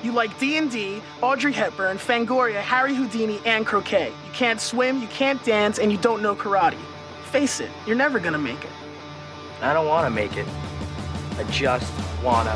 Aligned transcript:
You 0.00 0.12
like 0.12 0.38
D&D, 0.38 1.02
Audrey 1.22 1.52
Hepburn, 1.52 1.98
Fangoria, 1.98 2.60
Harry 2.60 2.94
Houdini, 2.94 3.40
and 3.44 3.66
croquet. 3.66 4.12
You 4.26 4.32
can't 4.32 4.60
swim, 4.60 5.00
you 5.02 5.08
can't 5.08 5.42
dance, 5.44 5.80
and 5.80 5.90
you 5.90 5.98
don't 5.98 6.22
know 6.22 6.36
karate. 6.36 6.78
Face 7.32 7.58
it, 7.58 7.68
you're 7.84 7.96
never 7.96 8.20
gonna 8.20 8.38
make 8.38 8.62
it. 8.64 8.70
I 9.60 9.72
don't 9.72 9.88
want 9.88 10.06
to 10.06 10.10
make 10.10 10.36
it. 10.36 10.46
I 11.36 11.42
just 11.50 11.92
wanna. 12.22 12.54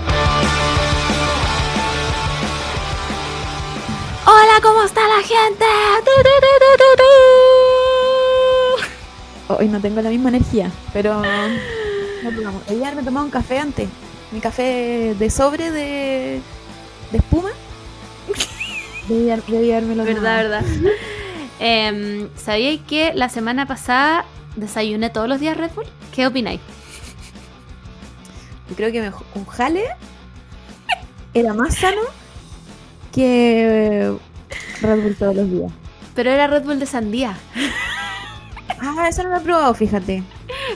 Hola, 4.25 4.61
¿cómo 4.63 4.85
está 4.85 5.01
la 5.09 5.21
gente? 5.23 5.67
Tu, 6.05 6.13
tu, 6.23 6.97
tu. 9.49 9.55
Hoy 9.55 9.67
no 9.67 9.81
tengo 9.81 10.01
la 10.01 10.11
misma 10.11 10.29
energía, 10.29 10.71
pero 10.93 11.21
no. 11.23 12.63
Ayer 12.69 12.95
me 12.95 13.03
tomaba 13.03 13.25
un 13.25 13.33
café 13.33 13.59
antes. 13.59 13.89
Mi 14.31 14.39
café 14.41 15.17
de 15.19 15.29
sobre 15.29 15.73
de, 15.73 16.41
de 17.13 17.19
espuma. 17.19 17.51
Debí, 19.09 19.25
debí 19.49 19.71
habérmelo 19.73 20.05
Verdad, 20.05 20.37
verdad. 20.43 20.65
Em, 21.61 22.29
¿Sabíais 22.37 22.81
que 22.89 23.13
la 23.15 23.29
semana 23.29 23.67
pasada 23.67 24.25
desayuné 24.57 25.11
todos 25.11 25.29
los 25.29 25.39
días 25.41 25.57
Red 25.57 25.71
Bull? 25.75 25.87
¿Qué 26.15 26.27
opináis? 26.27 26.61
Yo 28.71 28.77
creo 28.77 28.93
que 28.93 29.01
mejor- 29.03 29.27
un 29.35 29.45
jale 29.47 29.85
era 31.35 31.53
más 31.53 31.75
sano 31.77 32.01
que 33.13 34.13
Red 34.81 35.03
Bull 35.03 35.17
todos 35.17 35.37
los 35.37 35.51
días. 35.51 35.73
Pero 36.15 36.31
era 36.31 36.47
Red 36.47 36.63
Bull 36.65 36.79
de 36.79 36.87
sandía. 36.87 37.37
Ah, 38.81 39.07
eso 39.09 39.23
no 39.23 39.31
lo 39.31 39.37
he 39.37 39.41
probado, 39.41 39.75
fíjate. 39.75 40.23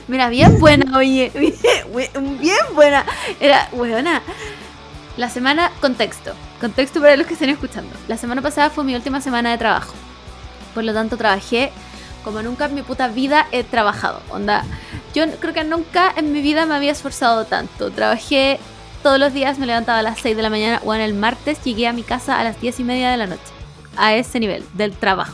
Mira, 0.07 0.29
bien 0.29 0.59
buena, 0.59 0.97
oye. 0.97 1.31
Bien, 1.95 2.37
bien 2.39 2.57
buena. 2.75 3.05
Era, 3.39 3.69
weona. 3.73 4.21
La 5.17 5.29
semana, 5.29 5.71
contexto. 5.81 6.33
Contexto 6.61 7.01
para 7.01 7.15
los 7.17 7.25
que 7.27 7.33
estén 7.33 7.49
escuchando. 7.49 7.91
La 8.07 8.17
semana 8.17 8.41
pasada 8.41 8.69
fue 8.69 8.83
mi 8.83 8.95
última 8.95 9.19
semana 9.21 9.51
de 9.51 9.57
trabajo. 9.57 9.93
Por 10.75 10.83
lo 10.83 10.93
tanto, 10.93 11.17
trabajé 11.17 11.71
como 12.23 12.41
nunca 12.43 12.65
en 12.65 12.75
mi 12.75 12.83
puta 12.83 13.07
vida 13.07 13.47
he 13.51 13.63
trabajado. 13.63 14.21
Onda, 14.29 14.63
yo 15.15 15.25
creo 15.39 15.53
que 15.53 15.63
nunca 15.63 16.13
en 16.15 16.33
mi 16.33 16.41
vida 16.41 16.65
me 16.65 16.75
había 16.75 16.91
esforzado 16.91 17.45
tanto. 17.45 17.89
Trabajé 17.89 18.59
todos 19.01 19.19
los 19.19 19.33
días, 19.33 19.57
me 19.57 19.65
levantaba 19.65 19.99
a 19.99 20.03
las 20.03 20.19
6 20.19 20.35
de 20.35 20.43
la 20.43 20.49
mañana. 20.51 20.81
Bueno, 20.83 21.03
el 21.03 21.13
martes 21.15 21.63
llegué 21.63 21.87
a 21.87 21.93
mi 21.93 22.03
casa 22.03 22.39
a 22.39 22.43
las 22.43 22.59
10 22.61 22.79
y 22.79 22.83
media 22.83 23.09
de 23.09 23.17
la 23.17 23.25
noche. 23.27 23.41
A 23.95 24.13
ese 24.13 24.39
nivel 24.39 24.63
del 24.73 24.91
trabajo. 24.93 25.33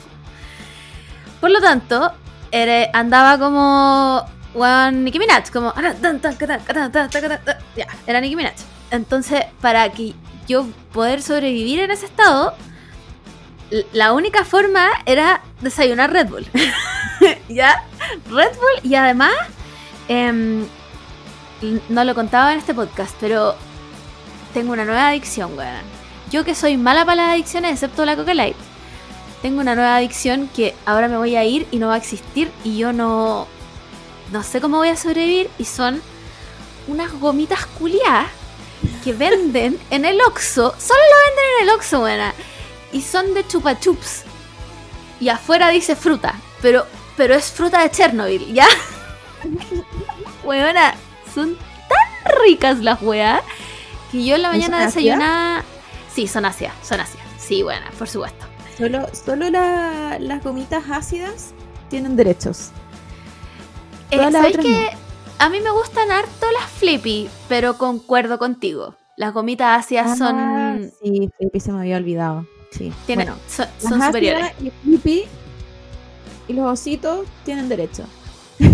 Por 1.42 1.52
lo 1.52 1.60
tanto, 1.60 2.14
era- 2.52 2.90
andaba 2.94 3.38
como 3.38 4.24
Juan 4.54 5.04
Nicki 5.04 5.20
Minaj, 5.20 5.50
como 5.52 5.74
ya, 7.76 7.88
era 8.08 8.22
Nicki 8.22 8.36
Minaj. 8.38 8.54
Entonces, 8.94 9.46
para 9.60 9.90
que 9.90 10.14
yo 10.48 10.68
poder 10.94 11.24
sobrevivir 11.24 11.80
en 11.80 11.90
ese 11.90 12.06
estado, 12.06 12.54
la 13.92 14.14
única 14.14 14.46
forma 14.46 14.88
era 15.08 15.42
desayunar 15.62 16.14
Red 16.14 16.30
Bull. 16.30 16.46
¿Ya? 17.50 17.84
Red 18.30 18.56
Bull 18.56 18.92
y 18.92 18.94
además, 18.94 19.34
em, 20.08 20.68
no 21.90 22.04
lo 22.04 22.14
contaba 22.14 22.54
en 22.54 22.60
este 22.60 22.76
podcast, 22.76 23.16
pero 23.20 23.56
tengo 24.54 24.74
una 24.74 24.86
nueva 24.86 25.08
adicción, 25.08 25.58
weón. 25.58 25.82
Yo 26.30 26.46
que 26.46 26.54
soy 26.54 26.78
mala 26.78 27.04
para 27.04 27.24
las 27.24 27.34
adicciones, 27.34 27.72
excepto 27.72 28.06
la 28.06 28.16
Coca 28.16 28.36
Light, 28.36 28.58
tengo 29.42 29.60
una 29.60 29.74
nueva 29.74 29.96
adicción 29.96 30.52
que 30.56 30.76
ahora 30.86 31.08
me 31.08 31.18
voy 31.18 31.36
a 31.36 31.44
ir 31.44 31.66
y 31.72 31.80
no 31.80 31.88
va 31.88 31.96
a 31.96 31.98
existir 31.98 32.52
y 32.64 32.78
yo 32.78 32.94
no, 32.94 33.48
no 34.32 34.44
sé 34.44 34.62
cómo 34.62 34.78
voy 34.78 34.90
a 34.90 34.98
sobrevivir 34.98 35.50
y 35.58 35.66
son 35.66 36.00
unas 36.88 37.12
gomitas 37.14 37.66
culiadas 37.66 38.28
que 39.04 39.14
venden 39.14 39.80
en 39.90 40.06
el 40.06 40.20
Oxxo, 40.22 40.74
solo 40.80 41.00
lo 41.00 41.18
venden 41.28 41.46
en 41.60 41.64
el 41.70 41.76
Oxxo, 41.76 42.00
buena, 42.00 42.34
y 42.92 43.02
son 43.02 43.34
de 43.34 43.46
chupa 43.48 43.80
chups. 43.80 44.24
Y 45.20 45.30
afuera 45.30 45.70
dice 45.70 45.96
fruta, 45.96 46.36
pero 46.62 46.86
pero 47.16 47.36
es 47.36 47.52
fruta 47.52 47.82
de 47.82 47.92
Chernobyl, 47.92 48.54
¿ya? 48.54 48.68
Weona, 50.44 50.96
son 51.34 51.56
tan 51.58 52.34
ricas 52.46 52.80
las 52.80 53.02
weas 53.02 53.42
que 54.12 54.24
yo 54.26 54.36
en 54.36 54.42
la 54.42 54.50
¿Y 54.50 54.52
mañana 54.60 54.86
desayunaba. 54.86 55.64
Sí, 56.14 56.28
son 56.28 56.46
ácidas, 56.46 56.74
son 56.84 57.00
ácidas. 57.00 57.26
Sí, 57.40 57.64
buena, 57.64 57.90
por 57.98 58.08
supuesto. 58.08 58.46
Solo, 58.78 59.08
solo 59.14 59.50
la- 59.50 60.18
las 60.20 60.44
gomitas 60.44 60.84
ácidas 60.92 61.54
tienen 61.90 62.16
derechos. 62.16 62.70
Eh, 64.12 64.18
¿Sabéis 64.32 64.58
que 64.58 64.92
a 65.44 65.50
mí 65.50 65.60
me 65.60 65.72
gustan 65.72 66.10
harto 66.10 66.46
las 66.54 66.72
flippy, 66.72 67.30
pero 67.50 67.78
concuerdo 67.78 68.40
contigo. 68.40 68.96
Las 69.18 69.34
gomitas 69.34 69.78
ácidas 69.78 70.12
Ah, 70.12 70.16
son, 70.16 70.92
Sí, 71.02 71.30
Flippy 71.38 71.60
se 71.60 71.74
me 71.74 71.80
había 71.82 71.98
olvidado. 71.98 72.48
Sí. 72.72 72.94
tienen, 73.06 73.28
Bueno, 73.28 73.42
son, 73.48 73.66
las 73.66 73.84
son 73.84 73.94
ácidas 73.94 74.08
superiores. 74.08 74.52
Y 74.62 74.72
Flippy 74.72 75.24
y 76.48 76.54
los 76.54 76.72
ositos 76.72 77.28
tienen 77.44 77.68
derecho. 77.70 78.06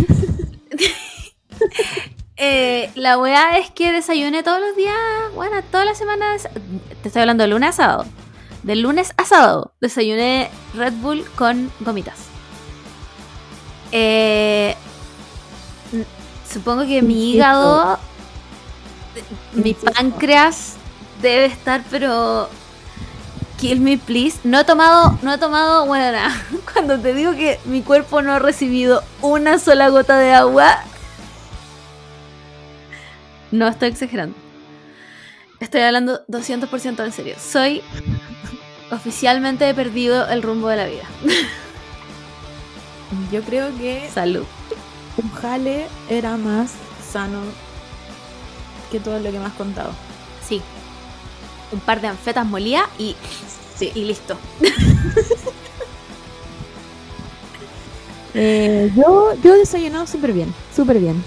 Eh, 2.41 2.89
la 2.95 3.17
weá 3.17 3.57
es 3.57 3.69
que 3.69 3.91
desayuné 3.91 4.43
todos 4.43 4.61
los 4.61 4.73
días, 4.77 4.95
bueno, 5.35 5.57
todas 5.71 5.85
las 5.85 5.97
semanas. 5.97 6.47
Te 7.01 7.09
estoy 7.09 7.23
hablando 7.23 7.43
de 7.43 7.49
lunes 7.49 7.71
a 7.71 7.73
sábado. 7.73 8.05
De 8.63 8.77
lunes 8.77 9.13
a 9.17 9.25
sábado 9.25 9.73
desayuné 9.81 10.49
Red 10.73 10.93
Bull 11.01 11.25
con 11.35 11.69
gomitas. 11.81 12.15
Eh, 13.91 14.73
supongo 16.51 16.85
que 16.85 17.01
mi 17.01 17.31
hígado, 17.31 17.99
mi 19.53 19.73
páncreas 19.73 20.75
debe 21.21 21.45
estar, 21.45 21.83
pero 21.89 22.49
kill 23.57 23.79
me 23.79 23.97
please. 23.97 24.39
No 24.43 24.59
he 24.59 24.63
tomado, 24.63 25.17
no 25.21 25.33
he 25.33 25.37
tomado, 25.37 25.85
bueno, 25.85 26.11
nada. 26.11 26.31
Cuando 26.73 26.99
te 26.99 27.13
digo 27.13 27.33
que 27.33 27.59
mi 27.65 27.81
cuerpo 27.81 28.21
no 28.21 28.33
ha 28.33 28.39
recibido 28.39 29.03
una 29.21 29.59
sola 29.59 29.89
gota 29.89 30.17
de 30.17 30.33
agua, 30.33 30.79
no 33.51 33.67
estoy 33.67 33.89
exagerando. 33.89 34.35
Estoy 35.59 35.81
hablando 35.81 36.25
200% 36.27 37.03
en 37.03 37.11
serio. 37.11 37.35
Soy 37.37 37.81
oficialmente 38.91 39.67
he 39.67 39.73
perdido 39.73 40.27
el 40.29 40.41
rumbo 40.41 40.69
de 40.69 40.77
la 40.77 40.85
vida. 40.85 41.03
Yo 43.31 43.41
creo 43.41 43.75
que 43.77 44.09
Salud. 44.13 44.45
Un 45.23 45.31
jale 45.31 45.87
era 46.09 46.37
más 46.37 46.71
sano 47.11 47.41
que 48.91 48.99
todo 48.99 49.19
lo 49.19 49.31
que 49.31 49.39
me 49.39 49.45
has 49.45 49.53
contado. 49.53 49.91
Sí. 50.47 50.61
Un 51.71 51.79
par 51.79 52.01
de 52.01 52.07
anfetas 52.07 52.45
molía 52.45 52.87
y, 52.97 53.15
Sí. 53.77 53.91
y 53.95 54.03
listo. 54.05 54.37
Eh, 58.35 58.91
yo, 58.95 59.33
yo 59.43 59.55
he 59.55 59.57
desayunado 59.57 60.05
súper 60.05 60.33
bien, 60.33 60.53
súper 60.75 60.99
bien. 60.99 61.21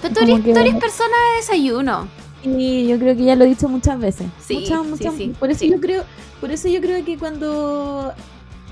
Pero 0.00 0.14
tú 0.14 0.20
eres, 0.22 0.40
que- 0.44 0.52
tú 0.52 0.58
eres 0.60 0.74
persona 0.76 1.14
de 1.32 1.36
desayuno. 1.38 2.08
Y 2.44 2.86
yo 2.86 2.96
creo 2.98 3.16
que 3.16 3.24
ya 3.24 3.34
lo 3.34 3.44
he 3.44 3.48
dicho 3.48 3.68
muchas 3.68 3.98
veces. 3.98 4.28
Sí, 4.46 4.54
muchas, 4.60 4.82
sí, 4.84 4.88
muchas. 4.88 5.14
sí, 5.16 5.34
por 5.38 5.50
eso 5.50 5.58
sí. 5.60 5.70
yo 5.70 5.80
creo, 5.80 6.04
por 6.40 6.52
eso 6.52 6.68
yo 6.68 6.80
creo 6.80 7.04
que 7.04 7.18
cuando 7.18 8.12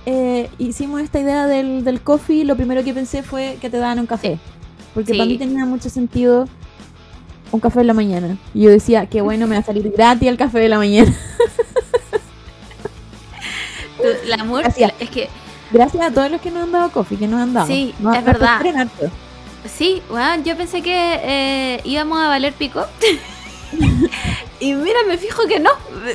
eh, 0.07 0.49
hicimos 0.59 1.01
esta 1.03 1.21
idea 1.21 1.47
del, 1.47 1.85
del 1.85 2.01
coffee, 2.01 2.45
lo 2.45 2.57
primero 2.57 2.83
que 2.85 2.95
pensé 2.95 3.23
fue 3.23 3.59
que 3.61 3.69
te 3.69 3.79
daban 3.79 3.99
un 3.99 4.07
café. 4.07 4.39
Porque 4.95 5.13
Sí. 5.13 5.19
para 5.19 5.29
mí 5.29 5.37
tenía 5.37 5.67
mucho 5.67 5.91
sentido 5.91 6.49
un 7.53 7.61
café 7.61 7.81
en 7.81 7.89
la 7.89 7.95
mañana. 7.95 8.39
Y 8.55 8.63
yo 8.63 8.71
decía, 8.71 9.07
qué 9.07 9.21
bueno, 9.21 9.47
me 9.47 9.57
va 9.57 9.61
a 9.61 9.65
salir 9.65 9.91
gratis 9.91 10.29
el 10.29 10.37
café 10.37 10.59
de 10.61 10.69
la 10.69 10.79
mañana. 10.79 11.15
La 14.27 14.37
es 15.01 15.11
que 15.11 15.29
Gracias 15.73 16.07
a 16.07 16.13
todos 16.13 16.31
los 16.31 16.41
que 16.41 16.51
nos 16.51 16.63
han 16.63 16.73
dado 16.73 16.91
coffee, 16.91 17.19
que 17.19 17.27
nos 17.27 17.41
han 17.41 17.53
dado. 17.53 17.67
Sí, 17.67 17.93
es 17.97 18.01
nos 18.01 18.25
verdad. 18.25 18.61
sí, 19.69 20.01
bueno, 20.09 20.45
yo 20.45 20.57
pensé 20.57 20.81
que 20.81 21.21
eh, 21.23 21.81
íbamos 21.85 22.19
a 22.21 22.29
valer 22.29 22.53
pico. 22.53 22.85
y 24.61 24.73
mira, 24.75 24.99
me 25.07 25.19
fijo 25.19 25.47
que 25.47 25.59
no. 25.61 25.71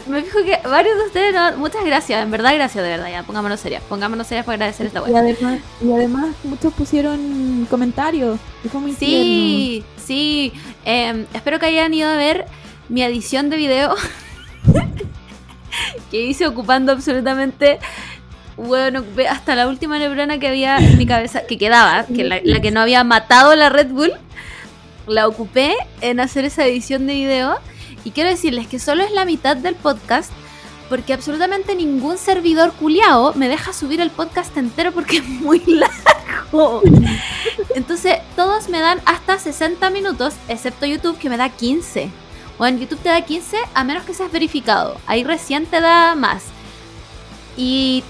Me- 0.08 0.22
fijo 0.24 0.40
que 0.44 0.60
varios 0.68 0.98
de 0.98 1.04
ustedes 1.06 1.34
no. 1.34 1.58
Muchas 1.58 1.84
gracias, 1.86 2.24
en 2.24 2.32
verdad, 2.32 2.54
gracias, 2.56 2.84
de 2.84 2.90
verdad. 2.90 3.10
Ya, 3.12 3.24
pongámonos 3.24 3.60
serias. 3.60 3.84
Pongámonos 3.88 4.28
serias 4.28 4.46
para 4.46 4.56
agradecer 4.56 4.86
esta 4.88 5.00
Y 5.00 5.12
wea. 5.12 5.22
además, 5.22 5.60
y 5.84 5.92
además 5.92 6.28
muchos 6.44 6.74
pusieron 6.74 7.68
comentarios. 7.70 8.40
Y 8.64 8.70
fue 8.70 8.82
muy 8.82 8.94
tierno. 8.94 9.24
Sí, 9.26 9.84
sí. 10.04 10.54
Eh, 10.86 11.26
espero 11.34 11.60
que 11.60 11.68
hayan 11.68 11.94
ido 11.94 12.10
a 12.10 12.16
ver 12.16 12.46
mi 12.90 13.04
edición 13.04 13.50
de 13.50 13.58
video 13.58 13.96
que 16.12 16.22
hice 16.26 16.48
ocupando 16.48 16.92
absolutamente. 16.92 17.80
Bueno, 18.58 19.00
ocupé 19.00 19.28
hasta 19.28 19.56
la 19.56 19.68
última 19.68 19.98
neurona 19.98 20.38
que 20.38 20.48
había 20.48 20.78
en 20.78 20.98
mi 20.98 21.06
cabeza, 21.08 21.48
que 21.48 21.58
quedaba, 21.58 22.06
que 22.06 22.24
la, 22.24 22.40
la 22.44 22.60
que 22.60 22.70
no 22.70 22.82
había 22.82 23.04
matado 23.04 23.56
la 23.56 23.70
Red 23.70 23.88
Bull, 23.88 24.12
la 25.08 25.28
ocupé 25.28 25.76
en 26.02 26.20
hacer 26.20 26.46
esa 26.46 26.66
edición 26.66 27.08
de 27.08 27.14
video. 27.14 27.60
Y 28.04 28.12
quiero 28.12 28.30
decirles 28.30 28.68
que 28.68 28.80
solo 28.80 29.04
es 29.04 29.12
la 29.12 29.26
mitad 29.26 29.56
del 29.56 29.76
podcast, 29.76 30.32
porque 30.90 31.14
absolutamente 31.14 31.76
ningún 31.76 32.18
servidor 32.18 32.74
culiao 32.74 33.34
me 33.36 33.48
deja 33.48 33.74
subir 33.74 34.02
el 34.02 34.10
podcast 34.10 34.56
entero 34.58 34.92
porque 34.92 35.18
es 35.18 35.28
muy 35.28 35.62
largo. 35.66 36.82
Entonces, 37.76 38.18
todos 38.36 38.70
me 38.70 38.80
dan 38.80 39.00
hasta 39.06 39.40
60 39.40 39.90
minutos, 39.90 40.34
excepto 40.48 40.86
YouTube, 40.86 41.18
que 41.18 41.30
me 41.30 41.38
da 41.38 41.50
15. 41.50 42.10
Bueno, 42.58 42.80
YouTube 42.80 43.00
te 43.00 43.10
da 43.10 43.22
15 43.22 43.58
a 43.74 43.84
menos 43.84 44.04
que 44.04 44.14
seas 44.14 44.32
verificado. 44.32 44.98
Ahí 45.08 45.24
recién 45.24 45.66
te 45.66 45.82
da 45.82 46.16
más. 46.16 46.44
Y, 47.56 48.04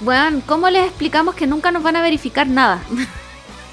bueno, 0.00 0.42
¿cómo 0.46 0.70
les 0.70 0.86
explicamos 0.86 1.34
que 1.34 1.46
nunca 1.46 1.70
nos 1.70 1.82
van 1.82 1.96
a 1.96 2.02
verificar 2.02 2.46
nada? 2.46 2.82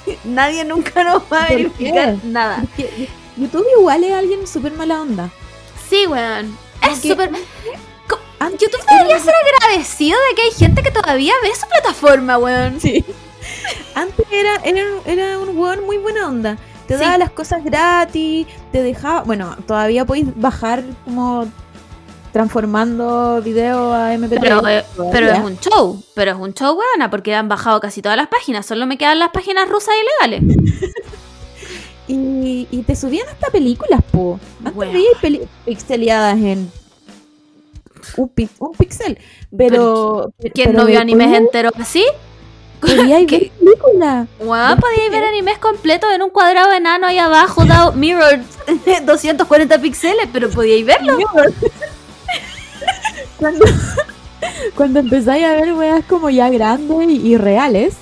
Nadie 0.23 0.63
nunca 0.63 1.03
nos 1.03 1.23
va 1.31 1.43
a 1.43 1.47
¿Por 1.47 1.57
verificar 1.57 2.15
qué? 2.15 2.27
nada. 2.27 2.57
Porque 2.61 3.09
YouTube 3.37 3.65
igual 3.77 4.03
es 4.03 4.13
alguien 4.13 4.47
súper 4.47 4.71
mala 4.73 5.01
onda. 5.01 5.29
Sí, 5.89 6.05
weón. 6.07 6.57
Es 6.89 7.01
súper... 7.01 7.31
Co- 8.07 8.19
Antes 8.39 8.59
YouTube 8.61 8.85
debería 8.89 9.19
ser 9.19 9.33
agradecido 9.35 10.17
de 10.29 10.35
que 10.35 10.41
hay 10.43 10.51
gente 10.51 10.83
que 10.83 10.91
todavía 10.91 11.33
ve 11.43 11.49
su 11.59 11.67
plataforma, 11.67 12.37
weón. 12.37 12.79
Sí. 12.79 13.03
Antes 13.93 14.25
era, 14.31 14.55
era, 14.63 14.83
era 15.05 15.39
un 15.39 15.57
weón 15.57 15.85
muy 15.85 15.97
buena 15.97 16.27
onda. 16.27 16.57
Te 16.87 16.95
Sí. 16.97 17.03
daba 17.03 17.17
las 17.17 17.31
cosas 17.31 17.63
gratis, 17.63 18.45
te 18.71 18.83
dejaba. 18.83 19.23
Bueno, 19.23 19.55
todavía 19.67 20.05
podéis 20.05 20.27
bajar 20.39 20.83
como 21.03 21.47
transformando 22.35 23.41
video 23.41 23.93
a 23.93 24.13
MP3. 24.13 24.39
Pero, 24.41 24.67
eh, 24.67 24.83
pero 25.09 25.31
es 25.31 25.39
un 25.39 25.57
show, 25.57 26.03
pero 26.15 26.31
es 26.31 26.37
un 26.37 26.53
show, 26.53 26.77
weona, 26.77 27.09
porque 27.09 27.33
han 27.33 27.47
bajado 27.47 27.79
casi 27.79 28.01
todas 28.01 28.17
las 28.17 28.27
páginas. 28.27 28.65
Solo 28.65 28.85
me 28.85 28.97
quedan 28.97 29.19
las 29.19 29.29
páginas 29.29 29.69
rusas 29.69 29.95
ilegales. 30.03 30.57
y, 32.09 32.67
y 32.69 32.83
te 32.83 32.93
subían 32.97 33.25
hasta 33.29 33.49
películas, 33.51 34.01
po. 34.11 34.37
Antes 34.65 34.91
veías 34.91 35.17
peli- 35.21 35.47
pixeleadas 35.63 36.35
en 36.37 36.69
un, 38.17 38.27
pi- 38.27 38.49
un 38.59 38.73
pixel. 38.73 39.17
Pero. 39.57 40.33
¿Quién 40.53 40.71
pero 40.71 40.79
no 40.79 40.85
vio 40.87 40.99
animes 40.99 41.37
enteros 41.37 41.71
así? 41.79 42.03
Podíais 42.81 43.27
¿Qué? 43.29 43.39
ver 43.39 43.51
películas. 43.51 44.27
Weón, 44.41 44.77
podíais 44.81 45.09
ver 45.09 45.23
animes 45.23 45.57
completos 45.59 46.09
en 46.13 46.21
un 46.21 46.31
cuadrado 46.31 46.73
enano 46.73 47.07
ahí 47.07 47.17
abajo, 47.17 47.63
dado 47.63 47.93
mirror 47.93 48.39
240 49.05 49.79
píxeles, 49.79 50.27
pero 50.33 50.49
podíais 50.49 50.85
verlo. 50.85 51.17
Cuando, 53.37 53.65
cuando 54.75 54.99
empezáis 54.99 55.45
a 55.45 55.51
ver 55.53 55.73
weas 55.73 56.03
como 56.05 56.29
ya 56.29 56.49
grandes 56.49 57.09
y, 57.09 57.27
y 57.27 57.37
reales 57.37 57.95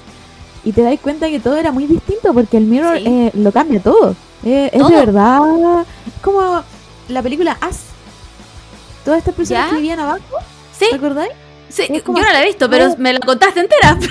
y 0.63 0.71
te 0.71 0.81
dais 0.81 1.00
cuenta 1.00 1.27
que 1.30 1.39
todo 1.39 1.57
era 1.57 1.71
muy 1.71 1.85
distinto 1.88 2.33
porque 2.33 2.57
el 2.57 2.65
mirror 2.65 2.97
Sí. 2.97 3.03
eh, 3.06 3.31
lo 3.33 3.51
cambia 3.51 3.81
todo. 3.81 4.15
Eh, 4.45 4.69
es 4.74 4.88
de 4.88 4.95
verdad. 4.95 5.41
Es 6.07 6.21
como 6.21 6.63
la 7.09 7.21
película 7.21 7.57
As. 7.62 7.80
Todas 9.06 9.19
estas 9.19 9.35
personas 9.35 9.65
¿Ya? 9.65 9.69
que 9.71 9.75
vivían 9.75 10.00
abajo, 10.00 10.21
Sí, 10.77 10.85
¿te 10.89 10.95
acordáis? 10.95 11.31
sí, 11.69 11.83
yo 11.91 12.01
no 12.06 12.21
la 12.21 12.41
he 12.41 12.45
visto, 12.45 12.69
pero 12.69 12.95
me 12.97 13.12
la 13.13 13.19
contaste 13.19 13.59
entera. 13.59 13.97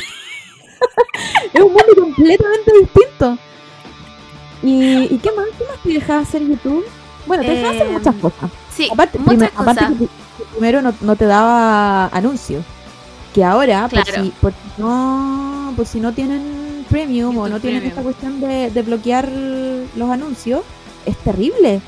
Es 1.54 1.60
un 1.62 1.68
mundo 1.72 1.94
completamente 1.96 2.72
distinto. 2.80 3.38
¿Y, 4.62 5.14
¿y 5.14 5.18
qué 5.22 5.30
más? 5.32 5.46
¿Qué 5.58 5.64
más 5.64 5.82
te 5.82 5.88
dejaba 5.90 6.20
hacer 6.20 6.42
YouTube? 6.46 6.84
Bueno, 7.26 7.42
te 7.44 7.50
dejaba 7.50 7.70
hacer 7.70 7.86
Em, 7.86 7.92
muchas 7.92 8.14
cosas. 8.16 8.50
Sí, 8.76 8.88
Aparte, 8.92 9.18
muchas 9.18 9.50
cosas. 9.52 9.76
aparte 9.78 9.94
que 9.98 10.08
primero 10.52 10.82
no, 10.82 10.94
no 11.00 11.16
te 11.16 11.26
daba 11.26 12.06
anuncios. 12.08 12.64
Que 13.34 13.42
ahora, 13.44 13.88
por, 13.88 14.04
si, 14.04 14.30
por, 14.40 14.52
no, 14.76 15.72
por 15.76 15.86
si 15.86 16.00
no 16.00 16.12
tienen 16.12 16.84
premium 16.90 17.36
o 17.38 17.48
no 17.48 17.58
tienen 17.60 17.80
Premium. 17.80 17.88
esta 17.88 18.02
cuestión 18.02 18.40
de, 18.40 18.70
de 18.70 18.82
bloquear 18.82 19.26
los 19.96 20.10
anuncios, 20.10 20.60
es 21.06 21.16
terrible. 21.18 21.80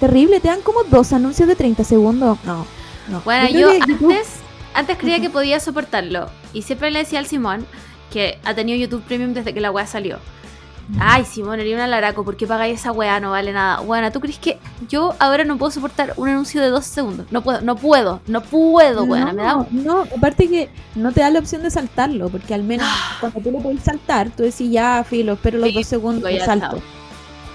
Terrible, 0.00 0.40
te 0.40 0.48
dan 0.48 0.62
como 0.62 0.82
dos 0.84 1.12
anuncios 1.12 1.46
de 1.46 1.54
30 1.54 1.84
segundos. 1.84 2.38
No, 2.44 2.66
no. 3.08 3.20
Bueno, 3.24 3.48
yo 3.50 3.72
YouTube- 3.72 4.12
antes, 4.14 4.28
antes 4.74 4.98
creía 4.98 5.20
que 5.20 5.30
podía 5.30 5.60
soportarlo. 5.60 6.28
Y 6.52 6.62
siempre 6.62 6.90
le 6.90 7.00
decía 7.00 7.18
al 7.20 7.26
Simón 7.26 7.64
que 8.10 8.38
ha 8.44 8.54
tenido 8.54 8.76
YouTube 8.78 9.02
Premium 9.02 9.32
desde 9.34 9.54
que 9.54 9.60
la 9.60 9.70
weá 9.70 9.86
salió. 9.86 10.18
Ay, 10.98 11.24
Simón, 11.24 11.60
eres 11.60 11.74
una 11.74 11.86
laraco, 11.86 12.24
¿por 12.24 12.36
qué 12.36 12.46
pagáis 12.46 12.80
esa 12.80 12.92
weá? 12.92 13.20
No 13.20 13.30
vale 13.30 13.52
nada. 13.52 13.80
Bueno, 13.80 14.10
¿tú 14.10 14.20
crees 14.20 14.38
que 14.38 14.58
yo 14.88 15.14
ahora 15.18 15.44
no 15.44 15.56
puedo 15.56 15.70
soportar 15.70 16.14
un 16.16 16.28
anuncio 16.28 16.60
de 16.60 16.68
dos 16.68 16.84
segundos? 16.84 17.26
No 17.30 17.42
puedo, 17.42 17.60
no 17.60 17.76
puedo, 17.76 18.20
no 18.26 18.42
puedo, 18.42 19.04
weón. 19.04 19.36
me 19.36 19.42
da 19.42 19.52
no, 19.54 19.66
no, 19.70 20.00
aparte 20.16 20.48
que 20.48 20.68
no 20.94 21.12
te 21.12 21.20
da 21.20 21.30
la 21.30 21.38
opción 21.38 21.62
de 21.62 21.70
saltarlo, 21.70 22.28
porque 22.28 22.54
al 22.54 22.62
menos 22.64 22.86
cuando 23.20 23.40
tú 23.40 23.50
lo 23.50 23.58
puedes 23.60 23.82
saltar, 23.82 24.30
tú 24.30 24.42
decís 24.42 24.70
ya, 24.70 25.04
filo, 25.08 25.34
espero 25.34 25.58
los 25.58 25.68
Sí, 25.68 25.74
dos 25.74 25.86
segundos 25.86 26.30
y 26.30 26.38
salto. 26.40 26.66
chao. 26.78 26.82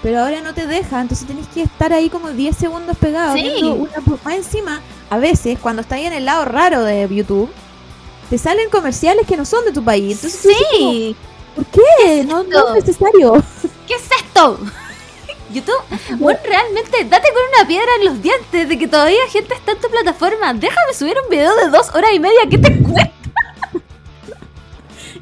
Pero 0.02 0.20
ahora 0.20 0.40
no 0.40 0.54
te 0.54 0.66
deja, 0.66 1.00
entonces 1.00 1.26
tenés 1.26 1.46
que 1.48 1.62
estar 1.62 1.92
ahí 1.92 2.08
como 2.08 2.30
10 2.30 2.56
segundos 2.56 2.96
pegado. 2.96 3.34
Sí. 3.34 3.60
una 3.62 3.90
más 4.24 4.34
encima, 4.34 4.80
a 5.10 5.18
veces, 5.18 5.58
cuando 5.58 5.82
estás 5.82 5.98
ahí 5.98 6.06
en 6.06 6.12
el 6.12 6.24
lado 6.24 6.44
raro 6.44 6.82
de 6.84 7.08
YouTube, 7.12 7.50
te 8.30 8.38
salen 8.38 8.70
comerciales 8.70 9.26
que 9.26 9.36
no 9.36 9.44
son 9.44 9.64
de 9.64 9.72
tu 9.72 9.82
país. 9.82 10.12
Entonces, 10.22 10.56
tú 10.78 11.16
¿por 11.56 11.66
qué? 11.66 12.24
No, 12.24 12.44
no 12.44 12.68
es 12.68 12.86
necesario. 12.86 13.42
¿qué 13.86 13.94
es 13.94 14.08
esto? 14.24 14.58
YouTube, 15.52 15.82
bueno, 16.18 16.38
realmente 16.44 17.04
date 17.04 17.28
con 17.32 17.42
una 17.56 17.66
piedra 17.66 17.90
en 17.98 18.06
los 18.06 18.22
dientes 18.22 18.68
de 18.68 18.78
que 18.78 18.88
todavía 18.88 19.18
gente 19.30 19.54
está 19.54 19.72
en 19.72 19.80
tu 19.80 19.88
plataforma. 19.88 20.52
Déjame 20.54 20.92
subir 20.92 21.16
un 21.22 21.30
video 21.30 21.54
de 21.56 21.70
dos 21.70 21.88
horas 21.94 22.10
y 22.12 22.20
media. 22.20 22.40
¿Qué 22.50 22.58
te 22.58 22.82
cuesta? 22.82 23.12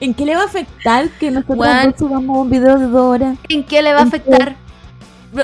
¿En 0.01 0.13
qué 0.13 0.25
le 0.25 0.35
va 0.35 0.43
a 0.43 0.47
afectar 0.47 1.09
que 1.11 1.31
nosotros 1.31 1.59
dos 1.59 1.95
subamos 1.99 2.39
un 2.39 2.51
video 2.51 2.79
de 2.79 2.87
dos 2.87 3.01
horas? 3.01 3.39
¿En 3.49 3.65
qué 3.65 3.81
le 3.81 3.93
va 3.93 4.01
a 4.01 4.03
afectar? 4.03 4.57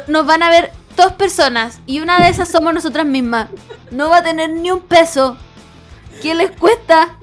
Nos 0.08 0.26
van 0.26 0.42
a 0.42 0.50
ver 0.50 0.72
dos 0.96 1.12
personas 1.12 1.80
y 1.86 2.00
una 2.00 2.20
de 2.20 2.28
esas 2.28 2.48
somos 2.48 2.74
nosotras 2.74 3.06
mismas. 3.06 3.48
No 3.90 4.10
va 4.10 4.18
a 4.18 4.22
tener 4.22 4.50
ni 4.50 4.70
un 4.70 4.80
peso. 4.80 5.36
¿Qué 6.20 6.34
les 6.34 6.50
cuesta? 6.50 7.16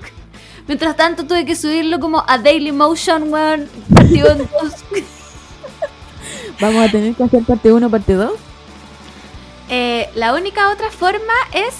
Mientras 0.68 0.96
tanto 0.98 1.26
tuve 1.26 1.46
que 1.46 1.56
subirlo 1.56 2.00
como 2.00 2.24
a 2.28 2.38
Daily 2.38 2.72
Motion, 2.72 3.32
weón. 3.32 3.70
Partido 3.94 4.32
en 4.32 4.38
dos. 4.40 4.74
Vamos 6.60 6.88
a 6.88 6.92
tener 6.92 7.16
que 7.16 7.24
hacer 7.24 7.44
parte 7.44 7.72
1, 7.72 7.90
parte 7.90 8.14
2. 8.14 8.32
Eh, 9.70 10.10
la 10.16 10.34
única 10.34 10.70
otra 10.72 10.90
forma 10.92 11.34
es 11.54 11.74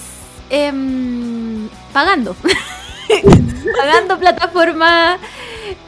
em, 0.50 1.68
pagando. 1.92 2.34
pagando 3.78 4.18
plataformas. 4.18 5.18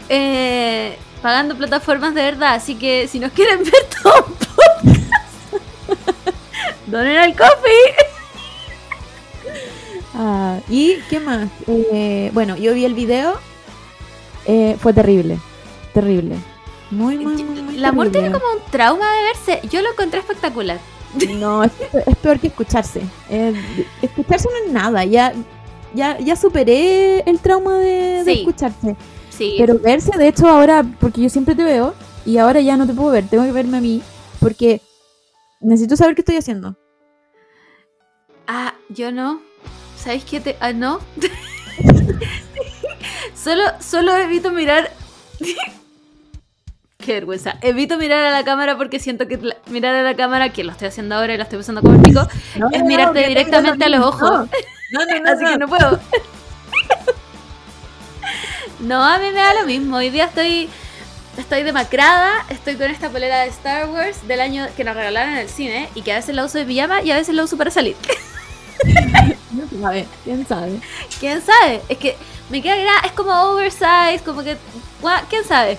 eh, 0.09 0.99
pagando 1.23 1.57
plataformas 1.57 2.15
de 2.15 2.23
verdad. 2.23 2.55
Así 2.55 2.75
que 2.75 3.09
si 3.09 3.19
nos 3.19 3.33
quieren 3.33 3.63
ver 3.65 3.87
todo 4.03 4.27
un 4.27 4.35
podcast, 4.35 5.55
donen 6.87 7.17
al 7.17 7.33
coffee. 7.37 8.20
Ah, 10.23 10.59
¿Y 10.69 10.97
qué 11.09 11.19
más? 11.19 11.49
Eh, 11.67 12.31
bueno, 12.35 12.55
yo 12.57 12.75
vi 12.75 12.85
el 12.85 12.93
video. 12.95 13.35
eh, 14.47 14.77
fue 14.79 14.93
terrible. 14.93 15.39
Terrible. 15.95 16.37
Muy, 16.91 17.17
muy, 17.19 17.43
muy, 17.43 17.63
muy 17.63 17.77
La 17.79 17.91
tiene 17.93 18.11
terrible. 18.11 18.33
como 18.39 18.53
un 18.53 18.71
trauma 18.71 19.07
de 19.17 19.23
verse. 19.23 19.69
Yo 19.69 19.81
lo 19.81 19.91
encontré 19.93 20.21
espectacular. 20.21 20.79
No, 21.37 21.65
es, 21.65 21.73
es 22.07 22.17
peor 22.19 22.39
que 22.39 22.49
escucharse. 22.49 23.01
Eh, 23.31 23.55
escucharse 24.03 24.47
no 24.51 24.67
es 24.67 24.73
nada. 24.73 25.05
Ya, 25.05 25.33
ya, 25.95 26.19
ya 26.19 26.37
superé 26.37 27.21
el 27.21 27.39
trauma 27.41 27.79
de, 27.79 28.23
de 28.23 28.33
Sí. 28.35 28.39
escucharse. 28.41 28.97
Sí. 29.31 29.55
Pero 29.59 29.79
verse, 29.79 30.11
de 30.19 30.29
hecho, 30.29 30.47
ahora, 30.49 30.85
porque 31.01 31.23
yo 31.23 31.29
siempre 31.31 31.55
te 31.55 31.65
veo 31.65 31.95
y 32.27 32.37
ahora 32.37 32.61
ya 32.61 32.77
no 32.77 32.87
te 32.87 32.93
puedo 32.93 33.11
ver, 33.11 33.27
tengo 33.27 33.45
que 33.45 33.53
verme 33.53 33.79
a 33.79 33.81
mí 33.81 34.03
porque 34.39 34.83
necesito 35.61 35.97
saber 35.97 36.15
qué 36.15 36.21
estoy 36.21 36.37
haciendo. 36.37 36.77
Ah, 38.47 38.75
yo 38.91 39.13
no. 39.13 39.41
¿Sabéis 40.03 40.25
qué 40.25 40.41
te.? 40.41 40.57
Ah, 40.61 40.73
no. 40.73 41.01
solo, 43.35 43.63
solo 43.81 44.17
evito 44.17 44.51
mirar. 44.51 44.91
Qué 46.99 47.15
vergüenza. 47.15 47.57
Evito 47.63 47.97
mirar 47.97 48.27
a 48.27 48.31
la 48.31 48.45
cámara 48.45 48.77
porque 48.77 49.01
siento 49.01 49.27
que 49.27 49.39
la- 49.39 49.57
mirar 49.71 49.95
a 49.95 50.03
la 50.03 50.15
cámara, 50.17 50.53
que 50.53 50.65
lo 50.65 50.73
estoy 50.73 50.89
haciendo 50.89 51.15
ahora 51.15 51.33
y 51.33 51.39
lo 51.39 51.45
estoy 51.45 51.59
usando 51.59 51.81
como 51.81 52.03
pico, 52.03 52.29
es 52.73 52.83
mirarte 52.85 53.27
directamente 53.27 53.87
a 53.87 53.89
los 53.89 54.05
ojos. 54.05 54.49
No, 54.91 55.07
no, 55.07 55.21
no, 55.21 55.31
Así 55.31 55.45
que 55.47 55.57
no 55.57 55.67
puedo. 55.67 55.99
No, 58.81 59.03
a 59.03 59.17
mí 59.19 59.27
me 59.27 59.33
da 59.41 59.55
lo 59.55 59.65
mismo. 59.67 59.97
Hoy 59.97 60.11
día 60.11 60.27
estoy 60.27 60.69
estoy 61.39 61.63
demacrada, 61.63 62.45
estoy 62.51 62.77
con 62.77 62.91
esta 62.91 63.09
polera 63.09 63.41
de 63.41 63.49
Star 63.49 63.89
Wars 63.89 64.29
del 64.29 64.43
año 64.43 64.67
que 64.77 64.85
nos 64.85 64.95
regalaron 64.95 65.33
en 65.33 65.39
el 65.39 65.49
cine 65.49 65.89
y 65.95 66.03
que 66.03 66.13
a 66.13 66.17
veces 66.17 66.35
la 66.35 66.45
uso 66.45 66.59
de 66.59 66.67
pijama 66.67 67.01
y 67.01 67.13
a 67.13 67.17
veces 67.17 67.35
la 67.35 67.45
uso 67.45 67.57
para 67.57 67.71
salir. 67.71 67.97
¿Quién 69.71 69.83
sabe? 69.83 70.07
¿Quién 70.25 70.47
sabe? 70.47 70.81
¿Quién 71.21 71.43
sabe? 71.43 71.83
Es 71.89 71.99
que 71.99 72.17
me 72.51 72.61
queda 72.61 72.77
gra- 72.77 73.07
es 73.07 73.13
como 73.13 73.33
oversize, 73.33 74.21
como 74.25 74.43
que 74.43 74.57
¿quién 75.29 75.45
sabe? 75.45 75.79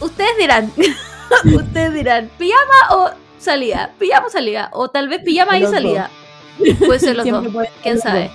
U- 0.00 0.06
ustedes 0.06 0.36
dirán. 0.38 0.72
ustedes 1.54 1.92
dirán, 1.94 2.30
¿pijama 2.38 2.94
o 2.96 3.10
salida? 3.38 3.90
Pijama 3.98 4.26
o 4.26 4.30
salida 4.30 4.70
o 4.72 4.88
tal 4.88 5.08
vez 5.08 5.22
pijama 5.22 5.58
y 5.58 5.62
dos. 5.62 5.70
salida. 5.70 6.10
Puede 6.86 6.98
ser 6.98 7.16
los 7.16 7.24
Siempre 7.24 7.50
dos. 7.50 7.66
¿Quién 7.82 7.94
los 7.96 8.02
sabe? 8.02 8.24
dos. 8.24 8.32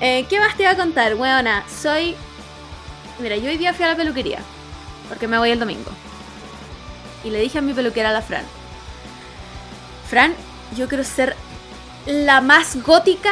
Eh, 0.00 0.26
¿Qué 0.28 0.40
más 0.40 0.56
te 0.56 0.62
iba 0.64 0.72
a 0.72 0.76
contar, 0.76 1.14
weona? 1.14 1.64
Soy. 1.68 2.16
Mira, 3.20 3.36
yo 3.36 3.48
hoy 3.48 3.56
día 3.58 3.72
fui 3.74 3.84
a 3.84 3.88
la 3.88 3.96
peluquería. 3.96 4.40
Porque 5.08 5.28
me 5.28 5.38
voy 5.38 5.50
el 5.50 5.60
domingo. 5.60 5.90
Y 7.22 7.30
le 7.30 7.38
dije 7.40 7.58
a 7.58 7.62
mi 7.62 7.72
peluquera, 7.74 8.10
la 8.12 8.22
Fran. 8.22 8.44
Fran, 10.08 10.34
yo 10.76 10.88
quiero 10.88 11.04
ser 11.04 11.36
la 12.06 12.40
más 12.40 12.82
gótica 12.82 13.30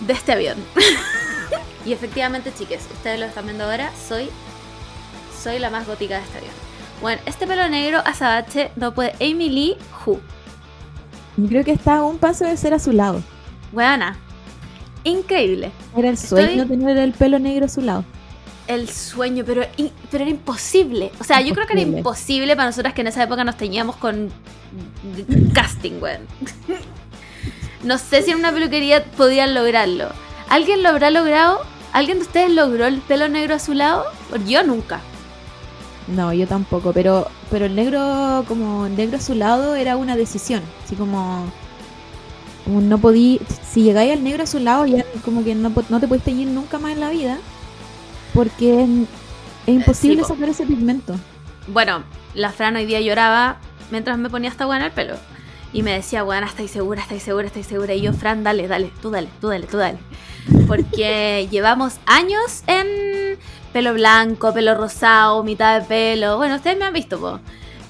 de 0.00 0.12
este 0.12 0.32
avión. 0.32 0.56
y 1.84 1.92
efectivamente, 1.92 2.52
chiques, 2.56 2.86
ustedes 2.92 3.18
lo 3.20 3.26
están 3.26 3.44
viendo 3.46 3.64
ahora, 3.64 3.90
soy. 4.08 4.28
Soy 5.42 5.58
la 5.58 5.70
más 5.70 5.86
gótica 5.86 6.16
de 6.18 6.22
este 6.24 6.38
avión. 6.38 6.52
Bueno, 7.00 7.20
este 7.26 7.46
pelo 7.46 7.68
negro 7.68 8.00
azabache 8.04 8.70
no 8.76 8.94
puede. 8.94 9.12
Amy 9.20 9.48
Lee 9.50 9.76
Who. 10.04 10.18
Creo 11.48 11.64
que 11.64 11.72
está 11.72 11.98
a 11.98 12.02
un 12.04 12.18
paso 12.18 12.44
de 12.46 12.56
ser 12.56 12.72
azulado. 12.74 13.22
Weona. 13.72 14.16
Increíble. 15.04 15.70
Era 15.96 16.08
el 16.08 16.14
Estoy- 16.14 16.46
sueño 16.46 16.66
tener 16.66 16.96
el 16.96 17.12
pelo 17.12 17.38
negro 17.38 17.66
azulado. 17.66 18.04
El 18.66 18.88
sueño, 18.88 19.44
pero, 19.46 19.62
pero 20.10 20.24
era 20.24 20.30
imposible. 20.30 21.12
O 21.20 21.24
sea, 21.24 21.40
yo 21.40 21.54
creo 21.54 21.66
que 21.68 21.74
era 21.74 21.82
Imposible. 21.82 22.56
para 22.56 22.66
nosotras 22.70 22.94
que 22.94 23.02
en 23.02 23.06
esa 23.06 23.22
época 23.22 23.44
nos 23.44 23.56
teñíamos 23.56 23.94
con 23.96 24.32
casting, 25.54 26.00
weón. 26.00 26.22
No 27.82 27.98
sé 27.98 28.22
si 28.22 28.30
en 28.30 28.38
una 28.38 28.52
peluquería 28.52 29.04
podían 29.04 29.54
lograrlo. 29.54 30.08
¿Alguien 30.48 30.82
lo 30.82 30.88
habrá 30.88 31.10
logrado? 31.10 31.60
¿Alguien 31.92 32.18
de 32.18 32.24
ustedes 32.24 32.50
logró 32.50 32.86
el 32.86 33.00
pelo 33.00 33.28
negro 33.28 33.54
azulado? 33.54 34.04
Yo 34.46 34.62
nunca. 34.62 35.00
No, 36.08 36.32
yo 36.32 36.46
tampoco, 36.46 36.92
pero 36.92 37.28
pero 37.50 37.66
el 37.66 37.74
negro 37.74 38.44
como 38.48 38.88
negro 38.88 39.18
azulado 39.18 39.74
era 39.74 39.96
una 39.96 40.16
decisión, 40.16 40.62
así 40.84 40.96
como, 40.96 41.44
como 42.64 42.80
no 42.80 42.98
podí, 42.98 43.40
si 43.68 43.82
llegáis 43.82 44.12
al 44.12 44.24
negro 44.24 44.42
azulado 44.42 44.86
ya 44.86 45.04
como 45.24 45.44
que 45.44 45.54
no, 45.54 45.72
no 45.88 46.00
te 46.00 46.08
puedes 46.08 46.24
teñir 46.24 46.48
nunca 46.48 46.78
más 46.78 46.92
en 46.92 47.00
la 47.00 47.10
vida, 47.10 47.38
porque 48.34 48.82
es, 48.82 48.88
es 49.66 49.74
imposible 49.74 50.22
po. 50.22 50.28
sacar 50.28 50.48
ese 50.48 50.66
pigmento. 50.66 51.16
Bueno, 51.68 52.02
la 52.34 52.50
Fran 52.50 52.76
hoy 52.76 52.86
día 52.86 53.00
lloraba 53.00 53.58
mientras 53.90 54.18
me 54.18 54.28
ponía 54.28 54.50
esta 54.50 54.64
en 54.76 54.82
el 54.82 54.90
pelo. 54.90 55.14
Y 55.72 55.82
me 55.82 55.92
decía, 55.92 56.24
weón, 56.24 56.44
estáis 56.44 56.70
segura, 56.70 57.02
estáis 57.02 57.22
segura, 57.22 57.46
estáis 57.46 57.66
segura. 57.66 57.92
Y 57.94 58.00
yo, 58.02 58.12
Fran, 58.12 58.44
dale, 58.44 58.66
dale, 58.68 58.90
tú 59.02 59.10
dale, 59.10 59.28
tú 59.40 59.48
dale, 59.48 59.66
tú 59.66 59.76
dale. 59.76 59.98
Porque 60.66 61.48
llevamos 61.50 61.94
años 62.06 62.62
en 62.66 63.38
pelo 63.72 63.92
blanco, 63.92 64.54
pelo 64.54 64.74
rosado, 64.74 65.42
mitad 65.44 65.80
de 65.80 65.86
pelo. 65.86 66.36
Bueno, 66.38 66.56
ustedes 66.56 66.78
me 66.78 66.84
han 66.86 66.94
visto, 66.94 67.18
po. 67.20 67.40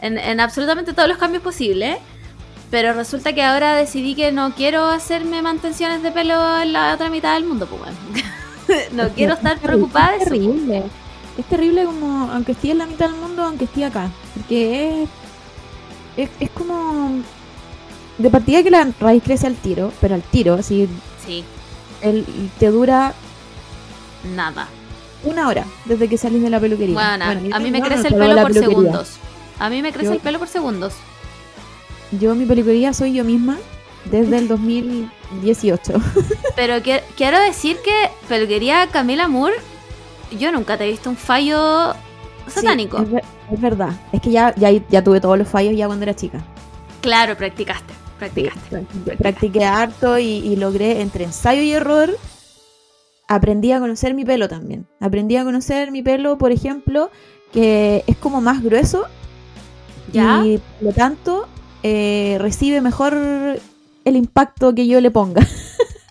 En, 0.00 0.18
en 0.18 0.40
absolutamente 0.40 0.92
todos 0.92 1.08
los 1.08 1.18
cambios 1.18 1.42
posibles. 1.42 1.98
Pero 2.70 2.92
resulta 2.94 3.32
que 3.32 3.42
ahora 3.44 3.76
decidí 3.76 4.16
que 4.16 4.32
no 4.32 4.52
quiero 4.54 4.86
hacerme 4.86 5.40
mantenciones 5.40 6.02
de 6.02 6.10
pelo 6.10 6.60
en 6.60 6.72
la 6.72 6.94
otra 6.94 7.10
mitad 7.10 7.34
del 7.34 7.44
mundo, 7.44 7.66
pues 7.68 7.80
bueno. 8.66 8.82
no 8.92 9.08
quiero 9.14 9.34
es 9.34 9.38
estar 9.38 9.58
preocupada 9.60 10.10
de 10.12 10.16
Es 10.16 10.22
eso. 10.22 10.30
terrible. 10.30 10.82
Es 11.38 11.44
terrible 11.46 11.84
como, 11.84 12.30
aunque 12.32 12.52
esté 12.52 12.72
en 12.72 12.78
la 12.78 12.86
mitad 12.86 13.08
del 13.08 13.20
mundo, 13.20 13.44
aunque 13.44 13.64
esté 13.66 13.84
acá. 13.84 14.10
Porque 14.34 15.04
es, 15.04 15.08
es, 16.16 16.30
es 16.40 16.50
como... 16.50 17.22
De 18.18 18.30
partida 18.30 18.62
que 18.62 18.70
la 18.70 18.88
raíz 19.00 19.22
crece 19.22 19.46
al 19.46 19.54
tiro, 19.56 19.92
pero 20.00 20.14
al 20.14 20.22
tiro, 20.22 20.54
así, 20.54 20.88
Sí, 21.26 21.44
el, 22.00 22.24
te 22.58 22.68
dura 22.70 23.12
nada. 24.34 24.68
una 25.24 25.48
hora 25.48 25.64
desde 25.84 26.08
que 26.08 26.16
salís 26.18 26.42
de 26.42 26.50
la 26.50 26.60
peluquería. 26.60 26.94
Bueno, 26.94 27.24
a 27.54 27.58
mí 27.58 27.70
me 27.70 27.80
no 27.80 27.84
crece 27.86 28.08
el 28.08 28.14
pelo 28.14 28.36
por 28.36 28.52
peluquería. 28.52 28.68
segundos. 28.68 29.10
A 29.58 29.68
mí 29.70 29.82
me 29.82 29.92
crece 29.92 30.06
Yo- 30.06 30.12
el 30.14 30.20
pelo 30.20 30.38
por 30.38 30.48
segundos. 30.48 30.94
Yo 32.12 32.34
mi 32.34 32.46
peluquería 32.46 32.92
soy 32.92 33.12
yo 33.12 33.24
misma 33.24 33.56
desde 34.10 34.38
el 34.38 34.48
2018. 34.48 35.92
Pero 36.54 36.82
que- 36.82 37.02
quiero 37.16 37.38
decir 37.40 37.76
que 37.84 38.10
peluquería 38.28 38.86
Camila 38.88 39.28
Moore, 39.28 39.56
yo 40.38 40.52
nunca 40.52 40.76
te 40.78 40.84
he 40.84 40.90
visto 40.90 41.10
un 41.10 41.16
fallo 41.16 41.94
satánico. 42.46 42.98
Sí, 42.98 43.04
es, 43.04 43.10
ver- 43.12 43.24
es 43.52 43.60
verdad. 43.60 43.90
Es 44.12 44.20
que 44.20 44.30
ya, 44.30 44.54
ya, 44.56 44.70
ya 44.70 45.02
tuve 45.04 45.20
todos 45.20 45.36
los 45.38 45.48
fallos 45.48 45.76
ya 45.76 45.86
cuando 45.86 46.04
era 46.04 46.14
chica. 46.14 46.40
Claro, 47.00 47.36
practicaste, 47.36 47.92
practicaste. 48.18 48.70
Practiqué, 48.70 49.16
practiqué 49.16 49.64
harto 49.64 50.18
y, 50.18 50.24
y 50.24 50.56
logré 50.56 51.00
entre 51.02 51.24
ensayo 51.24 51.62
y 51.62 51.72
error. 51.72 52.10
Aprendí 53.28 53.72
a 53.72 53.80
conocer 53.80 54.14
mi 54.14 54.24
pelo 54.24 54.48
también. 54.48 54.86
Aprendí 55.00 55.36
a 55.36 55.44
conocer 55.44 55.90
mi 55.90 56.02
pelo, 56.02 56.38
por 56.38 56.52
ejemplo, 56.52 57.10
que 57.52 58.04
es 58.06 58.16
como 58.16 58.40
más 58.40 58.62
grueso 58.62 59.06
¿Ya? 60.12 60.44
y 60.44 60.58
por 60.58 60.82
lo 60.88 60.92
tanto 60.92 61.48
eh, 61.82 62.36
recibe 62.40 62.80
mejor 62.80 63.14
el 64.04 64.16
impacto 64.16 64.74
que 64.74 64.86
yo 64.86 65.00
le 65.00 65.10
ponga. 65.10 65.46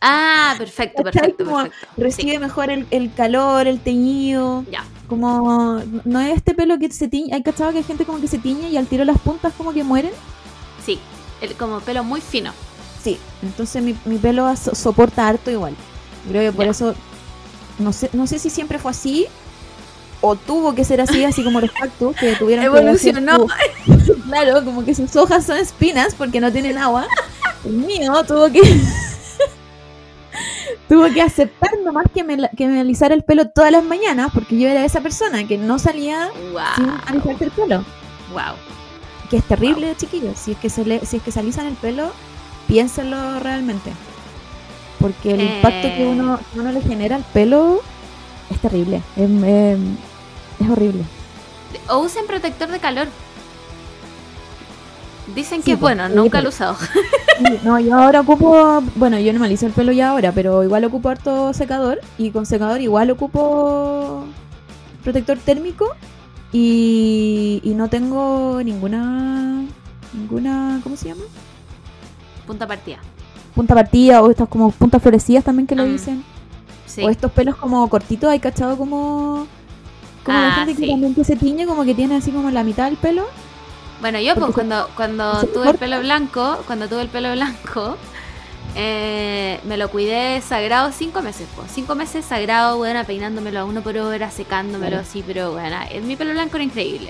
Ah, 0.01 0.55
perfecto, 0.57 1.03
perfecto, 1.03 1.45
Como 1.45 1.63
perfecto. 1.63 1.87
recibe 1.97 2.33
Sí, 2.33 2.39
mejor 2.39 2.69
el, 2.69 2.85
el 2.91 3.13
calor, 3.13 3.65
el 3.67 3.79
teñido. 3.79 4.63
ya. 4.69 4.83
Como 5.07 5.81
no 6.03 6.19
es 6.19 6.35
este 6.35 6.53
pelo 6.53 6.77
que 6.79 6.91
se 6.91 7.07
tiñe. 7.07 7.33
Hay 7.33 7.43
cachado 7.43 7.71
que 7.71 7.77
hay 7.79 7.83
gente 7.83 8.05
como 8.05 8.19
que 8.19 8.27
se 8.27 8.39
tiñe 8.39 8.69
y 8.69 8.77
al 8.77 8.87
tiro 8.87 9.05
las 9.05 9.19
puntas 9.19 9.53
como 9.53 9.71
que 9.73 9.83
mueren. 9.83 10.11
Sí, 10.83 10.99
el- 11.41 11.55
como 11.55 11.79
pelo 11.81 12.03
muy 12.03 12.21
fino. 12.21 12.51
Sí. 13.03 13.19
Entonces 13.43 13.83
mi, 13.83 13.95
mi 14.05 14.17
pelo 14.17 14.55
so- 14.55 14.73
soporta 14.75 15.27
harto 15.27 15.51
igual. 15.51 15.75
Creo 16.29 16.41
que 16.51 16.55
por 16.55 16.65
eso. 16.65 16.95
No 17.77 17.91
sé, 17.93 18.09
no 18.13 18.25
sé 18.25 18.39
si 18.39 18.49
siempre 18.49 18.79
fue 18.79 18.91
así. 18.91 19.27
O 20.21 20.35
tuvo 20.35 20.73
que 20.73 20.83
ser 20.83 21.01
así, 21.01 21.23
así 21.23 21.43
como 21.43 21.59
los 21.61 21.71
cactus 21.71 22.15
que 22.15 22.35
tuvieron 22.35 22.63
que 22.65 22.69
hacer 22.71 22.83
Evolucionó. 22.83 23.45
claro, 24.25 24.63
como 24.65 24.83
que 24.83 24.95
sus 24.95 25.15
hojas 25.17 25.45
son 25.45 25.57
espinas 25.57 26.15
porque 26.15 26.39
no 26.41 26.51
tienen 26.51 26.77
agua. 26.79 27.05
El 27.63 27.73
mío 27.73 28.23
tuvo 28.23 28.49
que. 28.49 28.61
tuvo 30.89 31.11
que 31.13 31.21
aceptar 31.21 31.71
nomás 31.83 32.05
que 32.13 32.23
me, 32.23 32.37
que 32.57 32.67
me 32.67 32.79
alisara 32.79 33.13
el 33.13 33.23
pelo 33.23 33.49
todas 33.49 33.71
las 33.71 33.83
mañanas 33.83 34.31
porque 34.33 34.57
yo 34.57 34.67
era 34.67 34.83
esa 34.85 35.01
persona 35.01 35.47
que 35.47 35.57
no 35.57 35.79
salía 35.79 36.29
sin 36.75 36.85
Wow. 36.87 36.95
alisarse 37.07 37.43
el 37.45 37.51
pelo. 37.51 37.85
Wow. 38.31 38.55
Que 39.29 39.37
es 39.37 39.43
terrible, 39.43 39.95
chiquillos. 39.97 40.37
Si 40.37 40.51
es 40.51 40.57
que 40.57 40.69
se 40.69 40.85
le, 40.85 41.05
si 41.05 41.17
es 41.17 41.23
que 41.23 41.31
se 41.31 41.39
alisan 41.39 41.65
el 41.65 41.75
pelo, 41.75 42.11
piénsenlo 42.67 43.39
realmente. 43.39 43.91
Porque 44.99 45.33
el 45.33 45.41
impacto 45.41 45.87
que 45.89 46.03
Eh. 46.03 46.07
uno, 46.07 46.39
que 46.53 46.59
uno 46.59 46.71
le 46.71 46.81
genera 46.81 47.15
al 47.15 47.23
pelo 47.23 47.81
es 48.49 48.59
terrible. 48.59 49.01
Es, 49.15 50.69
horrible. 50.69 51.03
O 51.89 51.99
usen 51.99 52.25
protector 52.27 52.69
de 52.69 52.79
calor. 52.79 53.07
Dicen 55.33 55.59
que 55.59 55.65
Sí, 55.65 55.71
es 55.71 55.77
pues, 55.77 55.95
bueno, 55.95 56.07
nunca 56.09 56.39
lo 56.41 56.47
he 56.47 56.49
usado. 56.49 56.77
No, 57.63 57.77
yo 57.81 57.99
ahora 57.99 58.21
ocupo, 58.21 58.81
bueno, 58.95 59.19
yo 59.19 59.33
no 59.33 59.39
me 59.41 59.47
aliso 59.47 59.65
el 59.65 59.73
pelo 59.73 59.91
ya 59.91 60.11
ahora, 60.11 60.31
pero 60.31 60.63
igual 60.63 60.85
ocupo 60.85 61.09
harto 61.09 61.53
secador 61.53 61.99
y 62.17 62.31
con 62.31 62.45
secador 62.45 62.79
igual 62.79 63.11
ocupo 63.11 64.23
protector 65.03 65.37
térmico 65.39 65.85
y, 66.51 67.61
y 67.63 67.73
no 67.73 67.89
tengo 67.89 68.61
ninguna, 68.63 69.63
ninguna, 70.13 70.79
¿cómo 70.83 70.95
se 70.95 71.09
llama? 71.09 71.23
Punta 72.47 72.67
partida. 72.67 72.97
Punta 73.53 73.73
partida 73.73 74.21
o 74.21 74.29
estas 74.31 74.47
como 74.49 74.71
puntas 74.71 75.01
florecidas 75.01 75.43
también 75.43 75.67
que 75.67 75.75
le 75.75 75.85
Mm, 75.85 75.91
dicen. 75.91 76.23
Sí. 76.85 77.01
O 77.03 77.09
estos 77.09 77.31
pelos 77.31 77.55
como 77.55 77.87
cortitos, 77.89 78.29
hay 78.29 78.39
cachado 78.39 78.77
como... 78.77 79.47
Como 80.23 80.37
la 80.39 80.47
Ah, 80.61 80.65
gente 80.65 80.81
que 80.81 80.87
también 80.87 81.13
que 81.13 81.23
se 81.23 81.35
tiñe, 81.35 81.65
como 81.65 81.83
que 81.85 81.93
tiene 81.93 82.15
así 82.15 82.31
como 82.31 82.49
la 82.51 82.63
mitad 82.63 82.85
del 82.85 82.97
pelo. 82.97 83.25
Bueno, 84.01 84.19
yo 84.19 84.35
pues 84.35 84.51
cuando, 84.53 84.89
cuando 84.95 85.43
tuve 85.53 85.69
el 85.71 85.77
pelo 85.77 85.99
blanco, 85.99 86.59
cuando 86.67 86.87
tuve 86.87 87.01
el 87.01 87.09
pelo 87.09 87.31
blanco, 87.33 87.97
eh, 88.75 89.59
me 89.63 89.77
lo 89.77 89.89
cuidé 89.89 90.41
sagrado 90.41 90.91
cinco 90.91 91.21
meses, 91.21 91.47
pues. 91.55 91.71
Cinco 91.71 91.95
meses 91.95 92.25
sagrado, 92.25 92.77
buena, 92.77 93.03
peinándomelo 93.05 93.61
a 93.61 93.65
uno 93.65 93.81
por 93.81 93.97
hora, 93.97 94.29
secándomelo 94.31 94.99
así, 94.99 95.23
pero 95.25 95.53
bueno, 95.53 95.77
mi 96.03 96.15
pelo 96.15 96.31
blanco 96.31 96.57
era 96.57 96.63
increíble. 96.65 97.09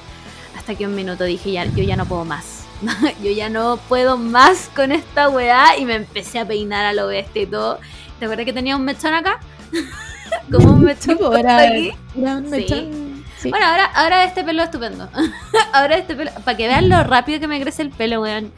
Hasta 0.55 0.75
que 0.75 0.85
un 0.85 0.95
minuto 0.95 1.23
dije, 1.23 1.51
ya, 1.51 1.65
yo 1.65 1.83
ya 1.83 1.95
no 1.95 2.05
puedo 2.05 2.23
más. 2.23 2.65
yo 3.23 3.31
ya 3.31 3.49
no 3.49 3.77
puedo 3.89 4.17
más 4.17 4.69
con 4.75 4.91
esta 4.91 5.29
weá 5.29 5.77
y 5.77 5.85
me 5.85 5.95
empecé 5.95 6.39
a 6.39 6.45
peinar 6.47 6.85
a 6.85 6.93
lo 6.93 7.07
bestia 7.07 7.41
y 7.43 7.45
todo. 7.47 7.79
¿Te 8.19 8.25
acuerdas 8.25 8.45
que 8.45 8.53
tenía 8.53 8.75
un 8.75 8.83
mechón 8.85 9.13
acá? 9.13 9.39
Como 10.51 10.71
un 10.73 10.83
mechón 10.83 11.17
aquí. 11.47 11.91
era 12.19 12.37
un 12.37 12.45
Sí. 12.45 12.51
mechón. 12.51 13.23
sí. 13.39 13.49
Bueno, 13.49 13.65
ahora, 13.65 13.85
ahora 13.85 14.23
este 14.23 14.43
pelo 14.43 14.61
es 14.61 14.67
estupendo. 14.67 15.09
ahora 15.73 15.97
este 15.97 16.15
pelo, 16.15 16.31
para 16.43 16.57
que 16.57 16.67
vean 16.67 16.89
lo 16.89 17.03
rápido 17.03 17.39
que 17.39 17.47
me 17.47 17.59
crece 17.61 17.81
el 17.81 17.89
pelo, 17.89 18.21
weón. 18.21 18.51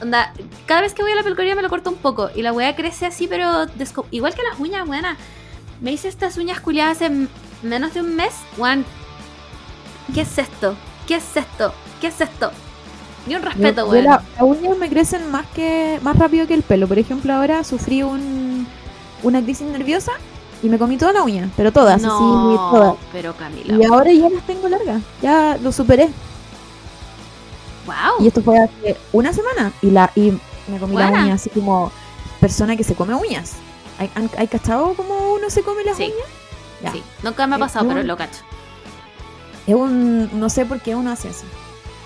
Onda, 0.00 0.32
cada 0.66 0.82
vez 0.82 0.94
que 0.94 1.02
voy 1.02 1.10
a 1.12 1.16
la 1.16 1.22
peluquería 1.22 1.54
me 1.56 1.62
lo 1.62 1.68
corto 1.68 1.90
un 1.90 1.96
poco 1.96 2.30
y 2.34 2.42
la 2.42 2.52
weá 2.52 2.76
crece 2.76 3.06
así, 3.06 3.26
pero 3.26 3.66
igual 4.10 4.34
que 4.34 4.42
las 4.42 4.58
uñas, 4.60 4.88
weona. 4.88 5.16
Me 5.80 5.92
hice 5.92 6.08
estas 6.08 6.36
uñas 6.36 6.60
culiadas 6.60 6.96
hace 7.02 7.10
menos 7.62 7.94
de 7.94 8.00
un 8.00 8.14
mes, 8.16 8.32
weón. 8.56 8.84
¿Qué 10.14 10.22
es 10.22 10.38
esto? 10.38 10.74
¿Qué 11.06 11.16
es 11.16 11.36
esto? 11.36 11.72
¿Qué 12.00 12.08
es 12.08 12.20
esto? 12.20 12.50
Ni 13.26 13.34
un 13.34 13.42
respeto, 13.42 13.86
weón. 13.86 14.04
la- 14.04 14.22
las 14.34 14.42
uñas 14.42 14.76
me 14.78 14.88
crecen 14.88 15.30
más 15.30 15.46
que 15.54 15.98
más 16.02 16.16
rápido 16.16 16.46
que 16.46 16.54
el 16.54 16.62
pelo. 16.62 16.86
Por 16.88 16.98
ejemplo, 16.98 17.32
ahora 17.34 17.62
sufrí 17.64 18.02
un, 18.02 18.66
una 19.22 19.42
crisis 19.42 19.66
nerviosa 19.66 20.12
y 20.62 20.68
me 20.68 20.78
comí 20.78 20.96
toda 20.96 21.12
la 21.12 21.22
uña, 21.22 21.48
pero 21.56 21.72
todas, 21.72 21.96
así, 21.96 22.06
no, 22.06 22.70
todas. 22.72 22.94
pero 23.12 23.34
Camila. 23.36 23.76
Y 23.76 23.84
ahora 23.84 24.12
ya 24.12 24.28
las 24.30 24.46
tengo 24.46 24.68
largas, 24.68 25.02
ya 25.22 25.58
lo 25.60 25.72
superé. 25.72 26.08
Wow. 27.88 28.24
Y 28.24 28.28
esto 28.28 28.42
fue 28.42 28.58
hace 28.58 28.96
una 29.12 29.32
semana 29.32 29.72
y 29.82 29.90
la 29.90 30.10
y 30.14 30.30
me 30.68 30.78
comí 30.78 30.94
la 30.96 31.08
Buena. 31.08 31.24
uña 31.24 31.34
así 31.34 31.48
como 31.50 31.90
persona 32.40 32.76
que 32.76 32.84
se 32.84 32.94
come 32.94 33.14
uñas. 33.14 33.54
¿Hay, 33.98 34.10
hay 34.36 34.46
cachado 34.46 34.94
cómo 34.94 35.32
uno 35.32 35.50
se 35.50 35.62
come 35.62 35.82
las 35.84 35.96
Sí. 35.96 36.04
uñas? 36.04 36.28
Ya. 36.82 36.92
Sí, 36.92 37.02
nunca 37.24 37.46
me 37.46 37.56
ha 37.56 37.58
pasado, 37.58 37.88
pero 37.88 38.02
lo 38.04 38.16
cacho. 38.16 38.42
Es 39.66 39.74
un 39.74 40.30
no 40.38 40.48
sé 40.48 40.64
por 40.66 40.80
qué 40.80 40.94
uno 40.94 41.10
hace 41.10 41.30
eso. 41.30 41.44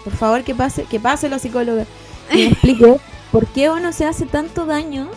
Por 0.05 0.15
favor, 0.15 0.43
que 0.45 0.55
pase, 0.55 0.85
que 0.85 0.99
pase 0.99 1.29
la 1.29 1.39
psicóloga 1.39 1.85
y 2.33 2.37
me 2.37 2.47
explique 2.47 2.97
por 3.33 3.47
qué 3.49 3.69
uno 3.71 3.93
se 3.93 4.07
hace 4.07 4.25
tanto 4.27 4.65
daño 4.67 5.09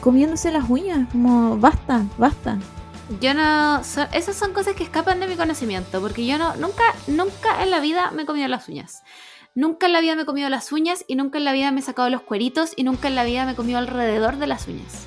comiéndose 0.00 0.50
las 0.50 0.68
uñas. 0.68 1.08
Como 1.12 1.56
basta, 1.56 2.04
basta. 2.18 2.58
Yo 3.20 3.34
no. 3.34 3.80
esas 3.80 4.36
son 4.36 4.52
cosas 4.52 4.74
que 4.74 4.84
escapan 4.84 5.18
de 5.20 5.26
mi 5.26 5.36
conocimiento. 5.36 6.00
Porque 6.00 6.26
yo 6.26 6.38
no. 6.38 6.54
Nunca, 6.56 6.84
nunca 7.06 7.62
en 7.62 7.70
la 7.70 7.80
vida 7.80 8.10
me 8.12 8.22
he 8.22 8.26
comido 8.26 8.46
las 8.48 8.68
uñas. 8.68 9.02
Nunca 9.54 9.86
en 9.86 9.92
la 9.92 10.00
vida 10.00 10.14
me 10.14 10.22
he 10.22 10.26
comido 10.26 10.48
las 10.48 10.70
uñas 10.70 11.04
y 11.08 11.16
nunca 11.16 11.38
en 11.38 11.44
la 11.44 11.52
vida 11.52 11.72
me 11.72 11.80
he 11.80 11.82
sacado 11.82 12.08
los 12.08 12.22
cueritos 12.22 12.72
y 12.76 12.84
nunca 12.84 13.08
en 13.08 13.16
la 13.16 13.24
vida 13.24 13.44
me 13.44 13.52
he 13.52 13.54
comido 13.56 13.78
alrededor 13.78 14.36
de 14.36 14.46
las 14.46 14.68
uñas. 14.68 15.06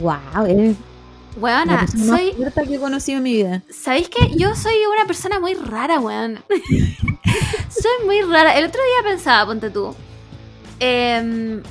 Wow, 0.00 0.44
eres 0.46 0.76
la 0.76 1.40
Weona, 1.40 1.74
más 1.76 1.92
soy. 1.92 2.32
que 2.32 2.74
he 2.74 2.78
conocido 2.78 3.18
en 3.18 3.22
mi 3.22 3.32
vida. 3.32 3.62
¿Sabéis 3.70 4.08
que 4.08 4.30
yo 4.36 4.54
soy 4.54 4.74
una 4.92 5.06
persona 5.06 5.38
muy 5.40 5.54
rara, 5.54 6.00
weón? 6.00 6.42
soy 7.70 8.06
muy 8.06 8.22
rara. 8.22 8.58
El 8.58 8.66
otro 8.66 8.80
día 8.82 9.10
pensaba, 9.10 9.46
ponte 9.46 9.70
tú. 9.70 9.94
em, 10.80 11.62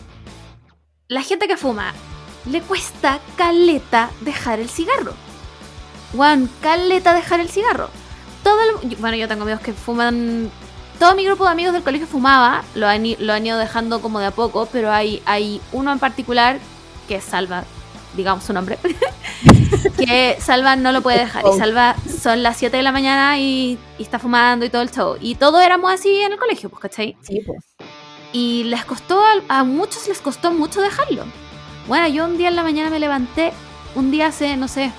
la 1.07 1.21
gente 1.21 1.47
que 1.47 1.57
fuma 1.57 1.93
le 2.45 2.61
cuesta 2.61 3.19
caleta 3.35 4.09
dejar 4.21 4.59
el 4.59 4.69
cigarro. 4.69 5.13
Weón, 6.13 6.49
caleta 6.61 7.13
dejar 7.13 7.39
el 7.39 7.49
cigarro. 7.49 7.89
Todo 8.43 8.57
el- 8.81 8.95
bueno, 8.97 9.17
yo 9.17 9.27
tengo 9.27 9.43
amigos 9.43 9.61
que 9.61 9.73
fuman. 9.73 10.49
Todo 10.99 11.15
mi 11.15 11.25
grupo 11.25 11.43
de 11.45 11.51
amigos 11.51 11.73
del 11.73 11.83
colegio 11.83 12.07
fumaba, 12.07 12.63
lo 12.73 12.87
han, 12.87 13.05
i- 13.05 13.17
lo 13.19 13.33
han 13.33 13.45
ido 13.45 13.57
dejando 13.57 14.01
como 14.01 14.19
de 14.19 14.27
a 14.27 14.31
poco, 14.31 14.67
pero 14.71 14.91
hay, 14.91 15.21
hay 15.25 15.61
uno 15.71 15.91
en 15.91 15.99
particular 15.99 16.57
que 17.07 17.15
es 17.17 17.23
Salva, 17.23 17.65
digamos 18.15 18.43
su 18.43 18.51
nombre, 18.53 18.79
que 19.97 20.37
Salva 20.39 20.75
no 20.75 20.91
lo 20.91 21.01
puede 21.01 21.19
dejar. 21.19 21.43
Y 21.55 21.57
Salva 21.57 21.95
son 22.21 22.41
las 22.41 22.57
7 22.57 22.77
de 22.77 22.83
la 22.83 22.91
mañana 22.91 23.37
y, 23.39 23.77
y 23.99 24.03
está 24.03 24.17
fumando 24.19 24.65
y 24.65 24.69
todo 24.69 24.81
el 24.81 24.91
show. 24.91 25.17
Y 25.21 25.35
todos 25.35 25.61
éramos 25.61 25.91
así 25.91 26.21
en 26.21 26.31
el 26.33 26.39
colegio, 26.39 26.69
pues, 26.69 26.81
¿cachai? 26.81 27.15
Sí, 27.21 27.41
pues. 27.45 27.59
Y 28.33 28.63
les 28.65 28.83
costó, 28.85 29.21
a, 29.23 29.59
a 29.59 29.63
muchos 29.63 30.07
les 30.07 30.19
costó 30.19 30.51
mucho 30.51 30.81
dejarlo. 30.81 31.23
Bueno, 31.87 32.07
yo 32.07 32.25
un 32.25 32.37
día 32.37 32.49
en 32.49 32.55
la 32.55 32.63
mañana 32.63 32.89
me 32.89 32.99
levanté, 32.99 33.53
un 33.95 34.09
día 34.11 34.27
hace, 34.27 34.57
no 34.57 34.67
sé, 34.67 34.91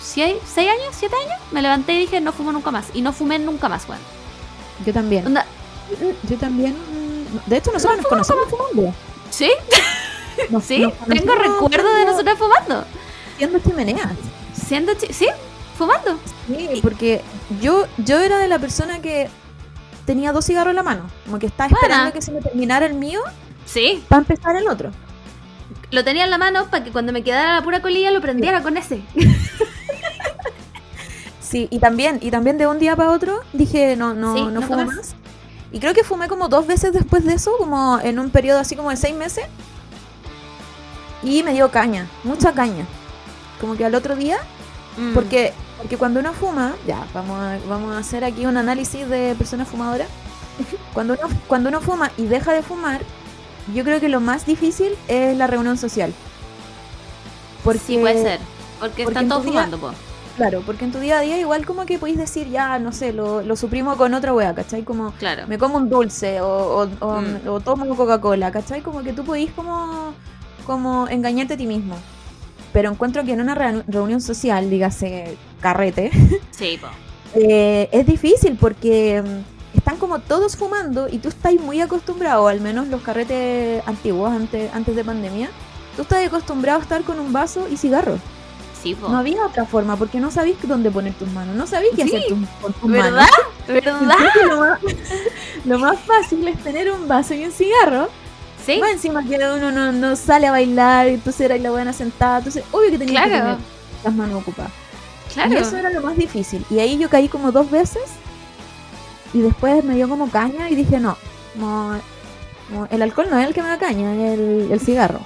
6 0.00 0.36
años, 0.58 0.88
7 0.92 1.14
años, 1.26 1.40
me 1.52 1.62
levanté 1.62 1.94
y 1.94 1.98
dije, 2.00 2.20
no 2.20 2.32
fumo 2.32 2.52
nunca 2.52 2.70
más. 2.70 2.86
Y 2.94 3.02
no 3.02 3.12
fumé 3.12 3.38
nunca 3.38 3.68
más, 3.68 3.88
weón. 3.88 4.00
Yo 4.86 4.92
también. 4.92 5.26
Onda, 5.26 5.44
Yo 6.28 6.36
también. 6.36 6.76
De 7.46 7.56
hecho, 7.56 7.72
nosotros 7.72 7.98
nos 7.98 8.06
conocemos 8.06 8.44
fumando. 8.48 8.94
¿Sí? 9.30 9.50
Nos- 10.50 10.64
Sí, 10.64 10.78
nos 10.80 10.92
tengo 11.08 11.34
recuerdo 11.34 11.92
de 11.94 12.04
nosotros 12.04 12.38
fumando. 12.38 12.84
Haciendo 13.34 13.58
chimeneas. 13.58 14.12
Siendo 14.54 14.94
chi- 14.94 15.12
sí, 15.12 15.26
fumando. 15.76 16.18
Sí, 16.46 16.78
porque 16.82 17.22
yo, 17.60 17.86
yo 17.98 18.18
era 18.20 18.38
de 18.38 18.46
la 18.48 18.58
persona 18.60 19.00
que 19.02 19.28
tenía 20.06 20.32
dos 20.32 20.44
cigarros 20.46 20.70
en 20.70 20.76
la 20.76 20.82
mano. 20.84 21.10
Como 21.26 21.38
que 21.40 21.46
estaba 21.46 21.66
esperando 21.68 21.96
Buena. 22.04 22.12
que 22.12 22.22
se 22.22 22.30
me 22.32 22.40
terminara 22.40 22.86
el 22.86 22.94
mío 22.94 23.20
Sí, 23.66 24.02
para 24.08 24.20
empezar 24.20 24.54
el 24.56 24.68
otro. 24.68 24.90
lo 25.90 26.04
tenía 26.04 26.24
en 26.24 26.30
la 26.30 26.38
mano 26.38 26.66
para 26.70 26.84
que 26.84 26.92
cuando 26.92 27.12
me 27.12 27.22
quedara 27.24 27.54
la 27.56 27.62
pura 27.62 27.82
colilla 27.82 28.10
lo 28.12 28.20
prendiera 28.20 28.62
con 28.62 28.76
ese. 28.76 29.02
Sí, 31.48 31.66
y 31.70 31.78
también, 31.78 32.18
y 32.20 32.30
también 32.30 32.58
de 32.58 32.66
un 32.66 32.78
día 32.78 32.94
para 32.96 33.10
otro 33.10 33.40
dije 33.52 33.96
no, 33.96 34.12
no, 34.14 34.34
Sí, 34.34 34.42
no 34.42 34.50
no 34.50 34.62
fumo 34.62 34.84
más. 34.84 35.14
Y 35.72 35.80
creo 35.80 35.94
que 35.94 36.04
fumé 36.04 36.28
como 36.28 36.48
dos 36.48 36.66
veces 36.66 36.92
después 36.92 37.24
de 37.24 37.34
eso, 37.34 37.52
como 37.58 37.98
en 38.00 38.18
un 38.18 38.30
periodo 38.30 38.58
así 38.58 38.74
como 38.76 38.90
de 38.90 38.96
seis 38.96 39.14
meses. 39.14 39.44
Y 41.22 41.42
me 41.42 41.52
dio 41.52 41.70
caña, 41.70 42.06
mucha 42.24 42.52
caña. 42.52 42.86
Como 43.60 43.76
que 43.76 43.84
al 43.84 43.94
otro 43.94 44.14
día, 44.16 44.38
Mm. 44.96 45.14
porque, 45.14 45.52
porque 45.78 45.96
cuando 45.96 46.20
uno 46.20 46.32
fuma, 46.32 46.74
ya, 46.86 47.06
vamos 47.14 47.38
a, 47.40 47.58
vamos 47.68 47.94
a 47.94 47.98
hacer 47.98 48.24
aquí 48.24 48.46
un 48.46 48.56
análisis 48.56 49.08
de 49.08 49.34
personas 49.36 49.68
fumadoras. 49.68 50.08
Cuando 50.92 51.14
uno, 51.14 51.22
cuando 51.46 51.68
uno 51.68 51.80
fuma 51.80 52.10
y 52.16 52.24
deja 52.24 52.52
de 52.52 52.62
fumar, 52.62 53.00
yo 53.74 53.84
creo 53.84 54.00
que 54.00 54.08
lo 54.08 54.20
más 54.20 54.44
difícil 54.44 54.92
es 55.06 55.36
la 55.36 55.46
reunión 55.46 55.78
social. 55.78 56.12
Porque, 57.62 57.78
sí, 57.80 57.96
puede 57.98 58.20
ser. 58.22 58.40
Porque, 58.80 59.04
porque 59.04 59.18
están 59.20 59.28
todos 59.28 59.42
día- 59.44 59.52
fumando, 59.52 59.78
po. 59.78 59.92
Claro, 60.38 60.62
porque 60.64 60.84
en 60.86 60.92
tu 60.92 61.00
día 61.00 61.18
a 61.18 61.20
día 61.20 61.36
igual 61.38 61.66
como 61.66 61.84
que 61.84 61.98
podéis 61.98 62.16
decir, 62.16 62.48
ya, 62.48 62.78
no 62.78 62.92
sé, 62.92 63.12
lo, 63.12 63.42
lo 63.42 63.56
suprimo 63.56 63.96
con 63.96 64.14
otra 64.14 64.32
wea, 64.32 64.54
¿cachai? 64.54 64.84
Como 64.84 65.10
Claro. 65.18 65.46
me 65.48 65.58
como 65.58 65.76
un 65.76 65.90
dulce 65.90 66.40
o, 66.40 66.46
o, 66.48 66.88
o- 67.00 67.20
Mm. 67.20 67.48
o 67.48 67.60
tomo 67.60 67.94
Coca-Cola, 67.96 68.50
¿cachai? 68.52 68.80
Como 68.80 69.02
que 69.02 69.12
tú 69.12 69.24
podís 69.24 69.50
como, 69.50 70.14
como 70.64 71.08
engañarte 71.08 71.54
a 71.54 71.56
ti 71.56 71.66
mismo. 71.66 71.96
Pero 72.72 72.90
encuentro 72.90 73.24
que 73.24 73.32
en 73.32 73.40
una 73.40 73.54
reuni- 73.56 73.82
reunión 73.88 74.20
social, 74.20 74.70
dígase 74.70 75.36
carrete, 75.60 76.10
Sí, 76.52 76.78
eh, 77.34 77.88
es 77.92 78.06
difícil 78.06 78.56
porque 78.60 79.22
mm, 79.22 79.76
están 79.76 79.96
como 79.96 80.20
todos 80.20 80.56
fumando 80.56 81.08
y 81.10 81.18
tú 81.18 81.28
estás 81.30 81.52
muy 81.54 81.80
acostumbrado, 81.80 82.46
al 82.48 82.60
menos 82.60 82.86
los 82.88 83.02
carretes 83.02 83.82
antiguos, 83.88 84.30
antes, 84.30 84.72
antes 84.72 84.94
de 84.94 85.04
pandemia, 85.04 85.48
tú 85.96 86.02
estás 86.02 86.24
acostumbrado 86.24 86.78
a 86.78 86.82
estar 86.82 87.02
con 87.02 87.18
un 87.18 87.32
vaso 87.32 87.66
y 87.68 87.76
cigarros. 87.76 88.20
Sí, 88.82 88.94
po. 88.94 89.08
No 89.08 89.18
había 89.18 89.44
otra 89.44 89.64
forma 89.64 89.96
porque 89.96 90.20
no 90.20 90.30
sabís 90.30 90.56
dónde 90.62 90.90
poner 90.90 91.14
tus 91.14 91.28
manos, 91.32 91.56
no 91.56 91.66
sabís 91.66 91.90
qué 91.96 92.04
Sí, 92.04 92.16
hacer 92.16 92.28
tu- 92.28 92.46
con 92.62 92.72
tus 92.72 92.90
¿Verdad? 92.90 93.10
manos. 93.10 93.28
¿Verdad? 93.66 94.00
Lo, 94.46 94.56
más, 94.60 94.78
lo 95.64 95.78
más 95.78 95.98
fácil 96.00 96.46
es 96.46 96.62
tener 96.62 96.90
un 96.92 97.08
vaso 97.08 97.34
y 97.34 97.44
un 97.44 97.50
cigarro. 97.52 98.08
Sí, 98.64 98.78
Más 98.80 98.90
encima 98.90 99.24
que 99.24 99.36
uno 99.36 99.72
no, 99.72 99.92
no 99.92 100.14
sale 100.16 100.46
a 100.46 100.50
bailar, 100.50 101.08
y 101.08 101.14
entonces 101.14 101.40
era 101.42 101.56
la 101.56 101.70
buena 101.70 101.92
sentada, 101.92 102.38
entonces 102.38 102.64
obvio 102.70 102.90
que 102.90 102.98
tenía 102.98 103.22
que 103.24 103.28
claro. 103.30 103.44
tener 103.56 103.58
las 104.04 104.14
manos 104.14 104.42
ocupadas. 104.42 104.70
Claro. 105.32 105.52
Y 105.52 105.56
eso 105.56 105.76
era 105.76 105.90
lo 105.90 106.02
más 106.02 106.16
difícil. 106.16 106.64
Y 106.70 106.78
ahí 106.78 106.98
yo 106.98 107.08
caí 107.08 107.28
como 107.28 107.50
dos 107.50 107.70
veces 107.70 108.02
y 109.34 109.40
después 109.40 109.82
me 109.84 109.94
dio 109.94 110.08
como 110.08 110.30
caña 110.30 110.68
y 110.70 110.74
dije 110.74 110.98
no, 111.00 111.16
no, 111.56 111.92
no, 112.72 112.86
el 112.90 113.02
alcohol 113.02 113.26
no 113.30 113.38
es 113.38 113.46
el 113.46 113.54
que 113.54 113.62
me 113.62 113.68
da 113.68 113.78
caña, 113.78 114.14
es 114.14 114.38
el, 114.38 114.68
el 114.70 114.80
cigarro. 114.80 115.20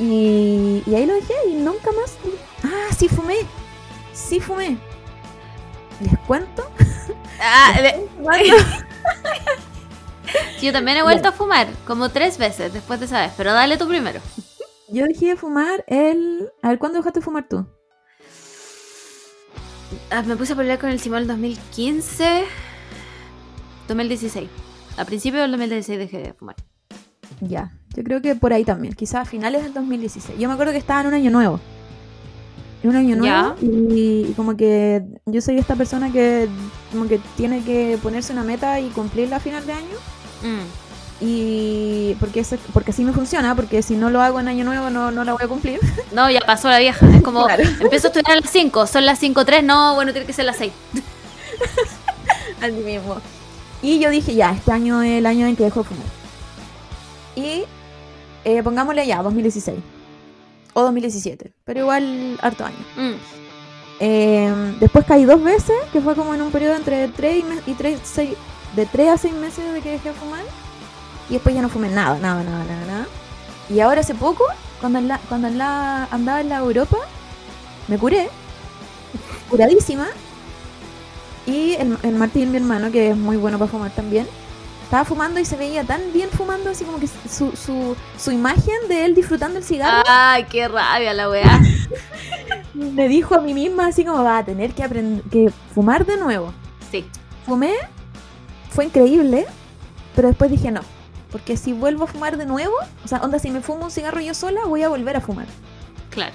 Y, 0.00 0.82
y 0.86 0.94
ahí 0.94 1.04
lo 1.06 1.14
dejé 1.14 1.34
y 1.50 1.54
nunca 1.54 1.90
más. 1.92 2.16
Ah, 2.64 2.92
sí 2.96 3.08
fumé. 3.08 3.36
Sí 4.14 4.40
fumé. 4.40 4.78
¿Les 6.00 6.18
cuento? 6.20 6.70
Ah, 7.40 7.74
de- 7.80 8.08
¿Cuándo? 8.22 8.54
yo 10.62 10.72
también 10.72 10.96
he 10.96 11.02
vuelto 11.02 11.28
a 11.28 11.32
fumar, 11.32 11.68
como 11.86 12.08
tres 12.08 12.38
veces 12.38 12.72
después 12.72 12.98
de 13.00 13.06
esa 13.06 13.20
vez, 13.20 13.32
pero 13.36 13.52
dale 13.52 13.76
tú 13.76 13.86
primero. 13.86 14.20
Yo 14.88 15.04
dejé 15.06 15.26
de 15.28 15.36
fumar 15.36 15.84
el... 15.86 16.50
A 16.62 16.70
ver, 16.70 16.78
¿cuándo 16.78 16.98
dejaste 16.98 17.20
de 17.20 17.24
fumar 17.24 17.46
tú? 17.48 17.66
Ah, 20.10 20.22
me 20.22 20.36
puse 20.36 20.54
a 20.54 20.56
pelear 20.56 20.78
con 20.78 20.88
el 20.90 21.00
Simón 21.00 21.18
en 21.18 21.22
el 21.22 21.28
2015, 21.28 22.44
2016. 23.88 24.48
A 24.96 25.04
principios 25.04 25.42
del 25.42 25.50
2016 25.52 25.98
dejé 25.98 26.18
de 26.18 26.32
fumar. 26.34 26.56
Ya, 27.40 27.70
yo 27.94 28.02
creo 28.04 28.20
que 28.20 28.34
por 28.34 28.52
ahí 28.52 28.64
también, 28.64 28.94
quizás 28.94 29.22
a 29.22 29.24
finales 29.24 29.62
del 29.62 29.72
2016. 29.74 30.38
Yo 30.38 30.48
me 30.48 30.54
acuerdo 30.54 30.72
que 30.72 30.78
estaba 30.78 31.00
en 31.00 31.06
un 31.08 31.14
año 31.14 31.30
nuevo. 31.30 31.60
En 32.82 32.90
un 32.90 32.96
año 32.96 33.14
nuevo 33.16 33.56
y 33.60 34.32
como 34.36 34.56
que 34.56 35.02
yo 35.26 35.40
soy 35.42 35.58
esta 35.58 35.76
persona 35.76 36.10
que 36.10 36.48
como 36.90 37.06
que 37.08 37.20
tiene 37.36 37.62
que 37.62 37.98
ponerse 38.02 38.32
una 38.32 38.42
meta 38.42 38.80
y 38.80 38.88
cumplirla 38.88 39.36
a 39.36 39.40
final 39.40 39.66
de 39.66 39.72
año. 39.74 39.96
Mm. 40.42 41.22
Y 41.22 42.16
porque 42.18 42.40
eso, 42.40 42.56
porque 42.72 42.92
así 42.92 43.04
me 43.04 43.12
funciona, 43.12 43.54
porque 43.54 43.82
si 43.82 43.94
no 43.96 44.08
lo 44.08 44.22
hago 44.22 44.40
en 44.40 44.48
año 44.48 44.64
nuevo 44.64 44.88
no, 44.88 45.10
no 45.10 45.24
la 45.24 45.32
voy 45.34 45.42
a 45.44 45.48
cumplir. 45.48 45.78
No, 46.12 46.30
ya 46.30 46.40
pasó 46.40 46.68
la 46.70 46.78
vieja. 46.78 47.06
Es 47.14 47.22
como, 47.22 47.44
Claro. 47.44 47.62
empiezo 47.80 48.06
a 48.06 48.10
estudiar 48.10 48.38
a 48.38 48.40
las 48.40 48.50
5, 48.50 48.86
son 48.86 49.04
las 49.06 49.22
5.3, 49.22 49.62
no, 49.62 49.94
bueno, 49.94 50.12
tiene 50.12 50.26
que 50.26 50.32
ser 50.32 50.46
las 50.46 50.56
6. 50.56 50.72
Así 52.62 52.72
mismo. 52.72 53.16
Y 53.82 53.98
yo 54.00 54.10
dije, 54.10 54.34
ya, 54.34 54.52
este 54.52 54.72
año 54.72 55.02
es 55.02 55.18
el 55.18 55.26
año 55.26 55.46
en 55.46 55.54
que 55.56 55.64
dejo 55.64 55.80
de 55.82 55.88
fumar. 55.88 56.06
Y 57.36 57.64
eh, 58.44 58.62
pongámosle 58.62 59.06
ya, 59.06 59.22
2016. 59.22 59.78
O 60.74 60.82
2017. 60.82 61.52
Pero 61.64 61.80
igual 61.80 62.38
harto 62.42 62.64
año. 62.64 62.76
Mm. 62.96 63.12
Eh, 64.00 64.76
después 64.80 65.04
caí 65.04 65.24
dos 65.24 65.42
veces, 65.42 65.76
que 65.92 66.00
fue 66.00 66.14
como 66.14 66.34
en 66.34 66.40
un 66.42 66.50
periodo 66.50 66.76
entre 66.76 67.08
3 67.08 67.44
y, 67.66 67.70
y 67.70 67.74
3, 67.74 68.00
seis- 68.02 68.36
de 68.76 68.86
3 68.86 69.08
a 69.10 69.18
6 69.18 69.34
meses 69.34 69.72
de 69.72 69.80
que 69.82 69.90
dejé 69.92 70.08
de 70.10 70.14
fumar. 70.14 70.42
Y 71.28 71.34
después 71.34 71.54
ya 71.54 71.62
no 71.62 71.68
fumé 71.68 71.88
nada, 71.88 72.18
nada, 72.18 72.42
nada, 72.42 72.64
nada, 72.64 72.86
nada. 72.86 73.06
Y 73.68 73.80
ahora 73.80 74.00
hace 74.00 74.14
poco, 74.14 74.44
cuando, 74.80 74.98
en 75.00 75.08
la- 75.08 75.20
cuando 75.28 75.48
en 75.48 75.58
la- 75.58 76.04
andaba 76.10 76.40
en 76.40 76.48
la 76.48 76.58
Europa, 76.58 76.96
me 77.88 77.98
curé, 77.98 78.28
curadísima. 79.48 80.06
Y 81.46 81.72
el, 81.74 81.98
el 82.02 82.14
Martín, 82.14 82.50
mi 82.52 82.58
hermano, 82.58 82.90
que 82.90 83.10
es 83.10 83.16
muy 83.16 83.36
bueno 83.36 83.58
para 83.58 83.70
fumar 83.70 83.90
también, 83.90 84.26
estaba 84.90 85.04
fumando 85.04 85.38
y 85.38 85.44
se 85.44 85.54
veía 85.56 85.84
tan 85.84 86.12
bien 86.12 86.28
fumando, 86.30 86.70
así 86.70 86.84
como 86.84 86.98
que 86.98 87.06
su, 87.06 87.52
su, 87.52 87.96
su 88.18 88.32
imagen 88.32 88.74
de 88.88 89.04
él 89.04 89.14
disfrutando 89.14 89.56
el 89.60 89.64
cigarro 89.64 90.02
Ay, 90.04 90.46
qué 90.50 90.66
rabia 90.66 91.14
la 91.14 91.30
weá. 91.30 91.60
me 92.74 93.06
dijo 93.06 93.36
a 93.36 93.40
mí 93.40 93.54
misma 93.54 93.86
así 93.86 94.04
como 94.04 94.24
va 94.24 94.38
a 94.38 94.44
tener 94.44 94.72
que 94.72 94.82
aprender 94.82 95.22
que 95.30 95.52
fumar 95.72 96.04
de 96.04 96.16
nuevo. 96.16 96.52
Sí, 96.90 97.06
Fumé, 97.46 97.74
fue 98.70 98.86
increíble, 98.86 99.46
pero 100.16 100.26
después 100.26 100.50
dije 100.50 100.72
no, 100.72 100.80
porque 101.30 101.56
si 101.56 101.72
vuelvo 101.72 102.02
a 102.02 102.06
fumar 102.08 102.36
de 102.36 102.46
nuevo, 102.46 102.74
o 103.04 103.06
sea, 103.06 103.20
onda 103.20 103.38
si 103.38 103.52
me 103.52 103.60
fumo 103.60 103.84
un 103.84 103.90
cigarro 103.92 104.20
yo 104.20 104.34
sola, 104.34 104.64
voy 104.64 104.82
a 104.82 104.88
volver 104.88 105.16
a 105.16 105.20
fumar. 105.20 105.46
claro. 106.10 106.34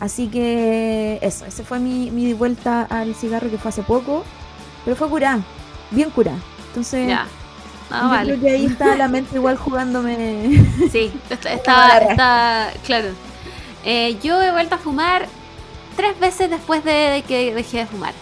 Así 0.00 0.28
que 0.28 1.18
eso, 1.20 1.44
ese 1.44 1.64
fue 1.64 1.78
mi, 1.78 2.10
mi 2.10 2.32
vuelta 2.32 2.84
al 2.84 3.14
cigarro 3.14 3.50
que 3.50 3.58
fue 3.58 3.68
hace 3.68 3.82
poco, 3.82 4.24
pero 4.86 4.96
fue 4.96 5.10
curada, 5.10 5.40
bien 5.90 6.08
curada. 6.08 6.38
Entonces, 6.68 7.14
Yo 7.90 7.96
Ah, 7.96 8.08
vale. 8.08 8.32
creo 8.34 8.40
que 8.40 8.50
ahí 8.50 8.66
está 8.66 8.94
la 8.96 9.08
mente 9.08 9.36
igual 9.36 9.56
jugándome. 9.56 10.64
Sí, 10.92 11.12
barra. 11.66 11.98
está- 12.10 12.72
claro. 12.86 13.08
Eh, 13.84 14.16
yo 14.22 14.40
he 14.40 14.50
vuelto 14.52 14.76
a 14.76 14.78
fumar 14.78 15.26
tres 15.96 16.18
veces 16.20 16.48
después 16.50 16.84
de, 16.84 16.92
de 16.92 17.22
que 17.22 17.52
dejé 17.54 17.78
de 17.78 17.86
fumar. 17.86 18.14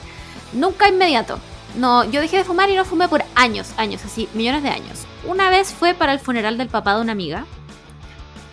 Nunca 0.53 0.89
inmediato. 0.89 1.39
no, 1.77 2.05
yo 2.05 2.21
dejé 2.23 2.39
de 2.39 2.45
fumar 2.45 2.71
y 2.71 2.75
no 2.77 2.85
fumé 2.87 3.09
por 3.09 3.23
años, 3.35 3.73
años, 3.77 4.03
así, 4.05 4.29
millones 4.35 4.63
de 4.63 4.71
años. 4.71 5.01
Una 5.27 5.51
vez 5.51 5.75
fue 5.75 5.93
para 5.95 6.13
el 6.15 6.19
funeral 6.19 6.57
del 6.57 6.69
papá 6.69 6.95
de 6.95 7.03
una 7.03 7.13
amiga, 7.13 7.45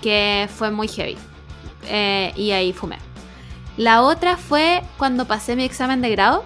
que 0.01 0.49
fue 0.54 0.69
muy 0.71 0.88
heavy. 0.88 1.17
eh, 1.88 2.34
y 2.36 2.51
ahí 2.51 2.73
fumé. 2.73 2.97
La 3.78 4.01
otra 4.01 4.36
fue 4.38 4.82
cuando 4.97 5.25
pasé 5.25 5.56
mi 5.56 5.63
examen 5.63 6.01
de 6.01 6.10
grado, 6.10 6.43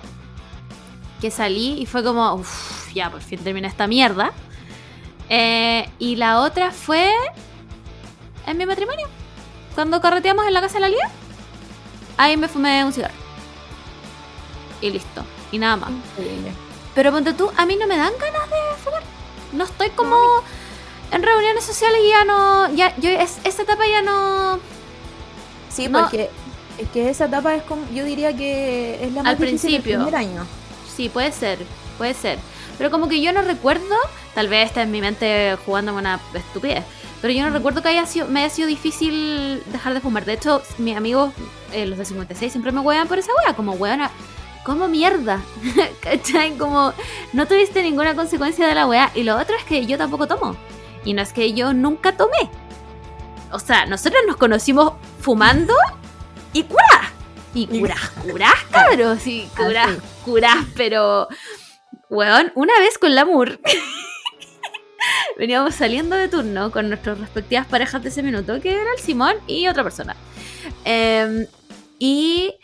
que 1.22 1.32
salí 1.32 1.80
y 1.82 1.86
fue 1.86 2.04
como, 2.04 2.34
uff, 2.34 2.94
ya 2.94 3.10
por 3.10 3.22
fin 3.22 3.40
terminé 3.40 3.68
esta 3.68 3.88
mierda. 3.88 4.32
Eh, 5.30 5.88
y 6.00 6.16
la 6.16 6.40
otra 6.42 6.72
fue 6.72 7.12
en 8.48 8.58
mi 8.58 8.66
matrimonio, 8.66 9.08
cuando 9.76 10.02
carreteamos 10.02 10.46
en 10.48 10.54
la 10.54 10.62
casa 10.62 10.76
de 10.76 10.80
la 10.82 10.90
Lía. 10.90 11.10
Ahí 12.18 12.36
me 12.36 12.48
fumé 12.48 12.84
un 12.84 12.92
cigarro. 12.92 13.14
Y 14.82 14.90
listo. 14.92 15.24
Y 15.52 15.58
nada 15.60 15.76
más. 15.78 15.92
Increíble. 15.92 16.52
Pero 16.96 17.12
ponte 17.12 17.34
tú, 17.34 17.50
a 17.58 17.66
mí 17.66 17.76
no 17.76 17.88
me 17.88 17.98
dan 17.98 18.12
ganas 18.20 18.50
de 18.50 18.56
fumar. 18.84 19.04
No 19.54 19.64
estoy 19.66 19.90
como 19.92 20.18
en 21.12 21.24
reuniones 21.24 21.64
sociales 21.64 22.00
y 22.04 22.10
ya 22.10 22.26
no. 22.26 22.74
Ya, 22.76 22.96
yo 22.98 23.10
es- 23.10 23.40
esa 23.44 23.62
etapa 23.64 23.84
ya 23.88 24.02
no. 24.02 24.60
Sí, 25.70 25.88
No. 25.88 26.02
porque 26.02 26.30
es 26.78 26.90
que 26.90 27.10
esa 27.10 27.26
etapa 27.26 27.56
es 27.56 27.64
como, 27.64 27.84
yo 27.94 28.04
diría 28.04 28.36
que 28.36 29.04
es 29.04 29.14
la 29.14 29.24
más 29.24 29.32
Al 29.34 29.38
difícil 29.38 29.72
del 29.72 29.82
principio. 29.82 29.96
primer 30.06 30.16
año. 30.16 30.46
Sí, 30.96 31.10
puede 31.10 31.32
ser. 31.32 31.60
Puede 31.98 32.14
ser. 32.14 32.40
Pero 32.80 32.90
como 32.90 33.08
que 33.08 33.22
yo 33.22 33.32
no 33.32 33.44
recuerdo. 33.44 33.96
Tal 34.34 34.48
vez 34.48 34.68
está 34.68 34.82
en 34.82 34.90
mi 34.90 35.02
mente 35.02 35.56
jugándome 35.66 36.00
una 36.00 36.20
estupidez. 36.34 36.84
Pero 37.22 37.34
yo 37.34 37.44
no 37.44 37.50
recuerdo 37.52 37.82
que 37.82 37.90
haya 37.90 38.06
sido, 38.06 38.28
me 38.28 38.40
haya 38.40 38.50
sido 38.50 38.68
difícil 38.68 39.62
dejar 39.68 39.94
de 39.94 40.00
fumar. 40.00 40.24
De 40.24 40.34
hecho, 40.34 40.64
mis 40.78 40.96
amigos, 40.96 41.34
eh, 41.74 41.86
los 41.86 41.98
de 41.98 42.06
56, 42.06 42.52
siempre 42.52 42.72
me 42.72 42.80
huevan 42.80 43.08
por 43.10 43.20
esa 43.20 43.32
wea. 43.44 43.54
Como 43.54 43.74
weona, 43.74 44.10
como 44.64 44.88
mierda. 44.88 45.42
¿Cachai? 46.02 46.58
Como 46.58 46.94
no 47.34 47.46
tuviste 47.46 47.84
ninguna 47.84 48.16
consecuencia 48.16 48.66
de 48.66 48.76
la 48.76 48.88
wea. 48.88 49.12
Y 49.14 49.24
lo 49.24 49.38
otro 49.38 49.58
es 49.58 49.66
que 49.66 49.86
yo 49.86 49.98
tampoco 49.98 50.28
tomo. 50.28 50.56
Y 51.04 51.14
no 51.14 51.22
es 51.22 51.34
que 51.34 51.54
yo 51.54 51.74
nunca 51.74 52.16
tomé. 52.16 52.50
O 53.52 53.60
sea, 53.60 53.86
nosotros 53.88 54.22
nos 54.26 54.38
conocimos 54.38 54.94
fumando 55.20 55.74
y 56.54 56.64
curás. 56.64 57.12
Y 57.54 57.68
curás, 57.68 58.12
curás, 58.22 58.64
cabros. 58.72 59.28
Y 59.28 59.50
curás, 59.58 59.90
sí. 59.90 60.02
curás, 60.24 60.66
pero. 60.76 61.28
Weón, 62.10 62.52
una 62.56 62.74
vez 62.80 62.98
con 62.98 63.14
la 63.16 63.26
Mur. 63.26 63.60
veníamos 65.38 65.76
saliendo 65.76 66.16
de 66.16 66.28
turno 66.28 66.72
con 66.72 66.90
nuestras 66.90 67.20
respectivas 67.20 67.66
parejas 67.68 68.02
de 68.04 68.10
ese 68.10 68.24
minuto, 68.24 68.60
que 68.62 68.74
era 68.74 68.92
el 68.96 69.02
Simón 69.02 69.36
y 69.48 69.68
otra 69.68 69.84
persona. 69.84 70.16
Em, 70.84 71.46
y 71.98 72.56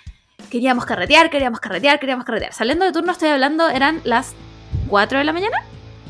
queríamos 0.49 0.85
carretear, 0.85 1.29
queríamos 1.29 1.59
carretear, 1.59 1.99
queríamos 1.99 2.25
carretear. 2.25 2.53
Saliendo 2.53 2.85
de 2.85 2.91
turno, 2.91 3.11
estoy 3.11 3.29
hablando, 3.29 3.69
eran 3.69 4.01
las 4.03 4.33
4 4.89 5.19
de 5.19 5.23
la 5.23 5.33
mañana. 5.33 5.57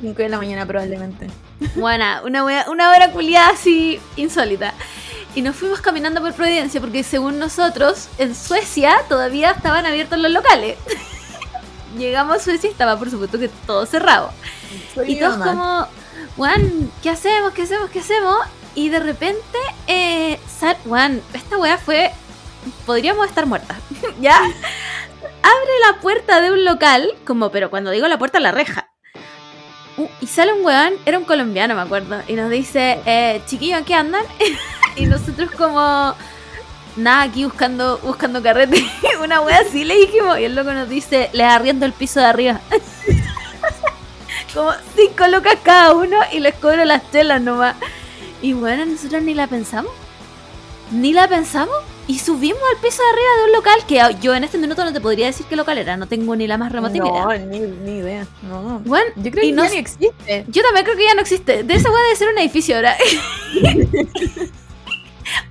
5 0.02 0.22
de 0.22 0.30
la 0.30 0.38
mañana 0.38 0.66
probablemente. 0.66 1.28
Buena, 1.76 2.22
una, 2.24 2.44
wea- 2.44 2.70
una 2.70 2.92
hora 2.92 3.12
culiada 3.12 3.50
así 3.50 4.00
insólita. 4.16 4.74
Y 5.36 5.42
nos 5.42 5.56
fuimos 5.56 5.82
caminando 5.82 6.22
por 6.22 6.34
Providencia 6.34 6.80
porque 6.80 7.04
según 7.04 7.40
nosotros, 7.40 8.08
en 8.18 8.34
Suecia 8.36 8.96
todavía 9.10 9.52
estaban 9.52 9.86
abiertos 9.86 10.18
los 10.20 10.32
locales. 10.32 10.78
Llegamos 11.98 12.38
a 12.38 12.40
Suecia 12.40 12.68
y 12.70 12.72
estaba 12.72 12.98
por 12.98 13.10
supuesto 13.10 13.40
que 13.40 13.50
todo 13.66 13.86
cerrado. 13.86 14.32
Soy 14.94 15.14
Y 15.14 15.20
todos 15.20 15.38
mamá. 15.38 15.52
como, 15.52 15.88
Juan, 16.36 16.92
¿qué 17.02 17.10
hacemos? 17.10 17.54
¿Qué 17.54 17.64
hacemos? 17.64 17.90
¿Qué 17.90 18.00
hacemos? 18.00 18.38
Y 18.76 18.90
de 18.90 19.00
repente, 19.00 19.58
eh, 19.88 20.40
Juan, 20.86 21.22
esta 21.34 21.58
weá 21.58 21.78
fue, 21.78 22.12
podríamos 22.86 23.28
estar 23.28 23.46
muertas. 23.46 23.78
¿Ya? 24.20 24.38
Abre 24.38 25.74
la 25.90 26.02
puerta 26.02 26.42
de 26.42 26.52
un 26.52 26.66
local, 26.66 27.14
como, 27.26 27.52
pero 27.52 27.70
cuando 27.70 27.92
digo 27.92 28.08
la 28.08 28.18
puerta, 28.18 28.40
la 28.40 28.52
reja. 28.52 28.90
Uh, 29.98 30.08
y 30.20 30.28
sale 30.28 30.52
un 30.52 30.66
weón, 30.66 30.94
era 31.06 31.18
un 31.18 31.24
colombiano, 31.24 31.74
me 31.74 31.82
acuerdo, 31.82 32.22
y 32.28 32.34
nos 32.34 32.50
dice, 32.50 33.00
eh, 33.06 33.42
chiquillos, 33.46 33.80
¿en 33.80 33.86
qué 33.86 33.94
andan? 33.96 34.24
y 34.98 35.06
nosotros 35.06 35.52
como, 35.52 36.14
nada, 36.96 37.24
aquí 37.24 37.44
buscando, 37.46 37.98
buscando 38.00 38.42
carrete. 38.42 38.84
Una 39.24 39.42
wea 39.42 39.60
así 39.60 39.84
le 39.84 39.96
dijimos, 39.96 40.38
y 40.40 40.44
el 40.46 40.56
loco 40.56 40.74
nos 40.74 40.90
dice, 40.90 41.30
les 41.34 41.48
arriendo 41.48 41.86
el 41.86 41.94
piso 41.94 42.20
de 42.20 42.26
arriba. 42.28 42.60
como 44.54 44.72
cinco 44.96 45.28
lucas 45.28 45.58
cada 45.64 45.94
uno 45.94 46.18
y 46.32 46.40
les 46.40 46.56
cobro 46.56 46.86
las 46.86 47.04
telas 47.12 47.42
nomás. 47.42 47.76
Y 48.42 48.54
bueno, 48.54 48.86
nosotros 48.86 49.22
ni 49.24 49.34
la 49.34 49.48
pensamos. 49.48 49.92
Ni 50.92 51.14
la 51.14 51.28
pensamos. 51.28 51.76
Y 52.08 52.20
subimos 52.20 52.62
al 52.72 52.80
piso 52.80 53.02
de 53.02 53.10
arriba 53.10 53.30
de 53.40 53.44
un 53.46 53.52
local 53.54 53.86
que 53.88 54.24
yo 54.24 54.36
en 54.36 54.44
este 54.44 54.60
minuto 54.60 54.86
no 54.86 54.94
te 54.94 55.02
podría 55.02 55.26
decir 55.26 55.48
qué 55.48 55.56
local 55.56 55.80
era. 55.80 55.98
No 55.98 56.06
tengo 56.08 56.36
ni 56.36 56.46
la 56.46 56.56
más 56.60 56.72
remota 56.72 56.94
No, 56.96 57.34
idea. 57.34 57.46
ni, 57.48 57.60
ni 57.60 57.98
idea. 57.98 58.28
No. 58.44 58.80
Bueno, 58.86 59.12
Yo 59.16 59.32
creo 59.32 59.44
y 59.44 59.48
que 59.50 59.54
no 59.56 59.64
ya 59.64 59.72
ni 59.72 59.78
existe. 59.78 60.46
yo 60.48 60.62
también 60.62 60.86
creo 60.86 60.96
que 60.98 61.04
ya 61.06 61.16
no 61.16 61.22
existe. 61.22 61.64
De 61.64 61.74
esa 61.74 61.90
weá 61.90 62.04
debe 62.04 62.16
ser 62.16 62.30
un 62.30 62.38
edificio 62.38 62.76
ahora. 62.76 62.96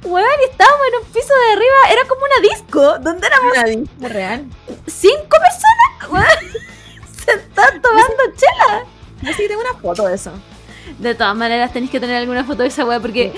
Weón, 0.05 0.27
y 0.47 0.51
estábamos 0.51 0.81
en 0.89 1.01
un 1.07 1.13
piso 1.13 1.35
de 1.35 1.53
arriba. 1.53 1.93
Era 1.93 2.09
como 2.09 2.21
una 2.23 2.49
disco. 2.55 2.99
Donde 2.99 3.27
éramos 3.27 3.53
Una 3.53 3.65
disco 3.65 4.09
real. 4.09 4.45
cinco 4.87 5.29
personas. 5.31 6.11
Weón, 6.11 6.53
sentadas 7.27 7.83
tomando 7.83 8.23
chela. 8.37 8.85
Yo 9.23 9.33
sí 9.33 9.49
tengo 9.49 9.61
una 9.61 9.75
foto 9.81 10.07
de 10.07 10.15
eso. 10.15 10.33
De 10.99 11.15
todas 11.15 11.35
maneras, 11.35 11.73
tenéis 11.73 11.91
que 11.91 12.01
tener 12.01 12.17
alguna 12.17 12.45
foto 12.45 12.63
de 12.63 12.69
esa 12.69 12.85
weá 12.85 13.01
porque. 13.01 13.33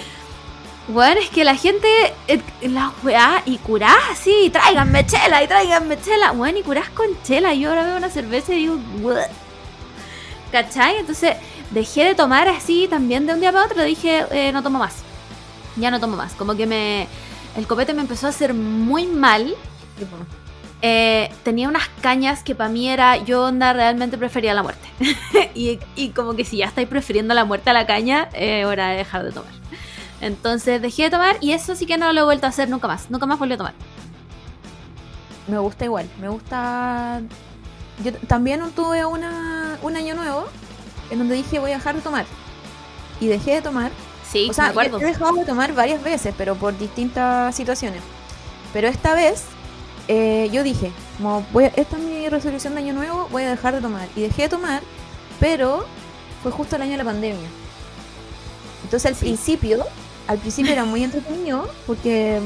Weón, 0.88 1.18
es 1.18 1.30
que 1.30 1.44
la 1.44 1.56
gente. 1.56 1.88
eh, 2.28 2.40
la 2.62 2.92
weá 3.02 3.42
y 3.44 3.58
curás 3.58 3.96
así, 4.10 4.50
tráiganme 4.52 5.04
chela 5.06 5.42
y 5.42 5.48
tráiganme 5.48 6.00
chela. 6.00 6.32
Weón, 6.32 6.56
y 6.56 6.62
curás 6.62 6.88
con 6.90 7.06
chela. 7.22 7.54
Yo 7.54 7.70
ahora 7.70 7.84
veo 7.84 7.96
una 7.96 8.10
cerveza 8.10 8.52
y 8.52 8.58
digo, 8.58 8.78
"What?". 9.00 9.26
¿cachai? 10.52 10.98
Entonces 10.98 11.36
dejé 11.70 12.04
de 12.04 12.14
tomar 12.14 12.48
así 12.48 12.86
también 12.88 13.26
de 13.26 13.34
un 13.34 13.40
día 13.40 13.52
para 13.52 13.66
otro. 13.66 13.82
Dije, 13.82 14.26
eh, 14.30 14.52
no 14.52 14.62
tomo 14.62 14.78
más. 14.78 14.94
Ya 15.76 15.90
no 15.90 16.00
tomo 16.00 16.16
más. 16.16 16.34
Como 16.34 16.54
que 16.56 16.66
me. 16.66 17.06
El 17.56 17.66
copete 17.66 17.94
me 17.94 18.02
empezó 18.02 18.26
a 18.26 18.30
hacer 18.30 18.54
muy 18.54 19.06
mal. 19.06 19.54
Eh, 20.82 21.30
tenía 21.42 21.68
unas 21.68 21.88
cañas 22.02 22.42
que 22.42 22.54
para 22.54 22.68
mí 22.68 22.88
era, 22.88 23.16
yo 23.16 23.44
onda 23.44 23.72
realmente 23.72 24.18
prefería 24.18 24.52
la 24.54 24.62
muerte. 24.62 24.88
y, 25.54 25.78
y 25.94 26.10
como 26.10 26.34
que 26.34 26.44
si 26.44 26.58
ya 26.58 26.66
estáis 26.66 26.88
prefiriendo 26.88 27.34
la 27.34 27.44
muerte 27.44 27.70
a 27.70 27.72
la 27.72 27.86
caña, 27.86 28.28
eh, 28.34 28.64
hora 28.66 28.88
de 28.90 28.96
dejar 28.96 29.24
de 29.24 29.32
tomar. 29.32 29.50
Entonces 30.20 30.80
dejé 30.80 31.04
de 31.04 31.10
tomar 31.10 31.36
y 31.40 31.52
eso 31.52 31.74
sí 31.74 31.86
que 31.86 31.98
no 31.98 32.12
lo 32.12 32.22
he 32.22 32.24
vuelto 32.24 32.46
a 32.46 32.50
hacer 32.50 32.68
nunca 32.68 32.88
más. 32.88 33.10
Nunca 33.10 33.26
más 33.26 33.38
volví 33.38 33.54
a 33.54 33.58
tomar. 33.58 33.74
Me 35.46 35.58
gusta 35.58 35.84
igual. 35.84 36.08
Me 36.20 36.28
gusta. 36.28 37.20
Yo 38.04 38.12
también 38.26 38.60
tuve 38.72 39.04
una, 39.04 39.78
un 39.82 39.96
año 39.96 40.14
nuevo 40.14 40.46
en 41.10 41.18
donde 41.18 41.36
dije 41.36 41.58
voy 41.58 41.72
a 41.72 41.76
dejar 41.76 41.94
de 41.94 42.02
tomar. 42.02 42.26
Y 43.20 43.26
dejé 43.26 43.54
de 43.54 43.62
tomar. 43.62 43.90
Sí, 44.30 44.48
O 44.50 44.52
sea, 44.52 44.64
me 44.64 44.70
acuerdo. 44.70 45.00
yo 45.00 45.06
he 45.06 45.10
dejado 45.12 45.32
de 45.34 45.44
tomar 45.44 45.72
varias 45.74 46.02
veces, 46.02 46.34
pero 46.36 46.54
por 46.56 46.76
distintas 46.76 47.54
situaciones. 47.54 48.02
Pero 48.72 48.88
esta 48.88 49.14
vez 49.14 49.44
eh, 50.08 50.48
yo 50.52 50.62
dije, 50.62 50.92
como 51.16 51.44
voy 51.52 51.64
a- 51.64 51.72
esta 51.76 51.96
es 51.96 52.02
mi 52.02 52.28
resolución 52.28 52.74
de 52.74 52.80
año 52.80 52.92
nuevo, 52.92 53.28
voy 53.32 53.42
a 53.44 53.50
dejar 53.50 53.74
de 53.74 53.80
tomar. 53.80 54.08
Y 54.14 54.20
dejé 54.22 54.42
de 54.42 54.48
tomar, 54.50 54.82
pero 55.40 55.84
fue 56.42 56.52
justo 56.52 56.76
el 56.76 56.82
año 56.82 56.92
de 56.92 56.98
la 56.98 57.04
pandemia. 57.04 57.48
Entonces 58.84 59.06
al 59.10 59.14
Sí. 59.16 59.24
principio, 59.26 59.84
al 60.28 60.38
principio 60.38 60.72
era 60.72 60.84
muy 60.84 61.02
entretenido 61.02 61.68
porque 61.86 62.40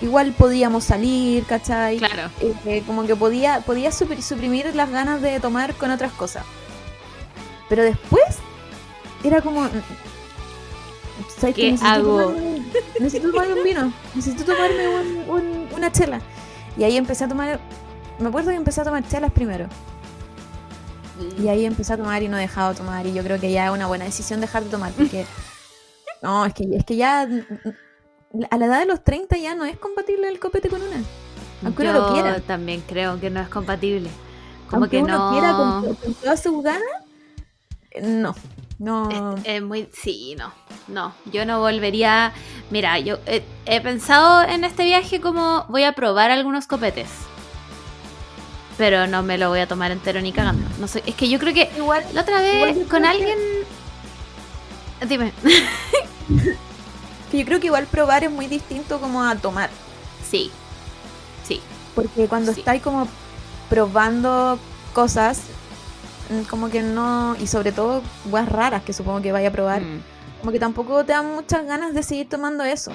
igual 0.00 0.32
podíamos 0.32 0.84
salir, 0.84 1.44
¿cachai? 1.46 1.98
Claro. 1.98 2.30
Eh, 2.64 2.82
como 2.86 3.04
que 3.06 3.16
podía, 3.16 3.60
podía 3.60 3.90
supri- 3.90 4.20
suprimir 4.22 4.72
las 4.74 4.90
ganas 4.90 5.20
de 5.22 5.40
tomar 5.40 5.74
con 5.74 5.90
otras 5.90 6.12
cosas. 6.12 6.44
Pero 7.68 7.82
después 7.82 8.22
era 9.24 9.40
como. 9.42 9.68
¿Sabes 11.38 11.54
¿Qué 11.54 11.72
necesito 11.72 11.86
hago? 11.88 12.20
tomarme- 12.32 12.62
necesito 13.00 13.30
tomarme 13.30 13.54
un 13.54 13.64
vino. 13.64 13.92
Necesito 14.14 14.44
tomarme 14.44 14.88
un- 14.88 15.30
un- 15.30 15.68
una 15.74 15.92
chela. 15.92 16.20
Y 16.76 16.84
ahí 16.84 16.96
empecé 16.96 17.24
a 17.24 17.28
tomar. 17.28 17.58
Me 18.18 18.28
acuerdo 18.28 18.50
que 18.50 18.56
empecé 18.56 18.80
a 18.80 18.84
tomar 18.84 19.06
chelas 19.08 19.32
primero. 19.32 19.66
Y 21.42 21.48
ahí 21.48 21.64
empecé 21.64 21.94
a 21.94 21.96
tomar 21.96 22.22
y 22.22 22.28
no 22.28 22.36
he 22.36 22.40
dejado 22.42 22.70
de 22.70 22.76
tomar. 22.78 23.06
Y 23.06 23.14
yo 23.14 23.22
creo 23.22 23.40
que 23.40 23.50
ya 23.50 23.66
es 23.66 23.72
una 23.72 23.86
buena 23.86 24.04
decisión 24.04 24.40
dejar 24.40 24.64
de 24.64 24.70
tomar. 24.70 24.92
Porque. 24.92 25.24
no, 26.22 26.44
es 26.44 26.52
que, 26.54 26.64
es 26.76 26.84
que 26.84 26.96
ya. 26.96 27.26
A 28.50 28.58
la 28.58 28.66
edad 28.66 28.80
de 28.80 28.86
los 28.86 29.02
30 29.02 29.38
ya 29.38 29.54
no 29.54 29.64
es 29.64 29.78
compatible 29.78 30.28
el 30.28 30.38
copete 30.38 30.68
con 30.68 30.82
una. 30.82 31.02
Aunque 31.64 31.82
uno 31.84 31.92
lo 31.94 32.08
Yo 32.08 32.12
quiera. 32.12 32.40
también 32.40 32.82
creo 32.86 33.18
que 33.18 33.30
no 33.30 33.40
es 33.40 33.48
compatible. 33.48 34.10
Como 34.68 34.82
Aunque 34.82 34.98
que 34.98 35.02
uno 35.02 35.16
no. 35.16 35.32
quiera 35.32 35.52
con, 35.52 35.94
con 35.94 36.14
todas 36.14 36.42
sus 36.42 36.62
ganas, 36.62 36.82
no. 38.02 38.34
No. 38.78 39.36
Es, 39.38 39.44
es 39.44 39.62
muy. 39.62 39.88
Sí, 39.92 40.36
no. 40.38 40.52
No. 40.88 41.14
Yo 41.32 41.44
no 41.46 41.60
volvería. 41.60 42.32
Mira, 42.70 42.98
yo 42.98 43.18
he, 43.26 43.42
he 43.64 43.80
pensado 43.80 44.42
en 44.42 44.64
este 44.64 44.84
viaje 44.84 45.20
como 45.20 45.64
voy 45.68 45.84
a 45.84 45.92
probar 45.92 46.30
algunos 46.30 46.66
copetes. 46.66 47.08
Pero 48.78 49.06
no 49.06 49.22
me 49.22 49.38
lo 49.38 49.48
voy 49.48 49.60
a 49.60 49.66
tomar 49.68 49.90
entero 49.90 50.20
ni 50.20 50.32
cagando. 50.32 50.68
No 50.78 50.86
sé. 50.88 51.02
Es 51.06 51.14
que 51.14 51.28
yo 51.30 51.38
creo 51.38 51.54
que 51.54 51.70
igual, 51.76 52.04
la 52.12 52.20
otra 52.20 52.40
vez 52.40 52.76
con 52.88 53.02
que- 53.02 53.08
alguien. 53.08 53.38
Dime. 55.08 55.32
que 57.30 57.38
yo 57.38 57.44
creo 57.46 57.60
que 57.60 57.66
igual 57.66 57.86
probar 57.86 58.24
es 58.24 58.30
muy 58.30 58.46
distinto 58.46 59.00
como 59.00 59.22
a 59.22 59.34
tomar. 59.36 59.70
Sí. 60.28 60.50
Sí. 61.46 61.60
Porque 61.94 62.26
cuando 62.28 62.52
Sí. 62.52 62.60
estáis 62.60 62.82
como 62.82 63.08
probando 63.70 64.58
cosas, 64.92 65.38
mm, 65.38 65.55
como 66.50 66.68
que 66.70 66.82
no, 66.82 67.36
y 67.40 67.46
sobre 67.46 67.72
todo 67.72 68.02
weas 68.30 68.48
raras 68.48 68.82
que 68.82 68.92
supongo 68.92 69.22
que 69.22 69.32
vaya 69.32 69.48
a 69.48 69.52
probar, 69.52 69.82
Mm. 69.82 70.00
como 70.40 70.52
que 70.52 70.58
tampoco 70.60 71.04
te 71.04 71.12
dan 71.12 71.34
muchas 71.34 71.64
ganas 71.66 71.94
de 71.94 72.02
seguir 72.02 72.28
tomando 72.28 72.64
eso. 72.64 72.92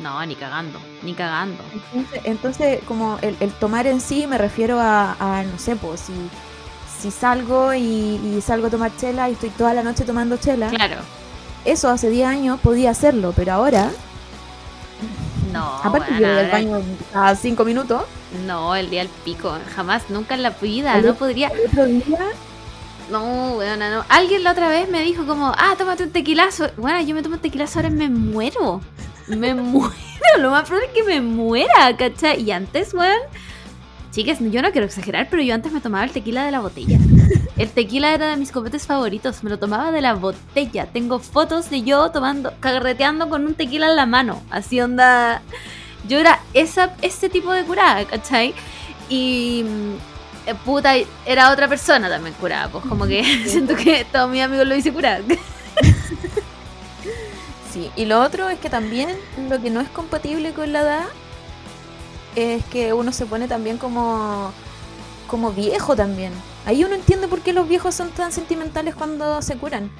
No, 0.00 0.24
ni 0.26 0.34
cagando, 0.34 0.78
ni 1.02 1.14
cagando. 1.14 1.62
Entonces, 1.94 2.20
entonces, 2.24 2.80
como 2.88 3.18
el, 3.22 3.36
el 3.40 3.52
tomar 3.52 3.86
en 3.86 4.00
sí 4.00 4.26
me 4.26 4.38
refiero 4.38 4.80
a, 4.80 5.16
a, 5.20 5.42
no 5.44 5.56
sé, 5.58 5.76
pues 5.76 6.00
si, 6.00 6.12
si 7.00 7.10
salgo 7.12 7.72
y, 7.74 7.80
y 7.80 8.40
salgo 8.44 8.66
a 8.66 8.70
tomar 8.70 8.90
chela 8.96 9.28
y 9.28 9.34
estoy 9.34 9.50
toda 9.50 9.72
la 9.72 9.82
noche 9.84 10.04
tomando 10.04 10.36
chela, 10.36 10.68
Claro. 10.68 10.96
eso 11.64 11.88
hace 11.90 12.10
10 12.10 12.26
años 12.28 12.58
podía 12.60 12.90
hacerlo, 12.90 13.32
pero 13.36 13.52
ahora, 13.52 13.88
No, 15.52 15.64
aparte 15.84 16.12
weona, 16.12 16.18
yo 16.18 16.26
voy 16.26 16.38
al 16.38 16.44
ahora- 16.46 16.52
baño 16.52 16.80
a 17.14 17.34
5 17.36 17.64
minutos, 17.64 18.02
No, 18.48 18.74
el 18.74 18.90
día 18.90 19.02
del 19.02 19.10
pico. 19.24 19.56
Jamás, 19.76 20.10
nunca 20.10 20.34
en 20.34 20.42
la 20.42 20.50
vida. 20.50 20.94
Al 20.94 21.06
No 21.06 21.14
podría. 21.14 21.48
el 21.48 21.68
otro 21.68 21.86
día, 21.86 22.18
No, 23.10 23.52
weona, 23.56 23.90
no. 23.90 24.04
Alguien 24.08 24.44
la 24.44 24.52
otra 24.52 24.68
vez 24.68 24.88
me 24.88 25.02
dijo 25.02 25.26
como, 25.26 25.48
ah, 25.48 25.74
tómate 25.76 26.04
un 26.04 26.10
tequilazo. 26.10 26.70
Bueno, 26.76 27.00
yo 27.02 27.14
me 27.14 27.22
tomo 27.22 27.36
un 27.36 27.40
tequilazo 27.40 27.78
ahora 27.78 27.90
me 27.90 28.08
muero. 28.08 28.80
Me 29.28 29.54
muero. 29.54 29.94
Lo 30.38 30.50
más 30.50 30.66
probable 30.66 30.88
es 30.88 30.94
que 30.94 31.02
me 31.04 31.20
muera, 31.20 31.96
¿cachai? 31.96 32.42
Y 32.42 32.50
antes, 32.50 32.94
weón. 32.94 33.18
Chicas, 34.10 34.38
yo 34.40 34.62
no 34.62 34.70
quiero 34.70 34.86
exagerar, 34.86 35.26
pero 35.28 35.42
yo 35.42 35.54
antes 35.54 35.72
me 35.72 35.80
tomaba 35.80 36.04
el 36.04 36.12
tequila 36.12 36.44
de 36.44 36.52
la 36.52 36.60
botella. 36.60 36.98
El 37.56 37.70
tequila 37.70 38.14
era 38.14 38.28
de 38.28 38.36
mis 38.36 38.52
copetes 38.52 38.86
favoritos. 38.86 39.42
Me 39.42 39.50
lo 39.50 39.58
tomaba 39.58 39.90
de 39.90 40.00
la 40.00 40.14
botella. 40.14 40.86
Tengo 40.86 41.18
fotos 41.18 41.68
de 41.68 41.82
yo 41.82 42.10
tomando, 42.10 42.52
carreteando 42.60 43.28
con 43.28 43.44
un 43.44 43.54
tequila 43.54 43.90
en 43.90 43.96
la 43.96 44.06
mano. 44.06 44.40
Así 44.50 44.80
onda. 44.80 45.42
Yo 46.08 46.18
era 46.18 46.40
esa, 46.52 46.94
ese 47.02 47.28
tipo 47.28 47.52
de 47.52 47.64
curada, 47.64 48.04
¿cachai? 48.04 48.54
Y. 49.08 49.64
eh, 50.46 50.54
Puta, 50.64 50.94
era 51.26 51.50
otra 51.50 51.68
persona 51.68 52.08
también 52.08 52.34
curada. 52.34 52.68
Pues 52.68 52.84
como 52.86 53.06
que 53.06 53.24
siento 53.46 53.74
que 53.76 54.06
todos 54.10 54.30
mis 54.30 54.42
amigos 54.42 54.66
lo 54.66 54.74
hice 54.74 54.92
curar. 54.92 55.22
sí. 57.72 57.90
Y 57.96 58.04
lo 58.04 58.22
otro 58.22 58.48
es 58.48 58.58
que 58.58 58.70
también 58.70 59.10
lo 59.48 59.60
que 59.60 59.70
no 59.70 59.80
es 59.80 59.88
compatible 59.88 60.52
con 60.52 60.72
la 60.72 60.80
edad 60.80 61.04
es 62.36 62.64
que 62.66 62.92
uno 62.92 63.12
se 63.12 63.26
pone 63.26 63.46
también 63.46 63.78
como, 63.78 64.52
como 65.26 65.52
viejo 65.52 65.94
también. 65.94 66.32
Ahí 66.66 66.84
uno 66.84 66.94
entiende 66.94 67.28
por 67.28 67.40
qué 67.40 67.52
los 67.52 67.68
viejos 67.68 67.94
son 67.94 68.10
tan 68.10 68.32
sentimentales 68.32 68.94
cuando 68.94 69.42
se 69.42 69.56
curan. 69.56 69.90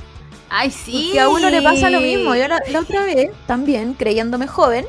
Ay, 0.49 0.71
sí. 0.71 1.07
Porque 1.07 1.21
a 1.21 1.29
uno 1.29 1.51
le 1.51 1.63
pasa 1.63 1.91
lo 1.91 2.01
mismo. 2.01 2.35
Yo 2.35 2.49
la, 2.49 2.61
la 2.71 2.81
otra 2.81 3.05
vez, 3.05 3.31
también, 3.47 3.95
creyéndome 3.95 4.47
joven, 4.47 4.87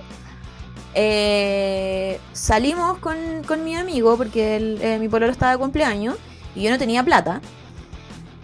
eh, 0.95 2.19
salimos 2.34 2.97
con, 2.99 3.15
con 3.47 3.63
mi 3.63 3.75
amigo 3.75 4.17
porque 4.17 4.55
el- 4.55 4.79
eh, 4.81 4.97
mi 4.99 5.08
pololo 5.10 5.31
estaba 5.31 5.51
de 5.51 5.58
cumpleaños 5.58 6.15
y 6.55 6.63
yo 6.63 6.71
no 6.71 6.77
tenía 6.77 7.03
plata. 7.03 7.41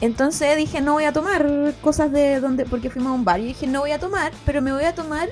Entonces 0.02 0.58
dije, 0.58 0.82
no 0.82 0.94
voy 0.94 1.06
a 1.06 1.14
tomar 1.14 1.48
cosas 1.82 2.12
de 2.12 2.40
donde, 2.40 2.66
porque 2.66 2.90
fuimos 2.90 3.12
a 3.12 3.16
un 3.16 3.24
bar. 3.24 3.40
Y 3.40 3.46
dije, 3.48 3.68
no 3.68 3.80
voy 3.82 3.92
a 3.92 4.00
tomar, 4.00 4.32
pero 4.46 4.62
me 4.62 4.74
voy 4.74 4.84
a 4.84 4.96
tomar, 4.96 5.30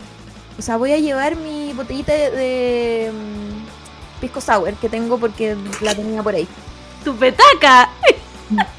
o 0.57 0.61
sea, 0.61 0.77
voy 0.77 0.91
a 0.93 0.97
llevar 0.97 1.35
mi 1.35 1.73
botellita 1.73 2.13
de, 2.13 2.29
de, 2.31 3.11
mm, 3.11 4.21
pisco 4.21 4.39
sour 4.41 4.73
que 4.75 4.87
tengo 4.89 5.17
porque 5.17 5.55
la 5.81 5.95
tenía 5.95 6.21
por 6.21 6.35
ahí 6.35 6.47
Tu 7.03 7.15
petaca. 7.15 7.89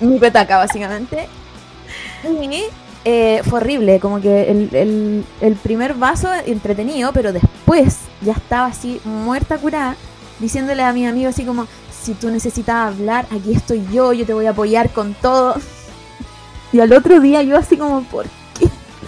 mi 0.00 0.18
petaca, 0.18 0.58
básicamente. 0.58 1.26
Y 2.24 2.64
eh, 3.04 3.40
fue 3.48 3.60
horrible, 3.60 3.98
como 4.00 4.20
que 4.20 4.50
el, 4.50 4.68
el- 4.74 5.24
el 5.40 5.54
primer 5.56 5.94
vaso 5.94 6.28
entretenido, 6.46 7.12
pero 7.12 7.32
después 7.32 7.98
ya 8.20 8.32
estaba 8.32 8.66
así 8.66 9.00
muerta 9.04 9.56
curada, 9.58 9.96
diciéndole 10.38 10.82
a 10.82 10.92
mi 10.92 11.06
amigo 11.06 11.28
así 11.30 11.44
como, 11.44 11.66
si 12.02 12.14
tú 12.14 12.30
necesitas 12.30 12.74
hablar, 12.94 13.26
aquí 13.30 13.52
estoy 13.54 13.86
yo, 13.92 14.12
yo 14.12 14.24
te 14.26 14.32
voy 14.34 14.46
a 14.46 14.50
apoyar 14.50 14.90
con 14.90 15.14
todo. 15.14 15.54
Y 16.72 16.78
al 16.78 16.92
otro 16.92 17.18
día 17.20 17.42
yo 17.42 17.56
así 17.56 17.76
como, 17.76 18.02
¿por 18.04 18.26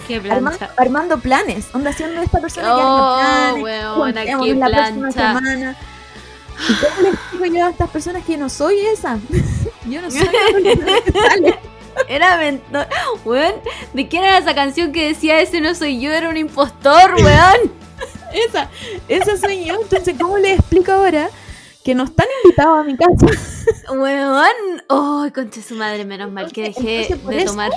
Qué 0.05 0.15
Arma- 0.29 0.49
plancha. 0.51 0.69
armando 0.75 1.17
planes, 1.17 1.67
onda 1.71 1.91
haciendo 1.91 2.21
esta 2.21 2.41
persona 2.41 2.67
que 2.67 2.73
Oh, 2.73 2.77
haga 3.15 3.53
planes, 3.53 3.63
weona, 3.63 4.25
qué 4.25 4.55
la 4.55 4.67
próxima 4.67 5.09
plancha. 5.11 5.39
semana. 5.39 5.77
¿Y 6.69 6.73
cómo 6.73 7.01
les 7.03 7.13
explico 7.13 7.45
yo 7.45 7.65
a 7.65 7.69
estas 7.69 7.89
personas 7.89 8.23
que 8.25 8.35
no 8.37 8.49
soy 8.49 8.79
esa? 8.93 9.17
yo 9.89 10.01
no 10.01 10.11
soy 10.11 10.19
la 10.25 10.73
persona 10.73 10.91
que 11.05 11.11
sale. 11.13 11.59
Era 12.07 12.37
mentor. 12.37 12.87
Weón, 13.25 13.53
¿de 13.93 14.07
quién 14.07 14.23
era 14.23 14.37
esa 14.37 14.53
canción 14.55 14.91
que 14.91 15.07
decía 15.07 15.39
ese 15.39 15.61
no 15.61 15.73
soy 15.75 15.99
yo? 15.99 16.11
Era 16.11 16.29
un 16.29 16.37
impostor, 16.37 17.15
weón. 17.15 17.83
Esa, 18.33 18.67
esa 19.07 19.37
soy 19.37 19.65
yo. 19.65 19.75
Entonces, 19.79 20.15
¿cómo 20.19 20.39
les 20.39 20.57
explico 20.59 20.91
ahora 20.91 21.29
que 21.85 21.93
no 21.93 22.05
están 22.05 22.25
invitados 22.43 22.79
a 22.79 22.83
mi 22.83 22.97
casa? 22.97 23.27
Weón. 23.91 24.81
Ay, 24.89 25.31
concha 25.31 25.61
su 25.61 25.75
madre, 25.75 26.03
menos 26.03 26.31
mal 26.31 26.51
que 26.51 26.63
dejé 26.63 27.03
Entonces, 27.03 27.27
de 27.27 27.37
eso- 27.37 27.51
tomar. 27.51 27.71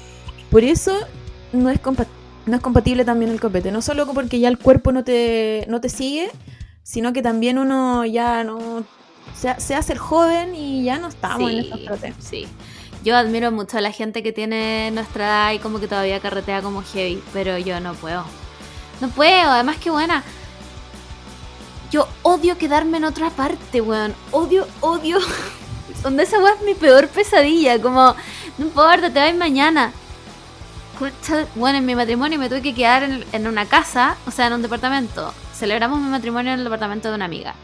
Por 0.50 0.64
eso 0.64 0.94
no 1.52 1.70
es, 1.70 1.80
no 2.44 2.56
es 2.56 2.60
compatible 2.62 3.06
también 3.06 3.30
el 3.30 3.40
copete. 3.40 3.72
No 3.72 3.80
solo 3.80 4.06
porque 4.12 4.38
ya 4.38 4.48
el 4.48 4.58
cuerpo 4.58 4.92
no 4.92 5.02
te, 5.02 5.64
no 5.68 5.80
te 5.80 5.88
sigue, 5.88 6.30
sino 6.82 7.14
que 7.14 7.22
también 7.22 7.56
uno 7.56 8.04
ya 8.04 8.44
no 8.44 8.84
se, 9.34 9.58
se 9.60 9.74
hace 9.74 9.94
el 9.94 9.98
joven 9.98 10.54
y 10.54 10.84
ya 10.84 10.98
no 10.98 11.08
estamos 11.08 11.50
en 11.50 11.60
esos 11.60 11.82
trotes. 11.84 12.14
sí. 12.18 12.46
Yo 13.04 13.16
admiro 13.16 13.50
mucho 13.50 13.78
a 13.78 13.80
la 13.80 13.90
gente 13.90 14.22
que 14.22 14.32
tiene 14.32 14.90
nuestra 14.92 15.24
edad 15.24 15.52
y 15.52 15.58
como 15.58 15.80
que 15.80 15.88
todavía 15.88 16.20
carretea 16.20 16.62
como 16.62 16.82
heavy, 16.82 17.20
pero 17.32 17.58
yo 17.58 17.80
no 17.80 17.94
puedo. 17.94 18.24
No 19.00 19.08
puedo, 19.08 19.50
además 19.50 19.78
que 19.78 19.90
buena. 19.90 20.22
Yo 21.90 22.06
odio 22.22 22.56
quedarme 22.56 22.98
en 22.98 23.04
otra 23.04 23.30
parte, 23.30 23.80
weón. 23.80 24.14
Odio, 24.30 24.68
odio. 24.80 25.18
Donde 26.04 26.22
esa 26.22 26.38
weá 26.38 26.54
es 26.54 26.62
mi 26.62 26.74
peor 26.74 27.08
pesadilla. 27.08 27.82
Como, 27.82 28.14
no 28.58 28.66
importa, 28.66 29.12
te 29.12 29.18
vas 29.18 29.34
mañana. 29.34 29.92
Bueno, 31.56 31.78
en 31.78 31.86
mi 31.86 31.96
matrimonio 31.96 32.38
me 32.38 32.48
tuve 32.48 32.62
que 32.62 32.74
quedar 32.74 33.02
en 33.02 33.46
una 33.48 33.66
casa, 33.66 34.16
o 34.26 34.30
sea, 34.30 34.46
en 34.46 34.52
un 34.52 34.62
departamento. 34.62 35.34
Celebramos 35.52 36.00
mi 36.00 36.08
matrimonio 36.08 36.52
en 36.52 36.60
el 36.60 36.64
departamento 36.64 37.08
de 37.08 37.16
una 37.16 37.24
amiga 37.24 37.54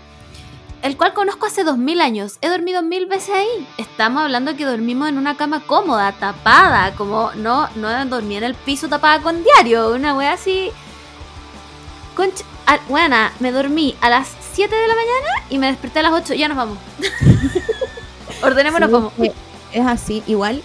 el 0.83 0.97
cual 0.97 1.13
conozco 1.15 1.47
hace 1.47 1.65
dos 1.65 1.77
mil 1.79 2.01
años. 2.01 2.39
He 2.41 2.49
dormido 2.49 2.83
mil 2.83 3.07
veces 3.07 3.35
ahí. 3.35 3.67
Estamos 3.79 4.23
hablando 4.23 4.57
que 4.57 4.65
dormimos 4.65 5.09
en 5.09 5.19
una 5.19 5.37
cama 5.37 5.61
cómoda, 5.67 6.13
tapada, 6.13 6.93
como 6.95 7.31
no, 7.35 7.69
no 7.77 8.07
dormí 8.07 8.37
en 8.37 8.45
el 8.45 8.55
piso 8.55 8.89
tapada 8.89 9.21
con 9.21 9.43
diario, 9.43 9.91
una 9.95 10.15
wea 10.15 10.33
así. 10.35 10.71
Concha, 12.15 12.45
a- 12.67 12.79
buena, 12.89 13.33
me 13.41 13.53
dormí 13.53 13.97
a 14.01 14.11
las 14.11 14.29
7 14.53 14.75
de 14.75 14.89
la 14.89 14.95
mañana 14.95 15.47
y 15.51 15.59
me 15.59 15.67
desperté 15.69 16.01
a 16.01 16.03
las 16.03 16.13
8, 16.13 16.35
ya 16.35 16.49
nos 16.49 16.57
vamos. 16.57 16.79
Ordenémonos 18.43 18.89
Sí, 18.89 18.93
como. 18.93 19.13
Es 19.73 19.87
así. 19.87 20.23
Igual, 20.27 20.63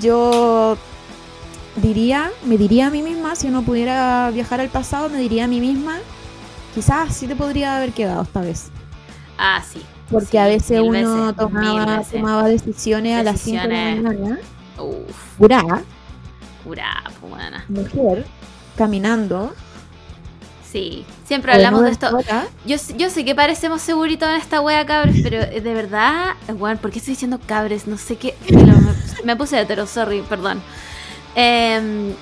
yo 0.00 0.76
diría, 1.76 2.30
me 2.44 2.56
diría 2.58 2.86
a 2.88 2.90
mí 2.90 3.02
misma, 3.02 3.34
si 3.36 3.48
uno 3.48 3.62
pudiera 3.62 4.30
viajar 4.30 4.60
al 4.60 4.68
pasado, 4.68 5.08
me 5.08 5.18
diría 5.18 5.44
a 5.44 5.48
mí 5.48 5.60
misma, 5.60 5.98
quizás 6.74 7.14
sí 7.16 7.26
te 7.26 7.36
podría 7.36 7.76
haber 7.76 7.92
quedado 7.92 8.22
esta 8.22 8.40
vez. 8.40 8.70
Ah, 9.42 9.62
sí. 9.66 9.80
Porque 10.10 10.26
Sí, 10.26 10.36
a 10.38 10.44
veces 10.46 10.80
uno 10.80 10.90
veces, 10.90 11.36
tomaba, 11.36 11.96
veces. 11.98 12.12
tomaba 12.12 12.44
decisiones, 12.48 13.18
a 13.18 13.22
las 13.22 13.40
5 13.40 13.62
de 13.62 13.68
la 13.68 14.02
mañana, 14.02 14.38
Uf, 14.76 15.36
curada, 15.38 15.82
curá, 16.64 17.02
pues, 17.20 17.30
buena. 17.32 17.64
mujer, 17.68 18.26
caminando. 18.76 19.54
Sí, 20.70 21.04
siempre 21.24 21.52
hablamos 21.54 21.82
de 21.84 21.90
esto. 21.90 22.10
Yo, 22.66 22.76
yo 22.96 23.08
sé 23.10 23.24
que 23.24 23.34
parecemos 23.34 23.80
seguritos 23.82 24.28
en 24.28 24.34
esta 24.36 24.60
wea 24.60 24.84
cabres, 24.84 25.16
pero 25.22 25.38
eh, 25.38 25.60
de 25.60 25.74
verdad, 25.74 26.34
bueno, 26.58 26.78
¿por 26.80 26.90
qué 26.90 26.98
estoy 26.98 27.14
diciendo 27.14 27.40
cabres? 27.46 27.86
No 27.86 27.96
sé 27.96 28.16
qué. 28.16 28.36
me 29.24 29.36
puse 29.36 29.58
hetero, 29.60 29.86
sorry, 29.86 30.22
perdón. 30.28 30.60
Em, 31.34 32.12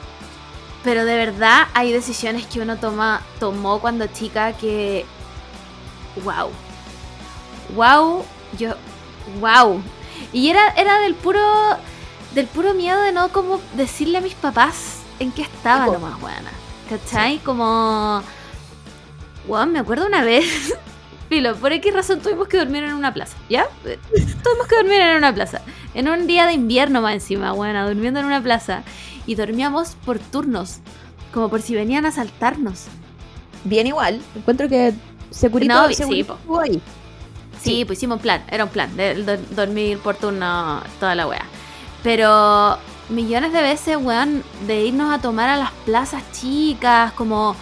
pero 0.84 1.04
de 1.04 1.16
verdad 1.16 1.64
hay 1.74 1.92
decisiones 1.92 2.46
que 2.46 2.60
uno 2.60 2.76
toma, 2.76 3.22
tomó 3.40 3.80
cuando 3.80 4.06
chica 4.06 4.52
que. 4.52 5.04
¡Wow! 6.24 6.50
¡Wow! 7.74 8.24
Yo. 8.58 8.74
¡Wow! 9.40 9.82
Y 10.32 10.48
era, 10.50 10.68
era 10.76 10.98
del 11.00 11.14
puro. 11.14 11.40
Del 12.34 12.46
puro 12.46 12.74
miedo 12.74 13.00
de 13.02 13.12
no 13.12 13.30
como 13.30 13.58
decirle 13.74 14.18
a 14.18 14.20
mis 14.20 14.34
papás 14.34 14.98
en 15.18 15.32
qué 15.32 15.42
estaba 15.42 15.84
Sí, 15.86 15.90
po. 15.92 15.98
nomás, 15.98 16.20
buena. 16.20 16.50
¿Cachai? 16.88 17.38
Como. 17.38 18.22
Weón, 19.46 19.72
me 19.72 19.78
acuerdo 19.78 20.06
una 20.06 20.22
vez. 20.22 20.74
Filo, 21.28 21.54
por 21.56 21.72
X 21.72 21.92
razón 21.92 22.20
tuvimos 22.20 22.48
que 22.48 22.56
dormir 22.56 22.84
en 22.84 22.94
una 22.94 23.12
plaza, 23.12 23.36
¿ya? 23.50 23.66
Tuvimos 23.82 24.66
que 24.66 24.76
dormir 24.76 25.00
en 25.00 25.16
una 25.18 25.34
plaza. 25.34 25.60
En 25.94 26.08
un 26.08 26.26
día 26.26 26.46
de 26.46 26.54
invierno 26.54 27.02
más 27.02 27.12
encima, 27.14 27.52
buena, 27.52 27.86
durmiendo 27.86 28.20
en 28.20 28.26
una 28.26 28.42
plaza. 28.42 28.82
Y 29.26 29.34
dormíamos 29.34 29.94
por 30.06 30.18
turnos. 30.18 30.78
Como 31.34 31.50
por 31.50 31.60
si 31.60 31.74
venían 31.74 32.06
a 32.06 32.08
asaltarnos. 32.08 32.86
Bien 33.64 33.86
igual. 33.86 34.22
Encuentro 34.34 34.68
que 34.70 34.94
Securito, 35.30 35.74
No, 35.74 35.92
sí, 35.92 36.24
po. 36.24 36.60
ahí. 36.60 36.80
Sí, 37.60 37.84
pues 37.84 37.98
hicimos 37.98 38.16
un 38.16 38.22
plan, 38.22 38.44
era 38.50 38.64
un 38.64 38.70
plan, 38.70 38.96
de, 38.96 39.14
de 39.22 39.36
dormir 39.50 39.98
por 39.98 40.16
turno 40.16 40.82
toda 41.00 41.14
la 41.14 41.26
wea. 41.26 41.44
Pero 42.02 42.78
millones 43.08 43.52
de 43.52 43.62
veces, 43.62 43.96
weón, 43.96 44.44
de 44.66 44.84
irnos 44.84 45.12
a 45.12 45.20
tomar 45.20 45.48
a 45.48 45.56
las 45.56 45.70
plazas 45.84 46.22
chicas, 46.32 47.12
como... 47.12 47.56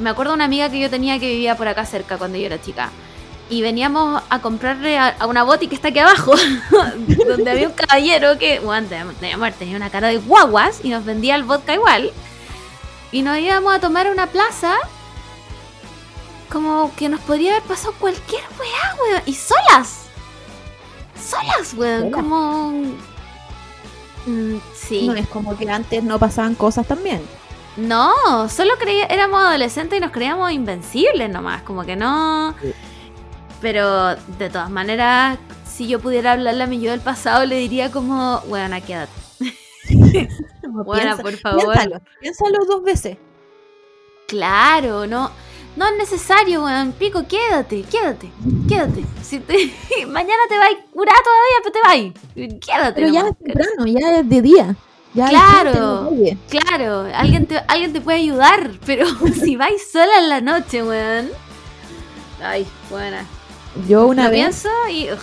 Me 0.00 0.10
acuerdo 0.10 0.32
de 0.32 0.36
una 0.36 0.44
amiga 0.46 0.70
que 0.70 0.80
yo 0.80 0.90
tenía 0.90 1.20
que 1.20 1.28
vivía 1.28 1.56
por 1.56 1.68
acá 1.68 1.84
cerca 1.84 2.18
cuando 2.18 2.36
yo 2.36 2.46
era 2.46 2.60
chica. 2.60 2.90
y 3.50 3.62
veníamos 3.62 4.22
a 4.28 4.40
comprarle 4.40 4.98
a, 4.98 5.16
a 5.18 5.26
una 5.26 5.42
boti 5.42 5.68
que 5.68 5.74
está 5.74 5.88
aquí 5.88 6.00
abajo, 6.00 6.34
donde 7.28 7.50
había 7.50 7.68
un 7.68 7.74
caballero 7.74 8.38
que, 8.38 8.60
bueno, 8.60 8.88
tenía 9.58 9.76
una 9.76 9.90
cara 9.90 10.08
de 10.08 10.18
guaguas 10.18 10.80
y 10.82 10.90
nos 10.90 11.04
vendía 11.04 11.34
el 11.36 11.44
vodka 11.44 11.74
igual. 11.74 12.10
Y 13.12 13.22
nos 13.22 13.38
íbamos 13.38 13.74
a 13.74 13.80
tomar 13.80 14.06
a 14.06 14.10
una 14.10 14.26
plaza 14.26 14.74
como 16.48 16.92
que 16.96 17.08
nos 17.08 17.20
podría 17.20 17.52
haber 17.56 17.64
pasado 17.64 17.94
cualquier 17.98 18.42
weá, 18.58 18.96
weón. 19.00 19.22
Y 19.26 19.34
solas. 19.34 20.06
Solas, 21.20 21.74
weón. 21.74 22.10
Como... 22.10 22.72
Mm, 24.26 24.56
sí. 24.74 25.06
No 25.06 25.14
es 25.14 25.28
como 25.28 25.56
que 25.56 25.68
antes 25.70 26.02
no 26.02 26.18
pasaban 26.18 26.54
cosas 26.54 26.86
también. 26.86 27.22
No, 27.76 28.48
solo 28.48 28.72
creía, 28.78 29.06
éramos 29.06 29.40
adolescentes 29.40 29.98
y 29.98 30.00
nos 30.00 30.10
creíamos 30.10 30.50
invencibles 30.50 31.30
nomás, 31.30 31.62
como 31.62 31.84
que 31.84 31.94
no. 31.94 32.54
Sí. 32.60 32.72
Pero 33.60 34.16
de 34.16 34.50
todas 34.50 34.68
maneras, 34.68 35.38
si 35.64 35.86
yo 35.86 36.00
pudiera 36.00 36.32
hablarle 36.32 36.64
a 36.64 36.66
mi 36.66 36.80
yo 36.80 36.90
del 36.90 37.00
pasado, 37.00 37.46
le 37.46 37.56
diría 37.56 37.92
como, 37.92 38.40
bueno, 38.48 38.76
quédate. 38.84 39.12
Bueno, 40.70 41.16
por 41.18 41.32
favor. 41.38 41.72
Piénsalo, 41.72 42.00
piénsalo 42.20 42.64
dos 42.66 42.82
veces. 42.82 43.16
Claro, 44.26 45.06
no. 45.06 45.30
No 45.78 45.86
es 45.86 45.96
necesario, 45.96 46.64
weón. 46.64 46.90
Pico, 46.92 47.24
quédate, 47.28 47.82
quédate, 47.82 48.30
quédate. 48.68 49.04
Si 49.22 49.38
te- 49.38 49.72
mañana 50.08 50.42
te 50.48 50.58
vas 50.58 50.70
a 50.72 50.90
curar 50.92 51.14
todavía, 51.22 51.58
pero 51.62 51.72
te 51.72 51.80
vas. 52.50 52.58
Quédate. 52.66 53.00
Pero 53.00 53.08
ya 53.12 53.20
es 53.28 53.38
temprano, 53.38 53.86
ya 53.86 54.18
es 54.18 54.28
de 54.28 54.42
día. 54.42 54.76
Ya 55.14 55.28
Claro. 55.28 56.10
Claro, 56.48 57.06
alguien 57.14 57.46
te, 57.46 57.58
alguien 57.68 57.92
te 57.92 58.00
puede 58.00 58.18
ayudar, 58.18 58.72
pero 58.86 59.06
si 59.40 59.54
vais 59.56 59.80
sola 59.90 60.18
en 60.18 60.28
la 60.28 60.40
noche, 60.40 60.82
weón. 60.82 61.28
Ay, 62.42 62.66
buena. 62.90 63.24
Yo 63.88 64.06
una 64.08 64.24
Lo 64.24 64.30
vez, 64.30 64.40
pienso 64.40 64.68
y. 64.90 65.10
ugh. 65.12 65.18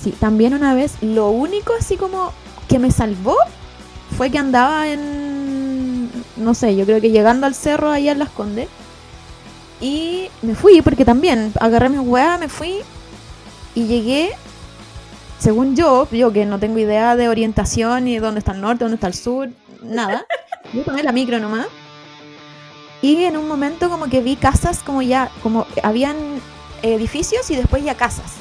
sí, 0.00 0.12
también 0.12 0.54
una 0.54 0.74
vez, 0.74 0.94
lo 1.02 1.30
único 1.30 1.72
así 1.78 1.96
como 1.96 2.32
que 2.68 2.78
me 2.78 2.90
salvó 2.92 3.36
fue 4.16 4.30
que 4.30 4.38
andaba 4.38 4.86
en, 4.88 6.10
no 6.36 6.54
sé, 6.54 6.76
yo 6.76 6.84
creo 6.84 7.00
que 7.00 7.10
llegando 7.10 7.46
al 7.46 7.54
cerro 7.56 7.90
allá 7.90 8.12
en 8.12 8.18
Las 8.20 8.30
Condes. 8.30 8.68
Y 9.80 10.28
me 10.42 10.54
fui, 10.54 10.80
porque 10.82 11.04
también 11.04 11.52
agarré 11.60 11.88
mi 11.88 11.98
weá, 11.98 12.38
me 12.38 12.48
fui 12.48 12.76
y 13.74 13.84
llegué, 13.86 14.30
según 15.38 15.74
yo, 15.76 16.08
yo 16.10 16.32
que 16.32 16.46
no 16.46 16.58
tengo 16.58 16.78
idea 16.78 17.16
de 17.16 17.28
orientación 17.28 18.04
ni 18.04 18.14
de 18.14 18.20
dónde 18.20 18.38
está 18.38 18.52
el 18.52 18.60
norte, 18.60 18.84
dónde 18.84 18.94
está 18.94 19.08
el 19.08 19.14
sur, 19.14 19.48
nada. 19.82 20.24
Yo 20.72 20.82
tomé 20.82 21.02
la 21.02 21.12
micro 21.12 21.38
nomás. 21.38 21.66
Y 23.02 23.24
en 23.24 23.36
un 23.36 23.46
momento 23.46 23.90
como 23.90 24.06
que 24.06 24.20
vi 24.22 24.34
casas 24.34 24.78
como 24.82 25.02
ya, 25.02 25.30
como 25.42 25.66
habían 25.82 26.16
edificios 26.82 27.50
y 27.50 27.56
después 27.56 27.84
ya 27.84 27.94
casas. 27.94 28.32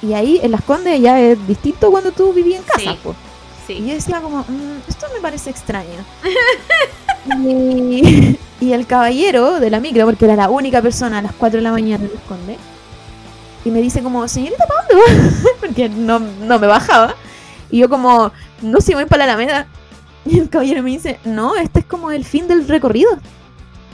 Y 0.00 0.12
ahí 0.14 0.38
en 0.42 0.52
Las 0.52 0.62
Condes 0.62 1.00
ya 1.00 1.20
es 1.20 1.44
distinto 1.48 1.90
cuando 1.90 2.12
tú 2.12 2.32
vivías 2.32 2.60
en 2.60 2.66
casa. 2.66 2.96
Sí. 3.66 3.72
Y 3.72 3.76
Sí. 3.78 3.86
yo 3.88 3.94
decía 3.94 4.20
como, 4.20 4.38
"Mm, 4.46 4.78
esto 4.88 5.06
me 5.12 5.20
parece 5.20 5.50
extraño. 5.50 6.04
y, 7.44 8.38
y 8.66 8.72
el 8.72 8.86
caballero 8.86 9.60
de 9.60 9.70
la 9.70 9.78
micro, 9.78 10.04
porque 10.06 10.24
era 10.24 10.34
la 10.34 10.50
única 10.50 10.82
persona 10.82 11.18
a 11.18 11.22
las 11.22 11.32
4 11.32 11.58
de 11.58 11.62
la 11.62 11.70
mañana 11.70 12.04
en 12.04 12.10
Las 12.12 12.22
Condes, 12.24 12.58
y 13.64 13.70
me 13.70 13.80
dice 13.80 14.02
como, 14.02 14.26
señorita, 14.26 14.64
¿para 14.66 14.82
dónde 14.82 14.94
va? 14.96 15.50
porque 15.60 15.88
no, 15.88 16.18
no 16.18 16.58
me 16.58 16.66
bajaba. 16.66 17.14
Y 17.70 17.78
yo 17.78 17.88
como, 17.88 18.32
no 18.62 18.80
sé, 18.80 18.94
voy 18.94 19.06
para 19.06 19.26
la 19.26 19.32
Alameda. 19.32 19.66
Y 20.28 20.40
el 20.40 20.48
caballero 20.48 20.82
me 20.82 20.90
dice, 20.90 21.20
no, 21.24 21.54
este 21.54 21.80
es 21.80 21.86
como 21.86 22.10
el 22.10 22.24
fin 22.24 22.48
del 22.48 22.66
recorrido. 22.66 23.10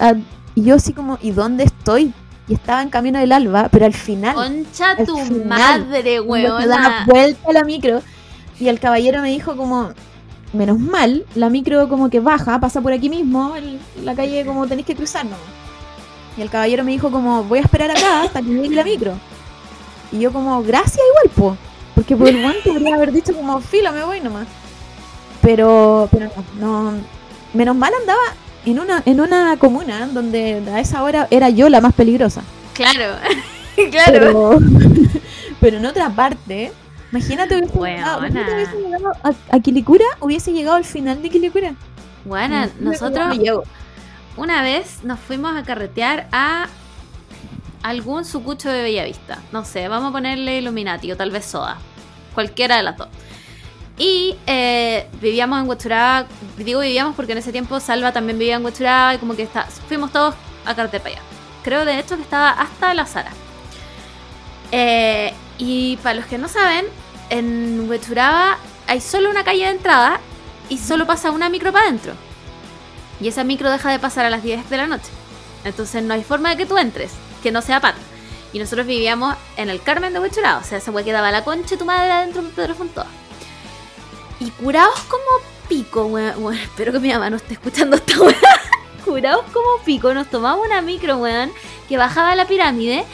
Ah, 0.00 0.14
y 0.54 0.62
yo 0.62 0.76
así 0.76 0.94
como, 0.94 1.18
¿y 1.20 1.30
dónde 1.30 1.64
estoy? 1.64 2.14
Y 2.48 2.54
estaba 2.54 2.80
en 2.80 2.88
Camino 2.88 3.18
del 3.18 3.32
Alba, 3.32 3.68
pero 3.70 3.84
al 3.84 3.92
final... 3.92 4.34
Concha 4.34 4.92
al 4.92 5.04
tu 5.04 5.18
final, 5.18 5.46
madre, 5.46 6.22
cuando 6.22 6.56
te 6.56 6.66
da 6.68 7.04
vuelta 7.06 7.50
a 7.50 7.52
la 7.52 7.64
micro 7.64 8.00
y 8.58 8.68
el 8.68 8.80
caballero 8.80 9.20
me 9.20 9.28
dijo 9.28 9.58
como 9.58 9.92
menos 10.52 10.78
mal 10.78 11.24
la 11.34 11.48
micro 11.48 11.88
como 11.88 12.10
que 12.10 12.20
baja 12.20 12.58
pasa 12.60 12.80
por 12.80 12.92
aquí 12.92 13.08
mismo 13.08 13.54
la 14.02 14.14
calle 14.14 14.44
como 14.44 14.66
tenéis 14.66 14.86
que 14.86 14.94
cruzar 14.94 15.24
nomás. 15.24 15.38
y 16.36 16.42
el 16.42 16.50
caballero 16.50 16.84
me 16.84 16.92
dijo 16.92 17.10
como 17.10 17.44
voy 17.44 17.58
a 17.58 17.62
esperar 17.62 17.90
acá 17.90 18.22
hasta 18.22 18.40
que 18.42 18.48
llegue 18.48 18.74
la 18.74 18.84
micro 18.84 19.14
y 20.12 20.20
yo 20.20 20.32
como 20.32 20.62
gracias 20.62 21.00
igual 21.10 21.34
po 21.34 21.56
porque 21.94 22.16
por 22.16 22.28
el 22.28 22.40
guante 22.40 22.70
podría 22.70 22.94
haber 22.96 23.12
dicho 23.12 23.34
como 23.34 23.60
filo 23.60 23.92
me 23.92 24.04
voy 24.04 24.20
nomás 24.20 24.46
pero 25.40 26.08
pero 26.12 26.30
no, 26.60 26.90
no 26.92 26.92
menos 27.54 27.76
mal 27.76 27.92
andaba 27.98 28.20
en 28.64 28.78
una 28.78 29.02
en 29.06 29.20
una 29.20 29.56
comuna 29.56 30.06
donde 30.06 30.62
a 30.72 30.80
esa 30.80 31.02
hora 31.02 31.26
era 31.30 31.48
yo 31.50 31.68
la 31.68 31.80
más 31.80 31.94
peligrosa 31.94 32.42
Claro. 32.74 33.16
claro. 33.90 34.12
pero, 34.12 34.58
pero 35.60 35.76
en 35.78 35.86
otra 35.86 36.10
parte, 36.10 36.72
imagínate 37.12 37.56
hubiese 37.56 37.78
llegado, 37.78 38.18
hubiese 38.20 38.76
llegado 38.80 39.12
a, 39.22 39.56
a 39.56 39.60
Quilicura, 39.60 40.04
hubiese 40.20 40.52
llegado 40.52 40.76
al 40.76 40.84
final 40.84 41.22
de 41.22 41.30
Quilicura. 41.30 41.74
Imagínate 42.24 42.72
nosotros 42.80 43.64
una 44.36 44.62
vez 44.62 45.04
nos 45.04 45.20
fuimos 45.20 45.56
a 45.56 45.62
carretear 45.62 46.26
a 46.32 46.66
algún 47.82 48.24
sucucho 48.24 48.70
de 48.70 48.82
Bellavista. 48.82 49.38
No 49.52 49.64
sé, 49.64 49.88
vamos 49.88 50.10
a 50.10 50.12
ponerle 50.12 50.58
Illuminati 50.58 51.12
o 51.12 51.16
tal 51.16 51.30
vez 51.30 51.44
Soda. 51.44 51.76
Cualquiera 52.34 52.76
de 52.76 52.82
las 52.82 52.96
dos. 52.96 53.08
Y 53.98 54.36
eh, 54.46 55.06
vivíamos 55.20 55.60
en 55.60 55.68
Huachuraba. 55.68 56.26
Digo 56.56 56.80
vivíamos 56.80 57.14
porque 57.14 57.32
en 57.32 57.38
ese 57.38 57.52
tiempo 57.52 57.78
Salva 57.78 58.12
también 58.12 58.38
vivía 58.38 58.56
en 58.56 58.64
Huachuraba 58.64 59.14
y 59.14 59.18
como 59.18 59.36
que 59.36 59.42
está, 59.42 59.64
fuimos 59.64 60.12
todos 60.12 60.34
a 60.64 60.74
carretear 60.74 61.02
para 61.02 61.16
allá. 61.16 61.24
Creo 61.62 61.84
de 61.84 61.98
hecho 61.98 62.16
que 62.16 62.22
estaba 62.22 62.50
hasta 62.50 62.94
la 62.94 63.06
Sara. 63.06 63.32
Eh, 64.70 65.34
y 65.58 65.98
para 65.98 66.14
los 66.14 66.24
que 66.26 66.38
no 66.38 66.48
saben, 66.48 66.86
en 67.32 67.88
Huachuraba 67.88 68.58
hay 68.86 69.00
solo 69.00 69.30
una 69.30 69.42
calle 69.42 69.64
de 69.64 69.70
entrada 69.70 70.20
y 70.68 70.76
solo 70.76 71.06
pasa 71.06 71.30
una 71.30 71.48
micro 71.48 71.72
para 71.72 71.86
adentro. 71.86 72.12
Y 73.20 73.28
esa 73.28 73.42
micro 73.42 73.70
deja 73.70 73.90
de 73.90 73.98
pasar 73.98 74.26
a 74.26 74.30
las 74.30 74.42
10 74.42 74.68
de 74.68 74.76
la 74.76 74.86
noche. 74.86 75.08
Entonces 75.64 76.02
no 76.02 76.12
hay 76.12 76.24
forma 76.24 76.50
de 76.50 76.58
que 76.58 76.66
tú 76.66 76.76
entres, 76.76 77.12
que 77.42 77.50
no 77.50 77.62
sea 77.62 77.80
pata. 77.80 77.98
Y 78.52 78.58
nosotros 78.58 78.86
vivíamos 78.86 79.34
en 79.56 79.70
el 79.70 79.80
Carmen 79.80 80.12
de 80.12 80.20
Huechuraba. 80.20 80.60
O 80.60 80.64
sea, 80.64 80.76
esa 80.76 80.90
wea 80.90 81.04
quedaba 81.04 81.32
la 81.32 81.42
concha 81.42 81.70
de 81.70 81.76
tu 81.78 81.86
madre 81.86 82.12
adentro 82.12 82.42
de 82.42 82.50
Pedro 82.50 82.74
Fontoa. 82.74 83.06
Y 84.38 84.50
curados 84.50 85.00
como 85.04 85.24
pico, 85.70 86.04
weón. 86.04 86.42
Bueno, 86.42 86.60
espero 86.60 86.92
que 86.92 87.00
mi 87.00 87.12
mamá 87.12 87.30
no 87.30 87.36
esté 87.36 87.54
escuchando 87.54 87.96
esta 87.96 88.20
weá. 88.20 88.36
curados 89.06 89.46
como 89.54 89.82
pico. 89.86 90.12
Nos 90.12 90.28
tomamos 90.28 90.66
una 90.66 90.82
micro, 90.82 91.16
weón, 91.16 91.50
que 91.88 91.96
bajaba 91.96 92.34
la 92.34 92.46
pirámide. 92.46 93.06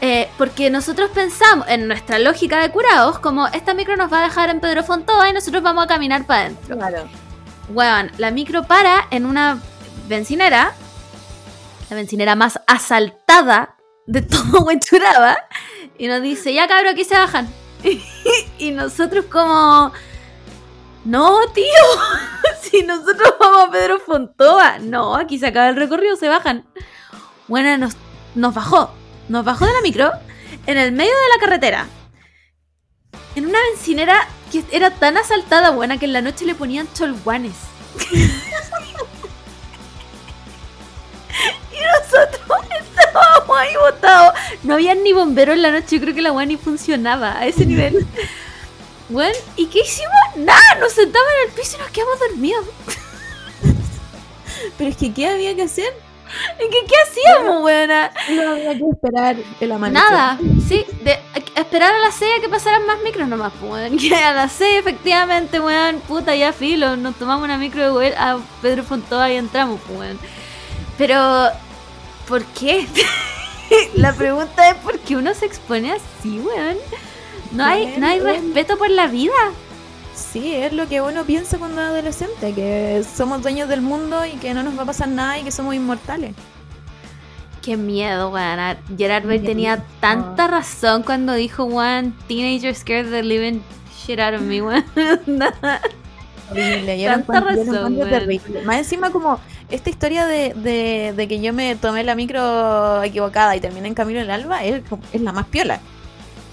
Eh, 0.00 0.28
porque 0.38 0.70
nosotros 0.70 1.10
pensamos, 1.10 1.66
en 1.68 1.88
nuestra 1.88 2.18
lógica 2.18 2.60
de 2.60 2.70
curados, 2.70 3.18
como 3.18 3.48
esta 3.48 3.74
micro 3.74 3.96
nos 3.96 4.12
va 4.12 4.20
a 4.20 4.22
dejar 4.22 4.48
en 4.48 4.60
Pedro 4.60 4.84
Fontoa 4.84 5.28
y 5.28 5.32
nosotros 5.32 5.62
vamos 5.62 5.84
a 5.84 5.86
caminar 5.88 6.24
para 6.24 6.42
adentro. 6.42 6.76
Claro. 6.76 7.08
Weón, 7.70 8.10
la 8.16 8.30
micro 8.30 8.62
para 8.64 9.08
en 9.10 9.26
una 9.26 9.60
bencinera, 10.06 10.72
la 11.90 11.96
bencinera 11.96 12.36
más 12.36 12.60
asaltada 12.66 13.76
de 14.06 14.22
todo 14.22 14.60
Huechuraba, 14.64 15.36
y 15.98 16.06
nos 16.06 16.22
dice, 16.22 16.54
ya 16.54 16.68
cabrón, 16.68 16.92
aquí 16.92 17.04
se 17.04 17.14
bajan. 17.14 17.48
y 18.58 18.70
nosotros 18.70 19.26
como, 19.26 19.92
no, 21.04 21.40
tío, 21.52 21.64
si 22.62 22.84
nosotros 22.84 23.34
vamos 23.40 23.68
a 23.68 23.70
Pedro 23.72 23.98
Fontoa, 23.98 24.78
no, 24.78 25.16
aquí 25.16 25.38
se 25.38 25.48
acaba 25.48 25.68
el 25.68 25.76
recorrido, 25.76 26.14
se 26.16 26.28
bajan. 26.28 26.64
Bueno, 27.48 27.76
nos, 27.78 27.96
nos 28.34 28.54
bajó, 28.54 28.92
nos 29.28 29.44
bajó 29.44 29.66
de 29.66 29.72
la 29.72 29.80
micro 29.82 30.12
en 30.66 30.78
el 30.78 30.92
medio 30.92 31.10
de 31.12 31.28
la 31.34 31.40
carretera. 31.40 31.86
En 33.34 33.46
una 33.46 33.58
bencinera 33.70 34.26
que 34.50 34.64
era 34.70 34.90
tan 34.90 35.16
asaltada, 35.16 35.70
buena, 35.70 35.98
que 35.98 36.06
en 36.06 36.12
la 36.12 36.22
noche 36.22 36.44
le 36.44 36.54
ponían 36.54 36.92
cholguanes. 36.92 37.54
y 41.72 41.76
nosotros 41.80 42.58
estábamos 42.80 43.56
ahí 43.56 43.74
botados. 43.76 44.34
No 44.62 44.74
había 44.74 44.94
ni 44.94 45.12
bombero 45.12 45.52
en 45.52 45.62
la 45.62 45.70
noche, 45.70 45.96
yo 45.96 46.02
creo 46.02 46.14
que 46.14 46.22
la 46.22 46.32
weá 46.32 46.46
ni 46.46 46.56
funcionaba 46.56 47.38
a 47.38 47.46
ese 47.46 47.66
nivel. 47.66 48.06
Bueno, 49.10 49.34
¿y 49.56 49.64
qué 49.68 49.80
hicimos? 49.80 50.12
Nada, 50.36 50.74
nos 50.80 50.92
sentamos 50.92 51.26
en 51.40 51.48
el 51.48 51.54
piso 51.54 51.78
y 51.78 51.80
nos 51.80 51.90
quedamos 51.90 52.18
dormidos. 52.20 52.66
Pero 54.76 54.90
es 54.90 54.98
que, 54.98 55.14
¿qué 55.14 55.28
había 55.28 55.56
que 55.56 55.62
hacer? 55.62 55.94
¿Y 56.58 56.70
qué, 56.70 56.78
qué 56.86 56.94
hacíamos, 57.06 57.62
weona? 57.62 58.10
No 58.30 58.50
había 58.52 58.74
que 58.76 58.84
esperar 58.92 59.36
el 59.60 59.72
amanecer. 59.72 60.10
Nada, 60.10 60.38
sí, 60.68 60.84
de, 61.02 61.12
a- 61.12 61.60
esperar 61.60 61.94
a 61.94 61.98
las 61.98 62.14
6 62.14 62.30
a 62.38 62.40
que 62.40 62.48
pasaran 62.48 62.86
más 62.86 62.98
micros 63.02 63.28
nomás, 63.28 63.52
pues, 63.60 63.72
weón. 63.72 63.96
Que 63.98 64.14
a 64.14 64.32
las 64.34 64.52
6, 64.52 64.80
efectivamente, 64.80 65.60
weón, 65.60 66.00
puta, 66.00 66.34
ya 66.36 66.52
filo, 66.52 66.96
nos 66.96 67.14
tomamos 67.16 67.44
una 67.44 67.56
micro 67.58 67.82
de 67.84 67.92
weón 67.92 68.14
a 68.18 68.38
Pedro 68.62 68.82
Fontoa 68.84 69.30
y 69.32 69.36
entramos, 69.36 69.80
pues, 69.86 69.98
weón. 69.98 70.18
Pero, 70.98 71.48
¿por 72.26 72.44
qué? 72.44 72.86
La 73.94 74.12
pregunta 74.14 74.68
es 74.70 74.76
por 74.76 74.98
qué 74.98 75.16
uno 75.16 75.34
se 75.34 75.46
expone 75.46 75.92
así, 75.92 76.40
weón. 76.40 76.76
No 77.52 77.64
hay, 77.64 77.96
no 77.98 78.06
hay 78.06 78.20
respeto 78.20 78.76
por 78.76 78.90
la 78.90 79.06
vida. 79.06 79.32
Sí, 80.18 80.54
es 80.54 80.72
lo 80.72 80.88
que 80.88 81.00
uno 81.00 81.24
piensa 81.24 81.58
cuando 81.58 81.80
es 81.80 81.86
adolescente, 81.86 82.52
que 82.52 83.04
somos 83.16 83.40
dueños 83.40 83.68
del 83.68 83.80
mundo 83.80 84.26
y 84.26 84.32
que 84.32 84.52
no 84.52 84.62
nos 84.62 84.76
va 84.76 84.82
a 84.82 84.86
pasar 84.86 85.08
nada 85.08 85.38
y 85.38 85.44
que 85.44 85.52
somos 85.52 85.74
inmortales. 85.74 86.34
Qué 87.62 87.76
miedo, 87.76 88.30
weón. 88.30 88.76
Gerard 88.96 89.26
Way 89.26 89.40
tenía 89.40 89.84
tanta 90.00 90.48
razón 90.48 91.02
cuando 91.02 91.34
dijo, 91.34 91.64
weón, 91.64 92.14
teenager 92.26 92.74
scared 92.74 93.10
the 93.10 93.22
living 93.22 93.60
shit 93.96 94.18
out 94.18 94.34
of 94.34 94.42
me, 94.42 94.60
weón. 94.60 94.84
Horrible, 96.50 97.00
yo 97.00 97.10
Tanta 97.10 97.40
razón, 97.40 97.96
terrible. 97.96 98.62
Más 98.62 98.78
encima 98.78 99.10
como 99.10 99.38
esta 99.70 99.90
historia 99.90 100.26
de, 100.26 100.54
de, 100.54 101.12
de 101.14 101.28
que 101.28 101.40
yo 101.40 101.52
me 101.52 101.76
tomé 101.76 102.02
la 102.04 102.14
micro 102.14 103.02
equivocada 103.02 103.54
y 103.54 103.60
terminé 103.60 103.86
en 103.86 103.94
Camino 103.94 104.18
del 104.18 104.30
Alba 104.30 104.64
es, 104.64 104.82
es 105.12 105.20
la 105.20 105.32
más 105.32 105.46
piola. 105.46 105.80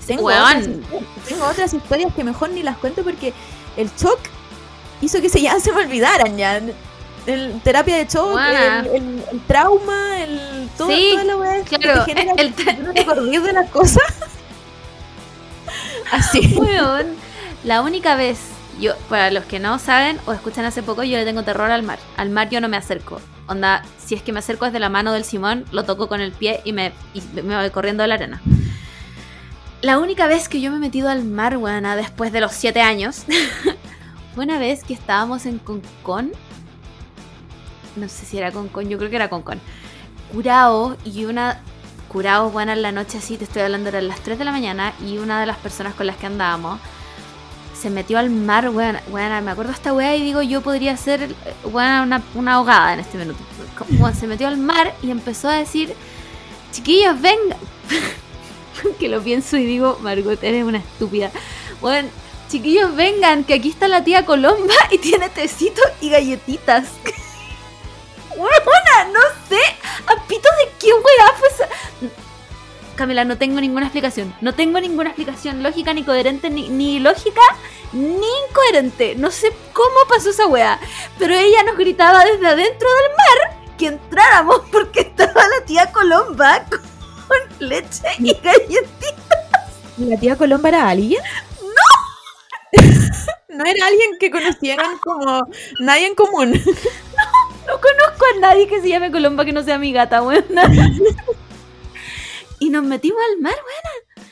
Tengo 0.07 0.23
Weón. 0.23 0.41
otras, 0.41 0.65
tengo 1.27 1.45
otras 1.45 1.73
historias 1.73 2.13
que 2.13 2.23
mejor 2.23 2.49
ni 2.49 2.63
las 2.63 2.77
cuento 2.77 3.03
porque 3.03 3.33
el 3.77 3.89
shock 3.97 4.19
hizo 5.01 5.21
que 5.21 5.29
se 5.29 5.41
ya 5.41 5.59
se 5.59 5.71
me 5.71 5.79
olvidaran 5.83 6.37
ya. 6.37 6.61
El 7.25 7.59
terapia 7.63 7.97
de 7.97 8.05
shock, 8.05 8.39
el, 8.39 8.85
el- 8.87 9.23
el 9.31 9.39
trauma, 9.47 10.21
el 10.21 10.69
todo, 10.77 10.89
Sí, 10.89 11.09
toda 11.13 11.23
la 11.23 11.37
weá 11.37 11.63
que 11.63 11.79
te 11.79 12.01
genera 12.05 12.33
el 12.37 12.53
acordás 12.99 13.43
de 13.43 13.53
las 13.53 13.69
cosas. 13.71 14.03
Así. 16.11 16.55
Weón, 16.55 17.07
la 17.63 17.81
única 17.81 18.15
vez, 18.15 18.37
yo, 18.79 18.93
para 19.09 19.31
los 19.31 19.43
que 19.45 19.59
no 19.59 19.79
saben 19.79 20.19
o 20.27 20.33
escuchan 20.33 20.65
hace 20.65 20.83
poco, 20.83 21.03
yo 21.03 21.17
le 21.17 21.25
tengo 21.25 21.43
terror 21.43 21.71
al 21.71 21.83
mar. 21.83 21.99
Al 22.17 22.29
mar 22.29 22.49
yo 22.49 22.61
no 22.61 22.67
me 22.69 22.77
acerco. 22.77 23.19
Onda, 23.47 23.83
si 24.03 24.15
es 24.15 24.21
que 24.21 24.31
me 24.31 24.39
acerco 24.39 24.65
desde 24.65 24.79
la 24.79 24.89
mano 24.89 25.11
del 25.11 25.23
Simón, 25.23 25.65
lo 25.71 25.83
toco 25.83 26.07
con 26.07 26.21
el 26.21 26.31
pie 26.31 26.61
y 26.63 26.73
me, 26.73 26.93
y 27.13 27.21
me 27.41 27.55
voy 27.57 27.69
corriendo 27.71 28.03
a 28.03 28.07
la 28.07 28.15
arena. 28.15 28.41
La 29.85 29.99
única 29.99 30.25
vez 30.25 30.49
que 30.49 30.61
yo 30.61 30.71
me 30.71 30.77
he 30.77 30.79
metido 30.79 31.09
al 31.09 31.23
mar, 31.25 31.57
weona, 31.57 31.95
después 31.95 32.31
de 32.31 32.41
los 32.41 32.53
siete 32.53 32.81
años, 32.81 33.17
fue 34.33 34.43
una 34.43 34.57
vez 34.57 34.83
que 34.83 34.95
estábamos 34.95 35.45
en 35.45 35.59
Concón. 35.59 36.31
No 37.95 38.09
sé 38.09 38.25
si 38.25 38.39
era 38.39 38.51
Concón, 38.51 38.89
yo 38.89 38.97
creo 38.97 39.11
que 39.11 39.17
era 39.17 39.29
Concón. 39.29 39.61
Curao 40.33 40.97
y 41.05 41.25
una 41.25 41.61
curados, 42.07 42.51
buena 42.51 42.73
en 42.73 42.81
la 42.81 42.91
noche, 42.91 43.19
así 43.19 43.37
te 43.37 43.43
estoy 43.43 43.61
hablando, 43.61 43.89
eran 43.89 44.07
las 44.07 44.21
3 44.21 44.39
de 44.39 44.45
la 44.45 44.51
mañana 44.51 44.91
y 45.05 45.19
una 45.19 45.39
de 45.39 45.45
las 45.45 45.57
personas 45.57 45.93
con 45.93 46.07
las 46.07 46.17
que 46.17 46.25
andábamos 46.25 46.79
se 47.79 47.91
metió 47.91 48.17
al 48.17 48.31
mar, 48.31 48.69
weón, 48.69 48.97
me 49.11 49.51
acuerdo 49.51 49.71
esta 49.71 49.93
weá 49.93 50.15
y 50.15 50.23
digo, 50.23 50.41
yo 50.41 50.61
podría 50.61 50.97
ser, 50.97 51.35
weón, 51.63 52.01
una, 52.01 52.23
una 52.33 52.53
ahogada 52.53 52.95
en 52.95 53.01
este 53.01 53.19
minuto. 53.19 53.37
Se 54.19 54.25
metió 54.25 54.47
al 54.47 54.57
mar 54.57 54.95
y 55.03 55.11
empezó 55.11 55.47
a 55.47 55.53
decir, 55.53 55.93
chiquillos, 56.71 57.21
vengan. 57.21 57.59
que 58.99 59.09
lo 59.09 59.21
pienso 59.21 59.57
y 59.57 59.65
digo, 59.65 59.97
Margot, 60.01 60.41
eres 60.43 60.63
una 60.63 60.79
estúpida. 60.79 61.31
Bueno, 61.81 62.09
chiquillos, 62.49 62.95
vengan, 62.95 63.43
que 63.43 63.53
aquí 63.53 63.69
está 63.69 63.87
la 63.87 64.03
tía 64.03 64.25
Colomba 64.25 64.75
y 64.91 64.97
tiene 64.97 65.29
tecito 65.29 65.81
y 66.01 66.09
galletitas. 66.09 66.89
Weona, 68.37 69.11
no 69.13 69.19
sé, 69.47 69.61
a 70.07 70.15
de 70.15 70.71
qué 70.79 70.87
weá 70.87 71.33
fue 71.37 71.47
esa. 71.47 71.69
Camila, 72.95 73.25
no 73.25 73.37
tengo 73.37 73.59
ninguna 73.59 73.85
explicación. 73.85 74.33
No 74.41 74.53
tengo 74.53 74.79
ninguna 74.79 75.09
explicación 75.09 75.63
lógica, 75.63 75.93
ni 75.93 76.03
coherente, 76.03 76.49
ni, 76.49 76.69
ni 76.69 76.99
lógica, 76.99 77.41
ni 77.91 78.27
incoherente. 78.49 79.15
No 79.15 79.31
sé 79.31 79.53
cómo 79.73 79.95
pasó 80.09 80.29
esa 80.29 80.47
weá. 80.47 80.79
Pero 81.17 81.35
ella 81.35 81.63
nos 81.63 81.77
gritaba 81.77 82.23
desde 82.23 82.47
adentro 82.47 82.87
del 82.89 83.11
mar 83.15 83.57
que 83.77 83.87
entráramos 83.87 84.61
porque 84.71 85.01
estaba 85.01 85.47
la 85.47 85.65
tía 85.65 85.91
Colomba 85.91 86.65
con 87.27 87.69
leche 87.69 88.07
y 88.19 88.33
galletitas. 88.33 89.71
¿La 89.97 90.17
tía 90.17 90.35
Colomba 90.35 90.69
era 90.69 90.89
alguien? 90.89 91.21
¡No! 91.61 92.81
no 93.57 93.65
era 93.65 93.87
alguien 93.87 94.11
que 94.19 94.31
conocieran 94.31 94.97
como 94.99 95.47
nadie 95.79 96.07
en 96.07 96.15
común. 96.15 96.61
No 97.67 97.81
conozco 97.81 98.25
a 98.35 98.39
nadie 98.41 98.67
que 98.67 98.79
se 98.79 98.89
llame 98.89 99.11
Colomba 99.11 99.43
que 99.43 99.51
no 99.51 99.63
sea 99.63 99.79
mi 99.79 99.91
gata, 99.91 100.21
weona. 100.21 100.71
y 102.59 102.69
nos 102.69 102.83
metimos 102.83 103.19
al 103.31 103.41
mar, 103.41 103.55
weona. 103.55 104.25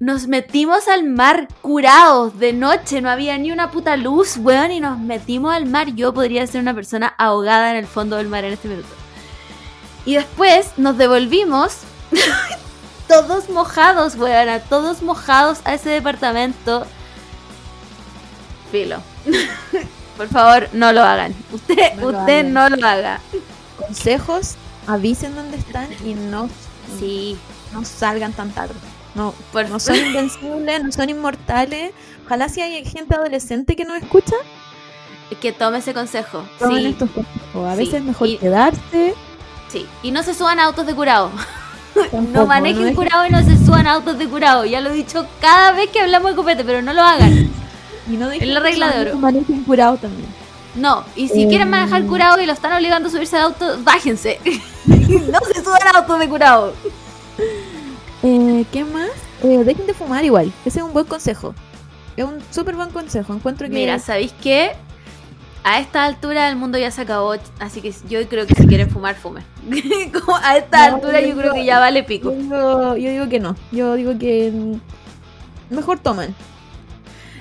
Nos 0.00 0.26
metimos 0.26 0.88
al 0.88 1.04
mar 1.04 1.48
curados 1.62 2.38
de 2.38 2.52
noche, 2.52 3.00
no 3.00 3.08
había 3.08 3.38
ni 3.38 3.52
una 3.52 3.70
puta 3.70 3.96
luz, 3.96 4.36
weón, 4.38 4.72
y 4.72 4.80
nos 4.80 4.98
metimos 4.98 5.54
al 5.54 5.66
mar. 5.66 5.94
Yo 5.94 6.12
podría 6.12 6.46
ser 6.46 6.60
una 6.60 6.74
persona 6.74 7.14
ahogada 7.16 7.70
en 7.70 7.76
el 7.76 7.86
fondo 7.86 8.16
del 8.16 8.28
mar 8.28 8.44
en 8.44 8.54
este 8.54 8.68
minuto. 8.68 8.88
Y 10.04 10.14
después 10.14 10.72
nos 10.76 10.98
devolvimos, 10.98 11.78
todos 13.08 13.48
mojados, 13.48 14.14
weona, 14.16 14.60
todos 14.60 15.02
mojados 15.02 15.58
a 15.64 15.74
ese 15.74 15.90
departamento. 15.90 16.86
Filo. 18.70 18.98
Por 20.16 20.28
favor, 20.28 20.68
no 20.72 20.92
lo 20.92 21.02
hagan. 21.02 21.34
Usted, 21.52 21.94
No 21.96 22.10
lo 22.12 22.18
usted 22.20 22.38
hagan. 22.40 22.52
no 22.52 22.68
lo 22.68 22.86
haga. 22.86 23.20
Consejos, 23.78 24.54
avisen 24.86 25.34
dónde 25.34 25.56
están 25.56 25.88
y 26.04 26.14
no, 26.14 26.48
Sí, 27.00 27.36
no 27.72 27.84
salgan 27.84 28.32
tan 28.32 28.50
tarde. 28.50 28.74
No, 29.14 29.34
por 29.52 29.68
no 29.68 29.80
son 29.80 29.96
invencibles, 29.96 30.82
no 30.84 30.92
son 30.92 31.08
inmortales. 31.10 31.92
Ojalá 32.26 32.48
si 32.48 32.60
hay 32.62 32.84
gente 32.84 33.14
adolescente 33.14 33.74
que 33.76 33.84
nos 33.84 34.02
escucha, 34.02 34.34
que 35.40 35.52
tome 35.52 35.78
ese 35.78 35.94
consejo. 35.94 36.44
tomen 36.58 36.78
Sí, 36.78 36.86
estos 36.86 37.10
consejos. 37.10 37.66
A 37.66 37.72
Sí, 37.72 37.78
veces 37.78 37.94
es 37.94 38.02
mejor 38.04 38.28
y- 38.28 38.38
quedarse. 38.38 39.14
sí. 39.68 39.86
Y 40.02 40.10
no 40.12 40.22
se 40.22 40.34
suban 40.34 40.60
a 40.60 40.64
autos 40.64 40.86
de 40.86 40.94
curado. 40.94 41.30
Tampoco, 41.94 42.22
No 42.32 42.46
manejen 42.46 42.94
curado 42.94 43.26
y 43.26 43.30
no 43.30 43.42
se 43.42 43.56
suban 43.64 43.86
a 43.86 43.92
autos 43.94 44.18
de 44.18 44.26
curado. 44.28 44.64
Ya 44.64 44.80
lo 44.80 44.90
he 44.90 44.94
dicho 44.94 45.26
cada 45.40 45.72
vez 45.72 45.88
que 45.90 46.00
hablamos 46.00 46.30
de 46.32 46.36
copete, 46.36 46.64
pero 46.64 46.82
no 46.82 46.92
lo 46.92 47.02
hagan. 47.02 47.50
y 48.10 48.16
no 48.16 48.28
dejen 48.28 48.48
Es 48.48 48.54
la 48.54 48.60
regla 48.60 48.90
de 48.90 49.10
oro. 49.10 49.18
manejen 49.18 49.64
curado 49.64 49.96
también. 49.96 50.28
No, 50.74 51.04
y 51.16 51.28
si 51.28 51.44
Eh. 51.44 51.48
quieren 51.48 51.70
manejar 51.70 52.04
curado 52.04 52.40
y 52.40 52.46
lo 52.46 52.52
están 52.52 52.72
obligando 52.72 53.08
a 53.08 53.12
subirse 53.12 53.36
al 53.36 53.44
auto, 53.44 53.78
bájense. 53.84 54.40
no 54.86 55.38
se 55.52 55.62
suban 55.64 55.80
a 55.94 55.98
autos 55.98 56.18
de 56.18 56.28
curado. 56.28 56.72
Eh, 58.22 58.64
¿Qué 58.72 58.84
más? 58.84 59.10
Eh, 59.42 59.62
dejen 59.64 59.86
de 59.86 59.92
fumar 59.92 60.24
igual. 60.24 60.50
Ese 60.64 60.78
es 60.78 60.84
un 60.84 60.94
buen 60.94 61.04
consejo. 61.04 61.54
Es 62.16 62.24
un 62.24 62.38
súper 62.50 62.74
buen 62.74 62.88
consejo. 62.90 63.34
Encuentro 63.34 63.66
que. 63.68 63.74
Mira, 63.74 63.98
¿sabéis 63.98 64.32
qué? 64.42 64.70
A 65.66 65.80
esta 65.80 66.04
altura 66.04 66.48
el 66.50 66.56
mundo 66.56 66.76
ya 66.76 66.90
se 66.90 67.00
acabó, 67.00 67.34
así 67.58 67.80
que 67.80 67.92
yo 68.08 68.28
creo 68.28 68.46
que 68.46 68.54
si 68.54 68.66
quieren 68.66 68.90
fumar, 68.90 69.14
fumen. 69.14 69.42
A 70.42 70.58
esta 70.58 70.90
No, 70.90 70.96
altura 70.96 71.20
yo 71.22 71.28
yo 71.28 71.36
creo 71.38 71.52
que 71.54 71.64
ya 71.64 71.78
vale 71.78 72.00
yo, 72.02 72.06
pico. 72.06 72.30
digo, 72.30 72.96
yo 72.96 73.10
digo 73.10 73.28
que 73.30 73.40
no. 73.40 73.56
Yo 73.72 73.94
digo 73.94 74.12
que. 74.18 74.52
Mejor 75.70 75.98
toman. 76.00 76.34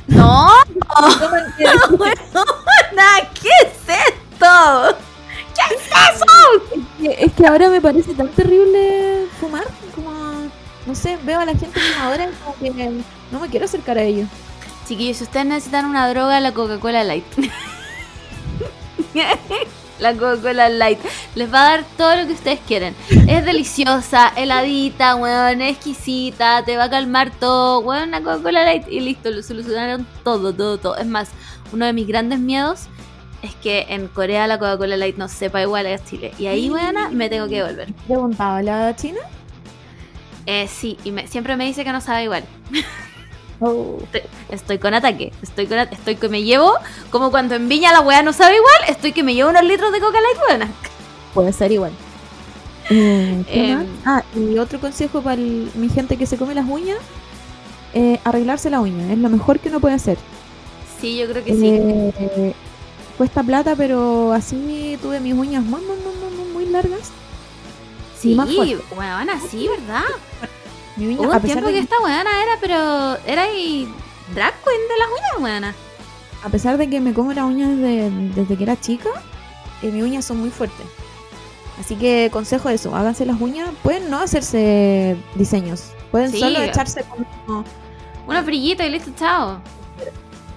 No, 0.07 0.49
Toman 1.19 1.53
que- 1.57 1.65
Nada, 2.95 3.29
¿qué 3.41 3.49
es 3.61 3.73
esto? 3.89 4.97
¿Qué 5.55 5.75
es 5.75 5.81
eso? 6.15 6.85
que- 7.01 7.25
es 7.25 7.31
que 7.33 7.45
ahora 7.45 7.67
me 7.69 7.81
parece 7.81 8.13
tan 8.13 8.29
terrible 8.29 9.25
fumar. 9.39 9.65
Como. 9.95 10.11
No 10.85 10.95
sé, 10.95 11.17
veo 11.23 11.39
a 11.41 11.45
la 11.45 11.55
gente 11.55 11.77
fumadora 11.79 12.29
y 12.29 12.61
como 12.61 12.75
que 12.75 12.91
no 13.31 13.39
me 13.41 13.49
quiero 13.49 13.65
acercar 13.65 13.97
a 13.97 14.01
ellos. 14.03 14.29
Chiquillos, 14.87 15.17
si 15.17 15.23
ustedes 15.23 15.45
necesitan 15.45 15.85
una 15.85 16.07
droga, 16.09 16.39
la 16.39 16.53
Coca-Cola 16.53 17.03
Light. 17.03 17.25
la 19.99 20.13
Coca-Cola 20.13 20.69
Light 20.69 20.99
les 21.35 21.53
va 21.53 21.61
a 21.61 21.69
dar 21.77 21.85
todo 21.97 22.15
lo 22.15 22.27
que 22.27 22.33
ustedes 22.33 22.59
quieren. 22.67 22.95
Es 23.27 23.45
deliciosa, 23.45 24.33
heladita, 24.35 25.15
weón, 25.15 25.61
exquisita, 25.61 26.63
te 26.65 26.77
va 26.77 26.85
a 26.85 26.89
calmar 26.89 27.31
todo, 27.31 27.79
weón, 27.79 28.09
una 28.09 28.21
Coca-Cola 28.21 28.63
Light 28.63 28.87
y 28.89 28.99
listo, 28.99 29.29
lo 29.31 29.41
solucionaron 29.43 30.05
todo, 30.23 30.53
todo, 30.53 30.77
todo. 30.77 30.97
Es 30.97 31.07
más, 31.07 31.29
uno 31.71 31.85
de 31.85 31.93
mis 31.93 32.07
grandes 32.07 32.39
miedos 32.39 32.81
es 33.41 33.53
que 33.55 33.85
en 33.89 34.07
Corea 34.07 34.47
la 34.47 34.57
Coca-Cola 34.57 34.97
Light 34.97 35.17
no 35.17 35.27
sepa 35.27 35.61
igual 35.61 35.85
a 35.85 36.03
Chile. 36.03 36.31
Y 36.39 36.47
ahí, 36.47 36.69
weona, 36.69 37.09
me 37.09 37.29
tengo 37.29 37.47
que 37.47 37.61
devolver. 37.61 37.93
Preguntaba 38.07 38.61
la 38.61 38.95
china. 38.95 39.19
Eh, 40.45 40.67
sí, 40.67 40.97
y 41.05 41.11
me- 41.11 41.27
siempre 41.27 41.55
me 41.55 41.65
dice 41.65 41.83
que 41.85 41.91
no 41.91 42.01
sabe 42.01 42.23
igual. 42.23 42.43
Oh. 43.59 43.97
Estoy, 44.03 44.21
estoy 44.49 44.77
con 44.79 44.93
ataque. 44.93 45.31
Estoy 45.41 45.67
con, 45.67 45.77
estoy 45.79 46.15
que 46.15 46.29
me 46.29 46.43
llevo, 46.43 46.73
como 47.09 47.31
cuando 47.31 47.55
en 47.55 47.69
Viña 47.69 47.91
la 47.93 48.01
weá 48.01 48.21
no 48.23 48.33
sabe 48.33 48.55
igual, 48.55 48.75
estoy 48.89 49.11
que 49.13 49.23
me 49.23 49.33
llevo 49.33 49.49
unos 49.49 49.63
litros 49.63 49.91
de 49.91 49.99
coca 49.99 50.17
light. 50.19 50.69
Puede 51.33 51.53
ser 51.53 51.71
igual. 51.71 51.91
Eh, 52.89 53.43
¿qué 53.47 53.71
Em. 53.71 53.87
Ah, 54.05 54.23
y 54.35 54.57
otro 54.57 54.79
consejo 54.79 55.21
para 55.21 55.35
el- 55.35 55.71
mi 55.75 55.87
gente 55.89 56.17
que 56.17 56.25
se 56.25 56.37
come 56.37 56.53
las 56.53 56.65
uñas: 56.67 56.97
eh, 57.93 58.19
arreglarse 58.23 58.69
la 58.69 58.81
uña. 58.81 59.11
Es 59.13 59.17
lo 59.17 59.29
mejor 59.29 59.59
que 59.59 59.69
uno 59.69 59.79
puede 59.79 59.95
hacer. 59.95 60.17
Sí, 60.99 61.17
yo 61.17 61.27
creo 61.29 61.43
que 61.43 61.53
sí. 61.53 61.59
Eh, 61.63 62.53
cuesta 63.17 63.41
plata, 63.43 63.75
pero 63.77 64.33
así 64.33 64.97
tuve 65.01 65.19
mis 65.19 65.33
uñas 65.33 65.63
muy, 65.63 65.79
muy, 65.81 65.95
muy, 65.97 66.15
muy, 66.15 66.37
muy, 66.43 66.53
muy 66.53 66.65
largas. 66.65 67.11
Sí, 68.19 68.35
más 68.35 68.53
fuerte. 68.53 68.77
weona, 68.97 69.39
sí, 69.49 69.67
¿verdad? 69.67 70.03
Mi 70.95 71.07
uña, 71.07 71.21
Hubo 71.21 71.33
a, 71.33 71.35
un 71.37 71.41
pesar 71.41 71.57
tiempo 71.57 71.67
de 71.67 71.73
que 71.73 71.79
esta 71.79 71.99
weona 71.99 72.43
era, 72.43 72.51
pero 72.61 73.17
era 73.25 73.51
y 73.51 73.85
drag 74.33 74.53
queen 74.63 74.81
de 74.89 74.97
las 74.99 75.07
uñas, 75.07 75.43
weona. 75.43 75.75
a 76.43 76.49
pesar 76.49 76.77
de 76.77 76.89
que 76.89 76.99
me 76.99 77.13
como 77.13 77.33
las 77.33 77.45
uñas 77.45 77.69
desde, 77.77 78.09
desde 78.35 78.57
que 78.57 78.63
era 78.63 78.79
chica, 78.79 79.09
eh, 79.81 79.91
mis 79.91 80.03
uñas 80.03 80.25
son 80.25 80.39
muy 80.39 80.49
fuertes. 80.49 80.85
Así 81.79 81.95
que 81.95 82.29
consejo 82.31 82.69
eso, 82.69 82.95
háganse 82.95 83.25
las 83.25 83.41
uñas. 83.41 83.69
Pueden 83.81 84.09
no 84.11 84.19
hacerse 84.19 85.17
diseños. 85.35 85.91
Pueden 86.11 86.31
Sí. 86.31 86.39
solo 86.39 86.61
echarse 86.61 87.03
como 87.03 87.63
Una 88.27 88.43
frillita 88.43 88.85
y 88.85 88.91
listo, 88.91 89.11
chao. 89.17 89.59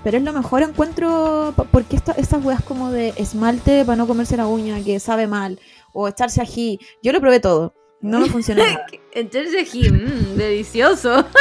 Pero 0.05 0.19
es 0.19 0.23
lo 0.23 0.33
mejor 0.33 0.63
encuentro, 0.63 1.55
porque 1.73 1.97
esta- 1.97 2.13
estas 2.13 2.45
weas 2.45 2.63
como 2.63 2.91
de 2.93 3.15
esmalte 3.17 3.85
para 3.85 3.97
no 3.97 4.07
comerse 4.07 4.37
la 4.37 4.47
uña, 4.47 4.79
que 4.85 5.01
sabe 5.01 5.27
mal, 5.27 5.59
o 5.93 6.07
echarse 6.07 6.41
ají, 6.43 6.79
yo 7.03 7.13
lo 7.13 7.21
probé 7.21 7.41
todo. 7.41 7.73
No 8.07 8.21
me 8.21 8.29
funcionó 8.29 8.63
nada. 8.65 8.87
Entonces 9.13 9.73
dije, 9.73 9.91
mmm, 9.91 10.37
delicioso. 10.37 11.25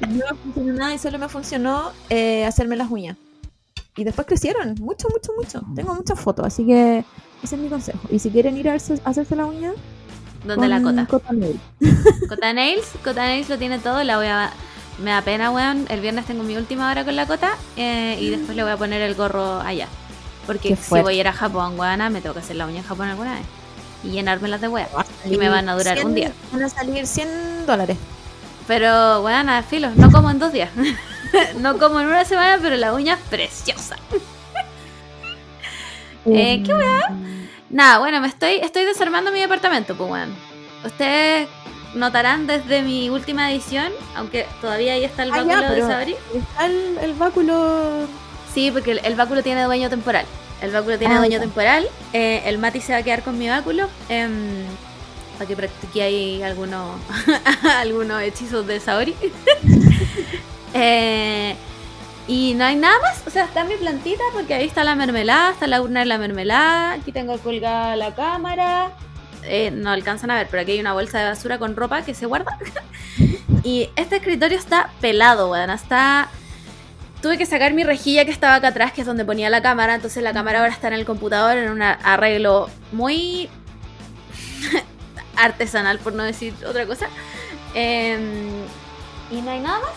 No 0.00 0.24
me 0.30 0.36
funcionó 0.52 0.72
nada 0.74 0.94
y 0.94 0.98
solo 0.98 1.18
me 1.18 1.28
funcionó 1.28 1.92
eh, 2.10 2.44
hacerme 2.44 2.76
las 2.76 2.90
uñas. 2.90 3.16
Y 3.96 4.04
después 4.04 4.26
crecieron, 4.26 4.74
mucho, 4.80 5.08
mucho, 5.08 5.32
mucho. 5.36 5.62
Tengo 5.74 5.94
muchas 5.94 6.20
fotos, 6.20 6.46
así 6.46 6.66
que 6.66 7.04
ese 7.42 7.54
es 7.54 7.60
mi 7.60 7.68
consejo. 7.68 8.00
Y 8.10 8.18
si 8.18 8.30
quieren 8.30 8.56
ir 8.56 8.68
a 8.68 8.74
hacerse, 8.74 9.02
a 9.04 9.10
hacerse 9.10 9.36
la 9.36 9.46
uña, 9.46 9.72
¿Dónde 10.44 10.68
la 10.68 10.82
con 10.82 11.04
cota? 11.06 11.32
Nail. 11.32 11.58
Cota 12.28 12.52
Nails, 12.52 12.86
Cota 13.02 13.26
Nails 13.26 13.48
lo 13.48 13.58
tiene 13.58 13.78
todo, 13.78 14.04
la 14.04 14.16
voy 14.16 14.26
a... 14.26 14.52
Me 15.02 15.10
da 15.10 15.22
pena, 15.22 15.50
weón. 15.50 15.86
El 15.88 16.00
viernes 16.00 16.26
tengo 16.26 16.42
mi 16.42 16.56
última 16.56 16.90
hora 16.90 17.04
con 17.04 17.16
la 17.16 17.26
Cota 17.26 17.56
eh, 17.76 18.16
y 18.20 18.30
después 18.30 18.56
le 18.56 18.62
voy 18.62 18.72
a 18.72 18.76
poner 18.76 19.00
el 19.02 19.14
gorro 19.14 19.60
allá. 19.60 19.88
Porque 20.46 20.76
si 20.76 21.00
voy 21.00 21.16
a 21.16 21.20
ir 21.20 21.28
a 21.28 21.32
Japón, 21.32 21.78
weona, 21.78 22.10
me 22.10 22.20
tengo 22.20 22.34
que 22.34 22.40
hacer 22.40 22.56
la 22.56 22.66
uña 22.66 22.78
en 22.78 22.84
Japón 22.84 23.08
alguna 23.08 23.34
vez. 23.34 23.44
Y 24.04 24.10
llenármelas 24.10 24.60
de 24.60 24.68
weas. 24.68 24.88
Y 25.24 25.36
me 25.38 25.48
van 25.48 25.68
a 25.68 25.74
durar 25.74 25.94
100 25.96 26.06
un 26.06 26.14
día. 26.14 26.32
Van 26.52 26.62
a 26.62 26.68
salir 26.68 27.06
100 27.06 27.66
dólares. 27.66 27.96
Pero, 28.66 29.22
weona, 29.22 29.62
filo, 29.62 29.90
no 29.96 30.10
como 30.10 30.30
en 30.30 30.38
dos 30.38 30.52
días. 30.52 30.70
no 31.58 31.78
como 31.78 32.00
en 32.00 32.06
una 32.06 32.24
semana, 32.24 32.58
pero 32.62 32.76
la 32.76 32.92
uña 32.94 33.14
es 33.14 33.20
preciosa. 33.28 33.96
Eh, 36.26 36.62
¿qué 36.64 36.72
Nada, 37.68 37.98
bueno, 37.98 38.18
me 38.20 38.28
estoy, 38.28 38.54
estoy 38.54 38.86
desarmando 38.86 39.30
mi 39.30 39.40
departamento, 39.40 39.94
pues 39.94 40.10
weón. 40.10 40.34
Ustedes 40.84 41.48
notarán 41.94 42.46
desde 42.46 42.82
mi 42.82 43.10
última 43.10 43.50
edición, 43.50 43.92
aunque 44.16 44.46
todavía 44.60 44.94
ahí 44.94 45.04
está 45.04 45.24
el 45.24 45.32
Ah, 45.32 45.36
báculo 45.42 45.60
ya, 45.60 45.70
de 45.72 45.80
Sabri. 45.82 46.16
Está 46.34 46.66
el, 46.66 46.98
el 47.02 47.12
báculo. 47.14 48.06
Sí, 48.54 48.70
porque 48.70 48.92
el, 48.92 49.00
el 49.04 49.16
báculo 49.16 49.42
tiene 49.42 49.64
dueño 49.64 49.90
temporal. 49.90 50.24
El 50.64 50.72
báculo 50.72 50.98
tiene 50.98 51.14
Ah, 51.14 51.18
dueño 51.18 51.38
temporal. 51.40 51.86
Eh, 52.12 52.42
el 52.46 52.58
Mati 52.58 52.80
se 52.80 52.92
va 52.92 52.98
a 52.98 53.02
quedar 53.02 53.22
con 53.22 53.38
mi 53.38 53.48
báculo. 53.48 53.88
em, 54.08 54.64
para 55.38 55.46
que 55.48 55.56
practique 55.56 56.02
ahí 56.02 56.42
algunos 56.42 56.96
algunos 57.78 58.22
hechizos 58.22 58.66
de 58.66 58.80
Saori. 58.80 59.14
Eh, 60.76 61.54
y 62.26 62.54
no 62.54 62.64
hay 62.64 62.74
nada 62.74 62.98
más. 63.00 63.22
O 63.26 63.30
sea, 63.30 63.44
está 63.44 63.62
mi 63.62 63.76
plantita 63.76 64.22
porque 64.32 64.54
ahí 64.54 64.66
está 64.66 64.82
la 64.82 64.96
mermelada, 64.96 65.50
está 65.52 65.68
la 65.68 65.80
urna 65.80 66.00
de 66.00 66.06
la 66.06 66.18
mermelada. 66.18 66.92
Aquí 66.94 67.12
tengo 67.12 67.38
colgada 67.38 67.94
la 67.94 68.12
cámara. 68.14 68.90
Eh, 69.44 69.70
no 69.70 69.90
alcanzan 69.90 70.32
a 70.32 70.36
ver, 70.36 70.48
pero 70.50 70.62
aquí 70.62 70.72
hay 70.72 70.80
una 70.80 70.92
bolsa 70.92 71.20
de 71.20 71.26
basura 71.28 71.58
con 71.60 71.76
ropa 71.76 72.02
que 72.02 72.12
se 72.14 72.26
guarda. 72.26 72.58
y 73.62 73.88
este 73.94 74.16
escritorio 74.16 74.58
está 74.58 74.90
pelado, 75.00 75.50
weón. 75.50 75.70
Está 75.70 76.28
tuve 77.24 77.38
que 77.38 77.46
sacar 77.46 77.72
mi 77.72 77.84
rejilla 77.84 78.26
que 78.26 78.30
estaba 78.30 78.56
acá 78.56 78.68
atrás, 78.68 78.92
que 78.92 79.00
es 79.00 79.06
donde 79.06 79.24
ponía 79.24 79.48
la 79.48 79.62
cámara. 79.62 79.94
Entonces 79.94 80.22
la 80.22 80.34
cámara 80.34 80.58
ahora 80.58 80.70
está 80.70 80.88
en 80.88 80.92
el 80.92 81.06
computador 81.06 81.56
en 81.56 81.70
un 81.70 81.80
arreglo 81.80 82.68
muy 82.92 83.48
artesanal, 85.36 85.98
por 86.00 86.12
no 86.12 86.22
decir 86.22 86.52
otra 86.68 86.84
cosa. 86.84 87.06
Em, 87.72 88.50
y 89.30 89.40
no 89.40 89.50
hay 89.50 89.60
nada 89.60 89.80
más. 89.80 89.92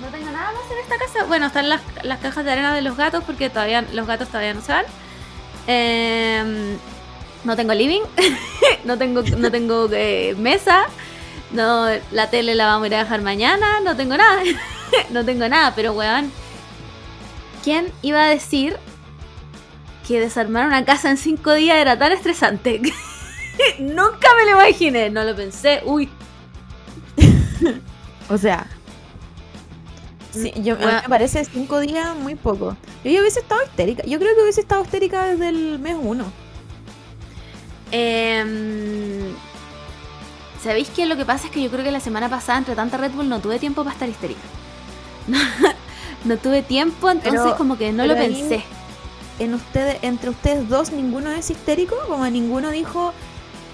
No 0.00 0.06
tengo 0.06 0.30
nada 0.30 0.52
más 0.52 0.70
en 0.70 0.78
esta 0.78 0.98
casa. 0.98 1.24
Bueno, 1.24 1.46
están 1.46 1.68
las, 1.68 1.80
las 2.04 2.20
cajas 2.20 2.44
de 2.44 2.52
arena 2.52 2.72
de 2.72 2.82
los 2.82 2.96
gatos, 2.96 3.24
porque 3.24 3.50
todavía 3.50 3.82
los 3.92 4.06
gatos 4.06 4.28
todavía 4.28 4.54
no 4.54 4.60
se 4.60 4.70
van. 4.70 4.84
Em, 5.66 6.78
no 7.42 7.56
tengo 7.56 7.74
living. 7.74 8.02
no 8.84 8.96
tengo, 8.96 9.22
no 9.36 9.50
tengo 9.50 9.88
eh, 9.90 10.36
mesa. 10.38 10.86
No, 11.50 11.88
la 12.12 12.30
tele 12.30 12.54
la 12.54 12.66
vamos 12.66 12.84
a 12.84 12.86
ir 12.86 12.94
a 12.94 12.98
dejar 12.98 13.20
mañana. 13.22 13.80
No 13.80 13.96
tengo 13.96 14.16
nada. 14.16 14.42
no 15.10 15.24
tengo 15.24 15.48
nada, 15.48 15.74
pero 15.74 15.92
weón. 15.92 16.30
¿Quién 17.68 17.92
iba 18.00 18.24
a 18.24 18.28
decir 18.28 18.78
que 20.06 20.18
desarmar 20.18 20.66
una 20.66 20.86
casa 20.86 21.10
en 21.10 21.18
cinco 21.18 21.52
días 21.52 21.76
era 21.76 21.98
tan 21.98 22.12
estresante? 22.12 22.80
Nunca 23.78 24.28
me 24.38 24.50
lo 24.50 24.52
imaginé, 24.52 25.10
no 25.10 25.22
lo 25.22 25.36
pensé. 25.36 25.82
Uy, 25.84 26.08
O 28.30 28.38
sea. 28.38 28.66
Sí, 30.30 30.50
yo, 30.62 30.76
a 30.76 30.78
mí 30.78 30.86
me 30.86 31.08
parece 31.10 31.44
cinco 31.44 31.80
días 31.80 32.16
muy 32.16 32.36
poco. 32.36 32.74
Yo 33.04 33.20
hubiese 33.20 33.40
estado 33.40 33.62
histérica. 33.62 34.02
Yo 34.06 34.18
creo 34.18 34.34
que 34.34 34.44
hubiese 34.44 34.62
estado 34.62 34.82
histérica 34.82 35.26
desde 35.26 35.50
el 35.50 35.78
mes 35.78 35.98
uno. 36.00 36.24
Em, 37.90 39.34
¿Sabéis 40.64 40.88
que 40.88 41.04
lo 41.04 41.18
que 41.18 41.26
pasa 41.26 41.48
es 41.48 41.52
que 41.52 41.62
yo 41.62 41.68
creo 41.68 41.84
que 41.84 41.92
la 41.92 42.00
semana 42.00 42.30
pasada, 42.30 42.56
entre 42.60 42.74
tanta 42.74 42.96
Red 42.96 43.10
Bull, 43.10 43.28
no 43.28 43.40
tuve 43.40 43.58
tiempo 43.58 43.84
para 43.84 43.92
estar 43.92 44.08
histérica? 44.08 44.40
No, 46.24 46.36
tuve 46.36 46.62
tiempo, 46.62 47.10
entonces 47.10 47.40
Pero- 47.42 47.56
como 47.56 47.78
que 47.78 47.92
no 47.92 48.04
lo 48.06 48.14
ahí- 48.14 48.32
pensé. 48.34 48.64
En 49.38 49.54
ustedes, 49.54 49.98
entre 50.02 50.30
ustedes 50.30 50.68
dos, 50.68 50.90
ninguno 50.90 51.30
es 51.30 51.48
histérico. 51.50 51.94
Como 52.08 52.26
ninguno 52.26 52.70
dijo, 52.70 53.12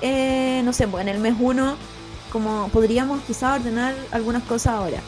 eh, 0.03 0.61
no 0.65 0.73
sé, 0.75 0.87
pues 0.87 1.03
en 1.03 1.09
el 1.09 1.19
mes 1.21 1.35
uno, 1.41 1.77
como 2.31 2.69
podríamos 2.69 3.23
quizá 3.23 3.55
ordenar 3.55 3.95
algunas 4.13 4.43
cosas 4.43 4.75
ahora. 4.75 4.99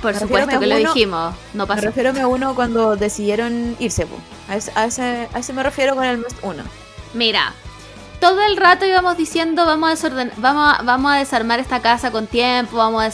Por 0.00 0.14
me 0.14 0.18
supuesto 0.20 0.58
que 0.58 0.66
lo 0.66 0.76
dijimos, 0.78 1.32
no 1.54 1.64
Me 1.64 1.68
pasó. 1.68 1.82
refiero 1.82 2.10
a 2.20 2.26
uno 2.26 2.56
cuando 2.56 2.96
decidieron 2.96 3.76
irse. 3.78 4.04
A 4.48 4.56
ese, 4.56 4.72
a, 4.74 4.84
ese, 4.86 5.28
a 5.32 5.38
ese 5.38 5.52
me 5.52 5.62
refiero 5.62 5.94
con 5.94 6.04
el 6.04 6.18
mes 6.18 6.34
uno. 6.42 6.64
Mira, 7.14 7.54
todo 8.18 8.42
el 8.42 8.56
rato 8.56 8.84
íbamos 8.84 9.16
diciendo 9.16 9.64
vamos 9.64 9.86
a 9.86 9.90
desorden 9.90 10.32
vamos 10.38 10.74
a, 10.76 10.82
vamos 10.82 11.12
a 11.12 11.16
desarmar 11.18 11.60
esta 11.60 11.80
casa 11.80 12.10
con 12.10 12.26
tiempo, 12.26 12.78
vamos 12.78 13.00
a 13.02 13.04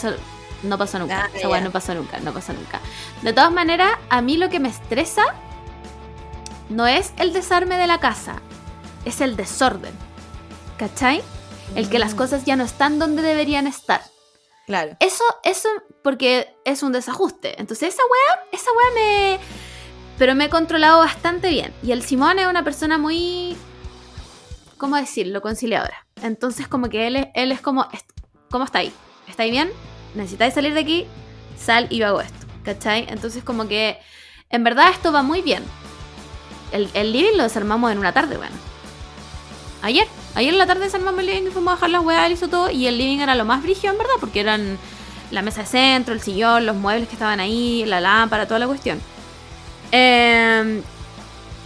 No 0.63 0.77
pasó 0.79 0.99
nunca, 0.99 1.25
Ah, 1.27 1.31
esa 1.35 1.49
weá 1.49 1.61
no 1.61 1.71
pasó 1.71 1.95
nunca, 1.95 2.19
no 2.21 2.33
pasó 2.33 2.53
nunca. 2.53 2.81
De 3.23 3.33
todas 3.33 3.53
maneras, 3.53 3.93
a 4.11 4.21
mí 4.23 4.37
lo 4.37 4.49
que 4.49 4.59
me 4.61 4.69
estresa 4.69 5.23
no 6.69 6.87
es 6.87 7.13
el 7.17 7.33
desarme 7.33 7.77
de 7.77 7.87
la 7.87 7.99
casa, 8.01 8.43
es 9.05 9.21
el 9.21 9.37
desorden. 9.37 9.93
¿Cachai? 10.77 11.23
El 11.75 11.89
que 11.89 11.99
las 11.99 12.15
Mm. 12.15 12.17
cosas 12.17 12.45
ya 12.45 12.57
no 12.57 12.65
están 12.65 12.99
donde 12.99 13.23
deberían 13.23 13.67
estar. 13.67 14.03
Claro. 14.67 14.97
Eso, 15.01 15.25
eso, 15.45 15.69
porque 16.03 16.55
es 16.65 16.83
un 16.83 16.93
desajuste. 16.93 17.59
Entonces 17.61 17.95
esa 17.95 18.03
weá, 18.03 18.45
esa 18.53 18.71
weá 18.73 18.91
me... 18.95 19.39
Pero 20.19 20.35
me 20.35 20.47
he 20.47 20.51
controlado 20.51 20.99
bastante 20.99 21.49
bien. 21.51 21.73
Y 21.83 21.93
el 21.93 22.03
Simón 22.03 22.39
es 22.39 22.47
una 22.49 22.65
persona 22.65 22.99
muy... 22.99 23.57
¿Cómo 24.77 24.97
decirlo? 24.97 25.41
Conciliadora. 25.41 26.07
Entonces 26.23 26.69
como 26.69 26.89
que 26.89 27.07
él 27.07 27.17
es, 27.17 27.27
él 27.35 27.53
es 27.53 27.61
como... 27.61 27.89
¿Cómo 28.51 28.65
está 28.65 28.81
ahí? 28.81 28.93
¿Está 29.27 29.45
ahí 29.45 29.51
bien? 29.51 29.71
¿Necesitáis 30.15 30.55
salir 30.55 30.75
de 30.75 30.81
aquí? 30.81 31.07
Sal 31.59 31.87
y 31.91 31.99
yo 31.99 32.07
hago 32.07 32.21
esto. 32.21 32.47
¿Cachai? 32.65 33.07
Entonces 33.09 33.45
como 33.45 33.69
que... 33.69 33.99
En 34.51 34.65
verdad 34.65 34.91
esto 34.91 35.13
va 35.13 35.23
muy 35.23 35.43
bien. 35.43 35.63
El, 36.73 37.13
living 37.13 37.37
lo 37.37 37.43
desarmamos 37.43 37.93
en 37.93 37.99
una 37.99 38.13
tarde, 38.13 38.37
bueno. 38.37 38.55
Ayer. 39.83 40.07
Ayer 40.35 40.53
en 40.53 40.59
la 40.59 40.67
tarde 40.67 40.85
desarmamos 40.85 41.21
el 41.21 41.27
living 41.27 41.49
y 41.49 41.51
fuimos 41.51 41.73
a 41.73 41.75
dejar 41.77 41.91
las 41.91 42.05
weas, 42.05 42.31
hizo 42.31 42.49
todo. 42.49 42.71
Y 42.71 42.87
el 42.87 42.99
living 42.99 43.19
era 43.19 43.35
lo 43.35 43.45
más 43.45 43.63
brígido, 43.63 43.93
en 43.93 43.99
verdad, 43.99 44.15
porque 44.21 44.41
eran 44.41 44.79
la 45.31 45.43
mesa 45.43 45.63
de 45.63 45.67
centro, 45.67 46.15
el 46.15 46.21
sillón, 46.21 46.65
los 46.67 46.77
muebles 46.77 47.09
que 47.09 47.15
estaban 47.15 47.41
ahí, 47.41 47.85
la 47.87 48.01
lámpara, 48.01 48.47
toda 48.47 48.61
la 48.61 48.67
cuestión. 48.67 49.01
Eh, 49.93 50.83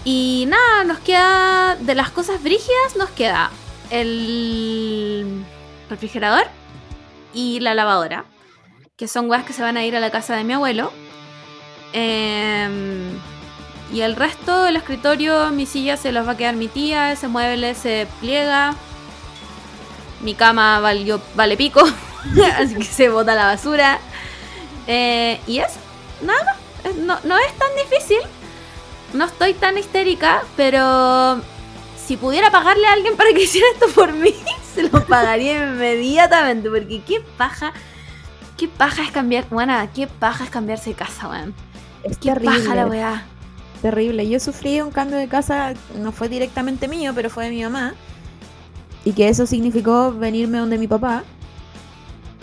y 0.05 0.47
nada, 0.49 0.85
nos 0.85 0.99
queda. 1.01 1.77
De 1.77 1.95
las 1.95 2.11
cosas 2.11 2.43
brígidas, 2.43 2.97
nos 2.97 3.11
queda 3.11 3.51
el 3.91 5.45
refrigerador 5.91 6.47
y 7.33 7.61
la 7.61 7.75
lavadora. 7.75 8.25
Que 8.97 9.09
son 9.09 9.29
weas 9.29 9.45
que 9.45 9.53
se 9.53 9.63
van 9.63 9.77
a 9.77 9.85
ir 9.85 9.97
a 9.97 10.01
la 10.01 10.11
casa 10.11 10.37
de 10.37 10.45
mi 10.45 10.53
abuelo. 10.53 10.93
Eh, 11.93 13.13
y 13.93 14.01
el 14.01 14.17
resto 14.17 14.63
del 14.63 14.77
escritorio, 14.77 15.51
mi 15.51 15.67
silla 15.67 15.99
se 15.99 16.13
los 16.13 16.27
va 16.27 16.33
a 16.33 16.37
quedar 16.37 16.57
mi 16.57 16.69
tía, 16.69 17.13
ese 17.13 17.29
mueble 17.29 17.75
se 17.75 18.07
pliega. 18.21 18.75
Mi 20.23 20.35
cama 20.35 20.81
valió, 20.81 21.21
vale 21.35 21.57
pico, 21.57 21.81
así 22.57 22.77
que 22.77 22.85
se 22.85 23.11
bota 23.11 23.35
la 23.35 23.47
basura. 23.47 23.99
Eh, 24.87 25.41
y 25.47 25.59
eso, 25.59 25.79
nada 26.23 26.43
más. 26.45 26.57
No, 26.97 27.19
no 27.25 27.39
es 27.39 27.53
tan 27.59 27.69
difícil. 27.77 28.21
No 29.13 29.27
estoy 29.27 29.53
tan 29.53 29.77
histérica, 29.77 30.43
pero 30.57 31.43
si 32.07 32.17
pudiera 32.17 32.51
pagarle 32.51 32.87
a 32.87 32.95
alguien 32.95 33.17
para 33.17 33.33
que 33.35 33.43
hiciera 33.45 33.67
esto 33.75 33.89
por 33.89 34.13
mí, 34.13 34.35
se 34.75 34.83
lo 34.89 35.05
pagaría 35.07 35.65
inmediatamente. 35.65 36.69
Porque 36.71 37.03
qué 37.03 37.21
paja, 37.37 37.73
qué 38.57 38.69
paja 38.69 39.03
es 39.03 39.11
cambiar, 39.11 39.47
bueno, 39.51 39.75
qué 39.95 40.07
paja 40.07 40.45
es 40.45 40.51
cambiarse 40.51 40.91
de 40.91 40.97
casa, 40.97 41.29
weón. 41.29 41.55
Es 42.05 42.19
Qué 42.19 42.31
terrible. 42.33 42.59
paja 42.61 42.75
la 42.75 42.87
weá. 42.87 43.25
terrible. 43.81 44.29
Yo 44.29 44.39
sufrí 44.41 44.81
un 44.81 44.91
cambio 44.91 45.19
de 45.19 45.29
casa, 45.29 45.75
no 45.97 46.13
fue 46.13 46.29
directamente 46.29 46.89
mío, 46.89 47.13
pero 47.15 47.31
fue 47.31 47.45
de 47.45 47.51
mi 47.51 47.63
mamá. 47.63 47.95
Y 49.05 49.13
que 49.13 49.29
eso 49.29 49.47
significó 49.47 50.13
venirme 50.13 50.59
donde 50.59 50.79
mi 50.79 50.87
papá. 50.89 51.25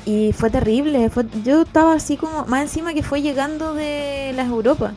Y 0.05 0.34
fue 0.34 0.49
terrible. 0.49 1.09
Fue, 1.09 1.25
yo 1.43 1.61
estaba 1.63 1.93
así 1.93 2.17
como, 2.17 2.45
más 2.45 2.61
encima 2.63 2.93
que 2.93 3.03
fue 3.03 3.21
llegando 3.21 3.73
de 3.73 4.34
las 4.36 4.47
Europa. 4.47 4.93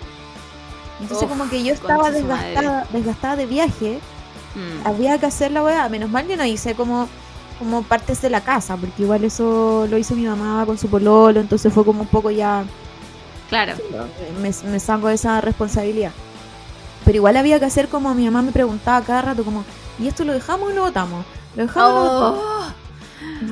Entonces 1.01 1.25
Uf, 1.25 1.31
como 1.31 1.49
que 1.51 1.63
yo 1.65 1.75
estaba 1.75 2.11
desgastada, 2.11 2.87
desgastada 2.93 3.37
de 3.37 3.47
viaje. 3.47 3.99
Mm. 4.55 4.87
Había 4.87 5.19
que 5.19 5.27
hacer 5.27 5.51
la 5.53 5.63
weá. 5.63 5.89
Menos 5.89 6.11
mal 6.11 6.27
yo 6.29 6.37
no 6.37 6.45
hice 6.45 6.75
como, 6.75 7.09
como 7.63 7.83
partes 7.85 8.21
de 8.23 8.31
la 8.31 8.43
casa, 8.45 8.77
porque 8.77 9.03
igual 9.03 9.25
eso 9.25 9.87
lo 9.89 9.99
hizo 9.99 10.15
mi 10.17 10.27
mamá 10.27 10.65
con 10.67 10.79
su 10.79 10.89
pololo. 10.91 11.41
Entonces 11.41 11.73
fue 11.73 11.85
como 11.85 12.03
un 12.03 12.09
poco 12.09 12.31
ya 12.31 12.65
Claro. 13.49 13.81
me, 14.41 14.51
me 14.65 14.81
saco 14.81 15.09
de 15.09 15.15
esa 15.15 15.41
responsabilidad. 15.41 16.15
Pero 17.05 17.17
igual 17.17 17.37
había 17.37 17.59
que 17.59 17.67
hacer 17.67 17.89
como 17.89 18.15
mi 18.15 18.25
mamá 18.25 18.43
me 18.43 18.53
preguntaba 18.53 19.05
cada 19.05 19.23
rato, 19.23 19.45
como, 19.45 19.67
¿y 19.99 20.09
esto 20.09 20.25
lo 20.25 20.33
dejamos 20.33 20.71
o 20.71 20.75
lo 20.75 20.83
botamos? 20.83 21.27
Lo 21.55 21.63
dejamos. 21.65 22.13
Oh, 22.15 22.75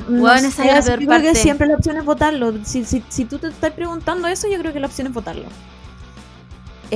No 0.07 0.23
Weón, 0.23 0.45
esa 0.45 0.65
es 0.65 0.71
la 0.71 0.81
sé, 0.81 0.83
peor 0.83 0.99
yo 0.99 1.07
creo 1.07 1.21
que 1.21 1.35
siempre 1.35 1.67
la 1.67 1.75
opción 1.75 1.97
es 1.97 2.05
votarlo. 2.05 2.63
Si, 2.65 2.85
si, 2.85 3.03
si 3.09 3.25
tú 3.25 3.39
te 3.39 3.47
estás 3.47 3.71
preguntando 3.73 4.27
eso, 4.27 4.47
yo 4.49 4.59
creo 4.59 4.73
que 4.73 4.79
la 4.79 4.87
opción 4.87 5.07
es 5.07 5.13
votarlo. 5.13 5.53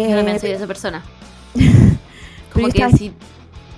yo 0.07 0.11
Eh, 0.11 0.15
también 0.15 0.39
soy 0.39 0.51
esa 0.51 0.67
persona. 0.67 1.03
Como 2.49 2.69
que 2.69 2.69
estaba, 2.69 2.91
si 2.91 3.13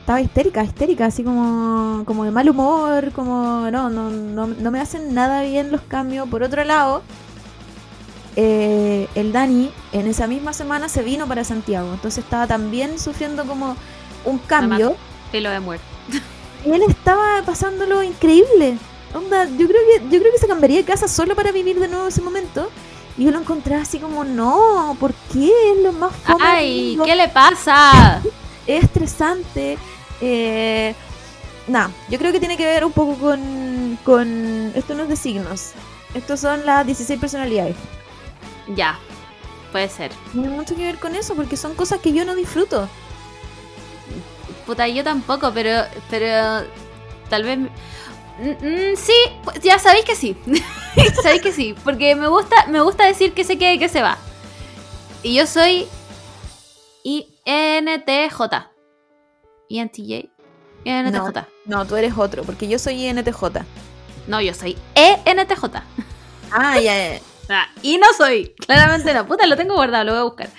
estaba 0.08 0.22
histérica, 0.22 0.64
histérica, 0.64 1.05
así 1.08 1.22
como, 1.22 2.05
como 2.05 2.24
de 2.24 2.32
mal 2.32 2.49
humor, 2.49 3.12
como 3.12 3.70
no, 3.70 3.89
no, 3.89 4.10
no, 4.10 4.47
no 4.47 4.72
me 4.72 4.80
hacen 4.80 5.14
nada 5.14 5.41
bien 5.41 5.70
los 5.70 5.82
cambios. 5.82 6.30
Por 6.30 6.43
otro 6.43 6.64
lado, 6.64 7.01
eh, 8.38 9.10
el 9.16 9.34
Dani 9.34 9.70
en 9.91 10.08
esa 10.08 10.26
misma 10.26 10.53
semana 10.53 10.88
se 10.88 11.03
vino 11.03 11.28
para 11.28 11.43
Santiago, 11.43 11.91
entonces 11.91 12.24
estaba 12.24 12.47
también 12.47 12.99
sufriendo 12.99 13.43
como 13.43 13.76
un 14.24 14.38
cambio. 14.38 14.95
filo 15.30 15.49
de 15.49 15.60
muerte. 15.60 15.84
Y 16.66 16.72
él 16.72 16.84
estaba 16.88 17.41
pasándolo 17.45 18.01
increíble. 18.01 18.78
Onda, 19.14 19.43
yo 19.43 19.68
creo 19.68 19.82
que 19.91 20.03
yo 20.10 20.22
creo 20.22 20.32
que 20.32 20.39
se 20.39 20.47
cambiaría 20.47 20.78
de 20.78 20.86
casa 20.86 21.10
solo 21.10 21.36
para 21.36 21.51
vivir 21.51 21.82
de 21.82 21.89
nuevo 21.89 22.08
ese 22.08 22.22
momento. 22.22 22.70
Y 23.18 23.26
yo 23.26 23.32
lo 23.32 23.39
encontré 23.39 23.76
así 23.76 23.99
como, 23.99 24.24
no, 24.24 24.95
¿por 25.01 25.14
qué? 25.34 25.51
Es 25.74 25.84
lo 25.84 25.91
más 25.91 26.16
fome 26.16 26.45
Ay, 26.45 26.97
¿qué 27.03 27.14
le 27.14 27.28
pasa? 27.28 28.22
Es 28.68 28.84
estresante. 28.84 29.78
Eh, 30.22 30.95
Nada, 31.68 31.91
yo 32.09 32.18
creo 32.18 32.32
que 32.32 32.39
tiene 32.39 32.55
que 32.55 32.65
ver 32.65 32.86
un 32.86 32.93
poco 32.93 33.15
con, 33.15 33.99
con... 34.05 34.72
Esto 34.74 34.95
no 34.95 35.03
es 35.03 35.09
de 35.09 35.15
signos. 35.18 35.72
Estos 36.13 36.39
son 36.39 36.65
las 36.65 36.86
16 36.86 37.20
personalidades. 37.20 37.76
Ya, 38.74 38.97
puede 39.74 39.89
ser. 39.89 40.11
Tiene 40.32 40.49
mucho 40.49 40.76
que 40.76 40.84
ver 40.84 40.97
con 40.97 41.13
eso, 41.13 41.36
porque 41.36 41.57
son 41.57 41.76
cosas 41.76 41.99
que 41.99 42.13
yo 42.13 42.24
no 42.24 42.36
disfruto. 42.36 42.88
Puta, 44.65 44.88
yo 44.88 45.03
tampoco, 45.03 45.51
pero, 45.53 45.84
pero 46.09 46.65
tal 47.30 47.43
vez... 47.43 47.59
Mm, 47.59 48.95
sí, 48.95 49.13
ya 49.61 49.78
sabéis 49.78 50.05
que 50.05 50.15
sí. 50.15 50.38
sabéis 51.22 51.41
que 51.41 51.51
sí, 51.51 51.76
porque 51.84 52.15
me 52.15 52.30
gusta, 52.30 52.68
me 52.68 52.80
gusta 52.80 53.05
decir 53.05 53.34
que 53.34 53.43
se 53.43 53.57
queda 53.57 53.74
y 53.74 53.80
que 53.80 53.89
se 53.89 54.01
va. 54.01 54.18
Y 55.22 55.36
yo 55.36 55.45
soy 55.45 55.86
INTJ. 57.03 58.76
INTJ. 59.70 60.30
INTJ. 60.84 61.47
No, 61.65 61.86
tú 61.86 61.95
eres 61.95 62.18
otro, 62.18 62.43
porque 62.43 62.68
yo 62.68 62.80
soy 62.80 63.05
INTJ. 63.05 63.43
No, 64.28 64.41
yo 64.41 64.53
soy 64.53 64.78
ENTJ. 64.95 65.63
Ah, 66.51 66.80
ya, 66.80 67.13
ya. 67.13 67.20
Ah, 67.49 67.70
y 67.82 67.97
no 67.97 68.07
soy, 68.18 68.53
claramente 68.68 69.13
no. 69.13 69.26
Puta, 69.26 69.45
lo 69.45 69.55
tengo 69.55 69.76
guardado, 69.76 70.03
lo 70.03 70.11
voy 70.11 70.20
a 70.20 70.24
buscar. 70.24 70.49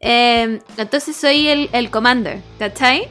Eh, 0.00 0.58
entonces 0.78 1.14
soy 1.14 1.48
el, 1.48 1.68
el 1.74 1.90
commander, 1.90 2.40
¿cachai? 2.58 3.10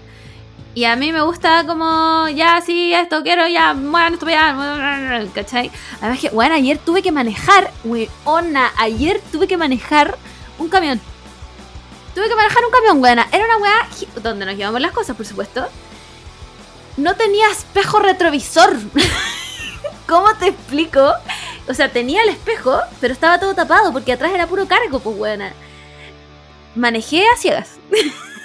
Y 0.73 0.85
a 0.85 0.95
mí 0.95 1.11
me 1.11 1.21
gusta 1.21 1.65
como, 1.67 2.27
ya, 2.29 2.61
sí, 2.61 2.93
esto 2.93 3.21
quiero, 3.21 3.47
ya, 3.47 3.73
bueno, 3.73 4.15
esto 4.15 4.29
ya, 4.29 5.25
¿cachai? 5.33 5.71
Además 5.99 6.19
que, 6.19 6.29
bueno, 6.29 6.55
ayer 6.55 6.77
tuve 6.77 7.01
que 7.01 7.11
manejar, 7.11 7.71
weona, 7.83 8.71
ayer 8.77 9.21
tuve 9.31 9.47
que 9.47 9.57
manejar 9.57 10.17
un 10.57 10.69
camión. 10.69 11.01
Tuve 12.19 12.27
que 12.27 12.35
manejar 12.35 12.65
un 12.65 12.71
camión, 12.71 13.01
weona. 13.01 13.29
Era 13.31 13.45
una 13.45 13.57
weá 13.59 13.87
donde 14.21 14.45
nos 14.45 14.57
llevamos 14.57 14.81
las 14.81 14.91
cosas, 14.91 15.15
por 15.15 15.25
supuesto. 15.25 15.65
No 16.97 17.15
tenía 17.15 17.49
espejo 17.49 17.99
retrovisor. 17.99 18.75
¿Cómo 20.05 20.35
te 20.35 20.47
explico? 20.47 21.13
O 21.69 21.73
sea, 21.73 21.89
tenía 21.93 22.21
el 22.23 22.27
espejo, 22.27 22.77
pero 22.99 23.13
estaba 23.13 23.39
todo 23.39 23.55
tapado 23.55 23.93
porque 23.93 24.11
atrás 24.11 24.33
era 24.33 24.47
puro 24.47 24.67
cargo, 24.67 24.99
pues 24.99 25.15
buena. 25.15 25.53
Manejé 26.75 27.23
a 27.25 27.37
ciegas. 27.37 27.77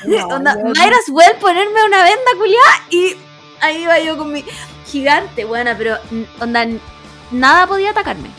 No, 0.06 0.24
Onda, 0.28 0.54
yo- 0.56 0.66
might 0.66 0.92
as 0.92 1.08
well 1.08 1.34
ponerme 1.40 1.84
una 1.84 2.04
venda 2.04 2.30
culiada 2.38 2.82
y 2.90 3.16
ahí 3.60 3.82
iba 3.82 3.98
yo 3.98 4.16
con 4.16 4.32
mi 4.32 4.44
gigante, 4.86 5.44
buena, 5.46 5.76
pero 5.76 5.98
onda, 6.40 6.64
nada 7.32 7.66
podía 7.66 7.90
atacarme. 7.90 8.30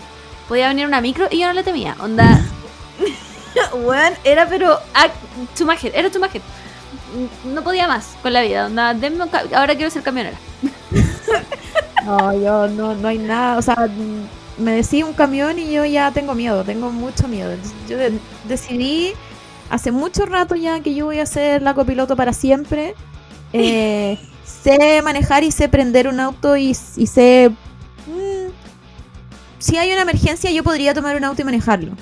Podía 0.48 0.70
venir 0.70 0.88
una 0.88 1.02
micro 1.02 1.28
y 1.30 1.40
yo 1.40 1.48
no 1.48 1.52
le 1.54 1.64
temía. 1.64 1.98
Onda, 2.00 2.40
weón, 3.74 4.14
era 4.24 4.47
pero 4.47 4.80
ah, 4.93 5.08
too 5.58 5.66
much, 5.66 5.86
era 5.86 6.10
much. 6.20 6.41
No 7.45 7.64
podía 7.64 7.88
más 7.88 8.16
con 8.22 8.34
la 8.34 8.41
vida. 8.41 8.66
Onda, 8.66 8.93
denme 8.93 9.26
ahora 9.53 9.76
quiero 9.76 9.89
ser 9.89 10.03
camionera. 10.03 10.38
No, 12.06 12.34
yo 12.39 12.68
no, 12.68 12.93
no 12.93 13.08
hay 13.08 13.18
nada. 13.18 13.58
O 13.58 13.62
sea, 13.64 13.89
me 14.60 14.72
decía 14.74 15.06
un 15.08 15.14
camión 15.14 15.58
y 15.58 15.72
yo 15.72 15.86
ya 15.86 16.12
tengo 16.12 16.36
miedo, 16.36 16.64
tengo 16.64 16.91
mucho 16.91 17.28
miedo. 17.28 17.51
Entonces, 17.51 17.76
Yo 17.89 17.97
de- 17.97 18.20
decidí 18.47 19.14
hace 19.72 19.91
mucho 19.91 20.26
rato 20.28 20.56
ya 20.56 20.80
que 20.82 20.93
yo 20.93 21.06
voy 21.06 21.18
a 21.20 21.26
ser 21.26 21.64
la 21.64 21.74
copiloto 21.74 22.16
para 22.16 22.34
siempre. 22.34 22.93
Eh, 23.58 24.20
sé 24.43 25.01
manejar 25.01 25.45
y 25.45 25.51
sé 25.51 25.70
prender 25.70 26.10
un 26.10 26.20
auto 26.20 26.58
y, 26.58 26.72
y 26.97 27.08
sé. 27.08 27.51
mm, 28.06 28.51
si 29.60 29.78
hay 29.78 29.91
una 29.93 30.01
emergencia, 30.01 30.51
yo 30.51 30.62
podría 30.62 30.93
tomar 30.93 31.16
un 31.16 31.24
auto 31.24 31.41
y 31.41 31.45
manejarlo. 31.45 31.93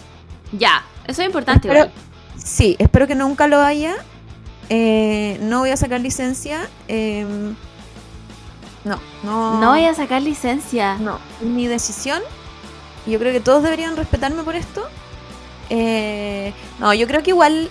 Ya, 0.51 0.83
eso 1.07 1.21
es 1.21 1.27
importante. 1.27 1.67
Espero-. 1.67 1.91
Sí, 2.37 2.75
espero 2.79 3.07
que 3.07 3.15
nunca 3.15 3.47
lo 3.47 3.61
haya. 3.61 3.95
Eh, 4.69 5.37
no 5.41 5.59
voy 5.59 5.69
a 5.71 5.77
sacar 5.77 6.01
licencia. 6.01 6.67
em, 6.87 7.55
no, 8.83 8.99
no. 9.23 9.59
No 9.61 9.69
voy 9.71 9.85
a 9.85 9.93
sacar 9.93 10.21
licencia. 10.21 10.95
No, 10.95 11.19
es 11.41 11.47
mi 11.47 11.67
decisión. 11.67 12.21
Yo 13.05 13.19
creo 13.19 13.31
que 13.31 13.39
todos 13.39 13.63
deberían 13.63 13.95
respetarme 13.95 14.43
por 14.43 14.55
esto. 14.55 14.87
Eh, 15.69 16.53
no, 16.79 16.93
yo 16.93 17.07
creo 17.07 17.23
que 17.23 17.29
igual 17.31 17.69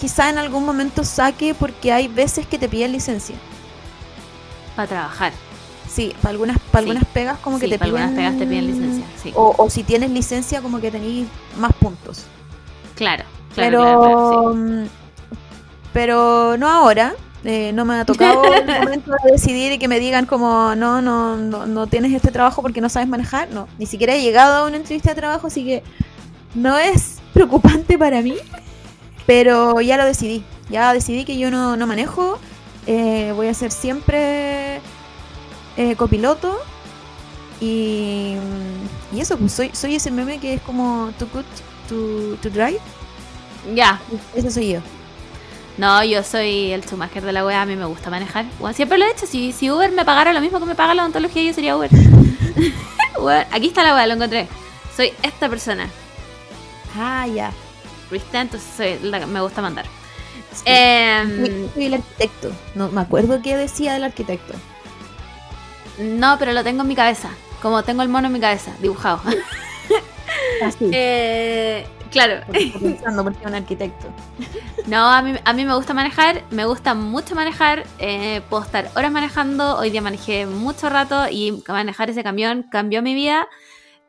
quizá 0.00 0.30
en 0.30 0.38
algún 0.38 0.64
momento 0.64 1.02
saque 1.04 1.54
porque 1.54 1.92
hay 1.92 2.06
veces 2.08 2.46
que 2.46 2.58
te 2.58 2.68
piden 2.68 2.92
licencia. 2.92 3.36
Para 4.76 4.88
trabajar. 4.88 5.32
Sí, 5.88 6.14
para 6.22 6.30
algunas, 6.32 6.58
para 6.70 6.84
Sí. 6.84 6.90
algunas 6.90 7.04
pegas 7.12 7.38
como 7.38 7.58
que 7.58 7.66
te 7.68 7.78
para 7.78 7.90
piden... 7.90 8.02
algunas 8.02 8.16
pegas 8.24 8.38
te 8.38 8.46
piden 8.46 8.66
licencia. 8.66 9.04
Sí. 9.20 9.32
O, 9.34 9.54
o 9.58 9.70
si 9.70 9.82
tienes 9.82 10.10
licencia 10.10 10.60
como 10.60 10.80
que 10.80 10.90
tenéis 10.90 11.26
más 11.56 11.72
puntos. 11.74 12.24
Claro, 12.98 13.24
claro, 13.54 13.76
pero, 13.76 13.80
claro, 13.80 14.00
claro, 14.00 14.22
sí. 14.28 14.40
mm, 14.54 14.88
pero 15.92 16.56
no 16.58 16.68
ahora. 16.68 17.14
eh, 17.44 17.72
no 17.72 17.84
me 17.84 17.94
ha 17.96 18.04
tocado 18.04 18.52
el 18.54 18.72
momento 18.72 19.10
de 19.24 19.32
decidir 19.32 19.72
y 19.72 19.78
que 19.78 19.88
me 19.88 20.00
digan 20.00 20.26
como 20.26 20.74
no, 20.74 21.00
no, 21.02 21.36
no, 21.36 21.66
no 21.66 21.86
tienes 21.86 22.12
este 22.12 22.32
trabajo 22.32 22.62
porque 22.62 22.80
no 22.80 22.88
sabes 22.88 23.08
manejar. 23.08 23.50
No, 23.50 23.68
ni 23.78 23.86
siquiera 23.86 24.14
he 24.14 24.22
llegado 24.22 24.56
a 24.64 24.66
una 24.68 24.76
entrevista 24.76 25.10
de 25.10 25.16
trabajo, 25.20 25.46
así 25.48 25.64
que 25.64 25.84
no 26.54 26.78
es 26.78 27.20
preocupante 27.34 27.98
para 27.98 28.22
mí. 28.22 28.36
Pero 29.26 29.80
ya 29.80 29.96
lo 29.98 30.04
decidí. 30.06 30.44
Ya 30.70 30.92
decidí 30.94 31.24
que 31.24 31.38
yo 31.38 31.50
no, 31.50 31.76
no 31.76 31.86
manejo. 31.86 32.40
eh, 32.86 33.32
voy 33.36 33.48
a 33.48 33.54
ser 33.54 33.72
siempre 33.72 34.82
eh, 35.76 35.96
copiloto. 35.96 36.58
Y, 37.60 38.36
y 39.12 39.20
eso, 39.20 39.38
pues 39.38 39.52
soy, 39.52 39.70
soy 39.74 39.96
ese 39.96 40.10
meme 40.10 40.40
que 40.40 40.54
es 40.54 40.62
como 40.62 41.12
too 41.18 41.28
good 41.32 41.46
to, 41.88 42.36
to 42.42 42.50
drive. 42.50 42.80
Ya. 43.74 44.00
Ese 44.34 44.50
soy 44.50 44.72
yo. 44.72 44.80
No, 45.76 46.02
yo 46.02 46.24
soy 46.24 46.72
el 46.72 46.84
chumacher 46.84 47.22
de 47.22 47.32
la 47.32 47.46
wea, 47.46 47.62
a 47.62 47.66
mí 47.66 47.76
me 47.76 47.84
gusta 47.84 48.10
manejar. 48.10 48.46
Bueno, 48.58 48.74
siempre 48.74 48.98
lo 48.98 49.04
he 49.04 49.10
hecho. 49.10 49.26
Si, 49.26 49.52
si 49.52 49.70
Uber 49.70 49.92
me 49.92 50.04
pagara 50.04 50.32
lo 50.32 50.40
mismo 50.40 50.58
que 50.58 50.66
me 50.66 50.74
paga 50.74 50.94
la 50.94 51.02
odontología, 51.02 51.42
yo 51.42 51.54
sería 51.54 51.76
Uber. 51.76 51.90
Bueno, 53.20 53.44
aquí 53.50 53.66
está 53.66 53.82
la 53.82 53.96
wea, 53.96 54.06
lo 54.06 54.14
encontré. 54.14 54.46
Soy 54.96 55.12
esta 55.22 55.48
persona. 55.48 55.88
Ah, 56.96 57.26
ya. 57.26 57.52
¿Viste? 58.12 58.38
Entonces 58.38 58.68
soy 58.76 58.98
la 59.10 59.18
que 59.18 59.26
me 59.26 59.40
gusta 59.40 59.60
mandar. 59.60 59.86
Em, 60.64 61.68
soy 61.74 61.86
el 61.86 61.94
arquitecto. 61.94 62.52
No 62.74 62.88
me 62.90 63.00
acuerdo 63.00 63.42
qué 63.42 63.56
decía 63.56 63.92
del 63.92 64.04
arquitecto. 64.04 64.54
no, 65.98 66.38
pero 66.38 66.52
lo 66.52 66.62
tengo 66.62 66.82
en 66.82 66.88
mi 66.88 66.94
cabeza. 66.94 67.30
Como 67.60 67.82
tengo 67.82 68.02
el 68.02 68.08
mono 68.08 68.28
en 68.28 68.32
mi 68.32 68.40
cabeza, 68.40 68.72
dibujado. 68.80 69.20
Así. 70.62 70.90
Eh, 70.92 71.86
claro. 72.10 72.44
pensando 72.52 73.24
porque 73.24 73.46
un 73.46 73.54
arquitecto. 73.54 74.08
No, 74.86 75.10
a 75.10 75.22
mí, 75.22 75.34
a 75.44 75.52
mí 75.52 75.64
me 75.64 75.74
gusta 75.74 75.94
manejar, 75.94 76.42
me 76.50 76.64
gusta 76.64 76.94
mucho 76.94 77.34
manejar, 77.34 77.84
eh, 77.98 78.40
puedo 78.48 78.62
estar 78.62 78.90
horas 78.96 79.12
manejando, 79.12 79.76
hoy 79.76 79.90
día 79.90 80.00
manejé 80.00 80.46
mucho 80.46 80.88
rato 80.88 81.28
y 81.30 81.62
manejar 81.68 82.10
ese 82.10 82.22
camión 82.22 82.64
cambió 82.70 83.02
mi 83.02 83.14
vida, 83.14 83.48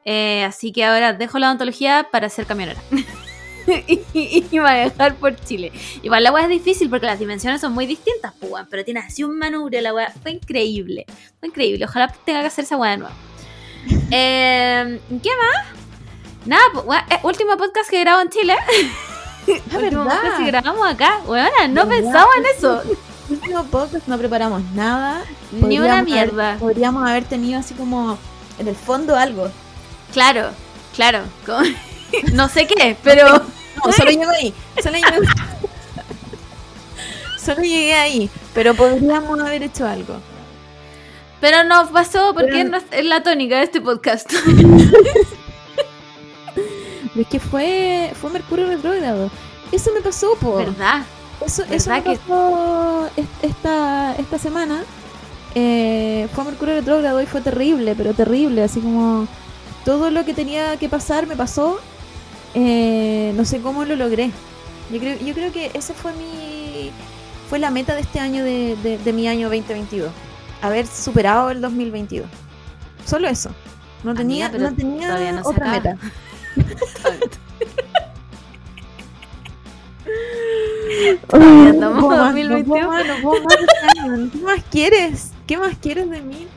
eh, 0.05 0.43
así 0.43 0.71
que 0.71 0.85
ahora 0.85 1.13
dejo 1.13 1.39
la 1.39 1.47
odontología 1.47 2.07
para 2.11 2.29
ser 2.29 2.45
camionera 2.45 2.81
y, 3.87 4.45
y 4.51 4.59
manejar 4.59 5.15
por 5.15 5.35
Chile. 5.35 5.71
Igual 6.01 6.23
la 6.23 6.31
weá 6.31 6.43
es 6.43 6.49
difícil 6.49 6.89
porque 6.89 7.05
las 7.05 7.19
dimensiones 7.19 7.61
son 7.61 7.73
muy 7.73 7.85
distintas, 7.85 8.33
pues, 8.39 8.65
pero 8.69 8.85
tiene 8.85 9.01
así 9.01 9.23
un 9.23 9.37
manubrio, 9.37 9.81
la 9.81 9.93
weá 9.93 10.13
fue 10.21 10.31
increíble, 10.31 11.05
fue 11.39 11.49
increíble, 11.49 11.85
ojalá 11.85 12.07
tenga 12.25 12.41
que 12.41 12.47
hacer 12.47 12.63
esa 12.63 12.77
weá 12.77 12.91
de 12.91 12.97
nuevo. 12.97 13.15
Eh, 14.11 14.99
¿Qué 15.23 15.29
más? 15.29 15.78
Nada, 16.45 16.63
pues, 16.73 16.99
eh, 17.11 17.19
último 17.23 17.57
podcast 17.57 17.89
que 17.89 17.99
grabo 18.01 18.21
en 18.21 18.29
Chile. 18.29 18.55
Ah, 18.57 19.47
Último 19.77 20.03
¿verdad? 20.03 20.21
podcast 20.21 20.37
que 20.39 20.45
grabamos 20.45 20.87
acá. 20.87 21.19
Weona, 21.25 21.67
no 21.69 21.85
¿Verdad? 21.85 21.89
pensaba 21.89 22.27
en 22.37 22.45
eso. 22.57 22.81
Último 23.29 23.63
podcast 23.65 24.07
no 24.07 24.17
preparamos 24.17 24.63
nada. 24.73 25.23
Ni 25.51 25.79
una 25.79 26.01
mierda. 26.01 26.51
haber- 26.53 26.59
podríamos 26.59 27.07
haber 27.07 27.23
tenido 27.25 27.59
así 27.59 27.73
como 27.73 28.17
en 28.57 28.67
el 28.67 28.75
fondo 28.75 29.15
algo. 29.15 29.49
Claro, 30.13 30.49
claro. 30.95 31.23
como- 31.45 31.59
No 32.33 32.49
sé 32.49 32.65
qué, 32.65 32.97
pero. 33.03 33.27
No, 33.85 33.91
solo 33.93 34.09
llego 34.11 34.31
ahí. 34.31 34.53
Solo 34.81 34.97
llego, 34.97 35.23
solo 37.39 37.61
llegué 37.61 37.93
ahí. 37.93 38.29
Pero 38.53 38.73
podríamos 38.73 39.39
haber 39.39 39.61
hecho 39.63 39.87
algo. 39.87 40.19
Pero 41.39 41.63
nos 41.63 41.89
pasó 41.89 42.33
porque 42.33 42.49
Pero- 42.51 42.69
no 42.69 42.77
es 42.91 43.05
la 43.05 43.21
tónica 43.23 43.57
de 43.57 43.63
este 43.63 43.79
podcast. 43.81 44.31
Es 47.15 47.27
que 47.27 47.39
fue, 47.39 48.11
fue 48.19 48.29
Mercurio 48.31 48.67
retrógrado. 48.67 49.29
Eso 49.71 49.91
me 49.93 50.01
pasó, 50.01 50.35
por. 50.39 50.65
¿Verdad? 50.65 51.03
Eso, 51.45 51.61
¿Verdad 51.63 51.75
eso 51.75 51.89
me 51.91 52.03
que- 52.03 52.15
pasó 52.17 53.09
es- 53.15 53.25
esta, 53.41 54.15
esta 54.15 54.37
semana. 54.39 54.83
Eh, 55.55 56.27
fue 56.33 56.43
Mercurio 56.43 56.75
retrógrado 56.75 57.21
y 57.21 57.25
fue 57.25 57.41
terrible, 57.41 57.95
pero 57.95 58.13
terrible. 58.13 58.63
Así 58.63 58.79
como 58.79 59.27
todo 59.85 60.11
lo 60.11 60.25
que 60.25 60.33
tenía 60.33 60.77
que 60.77 60.89
pasar 60.89 61.25
me 61.27 61.35
pasó. 61.35 61.79
Eh, 62.55 63.33
no 63.35 63.45
sé 63.45 63.59
cómo 63.61 63.85
lo 63.85 63.95
logré. 63.95 64.31
Yo 64.91 64.99
creo, 64.99 65.17
yo 65.19 65.33
creo 65.33 65.51
que 65.51 65.71
ese 65.73 65.93
fue 65.93 66.11
mi 66.13 66.91
fue 67.49 67.57
la 67.59 67.71
meta 67.71 67.95
de 67.95 68.01
este 68.01 68.19
año 68.19 68.43
de, 68.43 68.75
de- 68.83 68.97
de 68.99 69.13
mi 69.13 69.27
año 69.27 69.49
2022. 69.49 70.11
Haber 70.61 70.85
superado 70.87 71.49
el 71.51 71.61
2022. 71.61 72.27
Solo 73.05 73.27
eso. 73.27 73.49
No 74.03 74.13
tenía, 74.13 74.45
Amiga, 74.47 74.57
pero 74.57 74.69
no 74.69 74.75
tenía 74.75 75.31
no 75.33 75.41
otra 75.49 75.71
acaba. 75.73 75.93
meta. 75.93 75.97
No 81.31 81.93
no 81.93 82.25
2021. 82.25 82.65
puedo 82.65 82.87
más, 82.87 83.07
no 83.07 83.21
puedo 83.21 83.43
más 83.43 83.55
este 83.59 83.99
año. 83.99 84.29
¿Qué 84.31 84.37
más 84.39 84.63
quieres? 84.71 85.31
¿Qué 85.47 85.57
más 85.57 85.77
quieres 85.77 86.09
de 86.09 86.21
mí? 86.21 86.47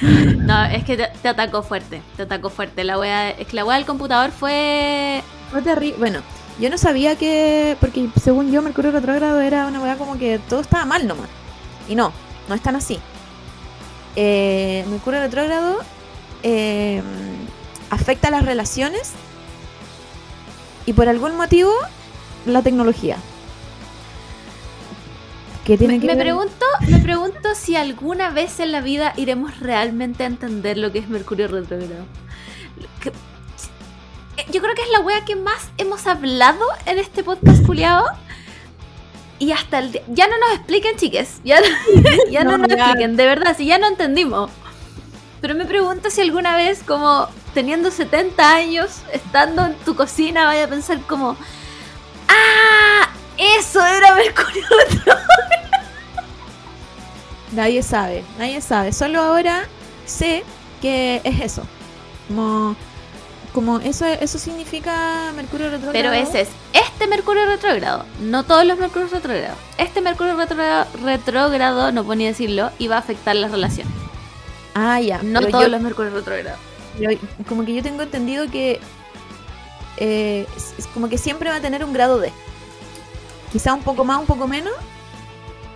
No, 0.00 0.64
es 0.64 0.84
que 0.84 0.96
te, 0.96 1.08
te 1.22 1.28
atacó 1.28 1.62
fuerte. 1.62 2.02
Te 2.16 2.22
atacó 2.22 2.50
fuerte. 2.50 2.84
La 2.84 2.98
wea, 2.98 3.30
es 3.30 3.46
que 3.46 3.56
la 3.56 3.64
wea 3.64 3.76
del 3.76 3.86
computador 3.86 4.30
fue. 4.30 5.22
Fue 5.50 5.62
terrible. 5.62 5.98
Bueno, 5.98 6.20
yo 6.58 6.70
no 6.70 6.78
sabía 6.78 7.16
que. 7.16 7.76
Porque 7.80 8.08
según 8.22 8.50
yo, 8.50 8.62
Mercurio 8.62 8.90
retrógrado 8.90 9.40
era 9.40 9.66
una 9.66 9.80
weá 9.80 9.96
como 9.96 10.18
que 10.18 10.38
todo 10.48 10.60
estaba 10.60 10.84
mal 10.84 11.06
nomás. 11.06 11.28
Y 11.88 11.94
no, 11.94 12.12
no 12.48 12.54
es 12.54 12.62
tan 12.62 12.76
así. 12.76 12.98
Eh, 14.16 14.84
Mercurio 14.88 15.20
retrógrado 15.20 15.78
eh, 16.42 17.02
afecta 17.90 18.30
las 18.30 18.44
relaciones 18.44 19.12
y 20.86 20.92
por 20.92 21.08
algún 21.08 21.36
motivo 21.36 21.72
la 22.46 22.62
tecnología. 22.62 23.16
Tiene 25.64 25.94
Me, 25.94 26.00
que 26.00 26.06
me 26.06 26.14
ver- 26.14 26.24
pregunto, 26.24 26.66
me 26.88 26.98
pregunto 26.98 27.54
si 27.54 27.74
alguna 27.74 28.28
vez 28.30 28.60
en 28.60 28.70
la 28.70 28.82
vida 28.82 29.14
iremos 29.16 29.60
realmente 29.60 30.24
a 30.24 30.26
entender 30.26 30.76
lo 30.76 30.92
que 30.92 30.98
es 30.98 31.08
Mercurio 31.08 31.48
retrógrado. 31.48 32.04
Eh, 34.36 34.44
Yo 34.52 34.60
creo 34.60 34.74
que 34.74 34.82
es 34.82 34.90
la 34.90 35.00
wea 35.00 35.24
que 35.24 35.36
más 35.36 35.70
hemos 35.78 36.06
hablado 36.06 36.60
en 36.84 36.98
este 36.98 37.24
podcast 37.24 37.64
culiado. 37.64 38.04
Y 39.38 39.52
hasta 39.52 39.78
el 39.78 39.92
día. 39.92 40.02
Ya 40.08 40.26
no 40.28 40.38
nos 40.38 40.52
expliquen, 40.56 40.96
chiques. 40.96 41.40
Ya, 41.44 41.60
ya 42.30 42.44
no, 42.44 42.52
No, 42.52 42.58
nos 42.58 42.68
ya. 42.68 42.74
expliquen, 42.84 43.16
de 43.16 43.24
verdad, 43.26 43.56
si 43.56 43.64
ya 43.66 43.78
no 43.78 43.86
entendimos. 43.88 44.50
Pero 45.40 45.54
me 45.54 45.64
pregunto 45.64 46.10
si 46.10 46.20
alguna 46.20 46.56
vez, 46.56 46.82
como 46.86 47.28
teniendo 47.54 47.90
70 47.90 48.54
años, 48.54 48.98
estando 49.12 49.64
en 49.64 49.74
tu 49.76 49.94
cocina, 49.94 50.44
vaya 50.46 50.64
a 50.64 50.68
pensar 50.68 51.00
como. 51.02 51.36
¡Ah! 52.28 53.08
Eso 53.58 53.84
era 53.84 54.14
Mercurio 54.14 54.62
retrógrado. 54.90 55.20
Nadie 57.52 57.82
sabe, 57.82 58.24
nadie 58.38 58.60
sabe. 58.60 58.92
Solo 58.92 59.22
ahora 59.22 59.64
sé 60.06 60.44
que 60.82 61.20
es 61.24 61.40
eso. 61.40 61.62
Como, 62.28 62.74
como 63.52 63.78
eso, 63.80 64.06
eso 64.06 64.38
significa 64.38 65.30
Mercurio 65.36 65.70
retrógrado. 65.70 65.92
Pero 65.92 66.12
ese 66.12 66.42
es 66.42 66.48
este 66.72 67.06
Mercurio 67.06 67.46
retrógrado, 67.46 68.04
no 68.20 68.42
todos 68.44 68.64
los 68.64 68.78
Mercurios 68.78 69.10
retrógrados. 69.12 69.56
Este 69.78 70.00
Mercurio 70.00 70.36
retrógrado, 71.04 71.92
no 71.92 72.02
ni 72.14 72.26
decirlo, 72.26 72.70
y 72.78 72.88
va 72.88 72.96
a 72.96 73.00
afectar 73.00 73.36
las 73.36 73.50
relaciones. 73.50 73.92
Ah, 74.74 75.00
ya. 75.00 75.20
No 75.22 75.40
todos 75.42 75.64
yo- 75.64 75.68
los 75.68 75.80
Mercurios 75.80 76.14
retrógrados. 76.14 76.58
Pero 76.98 77.18
como 77.48 77.64
que 77.64 77.74
yo 77.74 77.82
tengo 77.82 78.02
entendido 78.02 78.50
que 78.50 78.80
eh, 79.96 80.46
es- 80.56 80.86
como 80.92 81.08
que 81.08 81.18
siempre 81.18 81.50
va 81.50 81.56
a 81.56 81.60
tener 81.60 81.84
un 81.84 81.92
grado 81.92 82.18
de. 82.18 82.32
Quizá 83.52 83.72
un 83.74 83.82
poco 83.82 84.04
más, 84.04 84.18
un 84.18 84.26
poco 84.26 84.46
menos. 84.48 84.72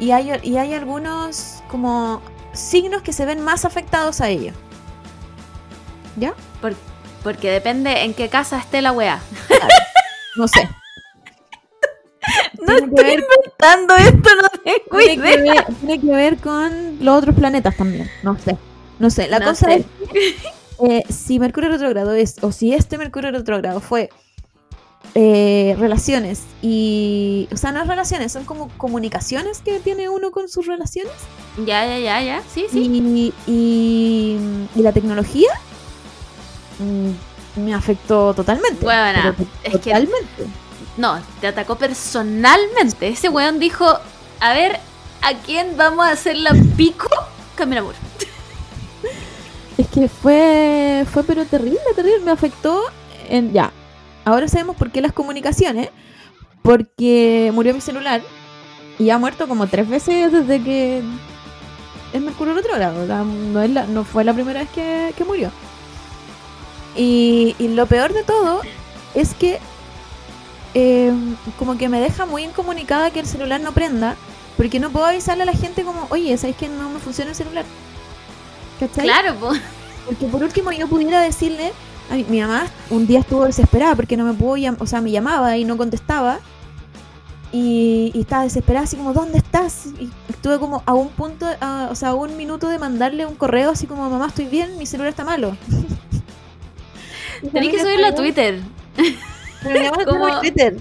Y 0.01 0.11
hay, 0.13 0.33
y 0.43 0.57
hay 0.57 0.75
algunos 0.75 1.63
como 1.69 2.21
signos 2.53 3.03
que 3.03 3.13
se 3.13 3.25
ven 3.27 3.41
más 3.41 3.65
afectados 3.65 4.21
a 4.21 4.29
ello. 4.29 4.53
¿Ya? 6.17 6.35
Porque 7.23 7.51
depende 7.51 8.05
en 8.05 8.15
qué 8.15 8.29
casa 8.29 8.59
esté 8.59 8.81
la 8.81 8.93
weá. 8.93 9.21
No 10.37 10.47
sé. 10.49 10.69
No 12.61 12.75
Tiene 12.77 12.95
que 12.95 13.03
ver 13.03 13.25
Dando 13.59 13.97
esto, 13.97 14.31
no 14.43 14.49
tengo 14.63 14.99
tiene 14.99 15.15
que, 15.17 15.21
ver, 15.21 15.67
tiene 15.81 16.01
que 16.01 16.07
ver 16.15 16.37
con 16.39 16.99
los 17.05 17.19
otros 17.19 17.35
planetas 17.35 17.77
también. 17.77 18.09
No 18.23 18.37
sé. 18.39 18.57
No 18.99 19.11
sé. 19.11 19.29
La 19.29 19.39
No 19.41 19.47
cosa 19.47 19.67
sé. 19.67 19.77
es 19.77 19.87
eh, 20.87 21.03
si 21.09 21.39
Mercurio 21.39 21.71
retrógrado 21.71 22.13
es, 22.15 22.37
o 22.43 22.53
si 22.53 22.73
este 22.73 22.99
Mercurio 22.99 23.31
retrógrado 23.31 23.81
fue 23.81 24.11
eh, 25.15 25.75
relaciones 25.79 26.43
y. 26.63 27.49
O 27.53 27.57
sea, 27.57 27.73
no 27.73 27.81
es 27.81 27.89
relaciones, 27.89 28.33
son 28.33 28.45
como 28.45 28.69
comunicaciones 28.77 29.61
que 29.61 29.81
tiene 29.81 30.09
uno 30.09 30.31
con 30.31 30.49
sus 30.49 30.67
relaciones. 30.67 31.13
Ya, 31.67 31.87
ya, 31.87 31.99
ya, 31.99 32.23
ya. 32.23 32.43
Sí, 32.53 32.67
sí. 32.71 32.81
Y, 32.81 33.33
y, 33.51 34.39
y 34.75 34.83
la 34.83 34.93
tecnología 34.93 35.49
mm, 36.79 37.61
me 37.63 37.75
afectó 37.75 38.35
totalmente. 38.35 38.85
Buena, 38.85 39.35
Pero 39.37 39.49
es 39.65 39.73
que- 39.73 39.79
totalmente. 39.91 40.47
No, 40.97 41.19
te 41.41 41.47
atacó 41.47 41.77
personalmente. 41.77 43.09
Ese 43.09 43.29
weón 43.29 43.61
dijo, 43.61 43.87
a 44.41 44.53
ver, 44.53 44.79
¿a 45.23 45.35
quién 45.47 45.77
vamos 45.77 46.07
a 46.07 46.11
hacer 46.11 46.37
la 46.37 46.55
pico? 46.77 47.09
Camila 47.55 47.83
Moore. 47.83 47.97
Es 49.79 49.87
que 49.89 50.09
fue, 50.09 51.07
fue 51.11 51.23
pero 51.25 51.45
terrible, 51.47 51.79
terrible. 51.95 52.25
Me 52.25 52.33
afectó 52.33 52.83
en, 53.31 53.53
ya. 53.53 53.73
Ahora 54.25 54.49
sabemos 54.49 54.77
por 54.77 54.91
qué 54.91 55.01
las 55.01 55.13
comunicaciones. 55.13 55.89
Porque 56.63 57.51
murió 57.55 57.73
mi 57.73 57.81
celular. 57.81 58.21
Y 58.99 59.11
ha 59.11 59.19
muerto 59.19 59.47
como 59.49 59.67
tres 59.69 59.89
veces 59.89 60.33
desde 60.33 60.63
que 60.63 61.03
es 62.13 62.21
Mercurio 62.21 62.55
retrógrado. 62.55 63.07
No, 63.25 63.63
es 63.63 63.71
la- 63.71 63.87
no 63.87 64.05
fue 64.05 64.25
la 64.25 64.35
primera 64.35 64.61
vez 64.61 64.69
que, 64.71 65.15
que 65.17 65.25
murió. 65.25 65.51
Y, 66.97 67.55
y 67.59 67.69
lo 67.69 67.87
peor 67.87 68.13
de 68.13 68.25
todo 68.25 68.61
es 69.15 69.35
que 69.35 69.61
eh, 70.75 71.13
como 71.59 71.79
que 71.79 71.89
me 71.89 72.01
deja 72.01 72.27
muy 72.27 72.43
incomunicada 72.45 73.11
que 73.13 73.21
el 73.21 73.27
celular 73.27 73.61
no 73.61 73.73
prenda. 73.73 74.17
Porque 74.57 74.81
no 74.81 74.91
puedo 74.91 75.07
avisarle 75.07 75.45
a 75.45 75.47
la 75.47 75.53
gente 75.53 75.85
como, 75.85 76.09
oye, 76.11 76.37
¿sabes 76.37 76.57
que 76.57 76.69
no 76.69 76.91
me 76.91 76.99
funciona 76.99 77.31
el 77.31 77.37
celular? 77.37 77.65
¿Cachai? 78.81 79.05
Claro, 79.05 79.35
po. 79.37 79.53
Porque 80.07 80.27
por 80.27 80.43
último 80.43 80.73
yo 80.73 80.89
pudiera 80.89 81.21
decirle, 81.21 81.73
a 82.11 82.15
mi, 82.15 82.25
mi 82.25 82.41
mamá 82.41 82.67
un 82.91 83.07
día 83.07 83.21
estuvo 83.21 83.45
desesperada 83.45 83.95
porque 83.95 84.17
no 84.17 84.25
me 84.25 84.33
pudo 84.35 84.57
llamar, 84.57 84.83
o 84.83 84.87
sea, 84.87 85.01
me 85.01 85.11
llamaba 85.11 85.57
y 85.57 85.65
no 85.65 85.77
contestaba. 85.77 86.39
Y, 87.51 88.11
y 88.15 88.21
estaba 88.21 88.43
desesperada, 88.43 88.85
así 88.85 88.97
como, 88.97 89.15
¿dónde 89.15 89.39
estás? 89.39 89.87
Y 89.99 90.11
estuve 90.29 90.59
como 90.59 90.83
a 90.85 90.93
un 90.93 91.09
punto, 91.09 91.47
a- 91.63 91.89
o 91.91 91.95
sea, 91.95 92.11
a 92.11 92.15
un 92.15 92.37
minuto 92.37 92.69
de 92.69 92.79
mandarle 92.79 93.25
un 93.25 93.35
correo 93.37 93.71
así 93.71 93.87
como, 93.87 94.09
mamá, 94.11 94.27
estoy 94.27 94.45
bien, 94.47 94.77
mi 94.77 94.85
celular 94.85 95.09
está 95.11 95.25
malo. 95.25 95.57
Tenés 97.53 97.71
que 97.71 97.81
subirlo 97.81 98.07
a 98.09 98.15
Twitter. 98.15 98.61
Pero 99.63 99.81
mi 99.81 99.87
mamá 99.87 99.97
no 100.05 100.11
Como- 100.11 100.27
tiene 100.27 100.41
Twitter. 100.41 100.77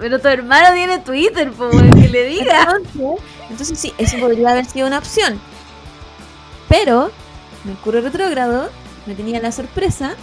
Pero 0.00 0.18
tu 0.20 0.28
hermano 0.28 0.74
tiene 0.74 0.98
Twitter, 1.00 1.50
po, 1.52 1.68
weón, 1.68 2.00
que 2.00 2.08
le 2.08 2.24
diga. 2.26 2.60
Entonces, 2.76 3.20
entonces 3.50 3.78
sí, 3.78 3.92
eso 3.98 4.16
podría 4.18 4.50
haber 4.50 4.64
sido 4.64 4.86
una 4.86 4.98
opción. 4.98 5.40
Pero, 6.68 7.10
Mercurio 7.64 8.00
retrógrado 8.00 8.68
me 9.06 9.14
tenía 9.14 9.40
la 9.40 9.52
sorpresa 9.52 10.14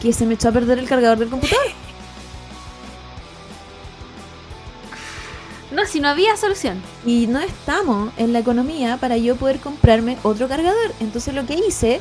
que 0.00 0.12
se 0.12 0.26
me 0.26 0.34
echó 0.34 0.48
a 0.48 0.52
perder 0.52 0.78
el 0.78 0.88
cargador 0.88 1.18
del 1.18 1.28
computador. 1.30 1.66
No, 5.72 5.86
si 5.86 6.00
no 6.00 6.08
había 6.08 6.36
solución. 6.36 6.82
Y 7.06 7.26
no 7.28 7.38
estamos 7.38 8.12
en 8.16 8.32
la 8.32 8.40
economía 8.40 8.96
para 8.96 9.16
yo 9.16 9.36
poder 9.36 9.60
comprarme 9.60 10.16
otro 10.22 10.48
cargador. 10.48 10.92
Entonces 10.98 11.32
lo 11.34 11.46
que 11.46 11.54
hice 11.54 12.00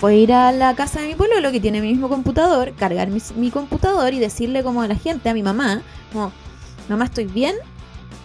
fue 0.00 0.16
ir 0.16 0.32
a 0.32 0.50
la 0.52 0.74
casa 0.74 1.00
de 1.00 1.08
mi 1.08 1.14
pololo, 1.14 1.52
que 1.52 1.60
tiene 1.60 1.80
mi 1.80 1.88
mismo 1.88 2.08
computador, 2.08 2.72
cargar 2.76 3.08
mi, 3.08 3.20
mi 3.36 3.50
computador 3.50 4.14
y 4.14 4.18
decirle 4.18 4.62
como 4.64 4.82
a 4.82 4.88
la 4.88 4.96
gente, 4.96 5.28
a 5.28 5.34
mi 5.34 5.42
mamá, 5.42 5.82
como, 6.12 6.32
mamá, 6.88 7.04
estoy 7.04 7.24
bien, 7.26 7.54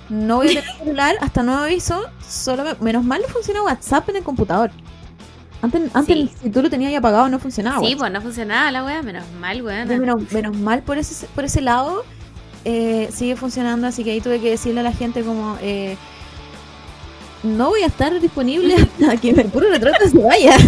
no 0.10 0.38
voy 0.38 0.48
a 0.58 0.62
tener 0.62 0.78
celular 0.78 1.16
hasta 1.22 1.42
nuevo 1.44 1.62
aviso, 1.64 2.04
solo 2.28 2.64
me- 2.64 2.76
menos 2.80 3.04
mal 3.04 3.22
le 3.22 3.28
funciona 3.28 3.64
WhatsApp 3.64 4.08
en 4.10 4.18
el 4.18 4.24
computador. 4.24 4.72
Antes, 5.64 5.96
antes 5.96 6.16
Sí. 6.16 6.32
si 6.44 6.50
tú 6.50 6.62
lo 6.62 6.70
tenías 6.70 6.92
ya 6.92 6.98
apagado, 7.00 7.30
no 7.30 7.40
funcionaba. 7.40 7.80
sí, 7.88 7.96
pues 7.96 8.12
no 8.12 8.22
funcionaba 8.22 8.70
la 8.70 8.84
weá, 8.84 9.02
menos 9.02 9.24
mal. 9.40 9.58
Entonces, 9.58 10.00
menos, 10.00 10.32
menos 10.32 10.58
mal 10.58 10.84
por 10.84 10.98
ese, 10.98 11.26
por 11.28 11.46
ese 11.46 11.62
lado 11.62 12.04
eh, 12.66 13.10
sigue 13.14 13.36
funcionando, 13.38 13.88
así 13.88 14.04
que 14.04 14.12
ahí 14.12 14.22
tuve 14.22 14.40
que 14.42 14.50
decirle 14.52 14.82
a 14.82 14.84
la 14.84 14.92
gente 14.92 15.24
como 15.24 15.58
eh, 15.62 15.96
no 17.44 17.70
voy 17.70 17.82
a 17.82 17.88
estar 17.88 18.20
disponible 18.20 18.76
hasta 19.02 19.18
que 19.18 19.34
Mercurio 19.34 19.70
Retrógrado 19.70 20.10
se 20.10 20.18
vaya. 20.20 20.56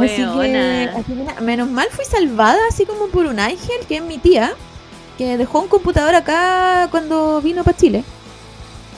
Así 0.00 0.16
que, 0.16 0.90
así 0.96 1.12
que 1.12 1.40
menos 1.42 1.68
mal 1.70 1.86
fui 1.90 2.04
salvada 2.06 2.58
así 2.70 2.86
como 2.86 3.08
por 3.08 3.26
un 3.26 3.38
ángel 3.38 3.76
que 3.86 3.98
es 3.98 4.02
mi 4.02 4.16
tía, 4.16 4.52
que 5.18 5.36
dejó 5.36 5.60
un 5.60 5.68
computador 5.68 6.14
acá 6.14 6.88
cuando 6.90 7.42
vino 7.42 7.62
para 7.62 7.76
Chile. 7.76 8.02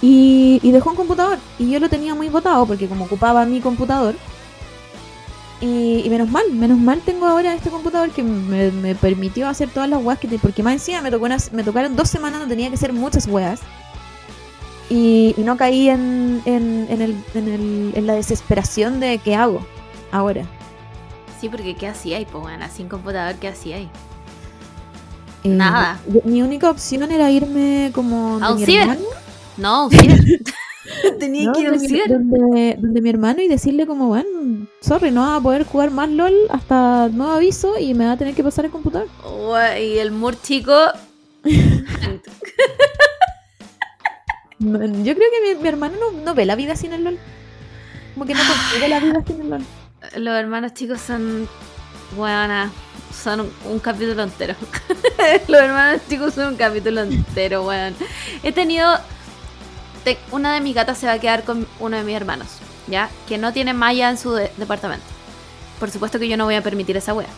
Y, 0.06 0.60
y 0.62 0.70
dejó 0.70 0.90
un 0.90 0.96
computador. 0.96 1.38
Y 1.58 1.70
yo 1.70 1.80
lo 1.80 1.88
tenía 1.88 2.14
muy 2.14 2.28
botado 2.28 2.66
porque 2.66 2.88
como 2.88 3.06
ocupaba 3.06 3.46
mi 3.46 3.60
computador. 3.62 4.14
Y, 5.62 6.02
y 6.04 6.10
menos 6.10 6.28
mal, 6.28 6.44
menos 6.52 6.78
mal 6.78 7.00
tengo 7.00 7.24
ahora 7.26 7.54
este 7.54 7.70
computador 7.70 8.10
que 8.10 8.22
me, 8.22 8.70
me 8.70 8.94
permitió 8.94 9.48
hacer 9.48 9.70
todas 9.70 9.88
las 9.88 10.02
weas 10.04 10.18
que 10.18 10.28
te, 10.28 10.38
Porque 10.38 10.62
más 10.62 10.74
encima 10.74 11.00
me, 11.00 11.10
tocó 11.10 11.24
unas- 11.24 11.52
me 11.52 11.64
tocaron 11.64 11.96
dos 11.96 12.10
semanas 12.10 12.40
donde 12.40 12.54
tenía 12.54 12.68
que 12.68 12.74
hacer 12.74 12.92
muchas 12.92 13.26
weas. 13.26 13.60
Y, 14.90 15.34
y 15.38 15.42
no 15.42 15.56
caí 15.56 15.88
en, 15.88 16.42
en, 16.44 16.86
en, 16.90 17.00
el, 17.00 17.16
en, 17.32 17.48
el, 17.48 17.92
en 17.94 18.06
la 18.06 18.12
desesperación 18.14 19.00
de 19.00 19.16
qué 19.18 19.34
hago 19.34 19.64
ahora. 20.12 20.44
Sí, 21.40 21.48
porque 21.48 21.74
¿qué 21.76 21.88
hacía 21.88 22.18
ahí, 22.18 22.26
pues 22.26 22.44
sin 22.76 22.88
computador, 22.90 23.36
¿qué 23.36 23.48
hacía 23.48 23.76
ahí? 23.76 23.88
Eh, 25.44 25.48
Nada. 25.48 25.98
Mi 26.24 26.42
única 26.42 26.70
opción 26.70 27.10
era 27.10 27.30
irme 27.30 27.90
como... 27.94 28.38
A 28.44 28.52
un 28.52 28.60
mi 28.60 28.66
ciber. 28.66 28.82
hermano, 28.82 29.00
No. 29.58 29.88
Tenía 31.18 31.46
¿no? 31.46 31.52
que 31.52 31.60
ir 31.60 31.68
a 31.68 31.72
un 31.72 32.28
donde, 32.30 32.76
donde, 32.78 33.00
mi 33.00 33.08
hermano 33.08 33.40
y 33.40 33.48
decirle 33.48 33.86
como, 33.86 34.08
bueno, 34.08 34.66
sorry, 34.80 35.10
no 35.10 35.22
vas 35.22 35.40
a 35.40 35.42
poder 35.42 35.64
jugar 35.64 35.90
más 35.90 36.10
LOL 36.10 36.34
hasta 36.50 37.08
nuevo 37.08 37.32
aviso 37.32 37.78
y 37.78 37.94
me 37.94 38.04
va 38.04 38.12
a 38.12 38.16
tener 38.18 38.34
que 38.34 38.44
pasar 38.44 38.66
el 38.66 38.70
computador. 38.70 39.08
Y 39.80 39.98
el 39.98 40.10
mur 40.10 40.40
chico. 40.40 40.74
Yo 44.58 45.14
creo 45.14 45.16
que 45.16 45.54
mi, 45.54 45.62
mi 45.62 45.68
hermano 45.68 45.96
no, 45.98 46.20
no 46.20 46.34
ve 46.34 46.44
la 46.44 46.56
vida 46.56 46.76
sin 46.76 46.92
el 46.92 47.04
LOL. 47.04 47.18
Como 48.14 48.26
que 48.26 48.34
no 48.34 48.40
concibe 48.40 48.88
la 48.88 49.00
vida 49.00 49.22
sin 49.26 49.40
el 49.40 49.50
LOL. 49.50 49.64
Los 50.16 50.34
hermanos 50.34 50.74
chicos 50.74 51.00
son. 51.00 51.48
Buena. 52.16 52.70
Son 53.12 53.40
un, 53.40 53.50
un 53.70 53.78
capítulo 53.78 54.22
entero. 54.22 54.54
Los 55.48 55.60
hermanos 55.60 56.02
chicos 56.08 56.34
son 56.34 56.48
un 56.48 56.56
capítulo 56.56 57.02
entero, 57.02 57.64
weón. 57.66 57.94
He 58.42 58.52
tenido. 58.52 58.98
Una 60.30 60.52
de 60.54 60.60
mis 60.60 60.74
gatas 60.74 60.98
se 60.98 61.06
va 61.06 61.12
a 61.12 61.18
quedar 61.18 61.44
con 61.44 61.66
uno 61.80 61.96
de 61.96 62.02
mis 62.02 62.14
hermanos, 62.16 62.48
¿ya? 62.86 63.08
Que 63.28 63.38
no 63.38 63.52
tiene 63.52 63.72
malla 63.74 64.10
en 64.10 64.18
su 64.18 64.32
de- 64.32 64.50
departamento. 64.56 65.04
Por 65.80 65.90
supuesto 65.90 66.18
que 66.18 66.28
yo 66.28 66.36
no 66.36 66.44
voy 66.44 66.54
a 66.54 66.62
permitir 66.62 66.96
esa 66.96 67.14
wea. 67.14 67.28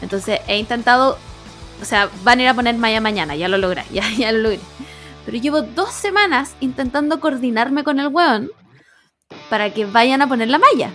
Entonces 0.00 0.40
he 0.46 0.58
intentado. 0.58 1.18
O 1.80 1.84
sea, 1.84 2.08
van 2.22 2.38
a 2.38 2.42
ir 2.42 2.48
a 2.48 2.54
poner 2.54 2.76
malla 2.76 3.00
mañana, 3.00 3.34
ya 3.34 3.48
lo 3.48 3.58
logré, 3.58 3.84
ya, 3.92 4.08
ya 4.16 4.32
lo 4.32 4.38
logré. 4.38 4.60
Pero 5.24 5.38
llevo 5.38 5.62
dos 5.62 5.92
semanas 5.92 6.54
intentando 6.60 7.20
coordinarme 7.20 7.84
con 7.84 8.00
el 8.00 8.08
weón 8.08 8.50
para 9.50 9.72
que 9.72 9.84
vayan 9.86 10.22
a 10.22 10.28
poner 10.28 10.48
la 10.48 10.58
malla. 10.58 10.90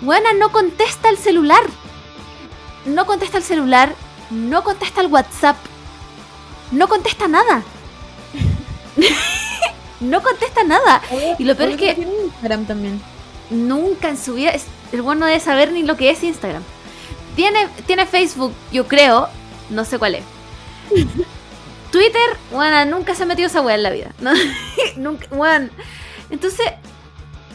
Buena, 0.00 0.32
no 0.32 0.50
contesta 0.52 1.08
el 1.10 1.18
celular. 1.18 1.62
No 2.86 3.06
contesta 3.06 3.38
el 3.38 3.44
celular. 3.44 3.94
No 4.30 4.62
contesta 4.64 5.00
el 5.02 5.08
WhatsApp. 5.08 5.56
No 6.72 6.88
contesta 6.88 7.28
nada. 7.28 7.62
no 10.00 10.22
contesta 10.22 10.64
nada. 10.64 11.00
Y 11.38 11.44
lo 11.44 11.56
peor 11.56 11.70
es 11.70 11.76
que- 11.76 11.94
Tiene 11.94 12.12
Instagram 12.24 12.66
también. 12.66 13.00
Nunca 13.50 14.08
en 14.08 14.16
su 14.18 14.34
vida. 14.34 14.50
es- 14.50 14.66
el 14.92 15.02
bueno 15.02 15.20
no 15.20 15.26
debe 15.26 15.40
saber 15.40 15.72
ni 15.72 15.82
lo 15.82 15.96
que 15.96 16.10
es 16.10 16.22
Instagram. 16.22 16.62
Tiene, 17.36 17.68
tiene 17.86 18.06
Facebook, 18.06 18.52
yo 18.72 18.86
creo. 18.86 19.28
No 19.70 19.84
sé 19.84 19.98
cuál 19.98 20.14
es. 20.16 20.24
Twitter, 21.90 22.36
bueno, 22.52 22.84
nunca 22.96 23.14
se 23.14 23.22
ha 23.22 23.26
metido 23.26 23.46
esa 23.46 23.60
weá 23.60 23.76
en 23.76 23.82
la 23.82 23.90
vida. 23.90 24.12
¿no? 24.20 24.32
nunca, 24.96 25.26
bueno. 25.30 25.68
Entonces, 26.30 26.66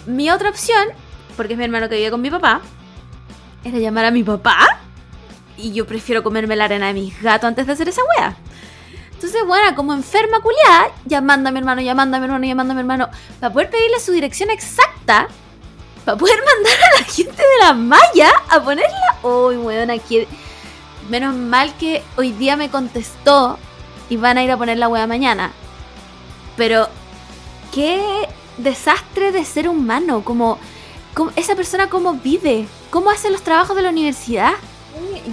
mi 0.05 0.29
otra 0.31 0.49
opción, 0.49 0.87
porque 1.35 1.53
es 1.53 1.57
mi 1.59 1.65
hermano 1.65 1.89
que 1.89 1.95
vive 1.97 2.11
con 2.11 2.21
mi 2.21 2.29
papá, 2.31 2.61
era 3.63 3.77
llamar 3.79 4.05
a 4.05 4.11
mi 4.11 4.23
papá. 4.23 4.79
Y 5.57 5.73
yo 5.73 5.85
prefiero 5.85 6.23
comerme 6.23 6.55
la 6.55 6.65
arena 6.65 6.87
de 6.87 6.93
mis 6.93 7.21
gatos 7.21 7.47
antes 7.49 7.67
de 7.67 7.73
hacer 7.73 7.89
esa 7.89 8.01
weá. 8.17 8.37
Entonces, 9.19 9.41
bueno, 9.45 9.75
como 9.75 9.91
enferma 9.91 10.39
culiada, 10.39 10.93
llamando 11.03 11.49
a 11.49 11.51
mi 11.51 11.59
hermano, 11.59 11.81
llamando 11.81 12.15
a 12.15 12.19
mi 12.21 12.25
hermano, 12.27 12.45
llamando 12.45 12.71
a 12.71 12.75
mi 12.75 12.79
hermano, 12.79 13.09
para 13.41 13.51
poder 13.51 13.69
pedirle 13.69 13.99
su 13.99 14.13
dirección 14.13 14.49
exacta, 14.49 15.27
para 16.05 16.17
poder 16.17 16.39
mandar 16.55 16.73
a 16.73 16.99
la 17.01 17.05
gente 17.05 17.35
de 17.35 17.65
la 17.65 17.73
malla 17.73 18.31
a 18.47 18.63
ponerla. 18.63 19.17
Uy, 19.21 19.57
weón, 19.57 19.91
aquí. 19.91 20.25
Menos 21.09 21.35
mal 21.35 21.75
que 21.75 22.01
hoy 22.15 22.31
día 22.31 22.55
me 22.55 22.69
contestó 22.69 23.59
y 24.09 24.15
van 24.15 24.37
a 24.37 24.43
ir 24.45 24.51
a 24.51 24.57
poner 24.57 24.77
la 24.77 24.87
wea 24.87 25.05
mañana. 25.05 25.51
Pero, 26.55 26.87
qué 27.73 28.25
desastre 28.57 29.33
de 29.33 29.43
ser 29.43 29.67
humano. 29.67 30.23
Como, 30.23 30.57
como 31.13 31.33
esa 31.35 31.57
persona 31.57 31.89
cómo 31.89 32.13
vive, 32.13 32.69
cómo 32.89 33.09
hace 33.09 33.29
los 33.29 33.41
trabajos 33.41 33.75
de 33.75 33.81
la 33.81 33.89
universidad. 33.89 34.53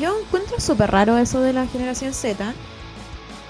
Yo 0.01 0.19
encuentro 0.19 0.59
súper 0.59 0.91
raro 0.91 1.17
eso 1.19 1.41
de 1.41 1.53
la 1.53 1.69
generación 1.69 2.13
Z. 2.13 2.53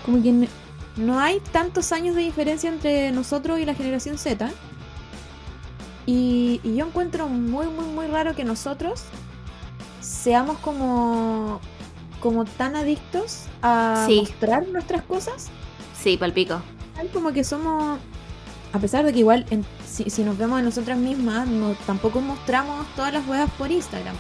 Como 0.07 0.23
que 0.23 0.49
no 0.97 1.21
hay 1.21 1.41
tantos 1.53 1.93
años 1.93 2.15
de 2.17 2.23
diferencia 2.23 2.71
entre 2.71 3.11
nosotros 3.13 3.59
y 3.61 3.67
la 3.67 3.75
generación 3.75 4.17
Z. 4.17 4.51
Y, 6.07 6.61
y 6.63 6.77
yo 6.77 6.87
encuentro 6.87 7.29
muy, 7.29 7.67
muy, 7.67 7.85
muy 7.87 8.07
raro 8.07 8.35
que 8.35 8.45
nosotros 8.45 9.03
seamos 10.01 10.59
como, 10.59 11.61
como 12.21 12.45
tan 12.45 12.77
adictos 12.77 13.47
a 13.63 14.05
Sí. 14.07 14.21
mostrar 14.21 14.69
nuestras 14.69 15.03
cosas. 15.03 15.49
Sí, 16.01 16.17
palpico. 16.17 16.63
Como 17.13 17.33
que 17.33 17.43
somos, 17.43 17.99
a 18.73 18.79
pesar 18.79 19.05
de 19.05 19.13
que 19.13 19.19
igual 19.19 19.45
en- 19.51 19.67
si, 19.87 20.09
si 20.09 20.23
nos 20.23 20.39
vemos 20.39 20.59
a 20.61 20.63
nosotras 20.63 20.97
mismas, 20.97 21.49
no, 21.49 21.75
tampoco 21.87 22.21
mostramos 22.21 22.87
todas 22.95 23.13
las 23.13 23.27
weas 23.27 23.51
por 23.59 23.71
Instagram. 23.73 24.15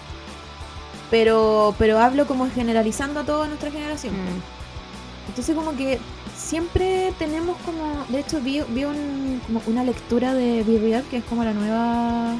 Pero, 1.10 1.74
pero 1.78 2.00
hablo 2.00 2.26
como 2.26 2.50
generalizando 2.50 3.20
a 3.20 3.24
toda 3.24 3.46
nuestra 3.46 3.70
generación. 3.70 4.14
Mm. 4.14 4.55
Entonces 5.28 5.54
como 5.56 5.74
que 5.76 5.98
siempre 6.36 7.12
tenemos 7.18 7.56
como, 7.64 8.04
de 8.08 8.20
hecho 8.20 8.40
vi, 8.40 8.60
vi 8.68 8.84
un- 8.84 9.40
como 9.46 9.60
una 9.66 9.82
lectura 9.84 10.34
de 10.34 10.62
Be 10.62 10.78
Real, 10.78 11.04
que 11.10 11.18
es 11.18 11.24
como 11.24 11.42
la 11.44 11.52
nueva, 11.52 12.34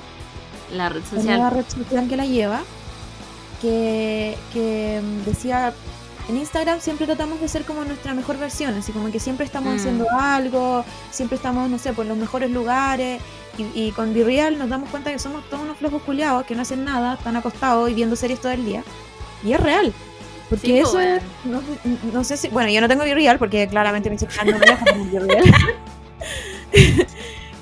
La 0.73 0.89
red 0.89 1.03
la 1.13 1.23
nueva 1.23 1.51
social. 1.51 1.51
red 1.51 1.65
social 1.69 2.09
que 2.09 2.17
la 2.17 2.27
lleva, 2.27 2.63
que, 3.61 4.37
que 4.53 5.01
decía, 5.25 5.73
en 6.29 6.37
Instagram 6.37 6.81
siempre 6.81 7.07
tratamos 7.07 7.41
de 7.41 7.49
ser 7.49 7.65
como 7.65 7.85
nuestra 7.85 8.15
mejor 8.15 8.39
versión, 8.39 8.75
así 8.75 8.93
como 8.93 9.11
que 9.11 9.21
siempre 9.21 9.47
estamos 9.47 9.75
Mm. 9.75 9.77
haciendo 9.79 10.07
algo, 10.11 10.85
siempre 11.11 11.37
estamos, 11.37 11.69
no 11.71 11.79
sé, 11.79 11.93
por 11.93 12.07
los 12.07 12.17
mejores 12.17 12.51
lugares, 12.51 13.21
y, 13.59 13.87
y 13.87 13.93
con 13.93 14.13
Be 14.13 14.25
Real 14.25 14.59
nos 14.59 14.69
damos 14.69 14.91
cuenta 14.91 15.11
que 15.11 15.19
somos 15.19 15.49
todos 15.49 15.63
unos 15.63 15.79
flojos 15.79 16.03
culiados 16.03 16.45
que 16.45 16.55
no 16.55 16.63
hacen 16.63 16.85
nada, 16.85 17.15
están 17.15 17.37
acostados 17.37 17.89
y 17.91 17.95
viendo 17.95 18.15
series 18.17 18.41
todo 18.41 18.53
el 18.53 18.65
día, 18.65 18.83
y 19.45 19.53
es 19.53 19.61
real. 19.61 19.93
Porque 20.49 20.67
Sí, 20.67 20.81
pues, 20.81 20.95
eso 20.95 21.27
no, 21.45 21.61
no 22.13 22.25
sé 22.25 22.37
si. 22.37 22.49
Bueno, 22.49 22.71
yo 22.71 22.81
no 22.81 22.89
tengo 22.89 23.03
Be 23.05 23.15
Real 23.15 23.39
porque 23.39 23.67
claramente 23.69 24.11
mi 24.11 24.19
celular 24.19 24.47
no 24.47 24.59
me 24.59 24.67
deja 24.67 24.85
tener 24.85 25.07
Be 25.11 25.21
Real. 25.21 25.45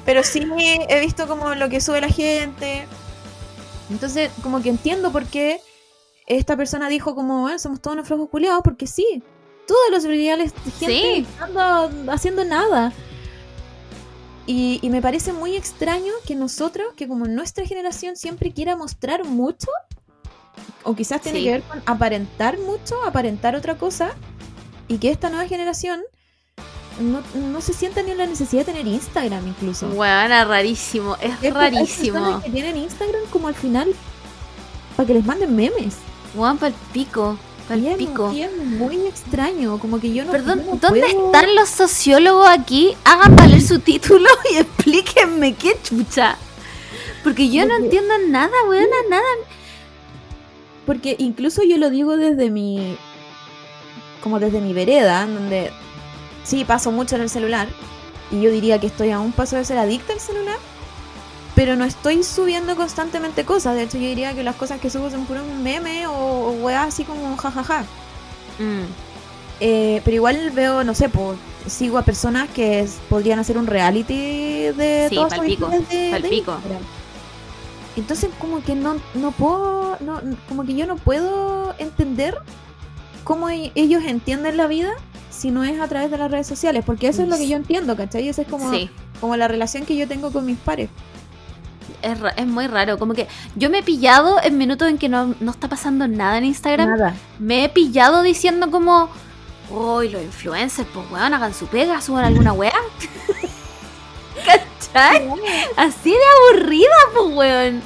Pero 0.05 0.22
sí 0.22 0.47
he 0.89 1.01
visto 1.01 1.26
como 1.26 1.55
lo 1.55 1.68
que 1.68 1.80
sube 1.80 2.01
la 2.01 2.09
gente. 2.09 2.87
Entonces, 3.91 4.30
como 4.43 4.62
que 4.62 4.68
entiendo 4.68 5.12
por 5.12 5.24
qué 5.26 5.61
esta 6.26 6.57
persona 6.57 6.89
dijo 6.89 7.14
como, 7.14 7.43
bueno, 7.43 7.59
somos 7.59 7.80
todos 7.80 7.95
unos 7.95 8.07
flojos 8.07 8.28
culiados, 8.28 8.62
porque 8.62 8.87
sí. 8.87 9.22
Todos 9.66 9.91
los 9.91 10.05
reales 10.05 10.53
de 10.64 10.70
gente 10.72 10.87
Sí. 10.95 11.26
ando 11.41 12.12
haciendo 12.12 12.45
nada. 12.45 12.93
Y, 14.47 14.78
y 14.82 14.91
me 14.91 15.01
parece 15.01 15.32
muy 15.32 15.57
extraño 15.57 16.12
que 16.26 16.35
nosotros, 16.35 16.89
que 16.97 17.09
como 17.09 17.24
nuestra 17.26 17.64
generación 17.64 18.14
siempre 18.16 18.53
quiera 18.53 18.76
mostrar 18.76 19.24
mucho, 19.24 19.68
o 20.82 20.94
quizás 20.94 21.20
tiene 21.22 21.38
Sí. 21.38 21.44
que 21.44 21.50
ver 21.52 21.62
con 21.62 21.82
aparentar 21.86 22.59
mucho, 22.59 23.02
aparentar 23.05 23.55
otra 23.57 23.76
cosa, 23.76 24.11
y 24.88 24.98
que 24.98 25.11
esta 25.11 25.30
nueva 25.30 25.46
generación 25.48 26.02
no, 27.00 27.22
no 27.34 27.61
se 27.61 27.72
sienta 27.72 28.02
ni 28.02 28.12
en 28.12 28.18
la 28.18 28.26
necesidad 28.26 28.64
de 28.66 28.72
tener 28.72 28.86
Instagram 28.86 29.48
incluso. 29.48 29.88
Weona, 29.88 30.44
rarísimo. 30.44 31.16
Es 31.20 31.32
hay 31.42 31.50
rarísimo. 31.50 32.40
que 32.42 32.50
tienen 32.50 32.76
Instagram 32.76 33.22
como 33.30 33.48
al 33.48 33.55
final 33.55 33.92
para 34.96 35.07
que 35.07 35.14
les 35.14 35.24
manden 35.24 35.57
memes. 35.57 35.96
Weón, 36.34 36.59
pal 36.59 36.74
pico. 36.92 37.36
Es, 37.70 37.78
y 38.34 38.42
es 38.42 38.55
muy 38.59 39.07
extraño, 39.07 39.78
como 39.78 39.98
que 39.98 40.12
yo 40.12 40.26
no 40.26 40.32
Perdón, 40.32 40.59
no 40.66 40.76
¿dónde 40.76 41.00
puedo- 41.00 41.26
están 41.26 41.55
los 41.55 41.70
sociólogos 41.70 42.46
aquí? 42.46 42.94
Hagan 43.05 43.34
valer 43.36 43.62
su 43.62 43.78
título 43.78 44.28
y 44.52 44.57
explíquenme 44.59 45.55
qué 45.55 45.74
chucha. 45.82 46.36
Porque 47.24 47.48
yo 47.48 47.64
no 47.66 47.74
entiendo 47.78 48.12
nada, 48.28 48.52
weona, 48.68 48.94
nada. 49.09 49.22
Porque 50.87 51.16
incluso 51.18 51.62
yo 51.62 51.76
lo 51.78 51.91
digo 51.91 52.16
desde 52.16 52.51
mi. 52.51 52.97
como 54.22 54.39
desde 54.41 54.61
mi 54.61 54.72
vereda, 54.72 55.22
en 55.22 55.35
donde 55.35 55.70
sí 56.45 56.64
paso 56.64 56.91
mucho 56.93 57.16
en 57.16 57.22
el 57.22 57.30
celular. 57.30 57.68
Y 58.30 58.41
yo 58.41 58.51
diría 58.51 58.78
que 58.80 58.87
estoy 58.87 59.11
a 59.11 59.18
un 59.20 59.32
paso 59.32 59.57
de 59.57 59.64
ser 59.64 59.78
adicta 59.78 60.12
al 60.12 60.20
celular. 60.20 60.57
Pero 61.55 61.76
no 61.76 61.85
estoy 61.85 62.24
subiendo 62.24 62.74
constantemente 62.74 63.45
cosas. 63.45 63.76
De 63.76 63.85
hecho, 63.85 63.97
yo 63.99 64.09
diría 64.09 64.35
que 64.35 64.43
las 64.43 64.57
cosas 64.57 64.80
que 64.80 64.91
subo 64.91 65.09
son 65.11 65.24
puros 65.26 65.47
meme 65.62 66.07
o, 66.07 66.12
o 66.12 66.51
weas 66.62 66.89
así 66.89 67.05
como 67.05 67.37
jajaja. 67.37 67.82
Mm, 68.59 68.85
Eh, 69.61 70.01
pero 70.05 70.16
igual 70.16 70.51
veo, 70.51 70.82
no 70.82 70.95
sé, 70.95 71.09
pues 71.09 71.39
sigo 71.68 71.97
a 71.97 72.03
personas 72.03 72.49
que 72.51 72.87
podrían 73.09 73.39
hacer 73.39 73.57
un 73.57 73.66
reality 73.68 74.14
de 74.72 75.07
Sí, 75.09 75.14
todas 75.14 75.30
sus 75.32 75.39
palpico, 75.39 75.68
de, 75.68 75.78
de 75.78 76.11
palpico. 76.11 76.53
Instagram. 76.53 76.82
Entonces 77.97 78.30
como 78.38 78.62
que 78.62 78.74
no, 78.74 78.97
no 79.14 79.30
puedo, 79.32 79.97
no, 80.01 80.20
como 80.49 80.64
que 80.64 80.74
yo 80.74 80.86
no 80.86 80.97
puedo 80.97 81.74
entender 81.78 82.36
cómo 83.22 83.51
e- 83.51 83.72
ellos 83.74 84.03
entienden 84.05 84.57
la 84.57 84.66
vida 84.66 84.92
si 85.30 85.51
no 85.51 85.64
es 85.64 85.80
a 85.80 85.88
través 85.88 86.11
de 86.11 86.18
las 86.18 86.30
redes 86.30 86.47
sociales, 86.47 86.84
porque 86.84 87.09
eso 87.09 87.22
es 87.22 87.28
lo 87.28 87.36
que 87.36 87.49
yo 87.49 87.57
entiendo, 87.57 87.97
¿cachai? 87.97 88.28
Eso 88.28 88.42
es 88.42 88.49
como, 88.49 88.70
sí. 88.70 88.88
como 89.20 89.36
la 89.36 89.49
relación 89.49 89.84
que 89.84 89.97
yo 89.97 90.07
tengo 90.09 90.32
con 90.32 90.47
mis 90.47 90.59
pares. 90.59 90.88
Es, 92.03 92.18
es 92.36 92.47
muy 92.47 92.66
raro. 92.66 92.99
Como 92.99 93.14
que 93.14 93.26
yo 93.57 93.70
me 93.70 93.78
he 93.78 93.82
pillado 93.82 94.40
en 94.42 94.59
minutos 94.59 94.88
en 94.88 94.99
que 94.99 95.09
no, 95.09 95.34
no 95.40 95.51
está 95.51 95.68
pasando 95.68 96.07
nada 96.07 96.38
en 96.38 96.45
Instagram. 96.45 96.90
Nada. 96.90 97.14
Me 97.38 97.64
he 97.64 97.68
pillado 97.68 98.22
diciendo 98.22 98.70
como. 98.70 99.09
Uy, 99.70 100.11
los 100.11 100.22
influencers, 100.22 100.86
pues 100.92 101.11
weón, 101.11 101.32
hagan 101.32 101.55
su 101.55 101.66
pega, 101.66 102.01
suban 102.01 102.24
alguna 102.24 102.53
weá. 102.53 102.72
¿Cachai? 104.45 105.28
Así 105.76 106.11
de 106.11 106.18
aburrida, 106.57 106.95
pues 107.14 107.34
weón. 107.34 107.82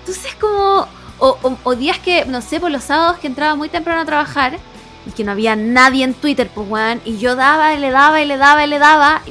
Entonces 0.00 0.34
como. 0.36 0.86
O, 1.18 1.38
o- 1.42 1.58
o 1.62 1.74
días 1.76 1.98
que, 2.00 2.24
no 2.26 2.42
sé, 2.42 2.58
por 2.60 2.70
los 2.70 2.82
sábados 2.84 3.18
que 3.18 3.28
entraba 3.28 3.54
muy 3.54 3.68
temprano 3.68 4.00
a 4.00 4.04
trabajar 4.04 4.58
y 5.06 5.10
que 5.12 5.22
no 5.24 5.30
había 5.32 5.54
nadie 5.56 6.04
en 6.04 6.12
Twitter, 6.14 6.50
pues 6.54 6.68
weón. 6.68 7.00
Y 7.04 7.18
yo 7.18 7.36
daba 7.36 7.72
y 7.74 7.78
le 7.78 7.90
daba 7.90 8.20
y 8.20 8.26
le 8.26 8.36
daba 8.36 8.64
y 8.64 8.68
le 8.68 8.78
daba. 8.78 9.22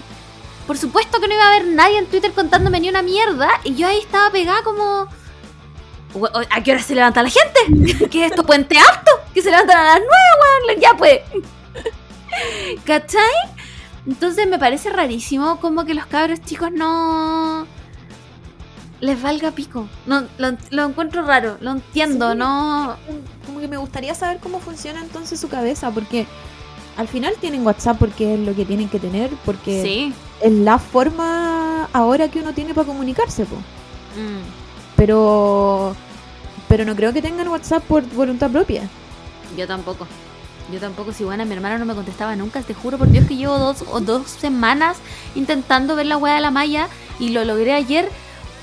por 0.65 0.77
supuesto 0.77 1.19
que 1.19 1.27
no 1.27 1.33
iba 1.33 1.43
a 1.43 1.47
haber 1.49 1.65
nadie 1.65 1.97
en 1.97 2.05
Twitter 2.07 2.31
contándome 2.31 2.79
ni 2.79 2.87
una 2.89 3.01
mierda. 3.01 3.49
Y 3.65 3.75
yo 3.75 3.87
ahí 3.87 3.99
estaba 3.99 4.31
pegada 4.31 4.63
como. 4.63 5.07
"We- 6.13 6.29
o- 6.33 6.41
¿A 6.49 6.63
qué 6.63 6.71
hora 6.71 6.81
se 6.81 6.95
levanta 6.95 7.21
la 7.21 7.29
gente? 7.29 8.07
¿Qué 8.09 8.25
es 8.25 8.31
esto? 8.31 8.43
¿Puente 8.45 8.77
alto? 8.79 9.11
Que 9.33 9.41
se 9.41 9.51
levantan 9.51 9.77
a 9.77 9.83
las 9.83 9.99
nueve, 9.99 10.67
weón. 10.69 10.79
Ya 10.79 10.93
pues. 10.97 11.19
¿Cachai? 12.85 13.33
Entonces 14.05 14.47
me 14.47 14.59
parece 14.59 14.89
rarísimo 14.89 15.59
como 15.59 15.85
que 15.85 15.93
los 15.93 16.05
cabros 16.07 16.41
chicos 16.41 16.71
no. 16.71 17.65
Les 18.99 19.21
valga 19.21 19.51
pico. 19.51 19.87
No, 20.05 20.23
lo, 20.37 20.57
lo 20.71 20.85
encuentro 20.85 21.23
raro, 21.25 21.57
lo 21.61 21.71
entiendo, 21.71 22.31
Sí. 22.31 22.37
no. 22.37 22.95
Como 23.45 23.59
que 23.59 23.67
me 23.67 23.77
gustaría 23.77 24.15
saber 24.15 24.39
cómo 24.39 24.59
funciona 24.59 25.01
entonces 25.01 25.39
su 25.39 25.49
cabeza, 25.49 25.91
porque 25.91 26.25
al 26.97 27.07
final 27.07 27.33
tienen 27.39 27.65
WhatsApp 27.65 27.97
porque 27.97 28.35
es 28.35 28.39
lo 28.39 28.55
que 28.55 28.65
tienen 28.65 28.87
que 28.89 28.99
tener, 28.99 29.29
porque 29.45 29.81
Sí. 29.81 30.13
es 30.41 30.51
la 30.53 30.79
forma 30.79 31.89
ahora 31.91 32.29
que 32.29 32.39
uno 32.39 32.53
tiene 32.53 32.73
para 32.73 32.87
comunicarse, 32.87 33.45
po. 33.45 33.55
Mm. 33.55 34.41
Pero 34.95 35.95
pero 36.69 36.85
no 36.85 36.95
creo 36.95 37.13
que 37.13 37.21
tengan 37.21 37.47
WhatsApp 37.49 37.83
por 37.83 38.03
voluntad 38.13 38.49
propia. 38.49 38.83
Yo 39.57 39.67
tampoco. 39.67 40.07
Yo 40.71 40.79
tampoco, 40.79 41.11
si 41.11 41.23
buena, 41.23 41.45
mi 41.45 41.53
hermano 41.53 41.77
no 41.77 41.85
me 41.85 41.93
contestaba 41.93 42.35
nunca, 42.35 42.61
te 42.61 42.73
juro 42.73 42.97
por 42.97 43.09
Dios 43.09 43.27
que 43.27 43.35
llevo 43.35 43.59
dos 43.59 43.83
o 43.91 43.99
dos 43.99 44.29
semanas 44.29 44.97
intentando 45.35 45.95
ver 45.95 46.05
la 46.05 46.17
weá 46.17 46.35
de 46.35 46.41
la 46.41 46.51
malla 46.51 46.87
y 47.19 47.29
lo 47.29 47.43
logré 47.43 47.73
ayer 47.73 48.09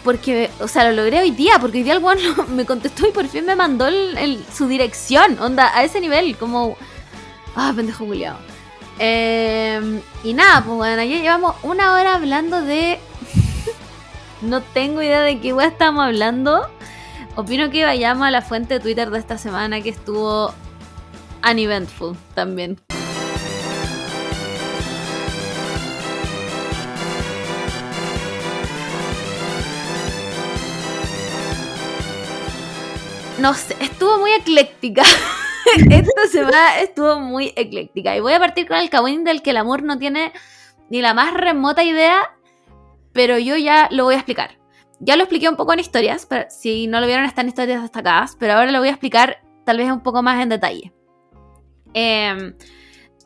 porque, 0.02 0.50
o 0.60 0.68
sea, 0.68 0.84
lo 0.90 0.96
logré 0.96 1.20
hoy 1.20 1.30
día, 1.30 1.58
porque 1.60 1.78
hoy 1.78 1.84
día 1.84 1.92
el 1.94 2.02
weón 2.02 2.18
me 2.56 2.64
contestó 2.64 3.06
y 3.06 3.12
por 3.12 3.26
fin 3.28 3.44
me 3.44 3.54
mandó 3.54 3.86
su 4.52 4.66
dirección, 4.66 5.38
onda, 5.40 5.76
a 5.76 5.84
ese 5.84 6.00
nivel, 6.00 6.36
como... 6.36 6.76
Ah, 7.54 7.72
pendejo 7.74 8.06
culiao. 8.06 8.36
Eh, 8.98 10.00
y 10.24 10.34
nada, 10.34 10.62
pues 10.64 10.76
bueno, 10.76 11.02
ya 11.02 11.16
llevamos 11.18 11.56
una 11.62 11.92
hora 11.94 12.14
hablando 12.14 12.62
de... 12.62 12.98
no 14.40 14.62
tengo 14.62 15.02
idea 15.02 15.20
de 15.22 15.40
qué 15.40 15.52
weá 15.52 15.66
estamos 15.66 16.04
hablando. 16.04 16.66
Opino 17.36 17.70
que 17.70 17.84
vayamos 17.84 18.26
a 18.26 18.30
la 18.30 18.42
fuente 18.42 18.74
de 18.74 18.80
Twitter 18.80 19.10
de 19.10 19.18
esta 19.18 19.38
semana 19.38 19.80
que 19.80 19.90
estuvo 19.90 20.54
uneventful 21.48 22.16
también. 22.34 22.78
No 33.40 33.54
sé, 33.54 33.74
estuvo 33.80 34.18
muy 34.18 34.32
ecléctica. 34.32 35.02
Esta 35.90 36.26
semana 36.30 36.80
estuvo 36.80 37.20
muy 37.20 37.54
ecléctica. 37.56 38.14
Y 38.14 38.20
voy 38.20 38.34
a 38.34 38.38
partir 38.38 38.68
con 38.68 38.76
el 38.76 38.90
Kawin 38.90 39.24
del 39.24 39.40
que 39.40 39.50
el 39.50 39.56
amor 39.56 39.82
no 39.82 39.98
tiene 39.98 40.32
ni 40.90 41.00
la 41.00 41.14
más 41.14 41.32
remota 41.32 41.82
idea, 41.82 42.36
pero 43.14 43.38
yo 43.38 43.56
ya 43.56 43.88
lo 43.90 44.04
voy 44.04 44.14
a 44.14 44.18
explicar. 44.18 44.58
Ya 44.98 45.16
lo 45.16 45.22
expliqué 45.22 45.48
un 45.48 45.56
poco 45.56 45.72
en 45.72 45.80
historias, 45.80 46.26
pero 46.26 46.44
si 46.50 46.86
no 46.86 47.00
lo 47.00 47.06
vieron 47.06 47.24
están 47.24 47.48
historias 47.48 47.80
destacadas, 47.80 48.36
pero 48.38 48.52
ahora 48.52 48.72
lo 48.72 48.80
voy 48.80 48.88
a 48.88 48.92
explicar 48.92 49.38
tal 49.64 49.78
vez 49.78 49.90
un 49.90 50.02
poco 50.02 50.22
más 50.22 50.42
en 50.42 50.50
detalle. 50.50 50.92
Em, 51.94 52.54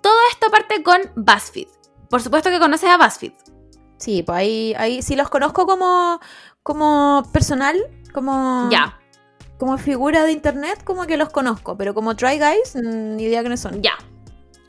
todo 0.01 0.15
esto 0.31 0.51
parte 0.51 0.83
con 0.83 1.01
BuzzFeed. 1.17 1.69
Por 2.09 2.23
supuesto 2.23 2.51
que 2.51 2.59
conoces 2.59 2.89
a 2.91 2.97
BuzzFeed. 2.97 3.33
Sí, 3.97 4.23
pues 4.23 4.37
ahí, 4.39 4.75
ahí 4.77 5.03
sí 5.03 5.17
los 5.17 5.29
conozco 5.31 5.67
como, 5.67 6.21
como 6.63 7.23
personal, 7.33 7.77
como, 8.13 8.69
Ya, 8.71 8.99
como 9.59 9.79
figura 9.79 10.25
de 10.25 10.33
internet, 10.33 10.83
como 10.85 11.07
que 11.07 11.17
los 11.17 11.31
conozco, 11.31 11.77
pero 11.77 11.95
como 11.95 12.15
Try 12.17 12.39
Guys, 12.39 12.75
mm, 12.75 13.17
ni 13.17 13.25
idea 13.25 13.41
quiénes 13.41 13.61
son. 13.61 13.83
ya. 13.83 13.95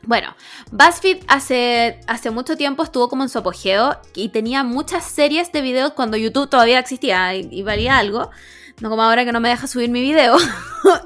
Bueno, 0.04 0.36
BuzzFeed 0.70 1.24
hace, 1.26 2.00
hace 2.06 2.30
mucho 2.30 2.56
tiempo 2.56 2.84
estuvo 2.84 3.08
como 3.08 3.24
en 3.24 3.28
su 3.28 3.38
apogeo 3.38 4.00
y 4.14 4.28
tenía 4.28 4.62
muchas 4.62 5.04
series 5.04 5.50
de 5.50 5.62
videos 5.62 5.92
cuando 5.94 6.16
YouTube 6.16 6.48
todavía 6.48 6.78
existía 6.78 7.34
y, 7.34 7.48
y 7.50 7.62
valía 7.62 7.98
algo. 7.98 8.30
No 8.80 8.90
como 8.90 9.02
ahora 9.02 9.24
que 9.24 9.32
no 9.32 9.40
me 9.40 9.48
deja 9.48 9.66
subir 9.66 9.90
mi 9.90 10.02
video. 10.02 10.36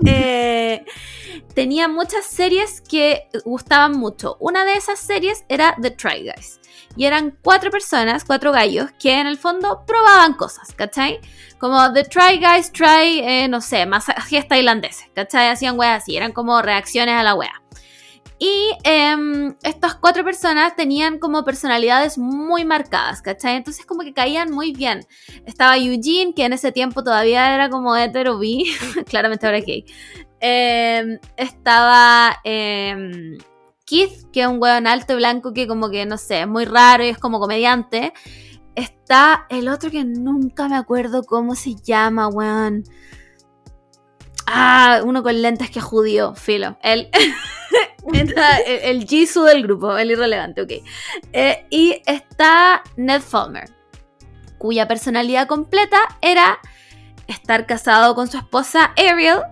Eh, 0.04 0.84
tenía 1.54 1.88
muchas 1.88 2.26
series 2.26 2.82
que 2.82 3.28
gustaban 3.46 3.92
mucho. 3.92 4.36
Una 4.38 4.66
de 4.66 4.74
esas 4.74 4.98
series 4.98 5.46
era 5.48 5.74
The 5.80 5.92
Try 5.92 6.24
Guys. 6.24 6.60
Y 6.96 7.06
eran 7.06 7.38
cuatro 7.42 7.70
personas, 7.70 8.24
cuatro 8.24 8.52
gallos, 8.52 8.90
que 8.98 9.18
en 9.18 9.26
el 9.26 9.38
fondo 9.38 9.84
probaban 9.86 10.34
cosas, 10.34 10.72
¿cachai? 10.74 11.18
Como 11.58 11.94
The 11.94 12.04
Try 12.04 12.38
Guys 12.38 12.72
Try, 12.72 13.20
eh, 13.20 13.48
no 13.48 13.62
sé, 13.62 13.86
masajes 13.86 14.46
tailandeses, 14.46 15.08
¿cachai? 15.14 15.48
Hacían 15.48 15.78
weas 15.78 16.02
así, 16.02 16.14
eran 16.14 16.32
como 16.32 16.60
reacciones 16.60 17.14
a 17.14 17.22
la 17.22 17.34
wea. 17.34 17.62
Y 18.42 18.72
em, 18.84 19.54
estas 19.62 19.96
cuatro 19.96 20.24
personas 20.24 20.74
tenían 20.74 21.18
como 21.18 21.44
personalidades 21.44 22.16
muy 22.16 22.64
marcadas, 22.64 23.20
¿cachai? 23.20 23.56
Entonces 23.56 23.84
como 23.84 24.00
que 24.00 24.14
caían 24.14 24.50
muy 24.50 24.72
bien. 24.72 25.06
Estaba 25.44 25.76
Eugene, 25.76 26.32
que 26.34 26.46
en 26.46 26.54
ese 26.54 26.72
tiempo 26.72 27.04
todavía 27.04 27.54
era 27.54 27.68
como 27.68 27.94
hetero 27.94 28.38
bi, 28.38 28.64
claramente 29.10 29.44
ahora 29.44 29.58
es 29.58 29.66
gay. 29.66 29.84
Em, 30.40 31.18
estaba 31.36 32.38
em, 32.44 33.36
Keith, 33.84 34.30
que 34.32 34.40
es 34.40 34.46
un 34.46 34.58
weón 34.58 34.86
alto 34.86 35.12
y 35.12 35.16
blanco 35.16 35.52
que 35.52 35.68
como 35.68 35.90
que, 35.90 36.06
no 36.06 36.16
sé, 36.16 36.40
es 36.40 36.48
muy 36.48 36.64
raro 36.64 37.04
y 37.04 37.08
es 37.08 37.18
como 37.18 37.40
comediante. 37.40 38.14
Está 38.74 39.44
el 39.50 39.68
otro 39.68 39.90
que 39.90 40.02
nunca 40.04 40.66
me 40.66 40.76
acuerdo 40.76 41.24
cómo 41.24 41.54
se 41.54 41.74
llama, 41.74 42.28
weón. 42.28 42.84
Ah, 44.52 45.00
uno 45.04 45.22
con 45.22 45.40
lentes 45.40 45.70
que 45.70 45.78
es 45.78 45.84
judío, 45.84 46.34
filo. 46.34 46.76
Él. 46.82 47.08
Está 48.12 48.56
el, 48.58 48.98
el 48.98 49.06
Jisoo 49.06 49.44
del 49.44 49.62
grupo, 49.62 49.96
el 49.96 50.10
irrelevante, 50.10 50.62
ok. 50.62 50.72
Eh, 51.32 51.66
y 51.70 52.02
está 52.06 52.82
Ned 52.96 53.20
Fulmer, 53.20 53.70
cuya 54.58 54.88
personalidad 54.88 55.46
completa 55.46 55.98
era 56.20 56.58
estar 57.28 57.66
casado 57.66 58.14
con 58.14 58.28
su 58.28 58.38
esposa 58.38 58.92
Ariel 58.96 59.42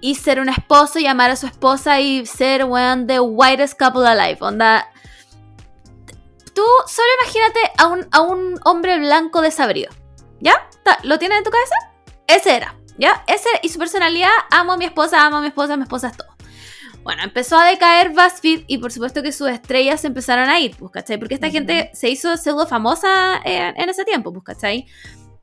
y 0.00 0.14
ser 0.16 0.40
un 0.40 0.48
esposo 0.48 0.98
y 0.98 1.06
amar 1.06 1.30
a 1.30 1.36
su 1.36 1.46
esposa 1.46 2.00
y 2.00 2.26
ser, 2.26 2.64
weón, 2.64 3.06
the 3.06 3.20
whitest 3.20 3.78
couple 3.78 4.06
alive. 4.06 4.38
Onda. 4.40 4.88
Tú 6.54 6.64
solo 6.86 7.08
imagínate 7.22 7.60
a 7.76 7.86
un, 7.86 8.08
a 8.10 8.20
un 8.22 8.58
hombre 8.64 8.98
blanco 8.98 9.42
desabrido. 9.42 9.92
¿Ya? 10.40 10.68
¿Lo 11.02 11.18
tienes 11.18 11.38
en 11.38 11.44
tu 11.44 11.50
cabeza? 11.50 11.74
Ese 12.26 12.56
era. 12.56 12.74
¿Ya? 12.98 13.24
Ese 13.26 13.48
y 13.62 13.68
su 13.68 13.78
personalidad, 13.78 14.30
amo 14.50 14.72
a 14.72 14.76
mi 14.76 14.86
esposa, 14.86 15.24
amo 15.24 15.38
a 15.38 15.40
mi 15.40 15.48
esposa, 15.48 15.76
mi 15.76 15.82
esposa 15.82 16.08
es 16.08 16.16
todo. 16.16 16.28
Bueno, 17.02 17.22
empezó 17.22 17.56
a 17.56 17.66
decaer 17.66 18.10
BuzzFeed 18.10 18.64
y 18.66 18.78
por 18.78 18.90
supuesto 18.90 19.22
que 19.22 19.30
sus 19.30 19.48
estrellas 19.48 20.04
empezaron 20.04 20.48
a 20.48 20.58
ir, 20.58 20.76
pues, 20.76 20.90
¿cachai? 20.90 21.18
Porque 21.18 21.34
esta 21.34 21.50
gente 21.50 21.90
se 21.92 22.08
hizo 22.08 22.36
pseudo 22.36 22.66
famosa 22.66 23.40
en, 23.44 23.80
en 23.80 23.88
ese 23.88 24.04
tiempo, 24.04 24.32
pues, 24.32 24.44
¿cachai? 24.44 24.86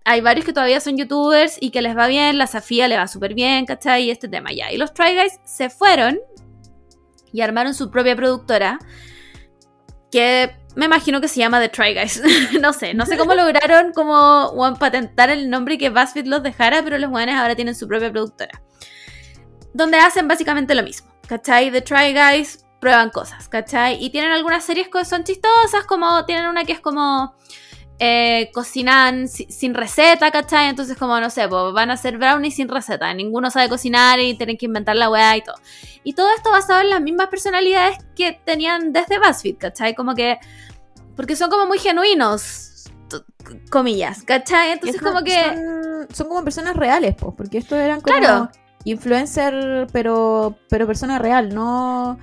Hay 0.03 0.19
varios 0.19 0.45
que 0.45 0.51
todavía 0.51 0.81
son 0.81 0.97
youtubers 0.97 1.57
y 1.61 1.69
que 1.69 1.81
les 1.81 1.95
va 1.95 2.07
bien, 2.07 2.37
la 2.37 2.47
Safía 2.47 2.89
le 2.89 2.97
va 2.97 3.07
súper 3.07 3.33
bien, 3.33 3.65
¿cachai? 3.65 4.03
Y 4.03 4.11
este 4.11 4.27
tema 4.27 4.51
ya. 4.51 4.73
Y 4.73 4.77
los 4.77 4.93
Try 4.93 5.15
Guys 5.15 5.39
se 5.45 5.69
fueron 5.69 6.19
y 7.31 7.39
armaron 7.39 7.73
su 7.73 7.89
propia 7.89 8.15
productora 8.15 8.79
que 10.11 10.55
me 10.75 10.85
imagino 10.85 11.21
que 11.21 11.27
se 11.27 11.39
llama 11.39 11.59
The 11.59 11.69
Try 11.69 11.93
Guys. 11.93 12.21
no 12.61 12.73
sé, 12.73 12.93
no 12.93 13.05
sé 13.05 13.17
cómo 13.17 13.35
lograron 13.35 13.93
como 13.93 14.53
patentar 14.79 15.29
el 15.29 15.49
nombre 15.49 15.77
que 15.77 15.89
BuzzFeed 15.89 16.25
los 16.25 16.43
dejara, 16.43 16.83
pero 16.83 16.97
los 16.97 17.09
buenos 17.09 17.35
ahora 17.35 17.55
tienen 17.55 17.75
su 17.75 17.87
propia 17.87 18.11
productora. 18.11 18.61
Donde 19.73 19.97
hacen 19.97 20.27
básicamente 20.27 20.75
lo 20.75 20.83
mismo, 20.83 21.11
¿cachai? 21.27 21.71
The 21.71 21.81
Try 21.81 22.13
Guys 22.13 22.65
prueban 22.79 23.11
cosas, 23.11 23.47
¿cachai? 23.49 24.03
Y 24.03 24.09
tienen 24.09 24.31
algunas 24.31 24.63
series 24.63 24.89
que 24.89 25.05
son 25.05 25.23
chistosas, 25.23 25.85
como 25.87 26.25
tienen 26.25 26.47
una 26.47 26.65
que 26.65 26.73
es 26.73 26.79
como 26.79 27.35
eh, 28.05 28.51
cocinan 28.53 29.29
si- 29.29 29.45
sin 29.45 29.73
receta, 29.73 30.29
¿cachai? 30.29 30.67
Entonces 30.67 30.97
como, 30.97 31.17
no 31.21 31.29
sé, 31.29 31.47
pues, 31.47 31.73
van 31.73 31.89
a 31.89 31.93
hacer 31.93 32.17
brownies 32.17 32.55
sin 32.55 32.67
receta, 32.67 33.13
ninguno 33.13 33.49
sabe 33.49 33.69
cocinar 33.69 34.19
y 34.19 34.33
tienen 34.35 34.57
que 34.57 34.65
inventar 34.65 34.95
la 34.97 35.09
weá 35.09 35.37
y 35.37 35.41
todo. 35.41 35.55
Y 36.03 36.11
todo 36.13 36.27
esto 36.35 36.51
basado 36.51 36.81
en 36.81 36.89
las 36.89 36.99
mismas 37.01 37.27
personalidades 37.27 37.97
que 38.15 38.39
tenían 38.43 38.91
desde 38.91 39.19
BuzzFeed, 39.19 39.55
¿cachai? 39.57 39.95
Como 39.95 40.15
que, 40.15 40.37
porque 41.15 41.35
son 41.37 41.49
como 41.49 41.65
muy 41.65 41.79
genuinos, 41.79 42.89
comillas, 43.69 44.23
¿cachai? 44.23 44.71
Entonces 44.71 45.01
como 45.01 45.23
que... 45.23 45.39
Son, 45.41 46.07
son 46.13 46.27
como 46.27 46.43
personas 46.43 46.75
reales, 46.75 47.15
pues, 47.17 47.33
porque 47.37 47.59
estos 47.59 47.77
eran 47.77 48.01
como 48.01 48.17
Claro. 48.17 48.49
influencer, 48.83 49.87
pero, 49.93 50.57
pero 50.69 50.85
persona 50.87 51.19
real, 51.19 51.53
no, 51.55 52.17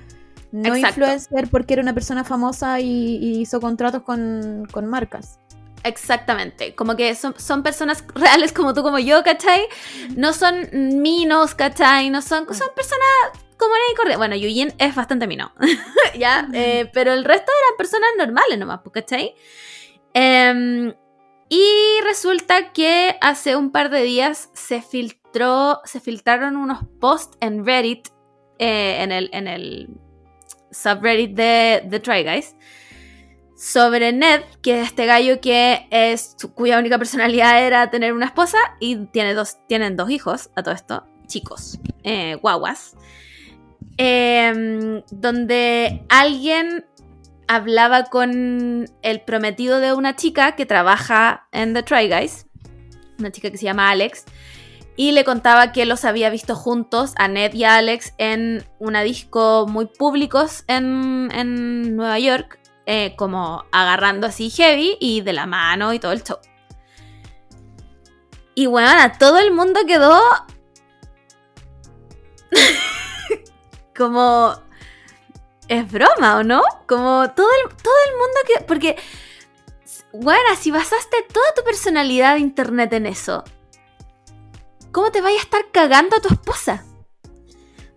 no 0.51 0.75
Exacto. 0.75 0.87
influencer 1.01 1.47
porque 1.49 1.73
era 1.73 1.81
una 1.81 1.93
persona 1.93 2.23
famosa 2.23 2.79
y, 2.81 3.15
y 3.17 3.39
hizo 3.41 3.59
contratos 3.59 4.03
con, 4.03 4.67
con 4.71 4.85
marcas. 4.85 5.39
Exactamente, 5.83 6.75
como 6.75 6.95
que 6.95 7.15
son, 7.15 7.37
son 7.39 7.63
personas 7.63 8.03
reales 8.15 8.53
como 8.53 8.73
tú, 8.73 8.83
como 8.83 8.99
yo, 8.99 9.23
¿cachai? 9.23 9.67
No 10.15 10.33
son 10.33 10.69
minos, 11.01 11.55
¿cachai? 11.55 12.09
No 12.09 12.21
son, 12.21 12.45
son 12.53 12.69
personas 12.75 13.45
comunes 13.57 13.83
y 13.91 13.95
corrientes. 13.95 14.17
Bueno, 14.17 14.35
Yuyin 14.35 14.73
es 14.77 14.95
bastante 14.95 15.27
mino, 15.27 15.53
¿ya? 16.17 16.47
Eh, 16.53 16.89
pero 16.93 17.13
el 17.13 17.23
resto 17.23 17.51
eran 17.51 17.77
personas 17.77 18.09
normales 18.17 18.57
nomás, 18.57 18.81
pues, 18.83 18.93
¿cachai? 18.93 19.35
Em, 20.13 20.93
y 21.49 22.01
resulta 22.03 22.71
que 22.73 23.17
hace 23.21 23.55
un 23.55 23.71
par 23.71 23.89
de 23.89 24.03
días 24.03 24.49
se 24.53 24.81
filtró, 24.81 25.81
se 25.85 25.99
filtraron 25.99 26.57
unos 26.57 26.79
posts 26.99 27.37
en 27.41 27.65
Reddit, 27.65 28.09
eh, 28.59 29.01
en, 29.01 29.11
el, 29.11 29.29
en 29.33 29.47
el 29.47 29.89
subreddit 30.71 31.35
de, 31.35 31.83
de 31.85 31.99
Try 31.99 32.23
Guys, 32.23 32.55
sobre 33.61 34.11
Ned, 34.11 34.41
que 34.63 34.81
es 34.81 34.87
este 34.87 35.05
gallo 35.05 35.39
que 35.39 35.85
es 35.91 36.35
cuya 36.55 36.79
única 36.79 36.97
personalidad 36.97 37.63
era 37.63 37.91
tener 37.91 38.11
una 38.11 38.25
esposa 38.25 38.57
y 38.79 39.05
tiene 39.05 39.35
dos, 39.35 39.59
tienen 39.67 39.95
dos 39.95 40.09
hijos 40.09 40.49
a 40.55 40.63
todo 40.63 40.73
esto, 40.73 41.05
chicos, 41.27 41.77
eh, 42.01 42.39
guaguas, 42.41 42.95
em, 43.97 45.03
donde 45.11 46.03
alguien 46.09 46.87
hablaba 47.47 48.05
con 48.05 48.89
el 49.03 49.21
prometido 49.21 49.79
de 49.79 49.93
una 49.93 50.15
chica 50.15 50.55
que 50.55 50.65
trabaja 50.65 51.47
en 51.51 51.75
The 51.75 51.83
Try 51.83 52.09
Guys, 52.09 52.47
una 53.19 53.31
chica 53.31 53.51
que 53.51 53.59
se 53.59 53.65
llama 53.65 53.91
Alex, 53.91 54.25
y 54.95 55.11
le 55.11 55.23
contaba 55.23 55.71
que 55.71 55.85
los 55.85 56.03
había 56.03 56.31
visto 56.31 56.55
juntos, 56.55 57.13
a 57.15 57.27
Ned 57.27 57.53
y 57.53 57.63
a 57.65 57.75
Alex, 57.75 58.15
en 58.17 58.65
una 58.79 59.03
disco 59.03 59.67
muy 59.69 59.85
públicos 59.85 60.63
en, 60.67 61.29
en 61.31 61.95
Nueva 61.95 62.17
York, 62.17 62.57
eh, 62.85 63.15
como 63.15 63.65
agarrando 63.71 64.27
así 64.27 64.49
heavy 64.49 64.97
y 64.99 65.21
de 65.21 65.33
la 65.33 65.45
mano 65.45 65.93
y 65.93 65.99
todo 65.99 66.11
el 66.11 66.23
show. 66.23 66.39
Y 68.55 68.65
bueno, 68.65 69.11
todo 69.17 69.39
el 69.39 69.51
mundo 69.51 69.81
quedó 69.87 70.19
como... 73.97 74.53
Es 75.67 75.89
broma, 75.89 76.37
¿o 76.37 76.43
no? 76.43 76.61
Como 76.85 77.31
todo 77.33 77.47
el, 77.63 77.75
todo 77.77 77.93
el 78.09 78.17
mundo 78.17 78.39
que... 78.45 78.63
Porque, 78.65 78.97
bueno, 80.11 80.49
si 80.59 80.69
basaste 80.69 81.25
toda 81.31 81.53
tu 81.55 81.63
personalidad 81.63 82.33
de 82.33 82.41
internet 82.41 82.91
en 82.91 83.05
eso, 83.05 83.45
¿cómo 84.91 85.11
te 85.11 85.21
vaya 85.21 85.37
a 85.37 85.41
estar 85.41 85.71
cagando 85.71 86.17
a 86.17 86.19
tu 86.19 86.27
esposa? 86.27 86.83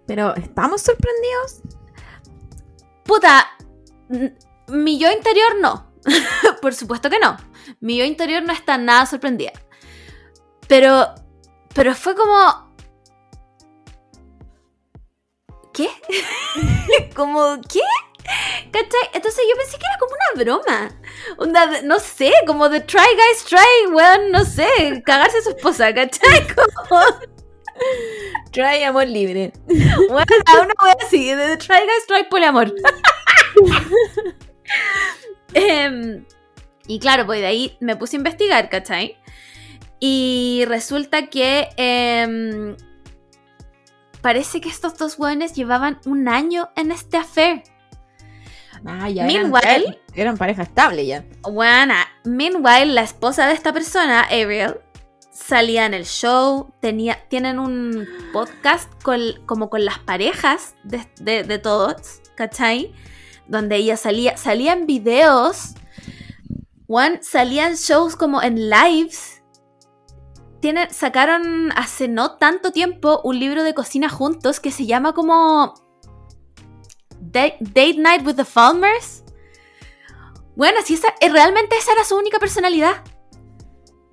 Pero, 0.07 0.37
¿estamos 0.37 0.83
sorprendidos? 0.83 1.63
Puta, 3.03 3.51
mi 4.69 4.99
yo 4.99 5.11
interior 5.11 5.57
no. 5.61 5.93
Por 6.63 6.75
supuesto 6.75 7.11
que 7.11 7.19
no. 7.19 7.37
Mi 7.81 7.99
yo 7.99 8.05
interior 8.05 8.43
no 8.43 8.53
está 8.53 8.79
nada 8.79 9.07
sorprendida. 9.07 9.53
Pero. 10.69 11.15
Pero 11.75 11.95
fue 11.95 12.15
como. 12.15 12.73
¿Qué? 15.73 15.89
como, 17.17 17.61
¿qué? 17.63 17.81
¿Cachai? 18.71 19.11
Entonces 19.13 19.45
yo 19.49 19.57
pensé 19.57 19.79
que 19.79 19.87
era 19.87 19.99
como 19.99 20.13
una 20.15 20.45
broma. 20.45 20.91
Onda, 21.37 21.83
no 21.83 21.99
sé, 21.99 22.33
como 22.47 22.69
de 22.69 22.81
try 22.81 23.01
guys, 23.01 23.45
try, 23.45 23.93
weón, 23.93 24.31
no 24.31 24.45
sé, 24.45 25.03
cagarse 25.05 25.39
a 25.39 25.43
su 25.43 25.51
esposa, 25.51 25.93
¿cachai? 25.95 26.47
Como. 26.55 27.01
Try 28.53 28.85
amor 28.85 29.09
libre. 29.09 29.53
Bueno, 29.67 30.25
una 30.63 30.75
wea 30.83 30.97
así, 31.05 31.33
de 31.33 31.57
try 31.57 31.81
guys, 31.81 32.07
try 32.07 32.25
poliamor. 32.31 32.73
Em, 35.55 36.25
y 36.87 36.99
claro, 36.99 37.27
pues 37.27 37.41
de 37.41 37.47
ahí 37.47 37.77
me 37.81 37.97
puse 37.97 38.17
a 38.17 38.19
investigar, 38.19 38.69
¿cachai? 38.69 39.17
Y 40.01 40.65
resulta 40.67 41.29
que 41.29 41.69
em, 41.77 42.77
parece 44.21 44.61
que 44.61 44.69
estos 44.69 44.97
dos 44.99 45.17
jóvenes 45.17 45.55
llevaban 45.55 45.99
un 46.07 46.29
año 46.29 46.71
en 46.77 46.91
este 46.91 47.17
affair. 47.17 47.63
Ah, 48.87 49.09
ya 49.09 49.25
Meanwhile- 49.25 49.63
eran, 49.65 49.97
eran 50.15 50.37
pareja 50.37 50.63
estable 50.63 51.07
ya. 51.07 51.25
Bueno, 51.43 51.95
meanwhile, 52.25 52.87
la 52.93 53.03
esposa 53.03 53.47
de 53.47 53.55
esta 53.55 53.73
persona, 53.73 54.23
Ariel, 54.23 54.77
salía 55.31 55.87
en 55.87 55.95
el 55.95 56.05
show, 56.05 56.71
tenía, 56.81 57.19
tienen 57.29 57.59
un 57.59 58.07
podcast 58.33 58.91
con- 59.03 59.41
como 59.47 59.71
con 59.71 59.85
las 59.87 60.01
parejas 60.01 60.75
de, 60.85 61.07
de- 61.21 61.45
de 61.45 61.59
todos, 61.59 62.21
¿cachai? 62.35 62.93
Donde 63.47 63.77
ella 63.77 63.97
salía, 63.97 64.37
salía 64.37 64.73
en 64.73 64.87
videos, 64.87 65.75
One, 66.87 67.23
salían 67.23 67.75
shows 67.75 68.17
como 68.17 68.43
en 68.43 68.69
lives. 68.69 69.43
Tienen, 70.61 70.91
sacaron 70.91 71.73
hace 71.73 72.09
no 72.09 72.37
tanto 72.37 72.73
tiempo 72.73 73.21
un 73.25 73.39
libro 73.39 73.63
de 73.65 73.75
cocina 73.75 74.09
juntos 74.09 74.61
que 74.61 74.71
se 74.71 74.87
llama 74.87 75.13
como 75.13 75.75
Date, 77.21 77.59
Date 77.61 77.97
Night 77.99 78.27
with 78.27 78.37
the 78.37 78.45
Falmers. 78.45 79.25
Bueno, 80.57 80.81
si 80.85 80.95
esa, 80.95 81.09
eh, 81.21 81.29
realmente 81.29 81.77
esa 81.77 81.93
era 81.93 82.05
su 82.05 82.17
única 82.17 82.39
personalidad. 82.39 83.03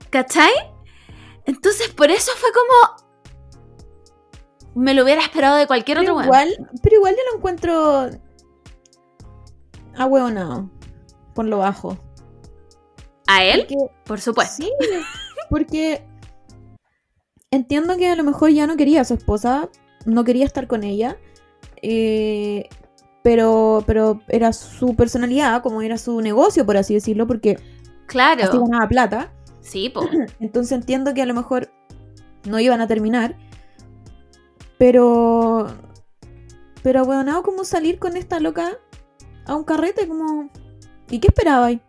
¿Cachai? 0.10 0.52
Entonces 1.46 1.90
por 1.90 2.10
eso 2.10 2.32
fue 2.38 2.50
como... 2.52 3.12
Me 4.74 4.94
lo 4.94 5.04
hubiera 5.04 5.22
esperado 5.22 5.58
de 5.58 5.68
cualquier 5.68 6.00
Pero 6.00 6.14
otro 6.14 6.24
igual, 6.24 6.70
pero 6.82 6.96
igual 6.96 7.16
yo 7.16 7.32
lo 7.32 7.38
encuentro. 7.38 8.10
Ah, 9.96 10.08
no. 10.08 10.70
Por 11.34 11.46
lo 11.46 11.60
bajo. 11.60 11.98
A 13.28 13.44
él, 13.44 13.62
Porque, 13.62 13.76
por 14.06 14.20
supuesto. 14.20 14.64
sí, 14.64 14.72
porque 15.50 16.04
entiendo 17.52 17.98
que 17.98 18.10
a 18.10 18.16
lo 18.16 18.24
mejor 18.24 18.50
ya 18.50 18.68
no 18.68 18.76
quería 18.78 19.02
a 19.02 19.06
su 19.06 19.14
esposa, 19.14 19.70
no 20.06 20.24
quería 20.24 20.46
estar 20.46 20.68
con 20.68 20.84
ella, 20.84 21.18
eh, 21.82 22.68
pero, 23.24 23.84
pero 23.86 24.22
era 24.28 24.52
su 24.54 24.96
personalidad, 24.96 25.62
como 25.62 25.82
era 25.82 25.98
su 25.98 26.20
negocio, 26.22 26.66
por 26.66 26.78
así 26.78 26.94
decirlo, 26.96 27.28
porque 27.28 27.52
así 27.54 27.64
Claro. 28.08 28.66
ganaba 28.66 28.88
plata. 28.90 29.32
Sí, 29.62 29.90
po. 29.90 30.02
Entonces 30.40 30.72
entiendo 30.74 31.14
que 31.14 31.22
a 31.22 31.26
lo 31.26 31.34
mejor 31.34 31.72
no 32.46 32.60
iban 32.60 32.82
a 32.82 32.88
terminar. 32.88 33.38
Pero. 34.78 35.68
Pero, 36.84 37.06
bueno, 37.06 37.44
como 37.44 37.64
salir 37.64 38.00
con 38.00 38.18
esta 38.18 38.40
loca 38.40 38.80
a 39.46 39.56
un 39.56 39.64
carrete, 39.64 40.08
como. 40.08 40.50
¿Y 41.10 41.20
qué 41.20 41.28
esperaba 41.28 41.68
ahí? 41.68 41.82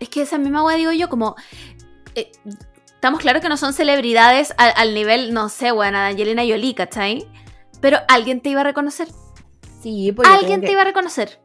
Es 0.00 0.08
que 0.08 0.22
esa 0.22 0.38
misma 0.38 0.64
weá 0.64 0.76
digo 0.76 0.92
yo, 0.92 1.08
como. 1.08 1.36
eh, 2.14 2.30
estamos 2.94 3.20
claros 3.20 3.42
que 3.42 3.48
no 3.48 3.56
son 3.56 3.72
celebridades 3.72 4.54
al, 4.58 4.72
al 4.76 4.94
nivel, 4.94 5.32
no 5.34 5.48
sé, 5.48 5.72
weón, 5.72 5.92
de 5.94 5.98
Angelina 6.00 6.42
Jolie, 6.42 6.74
¿cachai? 6.74 7.26
Pero 7.80 7.98
alguien 8.08 8.40
te 8.40 8.50
iba 8.50 8.60
a 8.62 8.64
reconocer. 8.64 9.08
Sí, 9.82 10.12
pues 10.12 10.28
alguien 10.28 10.60
te 10.60 10.66
que- 10.66 10.72
iba 10.72 10.82
a 10.82 10.86
reconocer. 10.86 11.40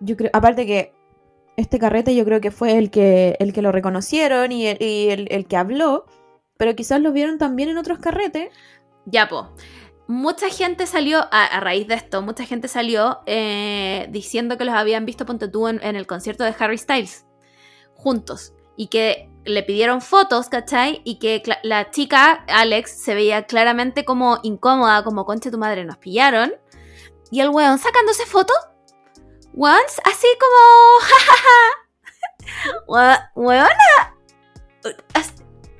Yo 0.00 0.16
creo, 0.16 0.30
aparte 0.34 0.66
que 0.66 0.92
este 1.56 1.78
carrete 1.78 2.14
yo 2.14 2.24
creo 2.24 2.40
que 2.40 2.50
fue 2.50 2.76
el 2.76 2.90
que, 2.90 3.36
el 3.38 3.52
que 3.52 3.62
lo 3.62 3.70
reconocieron 3.72 4.50
y, 4.52 4.66
el, 4.66 4.82
y 4.82 5.10
el- 5.10 5.28
el 5.30 5.46
que 5.46 5.56
habló, 5.56 6.04
pero 6.58 6.74
quizás 6.74 7.00
lo 7.00 7.12
vieron 7.12 7.38
también 7.38 7.68
en 7.68 7.78
otros 7.78 7.98
carretes. 8.00 8.50
Ya, 9.06 9.28
po. 9.28 9.54
Mucha 10.06 10.50
gente 10.50 10.86
salió, 10.86 11.26
a, 11.30 11.60
raíz 11.60 11.88
de 11.88 11.94
esto, 11.94 12.20
mucha 12.20 12.44
gente 12.44 12.68
salió 12.68 13.20
eh, 13.24 14.06
diciendo 14.10 14.58
que 14.58 14.66
los 14.66 14.74
habían 14.74 15.06
visto, 15.06 15.24
ponte 15.24 15.46
en, 15.46 15.96
el 15.96 16.06
concierto 16.06 16.44
de 16.44 16.54
Harry 16.58 16.76
Styles, 16.76 17.24
juntos. 17.94 18.52
Y 18.76 18.88
que 18.88 19.30
le 19.44 19.62
pidieron 19.62 20.00
fotos, 20.02 20.48
¿cachai? 20.48 21.00
Y 21.04 21.18
que 21.18 21.42
la 21.62 21.90
chica, 21.90 22.44
Alex, 22.48 23.02
se 23.02 23.14
veía 23.14 23.44
claramente 23.44 24.04
como 24.04 24.40
incómoda, 24.42 25.04
como 25.04 25.24
concha 25.24 25.50
tu 25.50 25.58
madre, 25.58 25.84
nos 25.84 25.96
pillaron. 25.96 26.52
Y 27.30 27.40
el 27.40 27.48
weón 27.48 27.78
sacándose 27.78 28.26
fotos, 28.26 28.56
weón, 29.54 29.80
así 30.04 30.26
como, 30.40 30.54
Weona, 33.34 34.14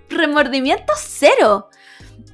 remordimiento 0.08 0.92
cero. 0.96 1.68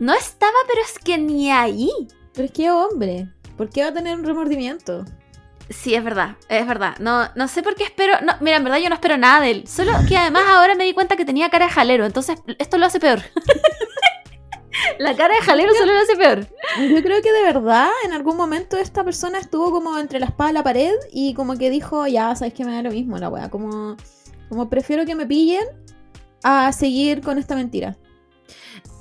No 0.00 0.14
estaba, 0.14 0.56
pero 0.66 0.80
es 0.82 0.98
que 0.98 1.18
ni 1.18 1.52
ahí. 1.52 1.90
Pero 2.32 2.46
es 2.46 2.52
que 2.52 2.70
hombre, 2.70 3.28
¿por 3.56 3.68
qué 3.68 3.82
va 3.82 3.88
a 3.88 3.92
tener 3.92 4.18
un 4.18 4.24
remordimiento? 4.24 5.04
Sí, 5.68 5.94
es 5.94 6.02
verdad, 6.02 6.36
es 6.48 6.66
verdad. 6.66 6.96
No, 6.98 7.28
no 7.36 7.46
sé 7.46 7.62
por 7.62 7.76
qué 7.76 7.84
espero. 7.84 8.14
No, 8.22 8.32
mira, 8.40 8.56
en 8.56 8.64
verdad 8.64 8.78
yo 8.78 8.88
no 8.88 8.94
espero 8.94 9.18
nada 9.18 9.40
de 9.40 9.50
él. 9.50 9.68
Solo 9.68 9.92
que 10.08 10.16
además 10.16 10.44
ahora 10.48 10.74
me 10.74 10.84
di 10.84 10.94
cuenta 10.94 11.16
que 11.16 11.24
tenía 11.24 11.50
cara 11.50 11.66
de 11.66 11.72
jalero, 11.72 12.06
entonces 12.06 12.38
esto 12.58 12.78
lo 12.78 12.86
hace 12.86 12.98
peor. 12.98 13.20
La 14.98 15.14
cara 15.14 15.34
de 15.34 15.42
jalero 15.42 15.72
solo 15.74 15.92
lo 15.92 16.00
hace 16.00 16.16
peor. 16.16 16.46
Yo 16.78 17.02
creo 17.02 17.20
que 17.22 17.32
de 17.32 17.42
verdad 17.42 17.88
en 18.04 18.12
algún 18.12 18.36
momento 18.36 18.78
esta 18.78 19.04
persona 19.04 19.38
estuvo 19.38 19.70
como 19.70 19.98
entre 19.98 20.18
la 20.18 20.26
espada 20.26 20.50
y 20.50 20.54
la 20.54 20.62
pared 20.62 20.94
y 21.12 21.34
como 21.34 21.58
que 21.58 21.68
dijo, 21.68 22.06
ya, 22.06 22.34
sabes 22.34 22.54
que 22.54 22.64
me 22.64 22.72
da 22.72 22.82
lo 22.82 22.90
mismo 22.90 23.18
la 23.18 23.28
wea, 23.28 23.50
como, 23.50 23.96
como 24.48 24.70
prefiero 24.70 25.04
que 25.04 25.14
me 25.14 25.26
pillen 25.26 25.64
a 26.42 26.72
seguir 26.72 27.20
con 27.20 27.38
esta 27.38 27.54
mentira. 27.54 27.96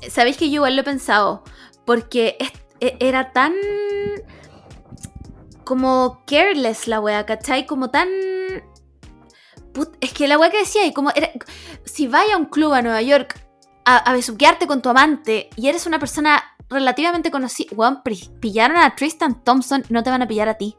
Sabéis 0.09 0.37
que 0.37 0.49
yo 0.49 0.55
igual 0.55 0.75
lo 0.75 0.81
he 0.81 0.85
pensado. 0.85 1.43
Porque 1.85 2.37
e- 2.79 2.97
era 2.99 3.31
tan. 3.31 3.53
como 5.63 6.23
careless 6.25 6.87
la 6.87 6.99
wea, 6.99 7.25
¿cachai? 7.25 7.65
Como 7.65 7.89
tan. 7.89 8.09
es 10.01 10.13
que 10.13 10.27
la 10.27 10.37
weá 10.37 10.49
que 10.49 10.59
decía, 10.59 10.85
y 10.85 10.93
como 10.93 11.11
era, 11.15 11.31
si 11.85 12.07
vaya 12.07 12.35
a 12.35 12.37
un 12.37 12.45
club 12.45 12.73
a 12.73 12.81
Nueva 12.81 13.01
York 13.01 13.39
a, 13.85 14.13
besuquearte 14.13 14.67
con 14.67 14.81
tu 14.81 14.89
amante 14.89 15.49
y 15.55 15.67
eres 15.67 15.87
una 15.87 15.99
persona 15.99 16.43
relativamente 16.69 17.31
conocida, 17.31 17.75
weón, 17.75 18.01
pillaron 18.39 18.77
a 18.77 18.95
Tristan 18.95 19.43
Thompson, 19.43 19.83
no 19.89 20.03
te 20.03 20.11
van 20.11 20.21
a 20.21 20.27
pillar 20.27 20.47
a 20.49 20.55
ti. 20.55 20.77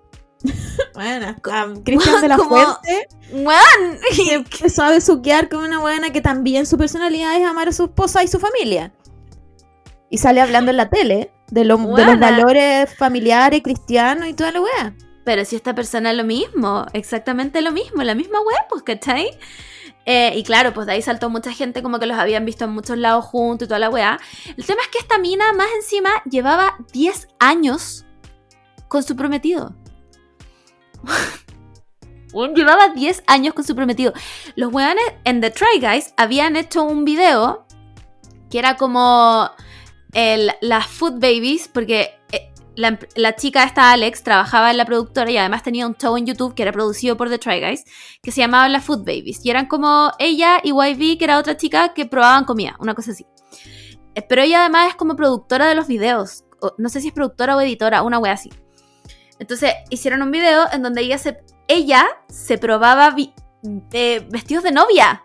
Bueno, 1.00 1.36
Cristian 1.84 2.20
de 2.20 2.28
la 2.28 2.36
Como- 2.36 2.56
Fuente 2.56 3.08
que 4.16 4.34
empezó 4.34 4.82
a 4.82 4.90
besuquear 4.90 5.48
con 5.48 5.60
una 5.64 5.78
buena 5.78 6.10
que 6.10 6.20
también 6.20 6.66
su 6.66 6.76
personalidad 6.76 7.36
es 7.40 7.46
amar 7.46 7.68
a 7.68 7.72
su 7.72 7.84
esposa 7.84 8.22
y 8.22 8.28
su 8.28 8.38
familia. 8.38 8.92
Y 10.10 10.18
sale 10.18 10.40
hablando 10.40 10.70
en 10.70 10.76
la 10.76 10.90
tele 10.90 11.30
de, 11.50 11.64
lo- 11.64 11.76
de 11.78 11.84
los 12.04 12.18
valores 12.18 12.94
familiares, 12.96 13.62
cristianos 13.62 14.28
y 14.28 14.34
toda 14.34 14.50
la 14.52 14.60
wea. 14.60 14.94
Pero 15.24 15.44
si 15.44 15.54
esta 15.54 15.74
persona 15.74 16.10
es 16.10 16.16
lo 16.16 16.24
mismo, 16.24 16.86
exactamente 16.92 17.60
lo 17.60 17.70
mismo, 17.72 18.02
la 18.02 18.14
misma 18.14 18.40
web, 18.40 18.58
pues, 18.68 18.82
¿cachai? 18.82 19.30
Eh, 20.06 20.32
y 20.34 20.42
claro, 20.42 20.72
pues 20.72 20.86
de 20.86 20.94
ahí 20.94 21.02
saltó 21.02 21.30
mucha 21.30 21.52
gente 21.52 21.82
como 21.82 21.98
que 22.00 22.06
los 22.06 22.18
habían 22.18 22.44
visto 22.44 22.64
en 22.64 22.72
muchos 22.72 22.96
lados 22.98 23.26
juntos 23.26 23.66
y 23.66 23.68
toda 23.68 23.78
la 23.78 23.90
weá. 23.90 24.18
El 24.56 24.64
tema 24.66 24.80
es 24.82 24.88
que 24.88 24.98
esta 24.98 25.18
mina, 25.18 25.52
más 25.52 25.68
encima, 25.76 26.10
llevaba 26.28 26.74
10 26.92 27.28
años 27.38 28.06
con 28.88 29.02
su 29.04 29.14
prometido. 29.14 29.74
Weón, 32.32 32.54
llevaba 32.54 32.88
10 32.88 33.24
años 33.26 33.54
con 33.54 33.64
su 33.64 33.74
prometido. 33.74 34.12
Los 34.54 34.72
weones 34.72 35.04
en 35.24 35.40
The 35.40 35.50
Try 35.50 35.80
Guys 35.80 36.14
habían 36.16 36.56
hecho 36.56 36.84
un 36.84 37.04
video 37.04 37.66
que 38.50 38.58
era 38.58 38.76
como 38.76 39.50
las 40.60 40.86
Food 40.86 41.20
Babies, 41.20 41.68
porque 41.68 42.18
eh, 42.32 42.50
la, 42.74 43.36
chica 43.36 43.64
esta 43.64 43.92
Alex 43.92 44.22
trabajaba 44.22 44.70
en 44.70 44.76
la 44.76 44.84
productora 44.84 45.30
y 45.30 45.36
además 45.36 45.62
tenía 45.62 45.86
un 45.86 45.94
show 45.96 46.16
en 46.16 46.26
YouTube 46.26 46.54
que 46.54 46.62
era 46.62 46.72
producido 46.72 47.16
por 47.16 47.28
The 47.28 47.38
Try 47.38 47.60
Guys 47.60 47.84
que 48.22 48.32
se 48.32 48.40
llamaba 48.40 48.68
las 48.68 48.84
Food 48.84 49.00
Babies 49.00 49.44
y 49.44 49.50
eran 49.50 49.66
como 49.66 50.10
ella 50.18 50.60
y 50.62 50.70
YB 50.70 51.18
que 51.18 51.24
era 51.24 51.38
otra 51.38 51.56
chica 51.56 51.94
que 51.94 52.06
probaban 52.06 52.44
comida, 52.44 52.76
una 52.80 52.94
cosa 52.94 53.12
así. 53.12 53.26
Eh, 54.14 54.22
Pero 54.22 54.42
ella 54.42 54.60
además 54.60 54.88
es 54.88 54.96
como 54.96 55.16
productora 55.16 55.68
de 55.68 55.74
los 55.74 55.86
videos, 55.86 56.44
no 56.76 56.88
sé 56.88 57.00
si 57.00 57.08
es 57.08 57.14
productora 57.14 57.56
o 57.56 57.60
editora, 57.60 58.02
una 58.02 58.18
wea 58.18 58.32
así. 58.32 58.50
Entonces 59.40 59.72
hicieron 59.88 60.22
un 60.22 60.30
video 60.30 60.66
en 60.70 60.82
donde 60.82 61.00
ella 61.00 61.18
se, 62.28 62.58
probaba 62.58 63.16
eh, 63.92 64.26
vestidos 64.30 64.62
de 64.62 64.70
novia. 64.70 65.24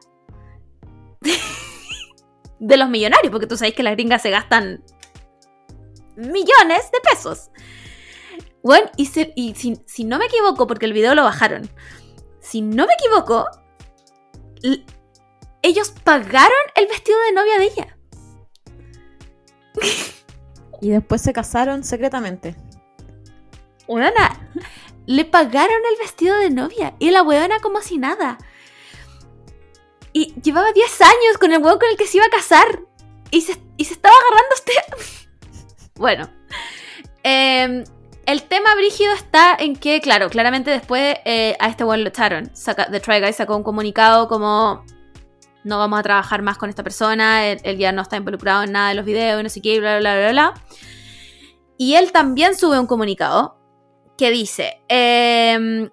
de 2.59 2.77
los 2.77 2.89
millonarios, 2.89 3.31
porque 3.31 3.45
tú 3.45 3.57
sabes 3.57 3.73
que 3.73 3.83
las 3.83 3.93
gringas 3.93 4.21
se 4.21 4.29
gastan 4.29 4.83
millones 6.15 6.89
de 6.91 6.99
pesos. 7.11 7.51
Bueno, 8.63 8.89
y, 8.95 9.05
si, 9.05 10.03
no 10.05 10.17
me 10.17 10.25
equivoco, 10.25 10.65
porque 10.65 10.85
el 10.85 10.93
video 10.93 11.13
lo 11.13 11.23
bajaron, 11.23 11.69
si 12.39 12.61
no 12.61 12.87
me 12.87 12.93
equivoco, 12.93 13.45
ellos 15.61 15.93
pagaron 16.03 16.51
el 16.75 16.87
vestido 16.87 17.17
de 17.19 17.33
novia 17.33 17.59
de 17.59 17.65
ella. 17.65 17.97
Y 20.81 20.89
después 20.89 21.21
se 21.21 21.33
casaron 21.33 21.83
secretamente. 21.83 22.55
Weona, 23.87 24.49
le 25.05 25.25
pagaron 25.25 25.77
el 25.91 25.97
vestido 25.99 26.37
de 26.37 26.49
novia. 26.49 26.95
Y 26.99 27.11
la 27.11 27.21
weona 27.23 27.59
como 27.59 27.81
si 27.81 27.97
nada. 27.97 28.37
Y 30.13 30.33
llevaba 30.41 30.71
10 30.71 31.01
años 31.01 31.37
con 31.39 31.51
el 31.51 31.61
weón 31.61 31.77
con 31.79 31.89
el 31.89 31.97
que 31.97 32.07
se 32.07 32.17
iba 32.17 32.25
a 32.25 32.29
casar. 32.29 32.81
Y 33.31 33.41
se, 33.41 33.61
y 33.77 33.85
se 33.85 33.93
estaba 33.93 34.15
agarrando 34.15 34.55
usted. 34.55 35.27
bueno. 35.95 36.29
em, 37.23 37.83
el 38.25 38.43
tema 38.43 38.73
brígido 38.75 39.13
está 39.13 39.55
en 39.59 39.75
que, 39.75 40.01
claro, 40.01 40.29
claramente 40.29 40.71
después 40.71 41.17
eh, 41.25 41.55
a 41.59 41.67
este 41.67 41.83
weón 41.83 42.03
lo 42.03 42.09
echaron. 42.09 42.49
Saca- 42.55 42.89
The 42.89 42.99
Try 42.99 43.19
Guys 43.19 43.35
sacó 43.35 43.55
un 43.55 43.63
comunicado 43.63 44.27
como 44.27 44.83
no 45.63 45.79
vamos 45.79 45.99
a 45.99 46.03
trabajar 46.03 46.43
más 46.43 46.57
con 46.59 46.69
esta 46.69 46.83
persona, 46.83 47.47
él, 47.47 47.59
él 47.63 47.77
ya 47.79 47.91
no 47.91 48.03
está 48.03 48.17
involucrado 48.17 48.61
en 48.63 48.71
nada 48.71 48.89
de 48.89 48.95
los 48.95 49.03
videos, 49.03 49.41
no 49.41 49.49
sé 49.49 49.61
qué, 49.63 49.79
bla, 49.79 49.97
bla, 49.97 50.15
bla, 50.15 50.31
bla. 50.31 50.53
Y 51.77 51.95
él 51.95 52.11
también 52.11 52.55
sube 52.55 52.79
un 52.79 52.85
comunicado 52.85 53.54
que 54.17 54.31
dice, 54.31 54.81
em, 54.87 55.89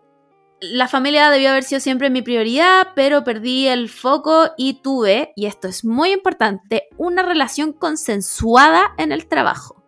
la 0.60 0.86
familia 0.88 1.28
debió 1.30 1.50
haber 1.50 1.64
sido 1.64 1.80
siempre 1.80 2.08
mi 2.10 2.22
prioridad, 2.22 2.88
pero 2.94 3.24
perdí 3.24 3.66
el 3.66 3.88
foco 3.88 4.50
y 4.56 4.74
tuve, 4.82 5.32
y 5.34 5.46
esto 5.46 5.66
es 5.68 5.84
muy 5.84 6.12
importante, 6.12 6.84
una 6.98 7.22
relación 7.22 7.72
consensuada 7.72 8.94
en 8.96 9.10
el 9.12 9.26
trabajo, 9.26 9.82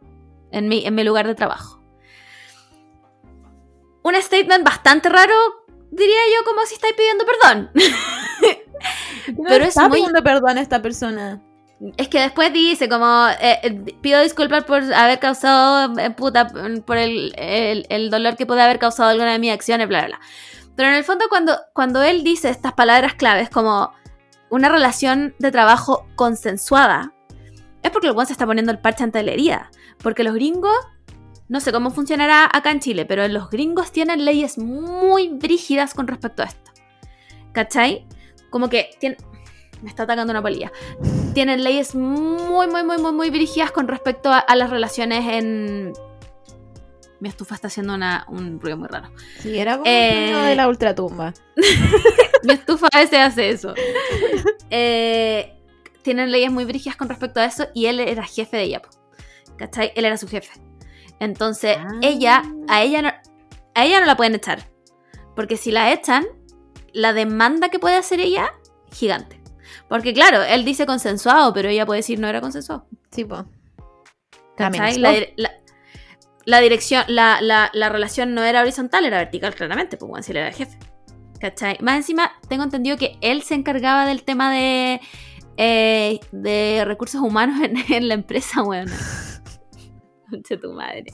en 0.50 0.68
mi, 0.68 0.84
en 0.84 0.94
mi 0.94 1.04
lugar 1.04 1.26
de 1.28 1.34
trabajo. 1.36 1.80
Un 4.02 4.14
statement 4.20 4.64
bastante 4.64 5.08
raro, 5.08 5.34
diría 5.90 6.18
yo, 6.36 6.44
como 6.44 6.66
si 6.66 6.74
estáis 6.74 6.94
pidiendo 6.94 7.24
perdón. 7.24 7.70
Pero 9.48 9.62
es 9.64 9.68
está 9.68 9.88
muy- 9.88 9.98
pidiendo 9.98 10.22
perdón 10.22 10.58
a 10.58 10.60
esta 10.60 10.82
persona. 10.82 11.40
Es 11.96 12.08
que 12.08 12.20
después 12.20 12.52
dice 12.52 12.88
como 12.88 13.26
eh, 13.40 13.58
eh, 13.62 13.72
pido 14.00 14.20
disculpas 14.22 14.64
por 14.64 14.82
haber 14.94 15.18
causado 15.18 15.98
eh, 15.98 16.10
puta 16.10 16.48
por 16.86 16.96
el, 16.96 17.34
el- 17.36 18.10
dolor 18.10 18.36
que 18.36 18.46
puede 18.46 18.62
haber 18.62 18.78
causado 18.78 19.10
alguna 19.10 19.32
de 19.32 19.38
mis 19.38 19.52
acciones, 19.52 19.88
bla 19.88 20.06
bla 20.06 20.16
bla. 20.16 20.20
Pero 20.76 20.88
en 20.88 20.94
el 20.94 21.04
fondo 21.04 21.26
cuando, 21.28 21.56
cuando 21.72 22.02
él 22.02 22.24
dice 22.24 22.48
estas 22.48 22.72
palabras 22.72 23.14
claves 23.14 23.50
como 23.50 23.92
una 24.50 24.68
relación 24.68 25.34
de 25.38 25.50
trabajo 25.50 26.06
consensuada, 26.16 27.12
es 27.82 27.90
porque 27.90 28.08
el 28.08 28.26
se 28.26 28.32
está 28.32 28.46
poniendo 28.46 28.72
el 28.72 28.78
parche 28.78 29.04
ante 29.04 29.22
la 29.22 29.32
herida. 29.32 29.70
Porque 30.02 30.24
los 30.24 30.34
gringos, 30.34 30.74
no 31.48 31.60
sé 31.60 31.70
cómo 31.72 31.90
funcionará 31.90 32.48
acá 32.52 32.70
en 32.70 32.80
Chile, 32.80 33.04
pero 33.04 33.26
los 33.28 33.50
gringos 33.50 33.92
tienen 33.92 34.24
leyes 34.24 34.58
muy 34.58 35.28
brígidas 35.28 35.92
con 35.92 36.06
respecto 36.06 36.42
a 36.42 36.46
esto. 36.46 36.70
¿Cachai? 37.52 38.06
Como 38.50 38.68
que 38.68 38.90
tienen... 39.00 39.18
Me 39.82 39.88
está 39.90 40.04
atacando 40.04 40.30
una 40.30 40.40
polilla 40.42 40.72
tienen 41.34 41.64
leyes 41.64 41.94
muy, 41.96 42.68
muy, 42.68 42.84
muy, 42.84 42.96
muy, 42.96 43.12
muy 43.12 43.28
dirigidas 43.30 43.72
con 43.72 43.88
respecto 43.88 44.30
a, 44.30 44.38
a 44.38 44.54
las 44.54 44.70
relaciones 44.70 45.24
en... 45.28 45.92
Mi 47.20 47.28
estufa 47.28 47.54
está 47.56 47.66
haciendo 47.66 47.94
una, 47.94 48.24
un 48.28 48.60
ruido 48.60 48.76
muy 48.76 48.86
raro. 48.88 49.10
Sí, 49.40 49.58
era 49.58 49.72
como 49.78 49.84
Eh, 49.86 50.30
el 50.30 50.44
de 50.46 50.54
la 50.56 50.68
ultratumba. 50.68 51.32
Mi 52.44 52.52
estufa 52.52 52.86
a 52.92 52.98
veces 52.98 53.18
hace 53.18 53.48
eso. 53.50 53.74
Eh, 54.70 55.56
tienen 56.02 56.30
leyes 56.30 56.52
muy 56.52 56.64
brígidas 56.64 56.96
con 56.96 57.08
respecto 57.08 57.40
a 57.40 57.46
eso 57.46 57.66
y 57.74 57.86
él 57.86 57.98
era 58.00 58.24
jefe 58.24 58.56
de 58.58 58.62
ella. 58.64 58.82
¿Cachai? 59.56 59.92
Él 59.96 60.04
era 60.04 60.16
su 60.16 60.28
jefe. 60.28 60.52
Entonces, 61.18 61.76
Ah. 61.80 61.88
ella, 62.02 62.42
a 62.68 62.82
ella, 62.82 63.02
no, 63.02 63.08
a 63.74 63.84
ella 63.84 64.00
no 64.00 64.06
la 64.06 64.16
pueden 64.16 64.34
echar. 64.34 64.68
Porque 65.34 65.56
si 65.56 65.70
la 65.70 65.92
echan, 65.92 66.24
la 66.92 67.12
demanda 67.12 67.70
que 67.70 67.78
puede 67.78 67.96
hacer 67.96 68.20
ella, 68.20 68.52
gigante. 68.92 69.40
Porque 69.94 70.12
claro, 70.12 70.42
él 70.42 70.64
dice 70.64 70.86
consensuado, 70.86 71.52
pero 71.52 71.68
ella 71.68 71.86
puede 71.86 71.98
decir 72.00 72.18
no 72.18 72.26
era 72.26 72.40
consensuado. 72.40 72.88
Sí. 73.12 73.24
¿Cachai? 74.56 74.96
Amenazó. 74.96 74.98
La, 74.98 75.12
la- 75.36 75.50
la 76.46 76.60
dirección, 76.60 77.04
la, 77.06 77.40
la- 77.40 77.70
la 77.72 77.88
relación 77.90 78.34
no 78.34 78.42
era 78.42 78.60
horizontal, 78.62 79.04
era 79.04 79.18
vertical, 79.18 79.54
claramente, 79.54 79.96
pues 79.96 80.08
bueno, 80.10 80.22
si 80.24 80.32
él 80.32 80.38
era 80.38 80.48
el 80.48 80.54
jefe. 80.54 80.76
¿Cachai? 81.38 81.78
Más 81.80 81.94
encima, 81.94 82.32
tengo 82.48 82.64
entendido 82.64 82.96
que 82.96 83.16
él 83.20 83.42
se 83.42 83.54
encargaba 83.54 84.04
del 84.04 84.24
tema 84.24 84.52
de, 84.52 85.00
eh, 85.58 86.18
de 86.32 86.82
recursos 86.84 87.20
humanos 87.20 87.60
en, 87.62 87.76
en 87.94 88.08
la 88.08 88.14
empresa, 88.14 88.62
bueno. 88.62 88.92
Concha 90.28 90.58
tu 90.58 90.72
madre. 90.72 91.04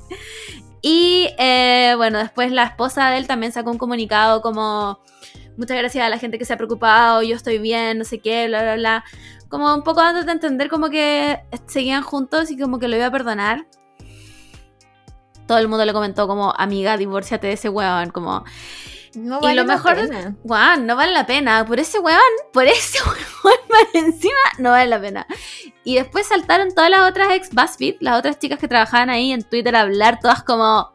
Y 0.81 1.29
eh, 1.39 1.93
bueno, 1.99 2.19
después 2.19 2.51
la 2.51 2.65
esposa 2.65 3.11
de 3.11 3.19
él 3.19 3.27
también 3.27 3.53
sacó 3.53 3.71
un 3.71 3.77
comunicado 3.79 4.41
como 4.41 5.01
muchas 5.57 5.77
gracias 5.79 6.05
a 6.05 6.09
la 6.09 6.19
gente 6.19 6.39
que 6.39 6.45
se 6.45 6.53
ha 6.53 6.57
preocupado, 6.57 7.23
yo 7.23 7.37
estoy 7.37 7.59
bien, 7.59 7.99
no 7.99 8.05
sé 8.05 8.19
qué, 8.21 8.47
bla, 8.49 8.63
bla, 8.63 8.75
bla. 8.77 9.05
Como 9.49 9.75
un 9.75 9.83
poco 9.83 10.01
dándote 10.01 10.31
a 10.31 10.35
entender 10.35 10.69
como 10.69 10.91
que 10.91 11.41
seguían 11.67 12.03
juntos 12.03 12.51
y 12.51 12.59
como 12.59 12.79
que 12.79 12.89
lo 12.89 12.97
iba 12.97 13.07
a 13.07 13.11
perdonar. 13.11 13.67
Todo 15.47 15.59
el 15.59 15.67
mundo 15.69 15.85
le 15.85 15.93
comentó 15.93 16.29
como, 16.29 16.55
amiga, 16.57 16.97
divórciate 16.97 17.49
de 17.49 17.55
ese 17.55 17.69
weón, 17.69 18.11
como, 18.11 18.45
No 19.17 19.39
Y 19.39 19.43
vale 19.43 19.57
lo 19.63 19.67
la 19.67 19.75
mejor- 19.75 19.97
pena. 19.97 20.37
Juan, 20.47 20.87
no 20.87 20.95
vale 20.95 21.11
la 21.13 21.27
pena. 21.27 21.65
Por 21.67 21.81
ese 21.81 21.99
weón, 21.99 22.21
por 22.53 22.65
ese 22.67 22.99
weón 23.45 23.59
más 23.69 23.95
encima, 23.95 24.39
no 24.59 24.71
vale 24.71 24.87
la 24.87 25.01
pena. 25.01 25.27
Y 25.83 25.97
después 25.97 26.29
saltaron 26.29 26.73
todas 26.73 26.89
las 26.91 27.11
otras 27.11 27.33
ex 27.33 27.51
BuzzFeed, 27.53 27.97
las 27.99 28.17
otras 28.21 28.39
chicas 28.39 28.61
que 28.61 28.69
trabajaban 28.69 29.11
ahí 29.11 29.33
en 29.33 29.43
Twitter 29.43 29.75
a 29.75 29.81
hablar, 29.81 30.21
todas 30.21 30.45
como, 30.45 30.93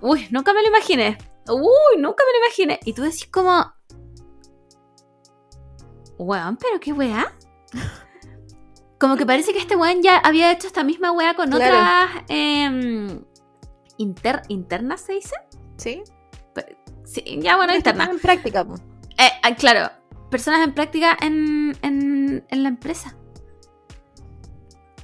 uy, 0.00 0.26
nunca 0.32 0.52
me 0.52 0.62
lo 0.62 0.68
imaginé. 0.68 1.16
Uy, 1.48 1.96
nunca 2.00 2.22
me 2.26 2.38
lo 2.38 2.44
imaginé. 2.46 2.80
Y 2.84 2.92
tú 2.92 3.02
decís 3.02 3.26
como, 3.30 3.72
weón, 6.18 6.56
pero 6.56 6.80
qué 6.80 6.92
weá. 6.92 7.32
Como 8.98 9.16
que 9.16 9.24
parece 9.24 9.52
que 9.52 9.60
este 9.60 9.76
weón 9.76 10.02
ya 10.02 10.18
había 10.18 10.50
hecho 10.50 10.66
esta 10.66 10.82
misma 10.82 11.12
weá 11.12 11.34
con 11.34 11.50
Claro. 11.50 11.64
otras 11.76 12.24
em, 12.28 13.22
inter- 13.96 14.42
internas, 14.48 15.02
¿se 15.02 15.12
dice? 15.12 15.36
Sí. 15.76 16.02
Sí, 17.04 17.38
ya 17.40 17.54
bueno, 17.56 17.76
internas. 17.76 18.08
En 18.08 18.18
práctica. 18.18 18.66
Eh, 19.16 19.30
ah, 19.44 19.54
claro, 19.54 19.88
personas 20.32 20.62
en 20.66 20.74
práctica 20.74 21.16
en, 21.20 21.78
en, 21.82 22.44
en 22.48 22.62
la 22.64 22.68
empresa. 22.70 23.16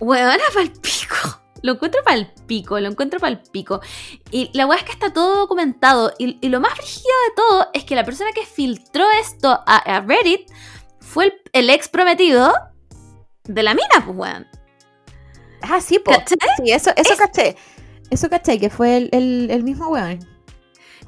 Huevona 0.01 0.43
pa'l 0.53 0.73
pico. 0.73 1.41
Lo 1.65 1.73
encuentro 1.73 2.03
para 2.05 2.19
el 2.19 2.27
pico, 2.47 2.79
lo 2.79 2.89
encuentro 2.89 3.19
para 3.19 3.33
el 3.33 3.41
pico. 3.41 3.81
Y 4.31 4.51
la 4.53 4.67
weá 4.67 4.77
es 4.77 4.85
que 4.85 4.93
está 4.93 5.15
todo 5.15 5.39
documentado. 5.39 6.13
Y, 6.19 6.37
y 6.43 6.51
lo 6.51 6.61
más 6.61 6.77
rígido 6.77 7.15
de 7.29 7.35
todo 7.35 7.69
es 7.73 7.85
que 7.85 7.95
la 7.95 8.05
persona 8.05 8.33
que 8.35 8.45
filtró 8.45 9.07
esto 9.19 9.49
a, 9.49 9.77
a 9.79 10.01
Reddit 10.03 10.47
fue 11.01 11.25
el, 11.25 11.33
el 11.55 11.71
ex 11.71 11.89
prometido 11.89 12.53
de 13.45 13.63
la 13.63 13.73
mina, 13.73 14.05
pues 14.05 14.15
weón. 14.15 14.47
Ah, 15.63 15.81
sí. 15.81 15.99
¿Cachai? 16.05 16.37
Sí, 16.59 16.71
eso, 16.71 16.91
eso 16.97 17.17
caché. 17.17 17.57
Eso 18.11 18.29
caché, 18.29 18.61
que 18.61 18.69
fue 18.69 18.99
el, 18.99 19.09
el, 19.13 19.51
el 19.51 19.65
mismo 19.65 19.89
weón. 19.89 20.19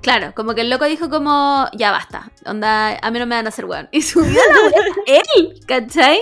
Claro, 0.07 0.33
como 0.37 0.55
que 0.55 0.61
el 0.61 0.71
loco 0.71 0.85
dijo 0.85 1.11
como, 1.11 1.67
ya 1.73 1.91
basta, 1.91 2.31
onda, 2.45 2.97
a 2.97 3.11
mí 3.11 3.19
no 3.19 3.27
me 3.27 3.35
van 3.35 3.47
a 3.47 3.49
hacer 3.49 3.65
weón. 3.65 3.89
Y 3.91 4.03
subió 4.03 4.41
la 4.55 4.61
weá 4.61 5.21
él, 5.35 5.61
¿cachai? 5.67 6.21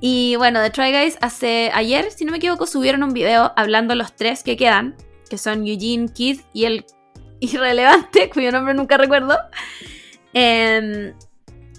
Y 0.00 0.34
bueno, 0.34 0.60
The 0.60 0.70
Try 0.70 0.90
Guys 0.90 1.18
hace, 1.20 1.70
ayer, 1.72 2.10
si 2.10 2.24
no 2.24 2.32
me 2.32 2.38
equivoco, 2.38 2.66
subieron 2.66 3.04
un 3.04 3.12
video 3.12 3.52
hablando 3.54 3.94
los 3.94 4.16
tres 4.16 4.42
que 4.42 4.56
quedan, 4.56 4.96
que 5.30 5.38
son 5.38 5.64
Eugene, 5.64 6.08
Keith 6.12 6.44
y 6.52 6.64
el 6.64 6.84
irrelevante, 7.38 8.28
cuyo 8.34 8.50
nombre 8.50 8.74
nunca 8.74 8.96
recuerdo. 8.96 9.38
Em, 10.32 11.14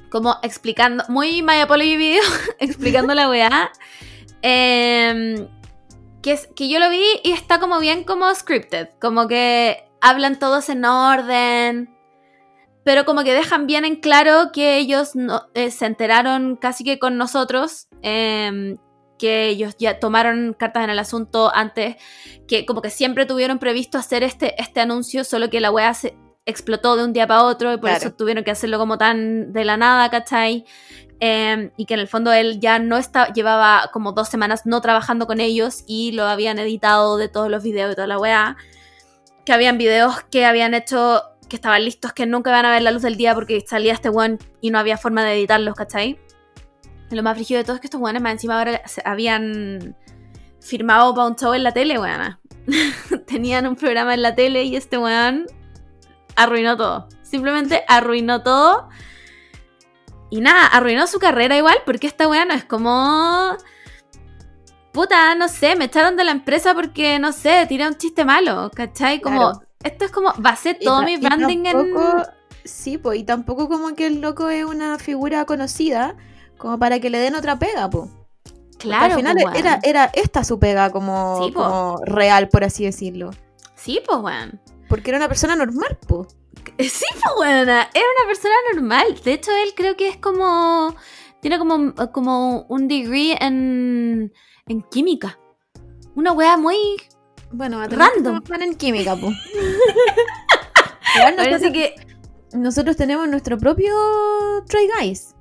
como 0.09 0.37
explicando, 0.43 1.03
muy 1.09 1.43
My 1.43 1.59
Apology 1.59 1.97
video, 1.97 2.23
explicando 2.59 3.13
la 3.13 3.29
weá. 3.29 3.69
Em, 4.41 5.49
que, 6.21 6.31
es, 6.31 6.47
que 6.55 6.69
yo 6.69 6.79
lo 6.79 6.89
vi 6.89 7.03
y 7.21 7.33
está 7.33 7.59
como 7.59 7.81
bien 7.81 8.05
como 8.05 8.33
scripted, 8.33 8.91
como 9.01 9.27
que 9.27 9.89
hablan 10.03 10.37
todos 10.37 10.69
en 10.69 10.85
orden, 10.85 11.89
pero 12.83 13.05
como 13.05 13.23
que 13.23 13.33
dejan 13.33 13.65
bien 13.65 13.85
en 13.85 13.95
claro 13.95 14.51
que 14.51 14.77
ellos 14.77 15.15
no- 15.15 15.47
eh, 15.53 15.71
se 15.71 15.85
enteraron 15.85 16.57
casi 16.57 16.83
que 16.83 16.99
con 16.99 17.17
nosotros, 17.17 17.87
em, 18.01 18.77
que 19.17 19.47
ellos 19.47 19.75
ya 19.79 19.99
tomaron 19.99 20.53
cartas 20.59 20.83
en 20.83 20.89
el 20.89 20.99
asunto 20.99 21.49
antes, 21.55 21.95
que 22.47 22.65
como 22.65 22.81
que 22.81 22.89
siempre 22.89 23.25
tuvieron 23.25 23.57
previsto 23.57 23.97
hacer 23.97 24.21
este, 24.23 24.61
este 24.61 24.81
anuncio, 24.81 25.23
solo 25.23 25.49
que 25.49 25.61
la 25.61 25.71
weá 25.71 25.93
se 25.93 26.17
explotó 26.45 26.97
de 26.97 27.05
un 27.05 27.13
día 27.13 27.25
para 27.25 27.43
otro 27.43 27.71
y 27.71 27.77
por 27.77 27.89
Claro. 27.89 28.07
eso 28.07 28.11
tuvieron 28.15 28.43
que 28.43 28.51
hacerlo 28.51 28.77
como 28.77 28.97
tan 28.97 29.53
de 29.53 29.63
la 29.63 29.77
nada, 29.77 30.09
¿cachai? 30.09 30.65
Em, 31.21 31.71
y 31.77 31.85
que 31.85 31.93
en 31.93 32.01
el 32.01 32.09
fondo 32.09 32.33
él 32.33 32.59
ya 32.59 32.79
no 32.79 32.97
estaba, 32.97 33.31
llevaba 33.31 33.89
como 33.93 34.11
dos 34.11 34.27
semanas 34.27 34.63
no 34.65 34.81
trabajando 34.81 35.25
con 35.25 35.39
ellos 35.39 35.85
y 35.87 36.11
lo 36.11 36.23
habían 36.25 36.59
editado 36.59 37.15
de 37.15 37.29
todos 37.29 37.49
los 37.49 37.63
videos 37.63 37.93
y 37.93 37.95
toda 37.95 38.07
la 38.07 38.19
weá. 38.19 38.57
Que 39.45 39.53
habían 39.53 39.77
videos 39.77 40.21
que 40.31 40.45
habían 40.45 40.73
hecho 40.73 41.21
que 41.49 41.57
estaban 41.57 41.83
listos 41.83 42.13
que 42.13 42.25
nunca 42.25 42.49
iban 42.49 42.65
a 42.65 42.71
ver 42.71 42.81
la 42.81 42.91
luz 42.91 43.01
del 43.01 43.17
día 43.17 43.35
porque 43.35 43.63
salía 43.67 43.93
este 43.93 44.09
one 44.09 44.37
y 44.61 44.71
no 44.71 44.79
había 44.79 44.97
forma 44.97 45.23
de 45.23 45.33
editarlos, 45.33 45.75
¿cachai? 45.75 46.19
Y 47.11 47.15
lo 47.15 47.21
más 47.21 47.35
frígido 47.35 47.59
de 47.59 47.63
todo 47.63 47.75
es 47.75 47.81
que 47.81 47.87
estos 47.87 48.01
weones 48.01 48.21
más 48.21 48.33
encima 48.33 48.57
ahora 48.57 48.81
habían 49.05 49.95
firmado 50.59 51.13
para 51.13 51.27
un 51.27 51.35
show 51.35 51.53
en 51.53 51.63
la 51.63 51.71
tele, 51.71 51.99
weona. 51.99 52.39
Tenían 53.27 53.67
un 53.67 53.75
programa 53.75 54.13
en 54.13 54.21
la 54.21 54.33
tele 54.33 54.63
y 54.63 54.75
este 54.75 54.97
weón 54.97 55.45
arruinó 56.35 56.77
todo. 56.77 57.07
Simplemente 57.21 57.83
arruinó 57.87 58.41
todo. 58.41 58.89
Y 60.29 60.41
nada, 60.41 60.65
arruinó 60.65 61.05
su 61.05 61.19
carrera 61.19 61.55
igual, 61.57 61.77
porque 61.85 62.07
esta 62.07 62.27
weá 62.27 62.45
no 62.45 62.53
es 62.53 62.63
como. 62.65 63.55
Puta, 64.93 65.33
no 65.35 65.47
sé, 65.47 65.75
me 65.75 65.85
echaron 65.85 66.15
de 66.15 66.23
la 66.23 66.31
empresa 66.31 66.73
porque, 66.75 67.17
no 67.19 67.31
sé, 67.31 67.65
tiré 67.67 67.87
un 67.87 67.95
chiste 67.97 68.23
malo, 68.25 68.69
¿cachai? 68.73 69.19
Como, 69.21 69.51
Claro. 69.51 69.61
esto 69.83 70.05
es 70.05 70.11
como, 70.11 70.33
basé 70.37 70.75
todo 70.75 71.01
mi 71.01 71.17
branding 71.17 71.63
tampoco- 71.63 72.17
en. 72.19 72.23
Sí, 72.63 72.97
pues, 72.97 73.19
y 73.19 73.23
tampoco 73.23 73.67
como 73.67 73.93
que 73.95 74.05
el 74.07 74.21
loco 74.21 74.49
es 74.49 74.63
una 74.63 74.97
figura 74.99 75.43
conocida 75.45 76.15
como 76.57 76.77
para 76.79 76.99
que 76.99 77.09
le 77.09 77.17
den 77.17 77.35
otra 77.35 77.57
pega, 77.59 77.89
pues. 77.89 78.09
Claro, 78.77 79.05
Al 79.05 79.11
final 79.13 79.33
pues, 79.33 79.45
weón. 79.45 79.57
era, 79.57 79.79
era 79.83 80.05
esta 80.13 80.43
su 80.43 80.59
pega 80.59 80.89
como, 80.91 81.43
Sí, 81.43 81.51
po. 81.51 81.63
como 81.63 81.97
real, 82.05 82.47
por 82.49 82.63
así 82.63 82.85
decirlo. 82.85 83.31
Sí, 83.75 83.99
pues, 84.05 84.19
weón. 84.19 84.61
Porque 84.87 85.09
era 85.09 85.17
una 85.17 85.27
persona 85.27 85.55
normal, 85.55 85.97
pues. 86.07 86.27
Sí, 86.79 87.05
pues, 87.11 87.33
weona. 87.39 87.89
Era 87.93 88.05
una 88.17 88.27
persona 88.27 88.53
normal. 88.73 89.19
De 89.23 89.33
hecho, 89.33 89.51
él 89.63 89.73
creo 89.75 89.97
que 89.97 90.07
es 90.07 90.17
como. 90.17 90.95
Tiene 91.41 91.57
como, 91.57 91.93
como 92.13 92.61
un 92.69 92.87
degree 92.87 93.35
en. 93.41 94.31
En 94.67 94.81
química. 94.83 95.39
Una 96.15 96.31
weá 96.31 96.57
muy. 96.57 96.77
Bueno, 97.51 97.79
Random. 97.87 98.41
trabajar 98.41 98.63
en 98.63 98.75
química, 98.75 99.15
pues. 99.15 99.35
Igual 101.15 101.35
Parece 101.35 101.69
nosotros, 101.69 101.71
que. 101.73 102.57
nosotros 102.57 102.97
tenemos 102.97 103.27
nuestro 103.27 103.57
propio 103.57 103.93
Try 104.67 104.89
Guys. 104.99 105.35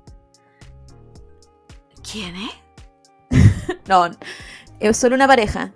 ¿Quién 2.10 2.34
es? 2.36 2.50
No, 3.88 4.08
es 4.80 4.96
solo 4.96 5.14
una 5.14 5.26
pareja. 5.26 5.72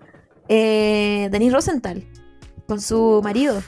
Eh, 0.48 1.28
Denise 1.32 1.54
Rosenthal, 1.54 2.04
con 2.68 2.80
su 2.80 3.20
marido. 3.22 3.62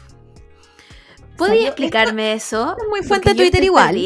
¿Podría 1.37 1.69
explicarme 1.69 2.35
eso? 2.35 2.77
es 2.79 2.89
muy 2.89 3.03
fuente 3.03 3.35
Twitter 3.35 3.63
igual. 3.65 3.97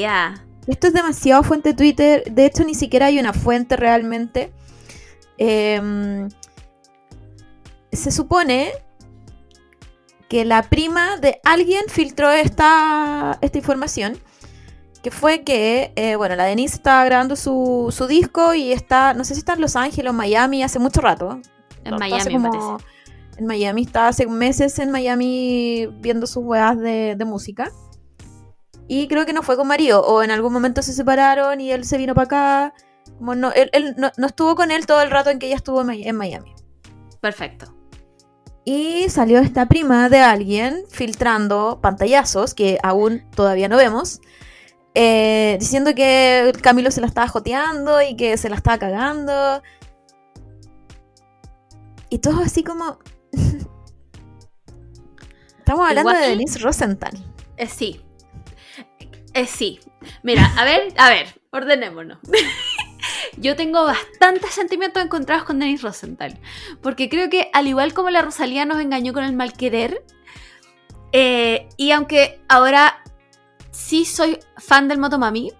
Esto 0.66 0.86
es 0.86 0.92
demasiado 0.92 1.42
fuente 1.42 1.74
Twitter. 1.74 2.24
De 2.30 2.46
hecho, 2.46 2.64
ni 2.64 2.74
siquiera 2.74 3.06
hay 3.06 3.18
una 3.18 3.32
fuente 3.32 3.76
realmente. 3.76 4.52
Em, 5.38 6.28
se 7.90 8.10
supone 8.10 8.72
que 10.28 10.44
la 10.44 10.62
prima 10.62 11.18
de 11.18 11.40
alguien 11.44 11.84
filtró 11.88 12.30
esta, 12.30 13.38
esta 13.40 13.58
información. 13.58 14.18
Que 15.02 15.10
fue 15.10 15.42
que, 15.42 15.92
eh, 15.96 16.14
bueno, 16.14 16.36
la 16.36 16.44
Denise 16.44 16.76
estaba 16.76 17.04
grabando 17.04 17.34
su, 17.34 17.92
su 17.94 18.06
disco 18.06 18.54
y 18.54 18.72
está, 18.72 19.14
no 19.14 19.24
sé 19.24 19.34
si 19.34 19.40
está 19.40 19.54
en 19.54 19.60
Los 19.60 19.74
Ángeles 19.74 20.10
o 20.10 20.12
Miami 20.14 20.62
hace 20.62 20.78
mucho 20.78 21.00
rato. 21.00 21.40
En 21.84 21.96
Miami, 21.96 22.38
me 22.38 22.48
parece. 22.48 22.84
En 23.36 23.46
Miami, 23.46 23.82
está 23.82 24.08
hace 24.08 24.26
meses 24.26 24.78
en 24.78 24.90
Miami 24.92 25.88
viendo 26.00 26.26
sus 26.26 26.44
weas 26.44 26.78
de, 26.78 27.16
de 27.16 27.24
música. 27.24 27.72
Y 28.88 29.08
creo 29.08 29.26
que 29.26 29.32
no 29.32 29.42
fue 29.42 29.56
con 29.56 29.66
marido, 29.66 30.02
o 30.02 30.22
en 30.22 30.30
algún 30.30 30.52
momento 30.52 30.82
se 30.82 30.92
separaron 30.92 31.60
y 31.60 31.72
él 31.72 31.84
se 31.84 31.98
vino 31.98 32.14
para 32.14 32.24
acá. 32.24 32.74
Como 33.18 33.34
no, 33.34 33.52
él, 33.52 33.70
él 33.72 33.94
no, 33.96 34.10
no 34.16 34.26
estuvo 34.26 34.54
con 34.54 34.70
él 34.70 34.86
todo 34.86 35.02
el 35.02 35.10
rato 35.10 35.30
en 35.30 35.38
que 35.38 35.46
ella 35.46 35.56
estuvo 35.56 35.80
en 35.82 35.86
Mi- 35.88 36.06
en 36.08 36.16
Miami. 36.16 36.54
Perfecto. 37.20 37.74
Y 38.64 39.08
salió 39.08 39.38
esta 39.40 39.66
prima 39.66 40.08
de 40.08 40.20
alguien 40.20 40.84
filtrando 40.90 41.80
pantallazos 41.82 42.54
que 42.54 42.78
aún 42.82 43.28
todavía 43.34 43.68
no 43.68 43.76
vemos. 43.76 44.20
eh, 44.94 45.56
diciendo 45.58 45.94
que 45.94 46.52
Camilo 46.60 46.90
se 46.90 47.00
la 47.00 47.06
estaba 47.06 47.26
joteando 47.26 48.02
y 48.02 48.14
que 48.14 48.36
se 48.36 48.50
la 48.50 48.56
estaba 48.56 48.76
cagando. 48.78 49.62
Y 52.10 52.18
todo 52.18 52.42
así 52.42 52.62
como. 52.62 52.98
Estamos 55.58 55.88
hablando 55.88 56.12
de 56.12 56.28
Denise 56.28 56.58
Rosenthal. 56.58 57.16
Eh, 57.56 57.66
sí. 57.68 58.02
Eh, 59.34 59.46
sí. 59.46 59.80
Mira, 60.22 60.52
a 60.58 60.64
ver, 60.64 60.92
a 60.98 61.08
ver, 61.08 61.40
ordenémonos. 61.52 62.18
Yo 63.38 63.56
tengo 63.56 63.84
bastantes 63.84 64.52
sentimientos 64.52 65.02
encontrados 65.02 65.44
con 65.44 65.58
Denise 65.58 65.82
Rosenthal. 65.82 66.38
Porque 66.80 67.08
creo 67.08 67.30
que, 67.30 67.50
al 67.52 67.66
igual 67.66 67.94
como 67.94 68.10
la 68.10 68.22
Rosalía 68.22 68.64
nos 68.64 68.80
engañó 68.80 69.12
con 69.12 69.24
el 69.24 69.34
mal 69.34 69.52
querer, 69.54 70.04
eh, 71.12 71.68
y 71.76 71.90
aunque 71.90 72.40
ahora 72.48 73.02
sí 73.70 74.04
soy 74.04 74.38
fan 74.56 74.88
del 74.88 74.98
Motomami, 74.98 75.52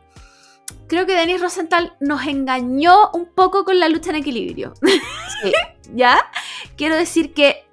creo 0.89 1.07
que 1.07 1.15
Denise 1.15 1.43
Rosenthal 1.43 1.95
nos 2.01 2.27
engañó 2.27 3.11
un 3.13 3.27
poco 3.27 3.65
con 3.65 3.81
la 3.81 3.89
lucha 3.89 4.11
en 4.11 4.17
equilibrio. 4.17 4.75
Sí. 5.43 5.53
¿Ya? 5.95 6.19
Quiero 6.77 6.97
decir 6.97 7.35
que 7.35 7.67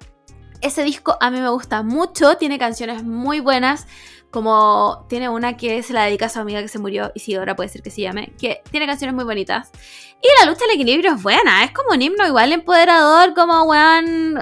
ese 0.60 0.84
disco 0.84 1.16
a 1.20 1.30
mí 1.30 1.40
me 1.40 1.48
gusta 1.48 1.82
mucho, 1.82 2.36
tiene 2.36 2.58
canciones 2.58 3.02
muy 3.02 3.40
buenas, 3.40 3.86
como 4.30 5.06
tiene 5.08 5.28
una 5.28 5.56
que 5.56 5.82
se 5.82 5.92
la 5.92 6.04
dedica 6.04 6.26
a 6.26 6.28
su 6.28 6.38
amiga 6.40 6.60
que 6.62 6.68
se 6.68 6.78
murió, 6.78 7.10
Isidora 7.14 7.56
puede 7.56 7.68
ser 7.68 7.82
que 7.82 7.90
se 7.90 8.02
llame, 8.02 8.32
que 8.38 8.62
tiene 8.70 8.86
canciones 8.86 9.14
muy 9.14 9.24
bonitas. 9.24 9.70
Y 10.22 10.28
la 10.40 10.50
lucha 10.50 10.64
del 10.66 10.74
equilibrio 10.76 11.14
es 11.14 11.22
buena, 11.22 11.64
es 11.64 11.72
como 11.72 11.90
un 11.94 12.00
himno 12.02 12.26
igual 12.26 12.52
empoderador, 12.52 13.34
como 13.34 13.62
weón, 13.64 14.38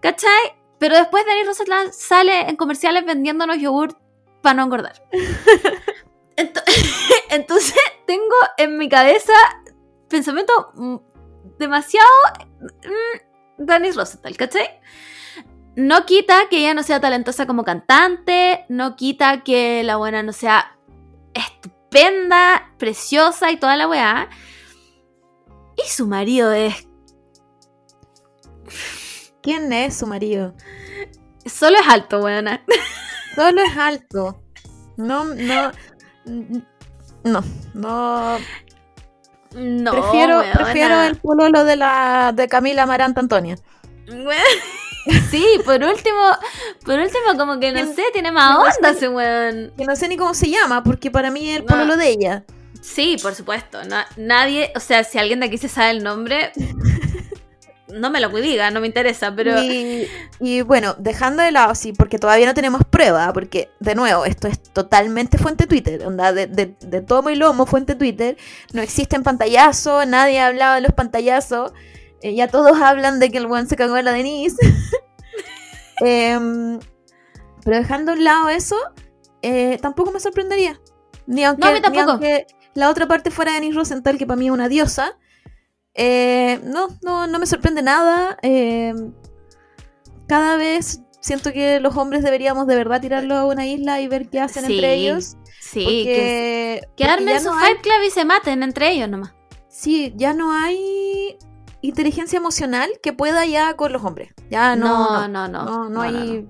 ¿cachai? 0.00 0.54
Pero 0.78 0.96
después 0.96 1.24
Dani 1.26 1.44
Rosenthal 1.44 1.92
sale 1.92 2.48
en 2.48 2.56
comerciales 2.56 3.04
vendiéndonos 3.04 3.58
yogur 3.58 3.98
para 4.42 4.54
no 4.54 4.62
engordar. 4.64 5.02
Ento- 6.36 6.62
Entonces 7.30 7.74
tengo 8.06 8.34
en 8.58 8.76
mi 8.78 8.88
cabeza 8.88 9.32
pensamiento 10.08 10.70
mm, 10.74 10.96
demasiado 11.58 12.08
mm, 12.58 13.64
Dani 13.64 13.90
Rosenthal, 13.90 14.36
¿cachai? 14.36 14.68
No 15.76 16.06
quita 16.06 16.48
que 16.48 16.60
ella 16.60 16.72
no 16.72 16.82
sea 16.82 17.00
talentosa 17.00 17.46
como 17.46 17.62
cantante, 17.62 18.64
no 18.70 18.96
quita 18.96 19.44
que 19.44 19.84
la 19.84 19.96
buena 19.96 20.22
no 20.22 20.32
sea 20.32 20.74
estupenda, 21.34 22.72
preciosa 22.78 23.50
y 23.50 23.58
toda 23.58 23.76
la 23.76 23.86
weá. 23.86 24.30
Y 25.76 25.86
su 25.86 26.06
marido 26.06 26.50
es. 26.52 26.88
¿Quién 29.42 29.70
es 29.70 29.98
su 29.98 30.06
marido? 30.06 30.54
Solo 31.44 31.78
es 31.78 31.86
alto, 31.86 32.20
weona. 32.20 32.64
Solo 33.34 33.62
es 33.62 33.76
alto. 33.76 34.42
No, 34.96 35.26
no. 35.26 35.72
No, 37.22 37.42
no. 37.74 38.38
No, 39.52 39.90
prefiero, 39.92 40.38
weona. 40.38 40.52
prefiero 40.54 41.02
el 41.02 41.16
pololo 41.16 41.64
de 41.64 41.76
la 41.76 42.32
de 42.34 42.48
Camila 42.48 42.86
Maranta 42.86 43.20
Antonia. 43.20 43.56
Sí, 45.30 45.44
por 45.64 45.82
último, 45.82 46.20
por 46.84 46.98
último, 46.98 47.36
como 47.38 47.58
que 47.60 47.72
no 47.72 47.92
sé, 47.94 48.02
tiene 48.12 48.32
más 48.32 48.56
onda 48.56 48.90
ese 48.90 49.08
weón. 49.08 49.72
Que 49.76 49.84
no 49.84 49.94
sé 49.96 50.08
ni 50.08 50.16
cómo 50.16 50.34
se 50.34 50.50
llama, 50.50 50.82
porque 50.82 51.10
para 51.10 51.30
mí 51.30 51.48
es 51.50 51.56
el 51.58 51.62
No. 51.62 51.68
pololo 51.68 51.96
de 51.96 52.08
ella. 52.08 52.44
Sí, 52.80 53.16
por 53.22 53.34
supuesto. 53.34 53.82
na- 53.84 54.06
nadie, 54.16 54.72
o 54.76 54.80
sea, 54.80 55.04
si 55.04 55.18
alguien 55.18 55.40
de 55.40 55.46
aquí 55.46 55.58
se 55.58 55.68
sabe 55.68 55.90
el 55.90 56.02
nombre, 56.04 56.52
no 57.88 58.10
me 58.10 58.20
lo 58.20 58.28
diga, 58.30 58.70
no 58.70 58.80
me 58.80 58.86
interesa, 58.88 59.34
pero. 59.34 59.62
Y, 59.62 60.06
y 60.40 60.62
bueno, 60.62 60.94
dejando 60.98 61.42
de 61.42 61.52
lado, 61.52 61.74
sí, 61.74 61.92
porque 61.92 62.18
todavía 62.18 62.46
no 62.46 62.54
tenemos 62.54 62.82
prueba, 62.88 63.32
porque 63.32 63.70
de 63.80 63.94
nuevo, 63.94 64.24
esto 64.24 64.48
es 64.48 64.60
totalmente 64.60 65.38
fuente 65.38 65.66
Twitter, 65.66 66.04
onda, 66.04 66.32
de, 66.32 66.46
de, 66.46 66.74
de 66.80 67.00
tomo 67.00 67.30
y 67.30 67.36
lomo, 67.36 67.64
fuente 67.66 67.94
Twitter, 67.94 68.36
no 68.72 68.82
existen 68.82 69.22
pantallazos, 69.22 70.06
nadie 70.06 70.40
ha 70.40 70.46
hablado 70.48 70.74
de 70.74 70.80
los 70.82 70.92
pantallazos, 70.92 71.72
eh, 72.22 72.34
ya 72.34 72.48
todos 72.48 72.80
hablan 72.80 73.18
de 73.20 73.30
que 73.30 73.38
el 73.38 73.46
buen 73.46 73.68
se 73.68 73.76
cagó 73.76 73.96
en 73.96 74.04
la 74.04 74.12
Denise. 74.12 74.56
Em, 76.00 76.78
pero 77.64 77.76
dejando 77.78 78.12
a 78.12 78.14
un 78.14 78.24
lado 78.24 78.48
eso, 78.50 78.76
eh, 79.42 79.78
tampoco 79.80 80.12
me 80.12 80.20
sorprendería. 80.20 80.80
Ni 81.26 81.42
aunque, 81.44 81.60
No, 81.62 81.68
a 81.68 81.72
mí 81.72 81.80
ni 81.90 81.98
aunque 81.98 82.46
la 82.74 82.90
otra 82.90 83.08
parte 83.08 83.30
fuera 83.30 83.52
Denise 83.52 83.76
Rosenthal, 83.76 84.18
que 84.18 84.26
para 84.26 84.36
mí 84.36 84.46
es 84.46 84.52
una 84.52 84.68
diosa. 84.68 85.18
Eh, 85.94 86.60
no, 86.64 86.88
no, 87.02 87.26
no 87.26 87.38
me 87.38 87.46
sorprende 87.46 87.82
nada. 87.82 88.36
eh, 88.42 88.92
cada 90.28 90.56
vez 90.56 91.00
siento 91.20 91.52
que 91.52 91.80
los 91.80 91.96
hombres 91.96 92.22
deberíamos 92.22 92.66
de 92.66 92.76
verdad 92.76 93.00
tirarlo 93.00 93.34
a 93.36 93.46
una 93.46 93.66
isla 93.66 94.00
y 94.00 94.08
ver 94.08 94.28
qué 94.28 94.40
hacen 94.40 94.66
Sí, 94.66 94.74
entre 94.74 94.94
ellos. 94.94 95.36
Sí, 95.60 95.80
que, 95.84 95.84
Porque, 95.84 96.80
que 96.80 97.04
porque 97.04 97.04
armen 97.04 97.34
ya 97.34 97.40
su 97.40 97.46
no 97.50 97.58
hay- 97.58 97.74
Club 97.76 98.02
y 98.06 98.10
se 98.10 98.24
maten 98.24 98.62
entre 98.62 98.90
ellos 98.90 99.08
nomás. 99.08 99.32
Sí, 99.68 100.12
ya 100.16 100.32
no 100.34 100.52
hay 100.52 101.36
inteligencia 101.86 102.36
emocional 102.36 102.88
que 103.02 103.12
pueda 103.12 103.44
ya 103.46 103.74
con 103.74 103.92
los 103.92 104.02
hombres. 104.04 104.32
Ya 104.50 104.76
no, 104.76 105.26
no, 105.26 105.28
no, 105.28 105.48
no. 105.48 105.64
no, 105.64 105.88
no 105.90 106.00
hay. 106.02 106.46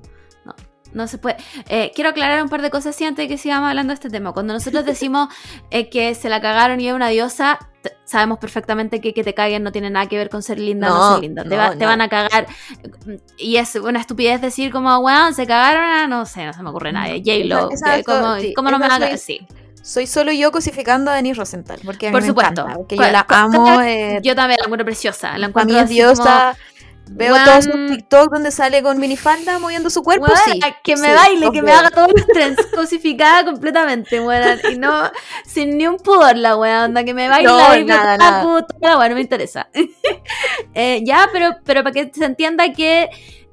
No 0.93 1.07
se 1.09 1.19
puede. 1.19 1.37
Eh, 1.69 1.93
quiero 1.95 2.09
aclarar 2.11 2.43
un 2.43 2.49
par 2.49 2.63
de 2.63 2.71
cosas 2.71 2.95
así 2.95 3.05
antes 3.05 3.25
de 3.25 3.29
que 3.29 3.37
sigamos 3.37 3.69
hablando 3.69 3.91
de 3.91 3.95
este 3.97 4.09
tema. 4.09 4.33
Cuando 4.33 4.55
nosotros 4.55 4.85
decimos 4.87 5.29
eh, 5.71 5.91
que 5.91 6.15
se 6.15 6.29
la 6.31 6.41
cagaron 6.41 6.81
y 6.81 6.89
es 6.89 6.95
una 6.95 7.09
diosa, 7.09 7.59
sabemos 8.05 8.39
perfectamente 8.39 9.01
que 9.03 9.13
que 9.13 9.23
te 9.23 9.35
caguen 9.35 9.63
no 9.63 9.73
tiene 9.73 9.91
nada 9.91 10.07
que 10.07 10.17
ver 10.17 10.31
con 10.31 10.43
ser 10.43 10.59
linda 10.59 10.91
o 10.91 10.95
no, 10.95 11.01
No, 11.09 11.13
ser 11.15 11.23
linda. 11.23 11.43
Te, 11.43 11.51
no, 11.51 11.57
va- 11.57 11.71
te 11.73 11.77
no. 11.85 11.87
van 11.87 12.01
a 12.01 12.09
cagar. 12.09 12.47
Y 13.37 13.57
es 13.57 13.75
una 13.75 14.01
estupidez 14.01 14.41
decir 14.41 14.73
como, 14.73 14.97
weón, 15.01 15.35
se 15.35 15.47
cagaron 15.47 15.85
a, 15.85 16.07
no 16.07 16.25
sé, 16.25 16.47
no 16.47 16.53
se 16.55 16.63
me 16.63 16.71
ocurre 16.71 16.93
nada. 16.93 17.09
J-Lo. 17.09 17.69
¿Cómo, 18.07 18.37
sí, 18.41 18.55
cómo 18.55 18.71
no 18.71 18.79
me 18.79 18.89
van 18.89 19.03
a 19.03 19.05
cagar? 19.05 19.19
Sí. 19.19 19.47
Soy 19.87 20.07
solo 20.09 20.33
yo 20.33 20.51
cosificando 20.51 21.11
a 21.11 21.15
Denise 21.15 21.39
Rosenthal. 21.39 21.79
Porque 21.85 22.09
a 22.09 22.11
mí 22.11 22.13
Por 22.13 22.23
me 22.23 22.29
supuesto. 22.29 22.63
encanta, 22.63 22.75
porque 22.77 22.97
Pues, 22.97 23.09
yo 23.09 23.13
la 23.13 23.27
amo. 23.29 23.81
eh, 23.83 24.19
Yo 24.23 24.35
también 24.35 24.59
la 24.59 24.65
encuentro 24.67 24.85
preciosa. 24.85 25.39
La 25.39 25.47
encuentro 25.47 25.79
así 25.79 25.95
diosa. 25.95 26.57
Veo 27.09 27.37
todos 27.45 27.67
sus 27.67 27.87
TikTok 27.89 28.33
donde 28.33 28.51
sale 28.51 28.83
con 28.83 28.99
minifalda 28.99 29.61
moviendo 29.61 29.89
su 29.91 30.03
cuerpo. 30.03 30.27
Sí. 30.45 30.59
que 30.83 30.97
me 30.97 31.11
sí, 31.11 31.15
baile, 31.15 31.51
que 31.53 31.63
me 31.63 31.71
haga 31.71 31.91
todos 31.91 32.09
los 32.13 32.27
trends, 32.27 32.67
cosificada 32.75 33.45
completamente, 33.45 34.21
weón. 34.21 34.59
Y 34.73 34.77
no, 34.77 35.09
sin 35.47 35.79
ni 35.79 35.87
un 35.87 35.99
pudor 35.99 36.37
la 36.37 36.57
weón, 36.57 36.87
onda, 36.87 37.05
que 37.05 37.15
me 37.15 37.29
baile 37.29 37.47
No, 37.49 37.59
ahí, 37.59 37.85
nada, 37.85 38.15
puta, 38.15 38.17
nada. 38.19 38.43
puta, 38.43 38.75
la 38.81 38.99
weón, 38.99 39.11
no 39.11 39.15
me 39.15 39.21
interesa. 39.21 39.69
Eh, 40.75 41.03
ya, 41.07 41.29
pero, 41.33 41.57
pero 41.65 41.83
para 41.83 41.93
que 41.93 42.11
se 42.13 42.25
entienda 42.25 42.73
que 42.73 43.09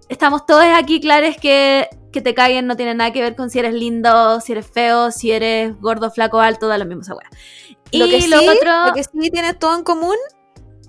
estamos 0.10 0.46
todos 0.46 0.66
aquí 0.76 1.00
claros 1.00 1.38
que 1.38 1.88
que 2.14 2.22
te 2.22 2.34
caguen 2.34 2.66
no 2.68 2.78
tiene 2.78 2.94
nada 2.96 3.12
que 3.12 3.22
ver 3.22 3.36
con 3.36 3.50
si 3.50 3.60
eres 3.60 3.74
lindo, 3.74 4.40
si 4.40 4.54
eres 4.54 4.66
feo, 4.68 5.12
si 5.12 5.32
eres 5.32 5.78
gordo, 5.82 6.10
flaco, 6.12 6.40
alto, 6.40 6.68
da 6.70 6.78
lo 6.78 6.86
mismo 6.86 7.02
esa. 7.02 7.14
Y 7.92 7.98
Lo 8.00 8.08
que, 8.08 8.26
lo 8.30 8.40
sí, 8.40 8.48
otro. 8.48 8.86
lo 8.88 8.94
que 8.94 9.04
sí 9.04 9.30
tiene 9.32 9.54
todo 9.54 9.76
en 9.78 9.84
común 9.84 10.16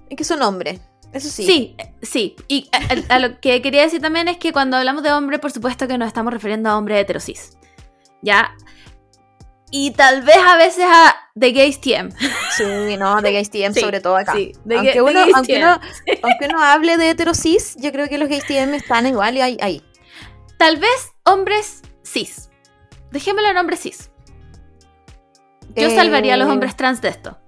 es 0.08 0.16
que 0.16 0.22
son 0.24 0.40
hombres. 0.42 0.80
Eso 1.12 1.28
sí. 1.28 1.44
Sí, 1.46 1.74
eh, 1.78 1.92
sí. 2.02 2.36
Y 2.48 2.68
a, 2.72 2.78
a- 2.78 3.16
a 3.16 3.18
lo 3.18 3.40
que 3.40 3.60
quería 3.62 3.82
decir 3.82 4.00
también 4.00 4.28
es 4.28 4.36
que 4.38 4.52
cuando 4.52 4.76
hablamos 4.76 5.02
de 5.02 5.12
hombre, 5.12 5.38
por 5.38 5.50
supuesto 5.52 5.86
que 5.88 5.96
nos 5.98 6.08
estamos 6.08 6.32
refiriendo 6.32 6.70
a 6.70 6.76
hombre 6.78 6.98
heterosis. 7.00 7.56
¿Ya? 8.22 8.54
Y 9.70 9.90
tal 9.92 10.22
vez 10.22 10.36
a 10.38 10.56
veces 10.56 10.84
a 10.86 11.14
The 11.38 11.50
Gays 11.52 11.80
TM. 11.80 12.10
Sí, 12.56 12.96
no, 12.96 13.20
de 13.20 13.32
gays 13.32 13.50
TM 13.50 13.74
Sí, 13.74 13.80
sobre 13.80 14.00
todo 14.00 14.16
acá. 14.16 14.32
sí, 14.34 14.52
de 14.64 14.76
aunque, 14.76 15.02
uno, 15.02 15.12
gays 15.12 15.34
aunque, 15.34 15.58
uno, 15.58 15.80
aunque 16.22 16.46
uno 16.48 16.62
hable 16.62 16.96
de 16.96 17.10
heterosis, 17.10 17.76
yo 17.80 17.90
creo 17.90 18.08
que 18.08 18.16
los 18.18 18.28
gays 18.28 18.46
TM 18.46 18.74
están 18.74 19.06
igual 19.06 19.36
y 19.36 19.40
ahí. 19.40 19.58
ahí. 19.60 19.82
Tal 20.58 20.76
vez 20.78 21.12
hombres 21.24 21.82
cis. 22.02 22.50
Dejémoslo 23.10 23.48
en 23.50 23.56
hombres 23.56 23.80
cis. 23.80 24.10
Yo 25.76 25.86
Eh, 25.88 25.94
salvaría 25.96 26.34
a 26.34 26.36
los 26.36 26.48
hombres 26.48 26.76
trans 26.76 27.00
de 27.00 27.08
esto. 27.08 27.38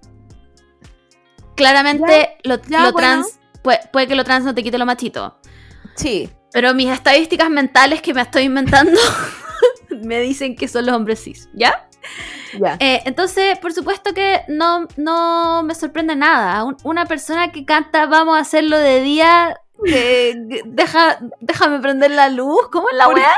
Claramente 1.55 2.37
lo, 2.45 2.61
ya, 2.63 2.85
lo 2.85 2.93
bueno. 2.93 2.99
trans. 3.23 3.39
Puede, 3.63 3.81
puede 3.93 4.07
que 4.07 4.15
lo 4.15 4.25
trans 4.25 4.45
no 4.45 4.55
te 4.55 4.63
quite 4.63 4.79
lo 4.79 4.87
machito. 4.87 5.39
Sí. 5.97 6.31
Pero 6.53 6.75
mis 6.75 6.89
estadísticas 6.91 7.51
mentales 7.51 8.01
que 8.03 8.15
me 8.15 8.23
estoy 8.23 8.43
inventando 8.45 8.99
me 10.05 10.21
dicen 10.21 10.57
que 10.57 10.69
son 10.69 10.87
los 10.87 10.95
hombres 10.95 11.23
cis, 11.23 11.49
¿ya? 11.55 11.89
Eh, 12.79 13.03
entonces, 13.05 13.59
por 13.59 13.73
supuesto 13.73 14.15
que 14.15 14.43
no, 14.49 14.87
no 14.97 15.63
me 15.65 15.75
sorprende 15.75 16.15
nada. 16.17 16.65
Un- 16.65 16.77
una 16.85 17.05
persona 17.05 17.51
que 17.53 17.65
canta 17.65 18.07
Vamos 18.07 18.37
a 18.39 18.41
hacerlo 18.41 18.79
de 18.79 19.01
día, 19.03 19.57
deja, 19.85 21.19
déjame 21.41 21.81
prender 21.81 22.11
la 22.11 22.29
luz, 22.29 22.69
¿cómo 22.71 22.89
es 22.91 22.97
la 22.97 23.05
¿Por 23.07 23.15
weá? 23.15 23.35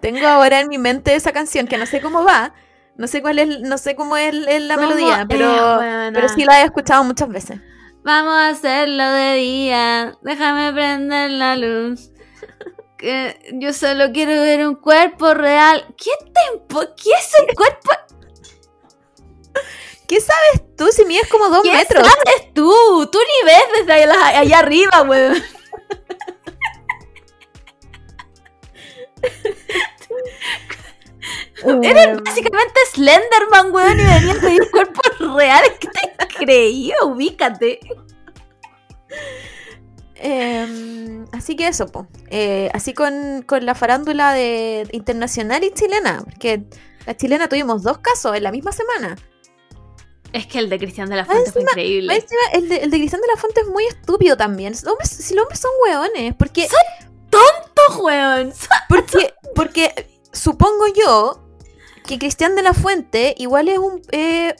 Tengo 0.00 0.26
ahora 0.26 0.60
en 0.60 0.68
mi 0.68 0.78
mente 0.78 1.14
esa 1.14 1.32
canción 1.32 1.68
que 1.68 1.78
no 1.78 1.86
sé 1.86 2.00
cómo 2.00 2.24
va. 2.24 2.52
No 2.96 3.06
sé 3.06 3.22
cuál 3.22 3.38
es, 3.38 3.60
no 3.60 3.78
sé 3.78 3.94
cómo 3.94 4.16
es, 4.16 4.34
es 4.48 4.62
la 4.62 4.74
¿Cómo 4.74 4.88
melodía, 4.88 5.24
pero, 5.28 5.78
pero 6.12 6.28
sí 6.28 6.44
la 6.44 6.60
he 6.60 6.64
escuchado 6.64 7.04
muchas 7.04 7.28
veces. 7.28 7.60
Vamos 8.04 8.34
a 8.34 8.48
hacerlo 8.48 9.04
de 9.10 9.34
día, 9.36 10.18
déjame 10.22 10.72
prender 10.72 11.30
la 11.30 11.56
luz. 11.56 12.10
Que 12.98 13.50
yo 13.54 13.72
solo 13.72 14.12
quiero 14.12 14.32
ver 14.32 14.66
un 14.66 14.74
cuerpo 14.74 15.34
real. 15.34 15.84
¿Qué 15.96 16.10
tempo? 16.32 16.80
¿Qué 16.96 17.10
es 17.10 17.32
un 17.40 17.54
cuerpo? 17.54 17.90
¿Qué 20.08 20.20
sabes 20.20 20.76
tú 20.76 20.88
si 20.88 21.04
mides 21.04 21.28
como 21.28 21.48
dos 21.48 21.62
¿Qué 21.62 21.72
metros? 21.72 22.06
sabes 22.06 22.52
tú? 22.54 22.70
Tú 23.10 23.18
ni 23.18 23.46
ves 23.46 23.64
desde 23.78 23.92
allá, 23.92 24.38
allá 24.40 24.58
arriba, 24.58 25.02
weón. 25.02 25.42
Eres 31.82 32.22
básicamente 32.22 32.80
Slenderman, 32.92 33.72
weón, 33.72 34.00
y 34.00 34.02
venías 34.04 34.38
pedir 34.38 34.70
cuerpos 34.70 35.34
reales. 35.36 35.72
¿Qué 35.78 35.88
te 35.88 36.26
creía? 36.26 36.96
Ubícate. 37.04 37.78
Eh, 40.16 41.24
así 41.32 41.56
que 41.56 41.68
eso, 41.68 41.86
po. 41.86 42.06
Eh, 42.30 42.68
así 42.74 42.94
con, 42.94 43.42
con 43.42 43.64
la 43.64 43.74
farándula 43.74 44.32
de 44.32 44.88
internacional 44.92 45.62
y 45.64 45.70
chilena, 45.72 46.22
porque 46.24 46.64
la 47.06 47.16
chilena 47.16 47.48
tuvimos 47.48 47.82
dos 47.82 47.98
casos 47.98 48.36
en 48.36 48.42
la 48.42 48.50
misma 48.50 48.72
semana. 48.72 49.16
Es 50.32 50.46
que 50.46 50.58
el 50.58 50.70
de 50.70 50.78
Cristian 50.78 51.08
de 51.10 51.16
la 51.16 51.24
Fuente 51.26 51.52
fue 51.52 51.62
increíble. 51.62 52.14
encima, 52.14 52.40
el 52.54 52.68
de, 52.68 52.76
el 52.76 52.90
de 52.90 52.96
Cristian 52.98 53.20
de 53.20 53.26
la 53.28 53.36
Fuente 53.40 53.60
es 53.60 53.66
muy 53.68 53.84
estúpido 53.84 54.36
también. 54.36 54.72
Los 54.72 54.84
hombres- 54.86 55.10
si 55.10 55.34
los 55.34 55.42
hombres 55.42 55.60
son 55.60 55.70
hueones, 55.84 56.34
porque, 56.38 56.68
¡Tonto, 57.30 58.02
weón! 58.02 58.52
porque, 58.88 59.34
porque 59.54 60.20
supongo 60.32 60.84
yo 60.94 61.42
que 62.06 62.18
Cristian 62.18 62.56
de 62.56 62.62
la 62.62 62.72
Fuente 62.74 63.34
igual 63.38 63.68
es 63.68 63.78
un... 63.78 64.00
eh, 64.12 64.54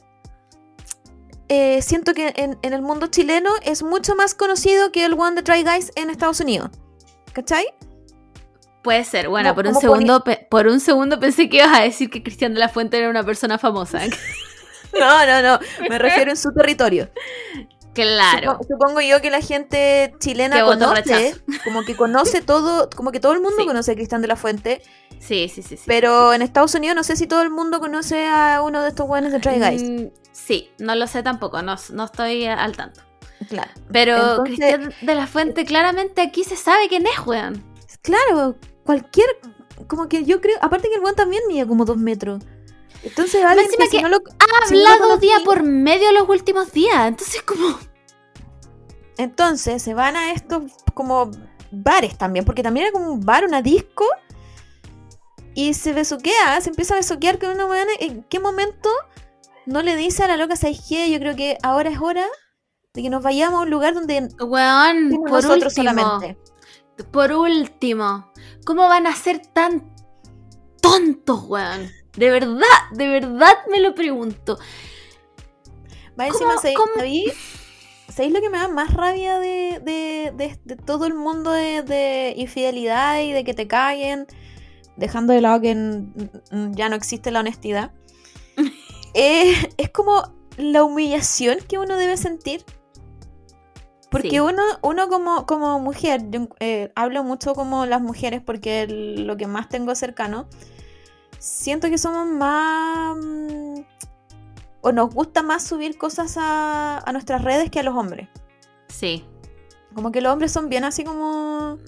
eh, 1.49 1.83
siento 1.83 2.15
que 2.15 2.33
en, 2.37 2.59
en 2.63 2.73
el 2.73 2.81
mundo 2.83 3.09
chileno 3.09 3.51
es 3.63 3.83
mucho 3.83 4.15
más 4.15 4.35
conocido 4.35 4.91
que 4.93 5.05
el 5.05 5.15
One 5.15 5.37
de 5.37 5.43
Try 5.43 5.65
Guys 5.65 5.91
en 5.97 6.09
Estados 6.11 6.41
Unidos. 6.41 6.71
¿Cachai? 7.33 7.67
Puede 8.83 9.05
ser. 9.05 9.29
Bueno, 9.29 9.55
por 9.55 9.67
un 9.67 9.75
segundo, 9.75 10.25
por 10.51 10.67
un 10.67 10.81
segundo 10.81 11.21
pensé 11.21 11.49
que 11.49 11.59
ibas 11.59 11.79
a 11.79 11.83
decir 11.83 12.11
que 12.11 12.23
Cristian 12.23 12.55
de 12.55 12.61
la 12.61 12.69
Fuente 12.69 12.99
era 12.99 13.09
una 13.11 13.23
persona 13.25 13.59
famosa. 13.59 14.01
No, 15.01 15.27
no, 15.27 15.43
no. 15.43 15.59
Me 15.89 15.99
refiero 16.07 16.31
en 16.31 16.37
su 16.37 16.53
territorio. 16.53 17.09
claro. 17.95 18.53
Supo- 18.59 18.67
Supongo 18.69 19.01
yo 19.01 19.21
que 19.21 19.31
la 19.31 19.41
gente 19.41 20.15
chilena 20.19 20.65
conoce, 20.65 21.35
como 21.65 21.85
que 21.85 21.97
conoce 21.97 22.41
todo, 22.43 22.89
como 22.95 23.13
que 23.13 23.21
todo 23.21 23.33
el 23.33 23.41
mundo 23.41 23.57
Sí. 23.61 23.67
conoce 23.67 23.93
a 23.93 23.95
Cristian 23.95 24.23
de 24.23 24.29
la 24.29 24.37
Fuente, 24.37 24.83
Sí, 25.19 25.49
sí, 25.55 25.63
sí. 25.63 25.77
sí. 25.77 25.85
pero 25.87 26.33
en 26.33 26.43
Estados 26.43 26.75
Unidos 26.75 26.97
no 26.97 27.05
sé 27.05 27.17
si 27.17 27.27
todo 27.27 27.43
el 27.43 27.51
mundo 27.51 27.81
conoce 27.81 28.27
a 28.27 28.63
uno 28.63 28.83
de 28.83 28.89
estos 28.89 29.07
buenos 29.07 29.31
de 29.33 29.41
Try 29.41 29.59
Guys. 29.59 29.83
Mm, 29.83 30.07
sí, 30.33 30.71
no 30.79 30.95
lo 30.95 31.07
sé 31.07 31.23
tampoco. 31.23 31.63
No, 31.63 31.77
no 31.93 32.05
estoy 32.05 32.47
al 32.47 32.77
tanto. 32.77 33.01
Claro. 33.49 33.71
Pero 33.93 34.17
Entonces- 34.17 34.45
Cristian 34.57 34.95
de 35.03 35.15
la 35.15 35.27
Fuente, 35.27 35.65
claramente 35.65 36.23
aquí 36.23 36.45
se 36.45 36.57
sabe 36.57 36.89
quién 36.89 37.07
es, 37.07 37.27
weón. 37.27 37.63
Claro, 38.03 38.57
cualquier, 38.85 39.27
como 39.87 40.09
que 40.09 40.25
yo 40.25 40.41
creo, 40.41 40.57
aparte 40.61 40.89
que 40.89 40.95
el 40.97 41.01
buen 41.01 41.15
también 41.15 41.43
mide 41.49 41.67
como 41.67 41.85
dos 41.85 41.97
metros. 41.99 42.43
Entonces, 43.03 43.43
encima 43.43 43.85
que 43.85 43.91
si 43.99 44.03
no 44.03 44.09
lo- 44.09 44.23
Ha 44.39 44.67
si 44.67 44.75
no 44.75 44.81
lo 44.83 44.89
hablado 44.89 45.17
día 45.19 45.39
por 45.45 45.63
medio 45.63 46.13
los 46.13 46.29
últimos 46.29 46.73
días. 46.73 47.09
Entonces, 47.09 47.43
como. 47.43 47.79
Entonces 49.19 49.83
se 49.83 49.95
van 49.95 50.17
a 50.17 50.33
estos 50.33 50.73
como 50.95 51.31
bares 51.71 52.17
también, 52.17 52.45
porque 52.45 52.63
también 52.63 52.87
era 52.87 52.93
como 52.93 53.13
un 53.13 53.21
bar, 53.21 53.45
una 53.45 53.61
disco, 53.63 54.05
y 55.55 55.75
se 55.75 55.93
besuquea, 55.93 56.61
se 56.61 56.71
empieza 56.71 56.95
a 56.95 56.99
besuquear 56.99 57.39
con 57.39 57.51
una 57.51 57.67
buena. 57.67 57.91
¿En 58.01 58.23
qué 58.25 58.41
momento 58.41 58.89
no 59.67 59.83
le 59.83 59.97
dice 59.97 60.25
a 60.25 60.29
la 60.29 60.37
loca, 60.37 60.57
¿sabes 60.57 60.81
qué? 60.89 61.11
Yo 61.11 61.19
creo 61.19 61.37
que 61.37 61.59
ahora 61.63 61.91
es 61.91 62.01
hora 62.01 62.27
de 62.95 63.03
que 63.03 63.11
nos 63.11 63.23
vayamos 63.23 63.61
a 63.61 63.63
un 63.65 63.71
lugar 63.71 63.95
donde 63.95 64.29
Weón, 64.41 65.11
por 65.11 65.31
nosotros 65.31 65.77
último. 65.77 65.91
solamente. 65.95 66.39
Por 67.11 67.33
último, 67.33 68.33
¿cómo 68.65 68.89
van 68.89 69.07
a 69.07 69.15
ser 69.15 69.41
tan 69.47 69.95
tontos, 70.81 71.45
weón? 71.45 71.91
De 72.17 72.31
verdad, 72.31 72.67
de 72.93 73.09
verdad 73.09 73.53
me 73.71 73.81
lo 73.81 73.95
pregunto. 73.95 74.59
Va 76.19 76.29
¿Cómo- 76.29 76.53
encima, 76.53 76.59
¿sabéis, 78.09 78.33
lo 78.35 78.41
que 78.43 78.51
me 78.51 78.59
da 78.59 78.69
más 78.69 78.93
rabia 78.93 79.39
de, 79.39 79.81
de- 79.83 80.33
de- 80.37 80.59
de 80.65 80.77
todo 80.77 81.07
el 81.07 81.15
mundo 81.15 81.51
de, 81.53 81.83
de 81.83 82.35
infidelidad 82.37 83.21
y 83.21 83.33
de 83.33 83.45
que 83.45 83.55
te 83.55 83.67
caguen? 83.67 84.27
Dejando 84.97 85.33
de 85.33 85.41
lado 85.41 85.61
que 85.63 85.75
ya 86.73 86.89
no 86.91 86.97
existe 86.97 87.31
la 87.31 87.41
honestidad. 87.41 87.93
Eh, 89.15 89.53
es 89.77 89.91
como 89.91 90.23
la 90.57 90.85
humillación 90.85 91.59
que 91.69 91.77
uno 91.79 91.99
debe 91.99 92.17
sentir. 92.17 92.65
Porque 94.11 94.31
Sí. 94.31 94.41
uno, 94.41 94.63
uno 94.81 95.09
como, 95.09 95.45
como 95.45 95.79
mujer, 95.81 96.23
yo, 96.31 96.49
eh, 96.61 96.91
hablo 96.95 97.23
mucho 97.23 97.55
como 97.55 97.85
las 97.85 98.01
mujeres 98.01 98.41
porque 98.41 98.87
lo 98.89 99.37
que 99.37 99.47
más 99.47 99.69
tengo 99.69 99.95
cercano, 99.95 100.49
siento 101.43 101.89
que 101.91 101.99
somos 101.99 102.27
más... 102.27 103.17
mm, 103.17 103.81
o 104.81 104.93
nos 104.93 105.13
gusta 105.15 105.43
más 105.43 105.65
subir 105.65 105.97
cosas 105.99 106.37
a, 106.39 106.99
a 107.05 107.13
nuestras 107.13 107.43
redes 107.43 107.71
que 107.71 107.81
a 107.81 107.83
los 107.83 107.95
hombres. 107.97 108.29
Sí. 108.89 109.25
Como 109.95 110.11
que 110.13 110.21
los 110.21 110.33
hombres 110.33 110.53
son 110.53 110.69
bien 110.69 110.85
así 110.85 111.05
como... 111.05 111.79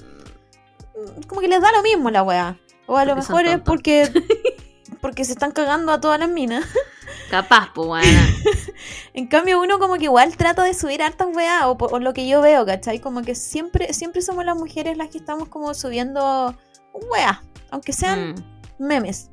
Como 1.27 1.41
que 1.41 1.49
les 1.49 1.61
da 1.61 1.73
lo 1.73 1.83
mismo 1.83 2.11
la 2.11 2.23
weá. 2.23 2.59
O 2.87 2.97
a 2.97 3.05
lo 3.05 3.15
Porque 3.17 3.29
mejor 3.33 3.47
es 3.47 3.61
porque, 3.61 4.25
porque 5.01 5.25
se 5.25 5.33
están 5.33 5.51
cagando 5.53 5.91
a 5.93 6.01
todas 6.01 6.21
las 6.21 6.29
minas. 6.29 6.65
Capaz, 7.31 7.71
pues, 7.75 7.89
weón. 7.89 8.05
En 9.15 9.27
cambio, 9.29 9.61
uno 9.61 9.79
como 9.79 9.95
que 9.95 10.05
igual 10.05 10.37
trata 10.37 10.63
de 10.65 10.75
subir 10.75 11.03
hartas 11.03 11.29
weas, 11.35 11.65
o, 11.65 11.77
por- 11.79 11.95
o 11.95 11.99
lo 12.01 12.13
que 12.13 12.29
yo 12.29 12.41
veo, 12.43 12.67
¿cachai? 12.67 12.99
Como 13.01 13.23
que 13.23 13.35
siempre, 13.35 13.93
siempre 13.93 14.23
somos 14.23 14.45
las 14.45 14.57
mujeres 14.57 14.97
las 14.97 15.09
que 15.09 15.19
estamos 15.19 15.49
como 15.49 15.73
subiendo 15.75 16.55
weas, 17.11 17.39
aunque 17.71 17.93
sean 17.93 18.35
Mm. 18.79 18.85
memes. 18.87 19.31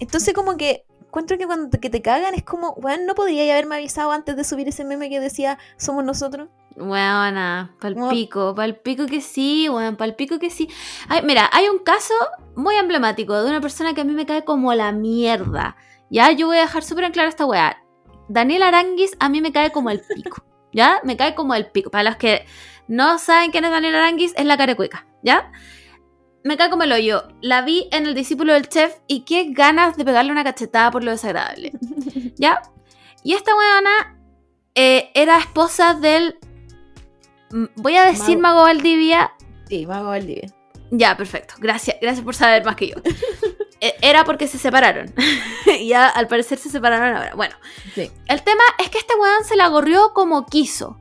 Entonces 0.00 0.34
como 0.34 0.56
que 0.56 0.84
encuentro 1.10 1.38
que 1.38 1.46
cuando 1.46 1.70
te, 1.70 1.80
que 1.80 1.90
te 1.90 2.02
cagan 2.02 2.34
es 2.34 2.44
como, 2.44 2.72
weón, 2.74 3.04
no 3.06 3.14
podría 3.14 3.52
haberme 3.52 3.76
avisado 3.76 4.12
antes 4.12 4.36
de 4.36 4.44
subir 4.44 4.68
ese 4.68 4.84
meme 4.84 5.08
que 5.10 5.20
decía, 5.20 5.58
somos 5.76 6.04
nosotros. 6.04 6.48
Weona, 6.76 7.74
palpico, 7.80 8.54
palpico 8.54 9.06
que 9.06 9.20
sí, 9.20 9.68
weón, 9.68 9.96
palpico 9.96 10.38
que 10.38 10.50
sí. 10.50 10.68
Ay, 11.08 11.22
mira, 11.24 11.50
hay 11.52 11.68
un 11.68 11.80
caso 11.80 12.14
muy 12.54 12.76
emblemático 12.76 13.40
de 13.42 13.50
una 13.50 13.60
persona 13.60 13.92
que 13.92 14.00
a 14.02 14.04
mí 14.04 14.12
me 14.12 14.24
cae 14.24 14.44
como 14.44 14.72
la 14.72 14.92
mierda. 14.92 15.76
Ya, 16.10 16.30
yo 16.30 16.46
voy 16.46 16.58
a 16.58 16.62
dejar 16.62 16.82
súper 16.82 17.04
en 17.04 17.12
claro 17.12 17.28
esta 17.28 17.44
weá. 17.44 17.82
Daniel 18.28 18.62
Aranguis 18.62 19.16
a 19.18 19.28
mí 19.28 19.40
me 19.40 19.52
cae 19.52 19.72
como 19.72 19.90
el 19.90 20.00
pico. 20.00 20.44
¿Ya? 20.72 21.00
Me 21.02 21.16
cae 21.16 21.34
como 21.34 21.54
el 21.54 21.66
pico. 21.66 21.90
Para 21.90 22.04
los 22.04 22.16
que 22.16 22.46
no 22.86 23.18
saben 23.18 23.50
quién 23.50 23.64
es 23.64 23.72
Daniel 23.72 23.96
Aranguis, 23.96 24.32
es 24.36 24.44
la 24.44 24.56
carecueca. 24.56 25.06
¿Ya? 25.22 25.50
Me 26.44 26.56
cae 26.56 26.70
como 26.70 26.84
el 26.84 26.92
hoyo. 26.92 27.24
La 27.40 27.62
vi 27.62 27.88
en 27.92 28.06
El 28.06 28.14
discípulo 28.14 28.52
del 28.54 28.68
chef 28.68 28.94
y 29.06 29.24
qué 29.24 29.48
ganas 29.50 29.96
de 29.96 30.04
pegarle 30.04 30.32
una 30.32 30.44
cachetada 30.44 30.90
por 30.90 31.04
lo 31.04 31.10
desagradable. 31.10 31.72
¿Ya? 32.36 32.62
Y 33.22 33.34
esta 33.34 33.54
weona 33.54 34.18
eh, 34.74 35.10
era 35.14 35.38
esposa 35.38 35.94
del. 35.94 36.38
mm, 37.50 37.64
Voy 37.76 37.96
a 37.96 38.06
decir 38.06 38.38
Mago. 38.38 38.56
Mago 38.56 38.62
Valdivia. 38.62 39.32
Sí, 39.68 39.86
Mago 39.86 40.08
Valdivia. 40.08 40.48
Ya, 40.90 41.16
perfecto. 41.16 41.54
Gracias, 41.58 41.96
gracias 42.00 42.24
por 42.24 42.34
saber 42.34 42.64
más 42.64 42.76
que 42.76 42.88
yo. 42.88 42.96
Eh, 43.82 43.94
Era 44.02 44.24
porque 44.26 44.46
se 44.46 44.58
separaron. 44.58 45.10
ya 45.86 46.06
al 46.06 46.26
parecer 46.28 46.58
se 46.58 46.68
separaron 46.68 47.16
ahora. 47.16 47.34
Bueno, 47.34 47.54
Sí. 47.94 48.10
el 48.28 48.42
tema 48.42 48.62
es 48.78 48.90
que 48.90 48.98
este 48.98 49.14
weón 49.14 49.42
se 49.46 49.56
la 49.56 49.68
gorrió 49.68 50.12
como 50.12 50.44
quiso. 50.44 50.98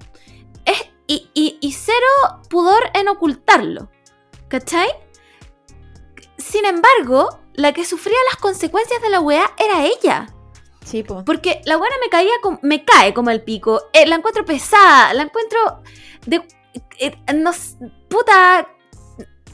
Es, 0.64 0.86
y, 1.06 1.28
y- 1.34 1.58
y 1.60 1.74
cero 1.74 2.40
pudor 2.50 2.82
en 2.94 3.10
ocultarlo. 3.10 3.90
¿Cachai? 4.48 4.88
Sin 6.50 6.66
embargo, 6.66 7.40
la 7.54 7.74
que 7.74 7.86
sufría 7.86 8.18
las 8.32 8.38
consecuencias 8.42 9.02
de 9.02 9.10
la 9.10 9.20
weá 9.20 9.52
era 9.58 9.86
ella. 9.86 10.28
Sí, 10.84 11.04
po. 11.04 11.24
Porque 11.24 11.62
la 11.66 11.78
buena 11.78 11.96
me 12.02 12.10
caía 12.10 12.32
com- 12.42 12.58
me 12.64 12.84
cae 12.84 13.14
como 13.14 13.30
el 13.30 13.44
pico. 13.44 13.84
Eh, 13.94 14.08
la 14.08 14.16
encuentro 14.16 14.46
pesada, 14.46 15.14
la 15.14 15.24
encuentro 15.24 15.84
de 16.26 16.42
eh, 16.98 17.16
no 17.36 17.52
puta 18.10 18.68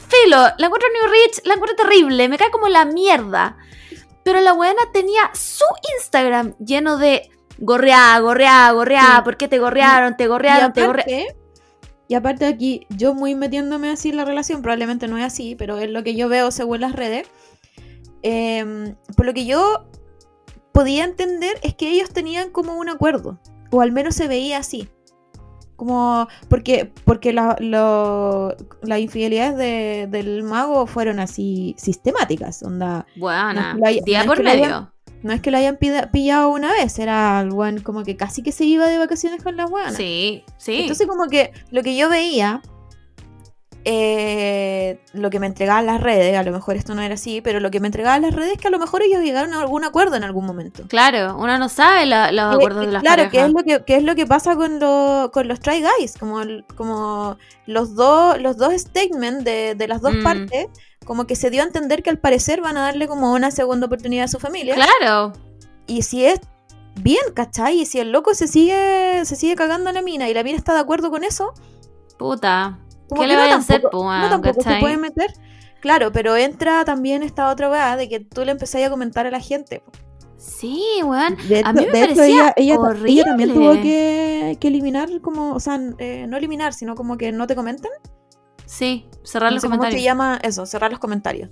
filo, 0.08 0.36
la 0.56 0.66
encuentro 0.66 0.88
New 0.92 1.10
Rich, 1.12 1.42
la 1.44 1.54
encuentro 1.54 1.76
terrible, 1.76 2.28
me 2.28 2.38
cae 2.38 2.50
como 2.50 2.68
la 2.68 2.84
mierda. 2.84 3.56
Pero 4.24 4.40
la 4.40 4.52
buena 4.52 4.80
tenía 4.92 5.30
su 5.34 5.64
Instagram 5.96 6.54
lleno 6.58 6.96
de 6.96 7.30
gorreada, 7.58 8.18
gorreada, 8.20 8.70
gorreada, 8.72 9.16
Sí. 9.16 9.22
¿por 9.24 9.36
qué 9.36 9.48
te 9.48 9.58
gorrearon? 9.58 10.16
Te 10.16 10.26
gorrearon, 10.28 10.72
te 10.72 10.86
gorrearon. 10.86 11.26
Y 12.08 12.14
aparte 12.14 12.46
aquí, 12.46 12.86
yo 12.90 13.14
muy 13.14 13.34
metiéndome 13.34 13.90
así 13.90 14.10
en 14.10 14.16
la 14.16 14.24
relación, 14.24 14.62
probablemente 14.62 15.08
no 15.08 15.18
es 15.18 15.24
así, 15.24 15.54
pero 15.56 15.78
es 15.78 15.90
lo 15.90 16.02
que 16.04 16.14
yo 16.14 16.28
veo 16.28 16.50
según 16.50 16.80
las 16.80 16.92
redes. 16.94 17.26
em, 18.22 18.96
por 19.16 19.24
lo 19.26 19.34
que 19.34 19.46
yo 19.46 19.84
podía 20.72 21.04
entender 21.04 21.52
es 21.62 21.74
que 21.74 21.90
ellos 21.90 22.10
tenían 22.10 22.50
como 22.50 22.76
un 22.76 22.88
acuerdo, 22.88 23.38
o 23.70 23.80
al 23.82 23.92
menos 23.92 24.14
se 24.16 24.26
veía 24.26 24.58
así. 24.58 24.88
Como, 25.76 26.26
porque, 26.48 26.90
porque 27.04 27.32
la- 27.32 27.56
lo- 27.60 28.56
las 28.82 28.98
infidelidades 28.98 29.56
de- 29.58 30.08
del 30.10 30.42
mago 30.42 30.86
fueron 30.86 31.20
así 31.20 31.74
sistemáticas, 31.78 32.62
onda. 32.62 33.06
Buena, 33.14 33.52
No 33.52 33.60
es 33.60 33.74
que 33.74 33.80
la 33.80 33.88
haya- 33.88 34.02
día 34.04 34.20
no 34.24 34.26
por 34.26 34.42
medio. 34.42 34.92
No 35.22 35.32
es 35.32 35.40
que 35.40 35.50
lo 35.50 35.58
hayan 35.58 35.78
pillado 36.12 36.50
una 36.50 36.70
vez, 36.72 36.98
era 36.98 37.40
el 37.40 37.82
como 37.82 38.04
que 38.04 38.16
casi 38.16 38.42
que 38.42 38.52
se 38.52 38.64
iba 38.64 38.86
de 38.86 38.98
vacaciones 38.98 39.42
con 39.42 39.56
las 39.56 39.70
buenas. 39.70 39.94
Sí, 39.94 40.44
sí. 40.58 40.82
Entonces 40.82 41.06
como 41.06 41.26
que 41.26 41.52
lo 41.70 41.82
que 41.82 41.96
yo 41.96 42.08
veía, 42.08 42.62
eh, 43.88 44.98
lo 45.12 45.30
que 45.30 45.38
me 45.38 45.46
entregaban 45.46 45.86
las 45.86 46.00
redes, 46.00 46.36
a 46.36 46.42
lo 46.42 46.50
mejor 46.52 46.76
esto 46.76 46.94
no 46.94 47.02
era 47.02 47.14
así, 47.14 47.40
pero 47.40 47.60
lo 47.60 47.70
que 47.70 47.78
me 47.78 47.86
entregaban 47.86 48.22
las 48.22 48.34
redes 48.34 48.52
es 48.54 48.58
que 48.58 48.66
a 48.66 48.70
lo 48.72 48.78
mejor 48.80 49.02
ellos 49.02 49.22
llegaron 49.22 49.52
a 49.54 49.60
algún 49.60 49.84
acuerdo 49.84 50.16
en 50.16 50.24
algún 50.24 50.44
momento. 50.44 50.84
claro, 50.88 51.36
uno 51.38 51.56
no 51.58 51.68
sabe 51.68 52.04
la- 52.04 52.32
los 52.32 52.52
Eh, 52.52 52.56
acuerdos 52.56 52.82
eh, 52.82 52.86
de 52.86 52.92
las 52.92 53.02
claro, 53.02 53.22
que 53.30 53.38
parejas. 53.38 53.48
es, 53.48 53.54
lo 53.54 53.62
que, 53.64 53.84
que 53.84 53.96
es 53.96 54.02
lo 54.02 54.14
que 54.16 54.26
pasa 54.26 54.56
con, 54.56 54.80
lo- 54.80 55.30
con 55.32 55.46
los 55.46 55.60
Try 55.60 55.82
Guys, 55.82 56.16
como, 56.18 56.40
como 56.74 57.36
los, 57.66 57.94
dos 57.94 58.40
los 58.40 58.56
dos 58.56 58.72
statements 58.74 59.44
de, 59.44 59.74
de 59.76 59.88
las 59.88 60.02
dos 60.02 60.14
Mm. 60.14 60.22
partes, 60.24 60.66
como 61.06 61.26
que 61.26 61.36
se 61.36 61.48
dio 61.48 61.62
a 61.62 61.64
entender 61.64 62.02
que 62.02 62.10
al 62.10 62.18
parecer 62.18 62.60
van 62.60 62.76
a 62.76 62.82
darle 62.82 63.08
como 63.08 63.32
una 63.32 63.50
segunda 63.50 63.86
oportunidad 63.86 64.24
a 64.24 64.28
su 64.28 64.38
familia. 64.38 64.74
Claro, 64.74 65.32
Y 65.86 66.02
si 66.02 66.26
es 66.26 66.40
bien, 67.00 67.22
¿cachai? 67.32 67.80
Y 67.80 67.86
si 67.86 68.00
el 68.00 68.10
loco 68.12 68.34
se 68.34 68.48
sigue, 68.48 69.24
se 69.24 69.36
sigue 69.36 69.54
cagando 69.54 69.88
a 69.88 69.92
la 69.92 70.02
mina 70.02 70.28
y 70.28 70.34
la 70.34 70.42
mina 70.42 70.58
está 70.58 70.74
de 70.74 70.80
acuerdo 70.80 71.10
con 71.10 71.24
eso, 71.24 71.54
puta. 72.18 72.80
como 73.08 73.22
¿Qué 73.22 73.28
que 73.28 73.34
le 73.34 73.48
no 73.48 73.54
a 73.54 73.56
hacer, 73.56 73.82
tampoco, 73.82 74.04
no 74.04 74.62
se 74.62 74.80
puede 74.80 74.96
meter. 74.98 75.32
Claro, 75.80 76.10
pero 76.10 76.36
entra 76.36 76.84
también 76.84 77.22
esta 77.22 77.50
otra 77.50 77.70
weá 77.70 77.96
de 77.96 78.08
que 78.08 78.20
tú 78.20 78.44
le 78.44 78.50
empezás 78.50 78.82
a 78.82 78.90
comentar 78.90 79.26
a 79.26 79.30
la 79.30 79.40
gente. 79.40 79.82
Sí, 80.36 80.82
weón. 81.02 81.36
De 81.48 81.62
A 81.64 81.72
mí 81.72 81.86
me 81.92 82.02
hecho, 82.04 82.16
parecía 82.16 82.26
ella, 82.26 82.54
ella, 82.56 82.78
ella 83.06 83.24
también 83.24 83.52
tuvo 83.52 83.68
horrible. 83.70 83.82
que, 83.82 84.58
que 84.60 84.68
eliminar 84.68 85.08
como, 85.20 85.54
o 85.54 85.60
sea, 85.60 85.80
eh, 85.98 86.26
no 86.28 86.36
eliminar, 86.36 86.74
sino 86.74 86.94
como 86.94 87.16
que 87.16 87.30
no 87.32 87.46
te 87.46 87.54
comenten. 87.54 87.92
Sí, 88.66 89.08
cerrar 89.24 89.50
No 89.50 89.54
los 89.54 89.62
sé 89.62 89.68
¿Cómo 89.68 89.74
se 89.76 89.78
comentarios. 89.78 90.04
llama 90.04 90.38
eso? 90.42 90.66
Cerrar 90.66 90.90
los 90.90 91.00
comentarios. 91.00 91.50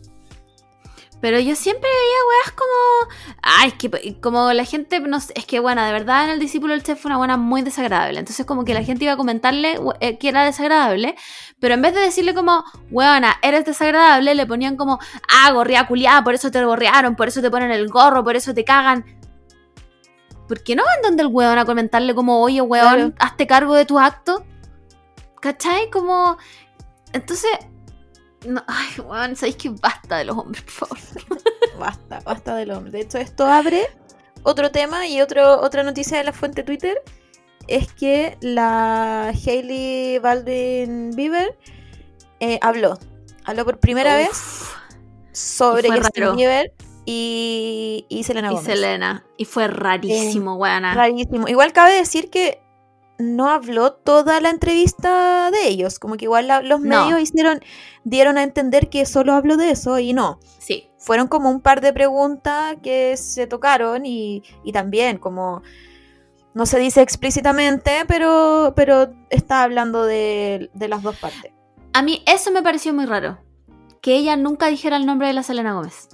Pero 1.21 1.39
yo 1.41 1.57
siempre 1.57 1.89
veía 1.89 2.19
weas 2.29 2.51
como. 2.53 3.15
Ay, 3.41 3.69
es 3.69 3.75
que 3.75 4.21
como 4.21 4.53
la 4.53 4.65
gente. 4.65 5.01
No 5.01 5.21
sé, 5.21 5.33
es 5.37 5.47
que 5.47 5.59
bueno, 5.59 5.83
de 5.83 5.91
verdad 5.91 6.25
en 6.25 6.31
el 6.31 6.39
discípulo 6.39 6.75
del 6.75 6.83
chef 6.83 7.01
fue 7.01 7.09
una 7.09 7.17
buena 7.17 7.37
muy 7.39 7.63
desagradable. 7.63 8.19
Entonces, 8.19 8.45
como 8.45 8.65
que 8.67 8.75
la 8.75 8.83
gente 8.85 9.05
iba 9.05 9.15
a 9.15 9.17
comentarle 9.17 9.79
eh, 10.01 10.19
que 10.19 10.29
era 10.29 10.45
desagradable. 10.45 11.15
Pero 11.61 11.75
en 11.75 11.81
vez 11.83 11.95
de 11.95 12.01
decirle 12.01 12.35
como, 12.35 12.63
weona, 12.91 13.37
eres 13.41 13.65
desagradable, 13.65 14.35
le 14.35 14.45
ponían 14.45 14.77
como, 14.77 14.99
ah, 15.31 15.51
gorrea 15.53 15.87
culiada, 15.87 16.23
por 16.23 16.35
eso 16.35 16.51
te 16.51 16.63
gorrearon, 16.63 17.17
por 17.17 17.29
eso 17.29 17.41
te 17.41 17.51
ponen 17.51 17.71
el 17.71 17.89
gorro, 17.89 18.23
por 18.23 18.37
eso 18.37 18.53
te 18.53 18.65
cagan. 18.65 19.05
¿Por 20.47 20.63
qué 20.63 20.77
no 20.77 20.83
van 20.85 21.01
donde 21.03 21.23
el 21.23 21.29
weón 21.29 21.57
a 21.57 21.65
comentarle 21.65 22.15
como, 22.15 22.43
oye, 22.43 22.61
weón, 22.61 22.95
Claro. 22.95 23.13
hazte 23.19 23.47
cargo 23.47 23.75
de 23.75 23.87
tus 23.87 23.99
actos? 23.99 24.43
¿Cachai? 25.41 25.89
Como. 25.91 26.37
Entonces. 27.15 27.51
No, 28.47 28.63
ay, 28.67 29.01
weón, 29.01 29.37
sabéis 29.37 29.57
que 29.57 29.71
basta 29.71 30.19
de 30.19 30.25
los 30.27 30.37
hombres, 30.37 30.63
por 30.65 30.73
favor. 30.89 30.99
Basta, 31.79 32.21
basta 32.21 32.55
del 32.55 32.71
hombre. 32.71 32.93
De 32.93 33.01
hecho, 33.01 33.19
esto 33.19 33.47
abre 33.47 33.89
otro 34.45 34.71
tema 34.71 35.09
y 35.09 35.21
otro, 35.21 35.61
otra 35.61 35.83
noticia 35.83 36.19
de 36.19 36.23
la 36.25 36.33
fuente 36.33 36.63
Twitter. 36.63 37.03
Es 37.67 37.93
que 37.93 38.39
la 38.41 39.31
Hailey 39.31 40.21
Baldwin 40.21 41.11
Bieber 41.17 41.59
eh, 42.39 42.61
habló. 42.63 42.99
Habló 43.45 43.65
por 43.65 43.81
primera 43.81 44.17
vez 44.17 44.71
sobre 45.33 45.91
Justin. 45.91 46.37
Bieber 46.37 46.73
y, 47.05 48.07
y 48.09 48.23
Selena 48.23 48.53
Y. 48.53 48.59
Selena. 48.59 49.27
Y 49.37 49.45
fue 49.47 49.67
rarísimo, 49.67 50.55
weona. 50.55 50.95
Rarísimo. 50.95 51.49
Igual 51.49 51.73
cabe 51.73 51.95
decir 51.95 52.31
que 52.31 52.64
no 53.19 53.49
habló 53.51 53.93
toda 53.93 54.41
la 54.41 54.51
entrevista 54.51 55.51
de 55.51 55.69
ellos. 55.69 55.99
Como 55.99 56.17
que 56.17 56.25
igual 56.25 56.49
la- 56.49 56.63
los 56.63 56.81
No. 56.81 57.05
medios 57.07 57.21
hicieron, 57.21 57.61
dieron 58.05 58.39
a 58.39 58.43
entender 58.43 58.89
que 58.91 59.07
solo 59.07 59.33
habló 59.35 59.57
de 59.57 59.71
eso 59.71 59.99
y 59.99 60.13
no. 60.13 60.41
Sí. 60.59 60.89
fueron 60.99 61.29
como 61.29 61.51
un 61.51 61.61
par 61.61 61.83
de 61.83 61.93
preguntas 61.93 62.77
que 62.83 63.17
se 63.19 63.47
tocaron 63.47 64.07
y, 64.07 64.43
y 64.65 64.73
también 64.73 65.19
como 65.19 65.63
no 66.55 66.65
se 66.65 66.79
dice 66.79 67.03
explícitamente, 67.03 68.05
pero, 68.09 68.73
pero 68.75 69.13
está 69.29 69.63
hablando 69.65 70.05
de, 70.05 70.71
de 70.73 70.89
las 70.89 71.03
dos 71.03 71.17
partes. 71.17 71.53
A 71.93 72.01
mí 72.01 72.23
eso 72.27 72.51
me 72.53 72.63
pareció 72.63 72.95
muy 72.95 73.05
raro. 73.05 73.39
Que 74.01 74.17
ella 74.17 74.37
nunca 74.37 74.67
dijera 74.69 74.97
el 74.97 75.05
nombre 75.05 75.27
de 75.27 75.35
la 75.35 75.43
Selena 75.43 75.75
Gómez. 75.75 76.09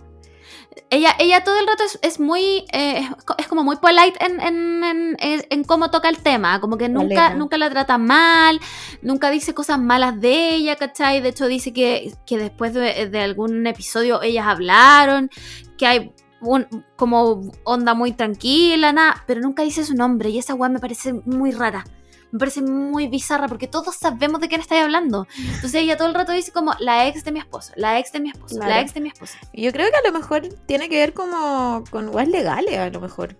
Ella, 0.88 1.14
ella 1.18 1.42
todo 1.44 1.58
el 1.58 1.66
rato 1.66 1.82
es, 1.84 1.98
es 2.02 2.20
muy. 2.20 2.64
eh, 2.72 2.98
es, 3.00 3.24
co- 3.24 3.34
es 3.38 3.46
como 3.48 3.62
muy 3.64 3.76
polite 3.76 4.24
en, 4.24 4.40
en, 4.40 4.84
en- 5.20 5.44
en- 5.50 5.64
cómo 5.64 5.90
toca 5.90 6.08
el 6.08 6.18
tema. 6.18 6.60
Como 6.60 6.76
que 6.78 6.88
nunca, 6.88 7.28
nunca 7.38 7.58
la 7.58 7.70
trata 7.70 7.98
mal, 7.98 8.60
nunca 9.02 9.30
dice 9.30 9.54
cosas 9.54 9.78
malas 9.78 10.20
de 10.20 10.54
ella, 10.54 10.76
¿cachai? 10.76 11.20
De 11.20 11.30
hecho, 11.30 11.46
dice 11.46 11.72
que, 11.72 12.12
que 12.26 12.38
después 12.38 12.72
de, 12.74 13.08
de 13.08 13.20
algún 13.20 13.66
episodio 13.66 14.22
ellas 14.22 14.46
hablaron, 14.46 15.30
que 15.76 15.86
hay 15.86 16.12
un- 16.40 16.66
como 16.96 17.52
onda 17.64 17.94
muy 17.94 18.12
tranquila, 18.12 18.92
nada, 18.92 19.24
pero 19.26 19.40
nunca 19.40 19.62
dice 19.62 19.84
su 19.84 19.94
nombre. 19.94 20.30
Y 20.30 20.38
esa 20.38 20.54
weá 20.54 20.68
me 20.70 20.78
parece 20.80 21.12
muy 21.12 21.50
rara. 21.52 21.84
Me 22.32 22.38
parece 22.38 22.62
muy 22.62 23.08
bizarra 23.08 23.48
porque 23.48 23.66
todos 23.66 23.96
sabemos 23.96 24.40
de 24.40 24.48
quién 24.48 24.60
estáis 24.60 24.82
hablando. 24.82 25.26
Entonces 25.38 25.74
ella 25.74 25.96
todo 25.96 26.08
el 26.08 26.14
rato 26.14 26.32
dice 26.32 26.52
como 26.52 26.72
la 26.78 27.06
ex 27.08 27.24
de 27.24 27.32
mi 27.32 27.40
esposo, 27.40 27.72
la 27.76 27.98
ex 27.98 28.12
de 28.12 28.20
mi 28.20 28.30
esposo, 28.30 28.56
Claro. 28.56 28.70
la 28.70 28.80
ex 28.80 28.94
de 28.94 29.00
mi 29.00 29.08
esposo. 29.08 29.34
Yo 29.52 29.72
creo 29.72 29.90
que 29.90 29.96
a 29.96 30.10
lo 30.12 30.16
mejor 30.16 30.42
tiene 30.66 30.88
que 30.88 30.96
ver 30.98 31.12
como 31.12 31.82
con 31.90 32.08
weas 32.14 32.28
legales, 32.28 32.78
a 32.78 32.88
lo 32.90 33.00
mejor. 33.00 33.36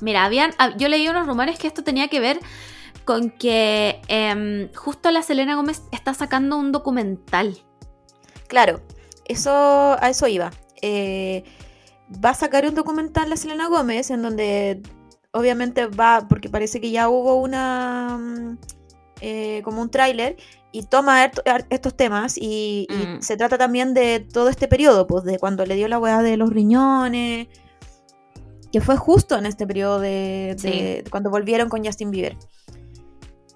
Mira, 0.00 0.24
habían, 0.24 0.52
ah, 0.58 0.76
yo 0.76 0.88
leí 0.88 1.08
unos 1.08 1.26
rumores 1.26 1.58
que 1.58 1.66
esto 1.66 1.82
tenía 1.84 2.08
que 2.08 2.20
ver 2.20 2.40
con 3.04 3.30
que 3.30 4.00
em, 4.08 4.72
justo 4.74 5.10
la 5.10 5.22
Selena 5.22 5.54
Gómez 5.54 5.82
está 5.92 6.12
sacando 6.14 6.56
un 6.58 6.72
documental. 6.72 7.56
Claro, 8.48 8.80
eso 9.24 9.96
a 10.00 10.10
eso 10.10 10.26
iba. 10.28 10.50
Eh, 10.82 11.44
va 12.24 12.30
a 12.30 12.34
sacar 12.34 12.66
un 12.66 12.74
documental 12.74 13.30
la 13.30 13.36
Selena 13.36 13.68
Gómez 13.68 14.10
en 14.10 14.22
donde 14.22 14.82
obviamente 15.32 15.86
va, 15.86 16.26
porque 16.28 16.48
parece 16.48 16.80
que 16.80 16.90
ya 16.90 17.08
hubo 17.08 17.36
una 17.36 18.18
mm, 18.20 18.58
eh, 19.20 19.60
como 19.64 19.80
un 19.82 19.90
tráiler 19.90 20.36
y 20.72 20.82
toma 20.84 21.30
estos 21.70 21.94
temas 21.96 22.36
y, 22.38 22.86
y 22.90 23.06
Mm. 23.18 23.22
se 23.22 23.36
trata 23.36 23.58
también 23.58 23.92
de 23.94 24.20
todo 24.20 24.48
este 24.48 24.68
periodo, 24.68 25.06
pues 25.06 25.24
de 25.24 25.38
cuando 25.38 25.66
le 25.66 25.74
dio 25.76 25.86
la 25.88 25.98
weá 25.98 26.22
de 26.22 26.36
los 26.36 26.50
riñones, 26.50 27.48
que 28.72 28.80
fue 28.80 28.96
justo 28.96 29.36
en 29.36 29.44
este 29.46 29.66
periodo 29.66 30.00
de, 30.00 30.56
de- 30.62 31.04
cuando 31.10 31.28
volvieron 31.30 31.68
con 31.68 31.84
Justin 31.84 32.10
Bieber. 32.10 32.36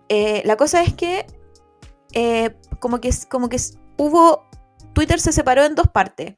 Eh, 0.09 0.43
la 0.45 0.57
cosa 0.57 0.83
es 0.83 0.93
que 0.95 1.27
eh, 2.13 2.55
como 2.81 3.01
que 3.01 3.11
como 3.31 3.49
que 3.49 3.59
hubo 3.97 4.47
Twitter 4.93 5.19
se 5.21 5.33
separó 5.33 5.65
en 5.65 5.75
dos 5.75 5.89
partes. 5.89 6.37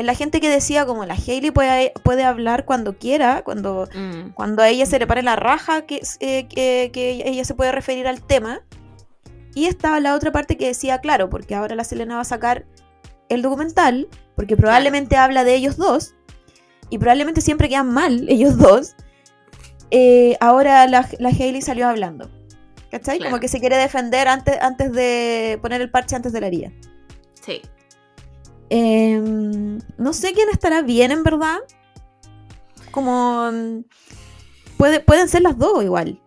En 0.00 0.06
la 0.06 0.14
gente 0.14 0.40
que 0.40 0.48
decía 0.48 0.86
como 0.86 1.04
la 1.04 1.14
Hailey 1.14 1.50
puede, 1.50 1.92
puede 2.02 2.24
hablar 2.24 2.64
cuando 2.64 2.96
quiera, 2.98 3.42
cuando, 3.44 3.88
Mm, 3.94 4.30
cuando 4.30 4.62
a 4.62 4.68
ella 4.68 4.86
se 4.86 4.98
le 4.98 5.06
pare 5.06 5.22
la 5.22 5.36
raja, 5.36 5.82
que, 5.86 6.00
eh, 6.20 6.48
que, 6.48 6.90
que 6.92 7.22
ella 7.26 7.44
se 7.44 7.54
puede 7.54 7.70
referir 7.72 8.06
al 8.08 8.22
tema. 8.22 8.60
Y 9.54 9.66
estaba 9.66 10.00
la 10.00 10.14
otra 10.14 10.32
parte 10.32 10.56
que 10.56 10.66
decía, 10.66 10.98
claro, 11.00 11.28
porque 11.28 11.54
ahora 11.54 11.74
la 11.74 11.84
Selena 11.84 12.16
va 12.16 12.20
a 12.22 12.24
sacar 12.24 12.66
el 13.28 13.42
documental, 13.42 14.08
porque 14.36 14.56
probablemente 14.56 15.16
habla 15.16 15.44
de 15.44 15.54
ellos 15.54 15.76
dos, 15.76 16.14
y 16.88 16.98
probablemente 16.98 17.40
siempre 17.40 17.68
quedan 17.68 17.92
mal 17.92 18.26
ellos 18.28 18.56
dos. 18.58 18.94
eh, 19.90 20.36
ahora 20.40 20.86
la, 20.86 21.08
la 21.18 21.28
Hailey 21.28 21.62
salió 21.62 21.88
hablando. 21.88 22.30
¿Cachai? 22.90 23.18
Claro. 23.18 23.30
Como 23.30 23.40
que 23.40 23.48
se 23.48 23.60
quiere 23.60 23.76
defender 23.76 24.26
antes, 24.28 24.56
antes 24.60 24.92
de 24.92 25.58
poner 25.62 25.80
el 25.80 25.90
parche 25.90 26.16
antes 26.16 26.32
de 26.32 26.40
la 26.40 26.46
herida. 26.48 26.72
sí. 27.40 27.60
Em, 28.70 29.78
no 29.98 30.12
sé 30.12 30.32
quién 30.32 30.48
estará 30.50 30.82
bien, 30.82 31.10
en 31.10 31.22
verdad. 31.22 31.58
Como. 32.90 33.50
mm, 33.52 33.84
Puede, 34.76 35.00
pueden 35.00 35.28
ser 35.28 35.42
las 35.42 35.58
dos 35.58 35.84
igual. 35.84 36.18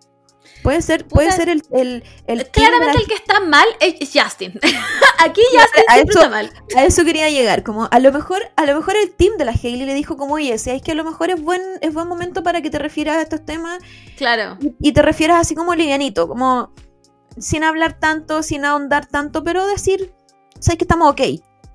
Puede 0.61 0.81
ser, 0.83 1.07
puede 1.07 1.27
Puta, 1.29 1.37
ser 1.37 1.49
el, 1.49 1.63
el, 1.71 2.03
Claramente 2.51 2.93
la- 2.93 3.01
el 3.01 3.07
que 3.07 3.15
está 3.15 3.39
mal 3.39 3.65
es 3.81 3.95
es 3.99 4.11
Justin. 4.13 4.53
Aquí 5.19 5.41
Justin 5.51 5.83
a 5.89 5.93
siempre 5.95 6.11
eso- 6.13 6.19
está 6.19 6.29
mal. 6.29 6.51
A 6.77 6.85
eso 6.85 7.03
quería 7.03 7.29
llegar. 7.31 7.63
Como 7.63 7.87
a 7.91 7.99
lo 7.99 8.11
mejor, 8.13 8.43
a 8.55 8.65
lo 8.67 8.75
mejor 8.75 8.95
el 8.95 9.11
team 9.15 9.37
de 9.37 9.45
la 9.45 9.51
Hailey 9.51 9.85
le 9.87 9.93
dijo 9.95 10.15
como, 10.17 10.35
oye, 10.35 10.57
si 10.59 10.69
es 10.69 10.81
que 10.83 10.91
a 10.91 10.95
lo 10.95 11.03
mejor 11.03 11.31
es 11.31 11.41
buen, 11.41 11.61
es 11.81 11.91
buen 11.93 12.07
momento 12.07 12.43
para 12.43 12.61
que 12.61 12.69
te 12.69 12.77
refieras 12.79 13.17
a 13.17 13.21
estos 13.23 13.43
temas 13.43 13.79
Claro. 14.15 14.57
y, 14.61 14.89
y 14.89 14.91
te 14.93 15.01
refieras 15.01 15.41
así 15.41 15.55
como 15.55 15.73
livianito, 15.75 16.27
como 16.27 16.71
sin 17.39 17.63
hablar 17.63 17.99
tanto, 17.99 18.43
sin 18.43 18.63
ahondar 18.65 19.07
tanto, 19.07 19.43
pero 19.43 19.65
decir, 19.65 20.13
sabes 20.59 20.77
que 20.77 20.83
estamos 20.85 21.11
ok. 21.11 21.21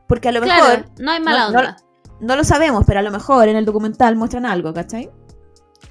Porque 0.08 0.28
a 0.28 0.32
lo 0.32 0.40
Claro, 0.40 0.64
mejor 0.64 0.84
no 0.98 1.10
hay 1.12 1.20
mala 1.20 1.40
no- 1.50 1.58
onda. 1.58 1.76
no 2.20 2.36
lo 2.36 2.42
sabemos, 2.44 2.84
pero 2.86 3.00
a 3.00 3.02
lo 3.02 3.10
mejor 3.10 3.48
en 3.48 3.56
el 3.56 3.64
documental 3.64 4.16
muestran 4.16 4.46
algo, 4.46 4.72
¿cachai? 4.74 5.10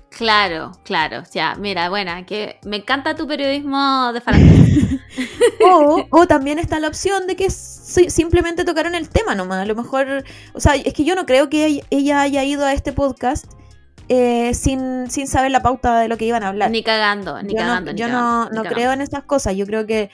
Claro, 0.10 0.72
claro. 0.84 1.24
Ya, 1.32 1.56
mira, 1.60 1.90
buena, 1.90 2.26
que 2.26 2.60
me 2.66 2.78
encanta 2.78 3.16
tu 3.16 3.28
periodismo 3.28 4.12
de 4.14 4.22
farándula. 4.22 5.00
O, 5.70 6.06
o 6.10 6.28
también 6.28 6.58
está 6.60 6.80
la 6.80 6.88
opción 6.88 7.28
de 7.28 7.36
que 7.36 7.50
si- 7.52 8.10
simplemente 8.10 8.64
tocaron 8.66 8.96
el 8.96 9.10
tema 9.10 9.36
nomás. 9.36 9.60
A 9.62 9.66
lo 9.66 9.76
mejor, 9.76 10.24
o 10.54 10.60
sea, 10.60 10.76
es 10.76 10.94
que 10.94 11.04
yo 11.04 11.14
no 11.16 11.26
creo 11.28 11.50
que 11.50 11.84
ella- 11.92 12.22
haya 12.22 12.44
ido 12.44 12.66
a 12.66 12.74
este 12.74 12.94
podcast 12.94 13.46
eh, 14.10 14.54
sin, 14.56 15.12
sin 15.12 15.28
saber 15.28 15.52
la 15.52 15.62
pauta 15.62 16.00
de 16.00 16.08
lo 16.08 16.18
que 16.18 16.26
iban 16.26 16.42
a 16.44 16.48
hablar. 16.48 16.72
Ni 16.72 16.82
cagando, 16.82 17.42
ni 17.44 17.54
yo 17.54 17.58
cagando. 17.60 17.92
no, 17.92 17.94
ni 17.94 18.00
yo 18.00 18.08
cagando, 18.08 18.28
no, 18.30 18.44
no 18.46 18.50
cagando. 18.50 18.70
creo 18.74 18.92
en 18.94 19.02
estas 19.02 19.24
cosas. 19.24 19.56
Yo 19.56 19.66
creo 19.68 19.86
que 19.86 20.10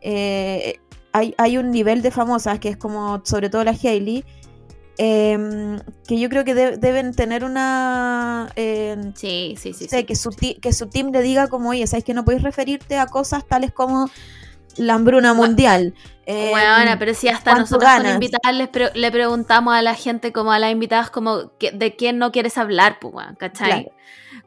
eh, 0.00 0.80
hay, 1.14 1.34
hay 1.38 1.56
un 1.56 1.70
nivel 1.70 2.02
de 2.02 2.10
famosas 2.10 2.58
que 2.58 2.68
es 2.68 2.76
como, 2.76 3.22
sobre 3.24 3.48
todo 3.48 3.64
la 3.64 3.70
Hailey, 3.72 4.24
em, 4.98 5.80
que 6.06 6.18
yo 6.20 6.28
creo 6.28 6.44
que 6.44 6.54
de- 6.54 6.76
deben 6.76 7.14
tener 7.14 7.44
una... 7.44 8.50
em, 8.56 9.14
Sí, 9.14 9.54
sí, 9.58 9.72
sí. 9.72 9.84
no 9.84 9.90
sé, 9.90 9.98
sí. 10.00 10.04
que, 10.04 10.14
su 10.16 10.30
que 10.60 10.72
su 10.72 10.88
team 10.88 11.10
le 11.12 11.22
diga 11.22 11.48
como, 11.48 11.70
oye, 11.70 11.86
¿sabes 11.86 12.04
que 12.04 12.14
no 12.14 12.24
podéis 12.24 12.42
referirte 12.42 12.98
a 12.98 13.06
cosas 13.06 13.46
tales 13.46 13.72
como 13.72 14.10
la 14.76 14.94
hambruna 14.94 15.34
mundial? 15.34 15.94
Eh, 16.26 16.48
Bueno, 16.50 16.96
pero 16.98 17.14
si 17.14 17.28
hasta 17.28 17.52
¿cuánto 17.52 17.60
nosotros 17.62 17.90
con 17.96 18.06
invitadas 18.08 18.54
les 18.56 18.68
pre- 18.68 18.92
le 18.94 19.10
preguntamos 19.12 19.74
a 19.74 19.82
la 19.82 19.94
gente, 19.94 20.32
como 20.32 20.52
a 20.52 20.58
las 20.58 20.72
invitadas, 20.72 21.10
como 21.10 21.52
que- 21.58 21.70
de 21.72 21.96
quién 21.96 22.18
no 22.18 22.32
quieres 22.32 22.56
hablar, 22.58 22.98
pues, 23.00 23.14
weón, 23.14 23.34
¿cachai? 23.36 23.84
Claro. 23.84 23.92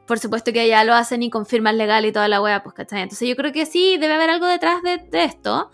Por 0.06 0.18
supuesto 0.18 0.52
que 0.52 0.66
ya 0.68 0.84
lo 0.84 0.94
hacen 0.94 1.22
y 1.22 1.30
confirman 1.30 1.76
legal 1.78 2.04
y 2.06 2.12
toda 2.12 2.28
la 2.28 2.40
wea, 2.42 2.62
pues, 2.62 2.74
¿cachai? 2.74 3.02
Entonces 3.02 3.28
yo 3.28 3.36
creo 3.36 3.52
que 3.52 3.66
sí, 3.66 3.96
debe 3.98 4.14
haber 4.14 4.30
algo 4.30 4.46
detrás 4.46 4.82
de, 4.82 4.98
de 4.98 5.24
esto. 5.24 5.70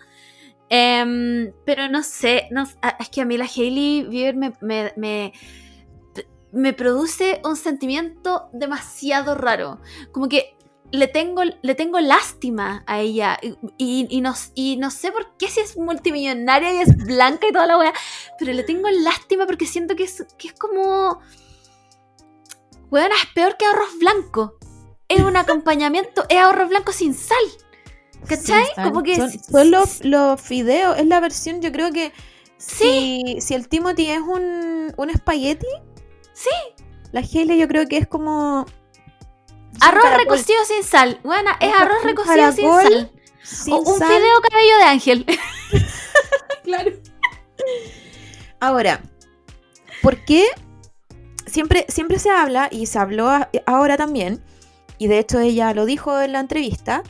Em, 0.68 1.52
pero 1.64 1.88
no 1.88 2.02
sé, 2.02 2.48
no, 2.50 2.64
es 2.98 3.08
que 3.10 3.20
a 3.20 3.24
mí 3.24 3.36
la 3.36 3.44
Hailey 3.44 4.04
Bieber 4.04 4.34
me, 4.34 4.52
me, 4.60 4.92
me, 4.96 5.32
me 6.52 6.72
produce 6.72 7.40
un 7.44 7.56
sentimiento 7.56 8.48
demasiado 8.52 9.34
raro. 9.34 9.80
Como 10.12 10.28
que 10.28 10.56
le 10.94 11.08
tengo, 11.08 11.42
le 11.62 11.74
tengo 11.74 11.98
lástima 12.00 12.84
a 12.86 13.00
ella. 13.00 13.38
Y, 13.76 14.20
no, 14.20 14.34
y 14.54 14.76
no 14.76 14.90
sé 14.90 15.10
por 15.10 15.36
qué 15.36 15.48
si 15.48 15.60
es 15.60 15.76
multimillonaria 15.76 16.74
y 16.74 16.80
es 16.82 16.96
blanca 16.96 17.48
y 17.48 17.52
toda 17.52 17.66
la 17.66 17.78
wea. 17.78 17.92
Pero 18.38 18.52
le 18.52 18.62
tengo 18.62 18.88
lástima 18.88 19.46
porque 19.46 19.66
siento 19.66 19.96
que 19.96 20.04
es, 20.04 20.24
que 20.38 20.48
es 20.48 20.54
como. 20.54 21.20
Weona, 22.90 23.14
es 23.16 23.26
peor 23.34 23.56
que 23.56 23.66
arroz 23.66 23.98
blanco. 23.98 24.58
Es 25.08 25.20
un 25.20 25.36
acompañamiento, 25.36 26.24
es 26.28 26.38
arroz 26.38 26.68
blanco 26.68 26.92
sin 26.92 27.14
sal. 27.14 27.44
¿Cachai? 28.28 28.64
Sí, 28.64 28.70
Como 28.82 29.02
que 29.02 29.16
son, 29.16 29.70
los, 29.70 30.04
los 30.04 30.40
fideos, 30.40 30.98
es 30.98 31.06
la 31.06 31.20
versión, 31.20 31.60
yo 31.60 31.70
creo 31.72 31.90
que 31.92 32.12
Sí. 32.56 33.22
si, 33.26 33.40
si 33.40 33.54
el 33.54 33.68
Timothy 33.68 34.10
es 34.10 34.20
un, 34.20 34.92
un 34.96 35.10
espagueti, 35.10 35.66
Sí. 36.32 36.50
la 37.12 37.20
Hailey 37.20 37.58
yo 37.58 37.68
creo 37.68 37.86
que 37.86 37.98
es 37.98 38.06
como... 38.06 38.66
Arroz 39.80 40.04
recocido 40.16 40.64
sin 40.64 40.84
sal. 40.84 41.18
Buena, 41.24 41.56
es 41.60 41.72
arroz 41.74 42.02
recocido 42.04 42.52
sin 42.52 42.70
sal. 42.70 43.10
sin 43.42 43.74
O 43.74 43.78
un 43.80 43.98
sal. 43.98 44.08
fideo 44.08 44.40
cabello 44.48 44.76
de 44.78 44.82
ángel. 44.84 45.26
Claro. 46.64 46.92
Ahora, 48.60 49.02
¿por 50.02 50.24
qué 50.24 50.46
siempre, 51.46 51.84
siempre 51.88 52.18
se 52.18 52.30
habla, 52.30 52.68
y 52.70 52.86
se 52.86 52.98
habló 52.98 53.28
ahora 53.66 53.96
también, 53.98 54.42
y 54.96 55.08
de 55.08 55.18
hecho 55.18 55.40
ella 55.40 55.74
lo 55.74 55.84
dijo 55.84 56.18
en 56.20 56.32
la 56.32 56.40
entrevista, 56.40 57.02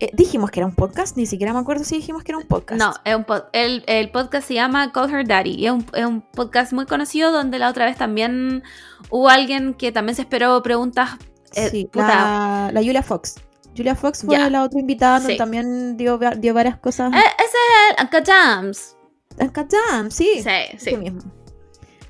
eh, 0.00 0.10
dijimos 0.14 0.50
que 0.50 0.60
era 0.60 0.66
un 0.66 0.74
podcast, 0.74 1.16
ni 1.16 1.26
siquiera 1.26 1.52
me 1.52 1.58
acuerdo 1.60 1.84
si 1.84 1.96
dijimos 1.96 2.24
que 2.24 2.32
era 2.32 2.38
un 2.38 2.46
podcast. 2.46 2.80
No, 2.80 2.92
es 3.04 3.14
un 3.14 3.24
pod- 3.24 3.46
el, 3.52 3.84
el 3.86 4.10
podcast 4.10 4.48
se 4.48 4.54
llama 4.54 4.90
Call 4.92 5.10
Her 5.14 5.26
Daddy. 5.26 5.50
Y 5.54 5.66
es 5.66 5.72
un, 5.72 5.86
es 5.94 6.04
un 6.06 6.20
podcast 6.22 6.72
muy 6.72 6.86
conocido 6.86 7.30
donde 7.32 7.58
la 7.58 7.68
otra 7.68 7.84
vez 7.84 7.96
también 7.96 8.62
hubo 9.10 9.28
alguien 9.28 9.74
que 9.74 9.92
también 9.92 10.16
se 10.16 10.22
esperó 10.22 10.62
preguntas. 10.62 11.10
eh, 11.54 11.68
sí, 11.70 11.84
puta, 11.84 12.06
la, 12.08 12.70
la 12.72 12.80
Julia 12.80 13.02
Fox. 13.02 13.36
Julia 13.76 13.94
Fox 13.94 14.24
fue 14.24 14.50
la 14.50 14.62
otra 14.64 14.80
invitada, 14.80 15.18
donde 15.18 15.34
Sí. 15.34 15.38
también 15.38 15.96
dio, 15.96 16.18
dio 16.38 16.54
varias 16.54 16.78
cosas. 16.78 17.12
eh, 17.12 17.16
ese 17.18 17.56
es 17.56 17.98
el 17.98 18.04
Uncle 18.04 18.22
Jams. 18.26 18.96
Uncut 19.38 19.72
Jam, 19.72 20.10
sí. 20.10 20.42
Sí, 20.42 20.76
sí. 20.78 20.96
mismo. 20.96 21.20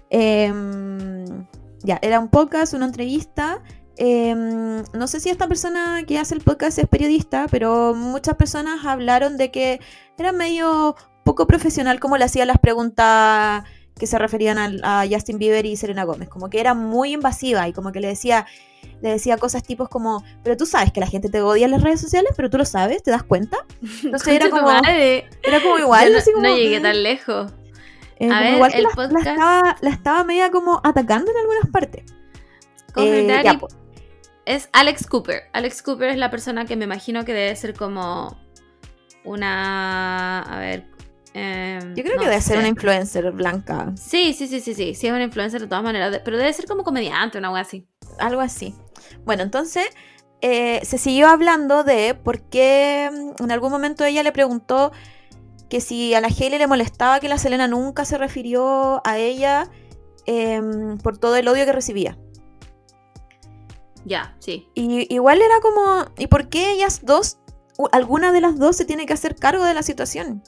Em, 0.08 1.46
ya, 1.82 1.98
era 2.02 2.18
un 2.18 2.28
podcast, 2.28 2.74
una 2.74 2.86
entrevista. 2.86 3.62
Em, 3.96 4.82
no 4.94 5.06
sé 5.06 5.20
si 5.20 5.28
esta 5.28 5.46
persona 5.46 6.02
que 6.06 6.18
hace 6.18 6.34
el 6.34 6.40
podcast 6.40 6.78
es 6.78 6.88
periodista, 6.88 7.46
pero 7.50 7.94
muchas 7.94 8.34
personas 8.36 8.84
hablaron 8.86 9.36
de 9.36 9.50
que 9.50 9.80
era 10.18 10.32
medio 10.32 10.96
poco 11.24 11.46
profesional 11.46 12.00
como 12.00 12.16
le 12.16 12.24
hacía 12.24 12.46
las 12.46 12.58
preguntas 12.58 13.64
que 13.98 14.06
se 14.06 14.18
referían 14.18 14.56
al- 14.56 14.80
a, 14.82 15.04
Justin 15.10 15.38
Bieber 15.38 15.66
y 15.66 15.76
Selena 15.76 16.04
Gómez, 16.04 16.28
como 16.30 16.48
que 16.48 16.60
era 16.60 16.72
muy 16.72 17.12
invasiva 17.12 17.68
y 17.68 17.74
como 17.74 17.92
que 17.92 18.00
le 18.00 18.08
decía, 18.08 18.46
le 19.02 19.10
decía 19.10 19.36
cosas 19.36 19.62
tipos 19.62 19.90
como, 19.90 20.24
pero 20.42 20.56
tú 20.56 20.64
sabes 20.64 20.90
que 20.92 21.00
la 21.00 21.06
gente 21.06 21.28
te 21.28 21.42
odia 21.42 21.66
en 21.66 21.70
las 21.72 21.82
redes 21.82 22.00
sociales, 22.00 22.32
pero 22.34 22.48
tú 22.48 22.56
lo 22.56 22.64
sabes, 22.64 23.02
¿te 23.02 23.10
das 23.10 23.22
cuenta? 23.22 23.58
Entonces 24.02 24.28
era 24.28 24.48
como, 24.48 24.62
madre. 24.62 25.28
era 25.42 25.60
como 25.60 25.78
igual, 25.78 26.12
no, 26.12 26.18
así 26.18 26.32
como, 26.32 26.48
no 26.48 26.56
llegué 26.56 26.80
tan 26.80 27.02
lejos. 27.02 27.52
eh, 28.18 28.30
A 28.32 28.40
ver, 28.40 28.54
igual 28.54 28.72
el 28.74 28.84
la, 28.84 28.88
la 28.88 28.94
podcast- 28.94 29.18
estaba, 29.30 29.76
la 29.82 29.90
estaba 29.90 30.24
media 30.24 30.50
como 30.50 30.80
atacando 30.82 31.30
en 31.30 31.36
algunas 31.36 31.66
partes. 31.70 32.04
Cover 32.92 33.12
Eh, 33.14 33.26
Daddy 33.26 33.44
ya, 33.44 33.58
po. 33.58 33.68
es 34.46 34.68
Alex 34.72 35.06
Cooper. 35.06 35.42
Alex 35.52 35.82
Cooper 35.82 36.10
es 36.10 36.16
la 36.18 36.30
persona 36.30 36.64
que 36.64 36.76
me 36.76 36.84
imagino 36.84 37.24
que 37.24 37.32
debe 37.34 37.54
ser 37.56 37.74
como 37.74 38.36
una. 39.24 40.40
A 40.42 40.58
ver. 40.58 40.86
em, 41.34 41.94
Yo 41.94 42.02
creo 42.02 42.16
no 42.16 42.22
que 42.22 42.28
debe 42.28 42.40
ser 42.40 42.58
una 42.58 42.68
influencer 42.68 43.30
blanca, 43.32 43.92
Sí, 43.96 44.32
sí, 44.34 44.46
sí, 44.48 44.60
sí, 44.60 44.74
sí. 44.74 44.94
Sí, 44.94 45.06
es 45.06 45.12
una 45.12 45.22
influencer 45.24 45.60
de 45.60 45.66
todas 45.68 45.84
maneras. 45.84 46.20
Pero 46.24 46.36
debe 46.36 46.52
ser 46.52 46.66
como 46.66 46.82
comediante, 46.84 47.38
una 47.38 47.50
wea 47.52 47.62
así. 47.62 47.86
algo 48.18 48.40
así. 48.40 48.74
Bueno, 49.24 49.42
entonces 49.42 49.86
eh, 50.40 50.80
se 50.84 50.98
siguió 50.98 51.28
hablando 51.28 51.84
de 51.84 52.14
por 52.14 52.40
qué 52.42 53.10
mm, 53.12 53.44
en 53.44 53.50
algún 53.52 53.70
momento 53.70 54.04
ella 54.04 54.22
le 54.22 54.32
preguntó 54.32 54.90
que 55.68 55.80
si 55.80 56.14
a 56.14 56.20
la 56.20 56.28
Hailey 56.28 56.58
le 56.58 56.66
molestaba 56.66 57.20
que 57.20 57.28
la 57.28 57.38
Selena 57.38 57.68
nunca 57.68 58.04
se 58.04 58.18
refirió 58.18 59.00
a 59.06 59.18
ella 59.18 59.68
em, 60.26 60.98
por 60.98 61.16
todo 61.18 61.36
el 61.36 61.46
odio 61.46 61.64
que 61.64 61.72
recibía. 61.72 62.18
Ya, 64.04 64.34
sí. 64.38 64.66
Y 64.74 65.12
igual 65.14 65.40
era 65.42 65.60
como, 65.60 66.06
¿y 66.16 66.26
por 66.26 66.48
qué 66.48 66.72
ellas 66.72 67.00
dos, 67.04 67.38
alguna 67.92 68.32
de 68.32 68.40
las 68.40 68.58
dos 68.58 68.76
se 68.76 68.84
tiene 68.84 69.06
que 69.06 69.12
hacer 69.12 69.36
cargo 69.36 69.64
de 69.64 69.74
la 69.74 69.82
situación? 69.82 70.42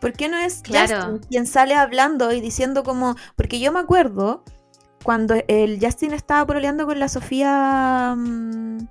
¿Por 0.00 0.12
qué 0.12 0.28
no 0.28 0.36
es 0.36 0.60
Claro. 0.62 0.96
Justin 1.12 1.28
quien 1.30 1.46
sale 1.46 1.74
hablando 1.74 2.32
y 2.32 2.40
diciendo 2.40 2.82
como, 2.82 3.16
porque 3.36 3.58
yo 3.60 3.72
me 3.72 3.80
acuerdo 3.80 4.44
cuando 5.02 5.34
el 5.48 5.78
Justin 5.80 6.12
estaba 6.12 6.46
pololeando 6.46 6.86
con 6.86 6.98
la 6.98 7.08
Sofía 7.08 8.14
mm, 8.16 8.86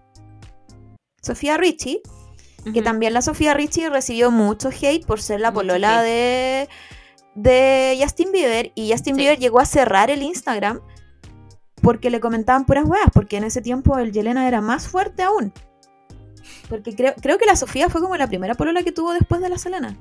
Sofía 1.22 1.58
Richie, 1.58 2.02
que 2.74 2.82
también 2.82 3.14
la 3.14 3.22
Sofía 3.22 3.54
Richie 3.54 3.90
recibió 3.90 4.32
mucho 4.32 4.70
hate 4.70 5.06
por 5.06 5.22
ser 5.22 5.42
la 5.42 5.52
Mucho 5.52 5.62
polola 5.62 6.00
hate. 6.00 6.06
de 6.06 6.70
de 7.36 7.98
Justin 8.02 8.32
Bieber 8.32 8.72
y 8.76 8.92
Justin 8.92 9.16
Sí. 9.16 9.22
Bieber 9.22 9.40
llegó 9.40 9.60
a 9.60 9.66
cerrar 9.66 10.10
el 10.12 10.22
Instagram 10.22 10.82
porque 11.84 12.10
le 12.10 12.20
comentaban 12.20 12.66
puras 12.66 12.86
weas, 12.86 13.08
porque 13.14 13.38
en 13.38 13.44
ese 13.44 13.62
tiempo 13.62 13.98
el 14.00 14.12
Yelena 14.12 14.48
era 14.48 14.62
más 14.62 14.88
fuerte 14.88 15.22
aún. 15.22 15.54
Porque 16.70 16.96
creo, 16.96 17.14
creo 17.22 17.38
que 17.38 17.46
la 17.46 17.56
Sofía 17.56 17.90
fue 17.90 18.02
como 18.02 18.16
la 18.18 18.28
primera 18.28 18.56
polola 18.56 18.82
que 18.84 18.92
tuvo 18.92 19.14
después 19.14 19.42
de 19.42 19.50
la 19.50 19.58
Selena. 19.58 19.96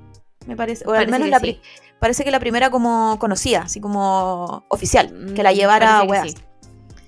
Me 0.46 0.56
parece. 0.56 0.86
O 0.88 0.92
al 0.92 1.06
menos 1.08 1.26
que 1.26 1.30
la 1.30 1.40
sí. 1.40 1.60
parece 1.98 2.24
que 2.24 2.30
la 2.30 2.40
primera 2.40 2.70
como 2.70 3.18
conocida, 3.18 3.62
así 3.62 3.80
como 3.80 4.64
oficial, 4.68 5.32
que 5.34 5.42
la 5.42 5.52
Mm, 5.52 5.54
llevara 5.54 5.98
a 5.98 6.02
weas. 6.04 6.34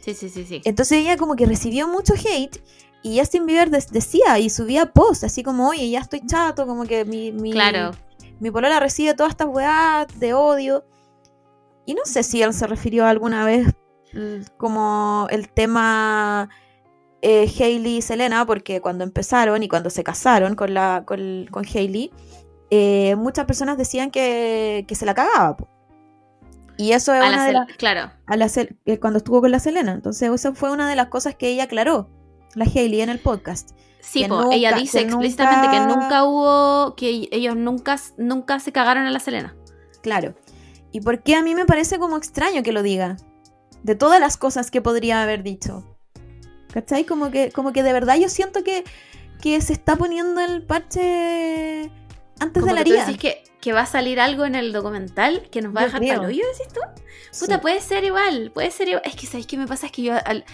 Sí, 0.01 0.13
sí, 0.15 0.29
sí, 0.29 0.45
sí. 0.45 0.61
Entonces 0.65 0.99
ella 0.99 1.17
como 1.17 1.35
que 1.37 1.47
recibió 1.47 1.89
mucho 1.89 2.15
hate 2.15 2.61
y 3.03 3.19
Justin 3.19 3.47
Bieber 3.47 3.71
decía 3.71 4.39
y 4.39 4.51
subía 4.51 4.87
posts 4.93 5.25
así 5.25 5.43
como, 5.43 5.69
oye, 5.69 5.89
ya 5.89 6.01
estoy 6.01 6.21
chato, 6.27 6.67
como 6.67 6.85
que 6.85 7.05
mi, 7.05 7.33
mi, 7.33 7.53
Claro. 7.53 7.93
mi 8.41 8.51
polola 8.51 8.81
recibe 8.81 9.15
todas 9.15 9.31
estas 9.33 9.49
weas 9.49 10.07
de 10.19 10.35
odio. 10.35 10.85
Y 11.87 11.95
no 11.95 12.03
sé 12.05 12.23
si 12.23 12.43
él 12.43 12.53
se 12.53 12.67
refirió 12.67 13.07
alguna 13.07 13.45
vez 13.45 13.69
como 14.57 15.27
el 15.31 15.49
tema 15.49 16.49
eh, 17.23 17.51
Hailey 17.59 17.97
y 17.99 18.03
Selena, 18.03 18.45
porque 18.47 18.81
cuando 18.81 19.05
empezaron 19.05 19.63
y 19.63 19.69
cuando 19.69 19.91
se 19.91 20.05
casaron 20.05 20.55
con, 20.57 20.75
la, 20.75 21.05
con, 21.07 21.47
con 21.51 21.65
Hailey, 21.67 22.13
eh, 22.71 23.15
muchas 23.17 23.45
personas 23.47 23.79
decían 23.79 24.11
que, 24.11 24.85
que 24.89 24.95
se 24.95 25.07
la 25.07 25.15
cagaba. 25.15 25.57
po. 25.57 25.69
Y 26.77 26.93
eso 26.93 27.15
es 27.15 27.23
A 27.23 27.29
una 27.29 27.53
la 27.53 27.65
de 27.67 27.75
Claro. 27.77 28.11
a 28.27 28.37
la 28.37 28.47
eh, 28.87 28.99
cuando 28.99 29.19
estuvo 29.19 29.41
con 29.41 29.51
la 29.53 29.61
Selena. 29.61 29.93
Entonces, 29.93 30.29
eso 30.31 30.55
fue 30.55 30.71
una 30.73 30.89
de 30.89 30.97
las 30.97 31.07
cosas 31.09 31.35
que 31.37 31.49
ella 31.49 31.65
aclaró, 31.65 32.09
la 32.55 32.65
Hailey, 32.65 33.01
en 33.01 33.11
el 33.11 33.21
podcast. 33.21 33.71
Sí, 34.01 34.23
que 34.23 34.29
po, 34.29 34.43
nunca- 34.43 34.57
ella 34.57 34.73
dice 34.73 34.99
que 34.99 35.05
explícitamente 35.05 35.69
que 35.71 35.81
nunca- 35.81 35.97
nunca 35.97 36.25
hubo, 36.25 36.95
que 36.97 37.29
ellos 37.31 37.57
nunca, 37.57 37.97
nunca 38.19 38.59
se 38.61 38.73
cagaron 38.73 39.07
a 39.07 39.11
la 39.11 39.21
Selena. 39.21 39.55
Claro. 40.03 40.35
¿Y 40.93 41.01
por 41.01 41.23
qué 41.23 41.37
a 41.37 41.43
mí 41.43 41.55
me 41.55 41.65
parece 41.65 41.99
como 41.99 42.17
extraño 42.19 42.63
que 42.63 42.73
lo 42.73 42.83
diga? 42.83 43.17
De 43.85 43.95
todas 43.95 44.19
las 44.19 44.37
cosas 44.37 44.71
que 44.73 44.81
podría 44.83 45.23
haber 45.23 45.43
dicho. 45.45 45.97
¿Cachai? 46.73 47.05
Como 47.05 47.31
que, 47.31 47.53
como 47.53 47.73
que 47.73 47.85
de 47.85 47.93
verdad 47.93 48.17
yo 48.17 48.29
siento 48.29 48.65
que, 48.65 48.83
que 49.41 49.61
se 49.61 49.73
está 49.73 49.95
poniendo 49.95 50.41
el 50.41 50.63
parche 50.63 51.91
antes 52.41 52.61
Como 52.63 52.75
de 52.75 52.81
la 52.81 52.85
que 52.85 52.91
tú 52.91 52.97
decís 52.97 53.19
que, 53.19 53.45
que 53.61 53.73
va 53.73 53.83
a 53.83 53.87
salir 53.87 54.19
algo 54.19 54.45
en 54.45 54.57
el 54.57 54.73
documental 54.73 55.49
que 55.51 55.63
nos 55.63 55.75
va 55.75 55.83
a 55.83 55.85
dejar 55.85 56.01
para 56.01 56.21
hoyo, 56.23 56.43
decís 56.53 56.73
tú. 56.73 56.81
Puta, 57.39 57.55
Sí. 57.57 57.61
puede 57.61 57.81
ser 57.81 58.05
igual, 58.05 58.51
puede 58.53 58.71
ser 58.71 58.89
igual. 58.89 59.03
Es 59.05 59.15
que, 59.15 59.27
¿sabéis 59.27 59.47
qué 59.47 59.57
me 59.57 59.67
pasa? 59.69 59.87
Es 59.87 59.93
que 59.93 60.03
yo 60.03 60.15
al- 60.25 60.45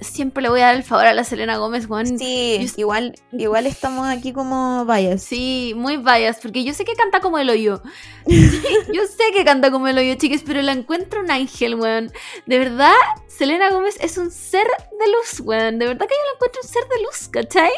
siempre 0.00 0.42
le 0.42 0.48
voy 0.48 0.60
a 0.60 0.66
dar 0.66 0.74
el 0.76 0.82
favor 0.82 1.06
a 1.06 1.14
la 1.14 1.24
Selena 1.24 1.56
Gómez, 1.56 1.86
Juan. 1.86 2.18
Sí, 2.18 2.58
yo- 2.60 2.72
igual, 2.76 3.14
igual 3.32 3.66
estamos 3.66 4.06
aquí 4.08 4.32
como 4.32 4.84
bias. 4.84 5.22
Sí, 5.22 5.72
muy 5.76 5.96
bias, 5.96 6.38
porque 6.42 6.64
yo 6.64 6.74
sé 6.74 6.84
que 6.84 6.94
canta 6.94 7.20
como 7.20 7.38
el 7.38 7.50
hoyo. 7.50 7.82
yo 8.26 9.06
sé 9.06 9.24
que 9.32 9.44
canta 9.44 9.70
como 9.70 9.88
el 9.88 9.98
hoyo, 9.98 10.14
chicas, 10.14 10.42
pero 10.44 10.60
la 10.62 10.72
encuentro 10.72 11.20
un 11.20 11.30
ángel, 11.30 11.74
weón. 11.76 12.10
De 12.46 12.58
verdad, 12.58 12.92
Selena 13.28 13.70
Gómez 13.70 13.96
es 14.00 14.18
un 14.18 14.30
ser 14.30 14.66
de 14.66 15.06
luz, 15.12 15.40
weón. 15.40 15.78
De 15.78 15.86
verdad 15.86 16.06
que 16.06 16.14
yo 16.14 16.24
la 16.30 16.34
encuentro 16.34 16.60
un 16.62 16.68
ser 16.68 16.84
de 16.88 17.02
luz, 17.02 17.28
¿cachai? 17.28 17.72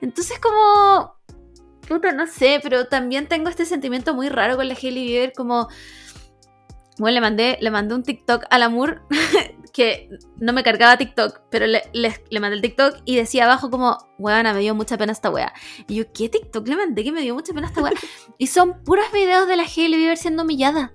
Entonces, 0.00 0.38
como. 0.38 1.16
Puta, 1.88 2.12
no 2.12 2.26
sé, 2.26 2.60
pero 2.62 2.86
también 2.86 3.28
tengo 3.28 3.48
este 3.48 3.64
sentimiento 3.64 4.14
muy 4.14 4.28
raro 4.28 4.56
con 4.56 4.68
la 4.68 4.74
Hailey 4.74 5.06
Bieber, 5.06 5.32
como. 5.32 5.68
Bueno, 6.98 7.14
le 7.14 7.20
mandé, 7.20 7.58
le 7.60 7.70
mandé 7.70 7.94
un 7.94 8.02
TikTok 8.02 8.44
al 8.50 8.62
Amur 8.64 9.02
que 9.70 10.08
no 10.38 10.52
me 10.52 10.62
cargaba 10.62 10.96
TikTok, 10.96 11.40
pero 11.50 11.66
le, 11.66 11.82
le- 11.92 12.22
le 12.30 12.40
mandé 12.40 12.56
el 12.56 12.62
TikTok 12.62 12.96
y 13.04 13.16
decía 13.16 13.44
abajo 13.44 13.70
como, 13.70 13.98
weona, 14.18 14.52
me 14.54 14.60
dio 14.60 14.74
mucha 14.74 14.96
pena 14.98 15.12
esta 15.12 15.30
wea. 15.30 15.52
Y 15.86 15.96
yo, 15.96 16.12
¿qué 16.12 16.28
TikTok 16.28 16.66
le 16.68 16.76
mandé 16.76 17.04
que 17.04 17.12
me 17.12 17.20
dio 17.20 17.34
mucha 17.34 17.52
pena 17.52 17.66
esta 17.66 17.82
wea? 17.82 17.92
y 18.38 18.46
son 18.48 18.82
puros 18.84 19.10
videos 19.12 19.46
de 19.48 19.56
la 19.56 19.64
Hailey 19.64 19.96
Bieber 19.98 20.16
siendo 20.16 20.42
humillada. 20.42 20.92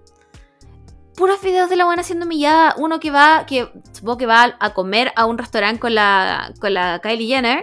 Puros 1.16 1.42
videos 1.42 1.70
de 1.70 1.76
la 1.76 1.86
buena 1.86 2.02
siendo 2.04 2.26
humillada. 2.26 2.74
Uno 2.78 3.00
que 3.00 3.12
va, 3.12 3.46
que 3.46 3.72
supongo 3.92 4.18
que 4.18 4.26
va 4.26 4.56
a 4.60 4.74
comer 4.74 5.12
a 5.16 5.26
un 5.26 5.38
restaurante 5.38 5.80
con 5.80 5.94
la, 5.94 6.52
con 6.60 6.74
la 6.74 7.00
Kylie 7.04 7.28
Jenner. 7.28 7.62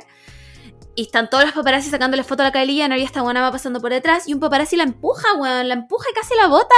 Y 0.94 1.02
están 1.02 1.30
todos 1.30 1.44
los 1.44 1.52
paparazzi 1.54 1.90
sacándole 1.90 2.22
foto 2.22 2.42
a 2.42 2.46
la 2.46 2.52
Kylie 2.52 2.76
Jenner 2.82 2.98
y 2.98 3.02
esta 3.02 3.22
buena 3.22 3.40
va 3.40 3.50
pasando 3.50 3.80
por 3.80 3.90
detrás. 3.90 4.28
Y 4.28 4.34
un 4.34 4.40
paparazzi 4.40 4.76
la 4.76 4.84
empuja, 4.84 5.34
weón. 5.34 5.66
La 5.68 5.74
empuja 5.74 6.06
y 6.10 6.14
casi 6.14 6.34
la 6.36 6.46
bota. 6.46 6.74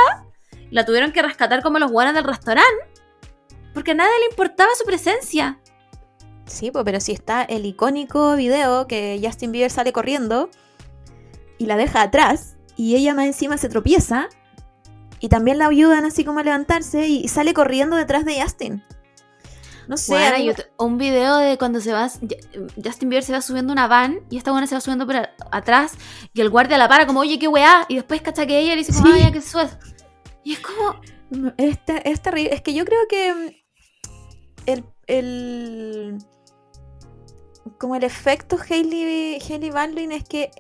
La 0.70 0.86
tuvieron 0.86 1.12
que 1.12 1.20
rescatar 1.20 1.62
como 1.62 1.78
los 1.78 1.90
buenos 1.92 2.14
del 2.14 2.24
restaurante. 2.24 2.70
Porque 3.74 3.93
a 3.93 3.94
nadie 3.94 4.12
le 4.20 4.27
importaba 4.31 4.70
su 4.78 4.85
presencia. 4.85 5.59
Sí, 6.47 6.70
pues, 6.70 6.85
pero 6.85 7.01
si 7.01 7.12
está 7.12 7.43
el 7.43 7.65
icónico 7.66 8.35
video 8.36 8.86
que 8.86 9.20
Justin 9.23 9.53
Bieber 9.53 9.70
sale 9.70 9.93
corriendo 9.93 10.51
y 11.59 11.66
la 11.66 11.77
deja 11.77 12.03
atrás 12.03 12.57
y 12.77 12.97
ella 12.97 13.15
más 13.15 13.27
encima 13.27 13.57
se 13.57 13.69
tropieza 13.69 14.28
y 15.20 15.28
también 15.28 15.59
la 15.59 15.69
ayudan 15.69 16.05
así 16.05 16.24
como 16.24 16.40
a 16.40 16.43
levantarse 16.43 17.07
y 17.07 17.28
sale 17.28 17.55
corriendo 17.55 17.97
detrás 17.97 18.24
de 18.24 18.43
Justin. 18.43 18.82
No 19.89 19.97
sé, 19.97 20.12
Bueno, 20.12 20.36
hay 20.36 20.55
un 20.78 20.99
video 20.99 21.36
de 21.39 21.59
cuando 21.59 21.81
se 21.81 21.93
va, 21.93 22.09
Justin 22.09 23.09
Bieber 23.09 23.23
se 23.24 23.32
va 23.32 23.40
subiendo 23.40 23.73
una 23.73 23.86
van 23.89 24.20
y 24.31 24.36
esta 24.36 24.51
buena 24.51 24.66
se 24.66 24.74
va 24.74 24.81
subiendo 24.81 25.07
por 25.07 25.16
atrás 25.51 25.94
y 26.35 26.40
el 26.40 26.51
guardia 26.51 26.77
la 26.78 26.89
para 26.89 27.07
como, 27.07 27.20
oye, 27.20 27.39
qué 27.39 27.49
weá, 27.49 27.85
y 27.89 27.97
después 27.97 28.20
cacha 28.23 28.47
que 28.47 28.59
ella 28.59 28.73
le 28.73 28.78
dice 28.78 28.93
como, 28.93 29.07
Sí. 29.07 29.12
ay, 29.15 29.23
ya 29.24 29.32
que 29.32 29.40
sube. 29.40 29.69
Y 30.44 30.53
es 30.55 30.61
como, 30.61 31.01
es, 31.57 31.85
ter- 31.85 32.03
es 32.05 32.20
terrible. 32.20 32.55
Es 32.55 32.62
que 32.62 32.74
yo 32.74 32.85
creo 32.85 33.01
que 33.09 33.35
mm, 33.35 33.49
el, 34.66 34.84
el 35.06 36.18
como 37.78 37.97
el 37.97 38.05
efecto 38.05 38.56
Hailey, 38.68 39.39
Hailey 39.48 39.70
Baldwin 39.70 40.12
es 40.12 40.24
que 40.24 40.51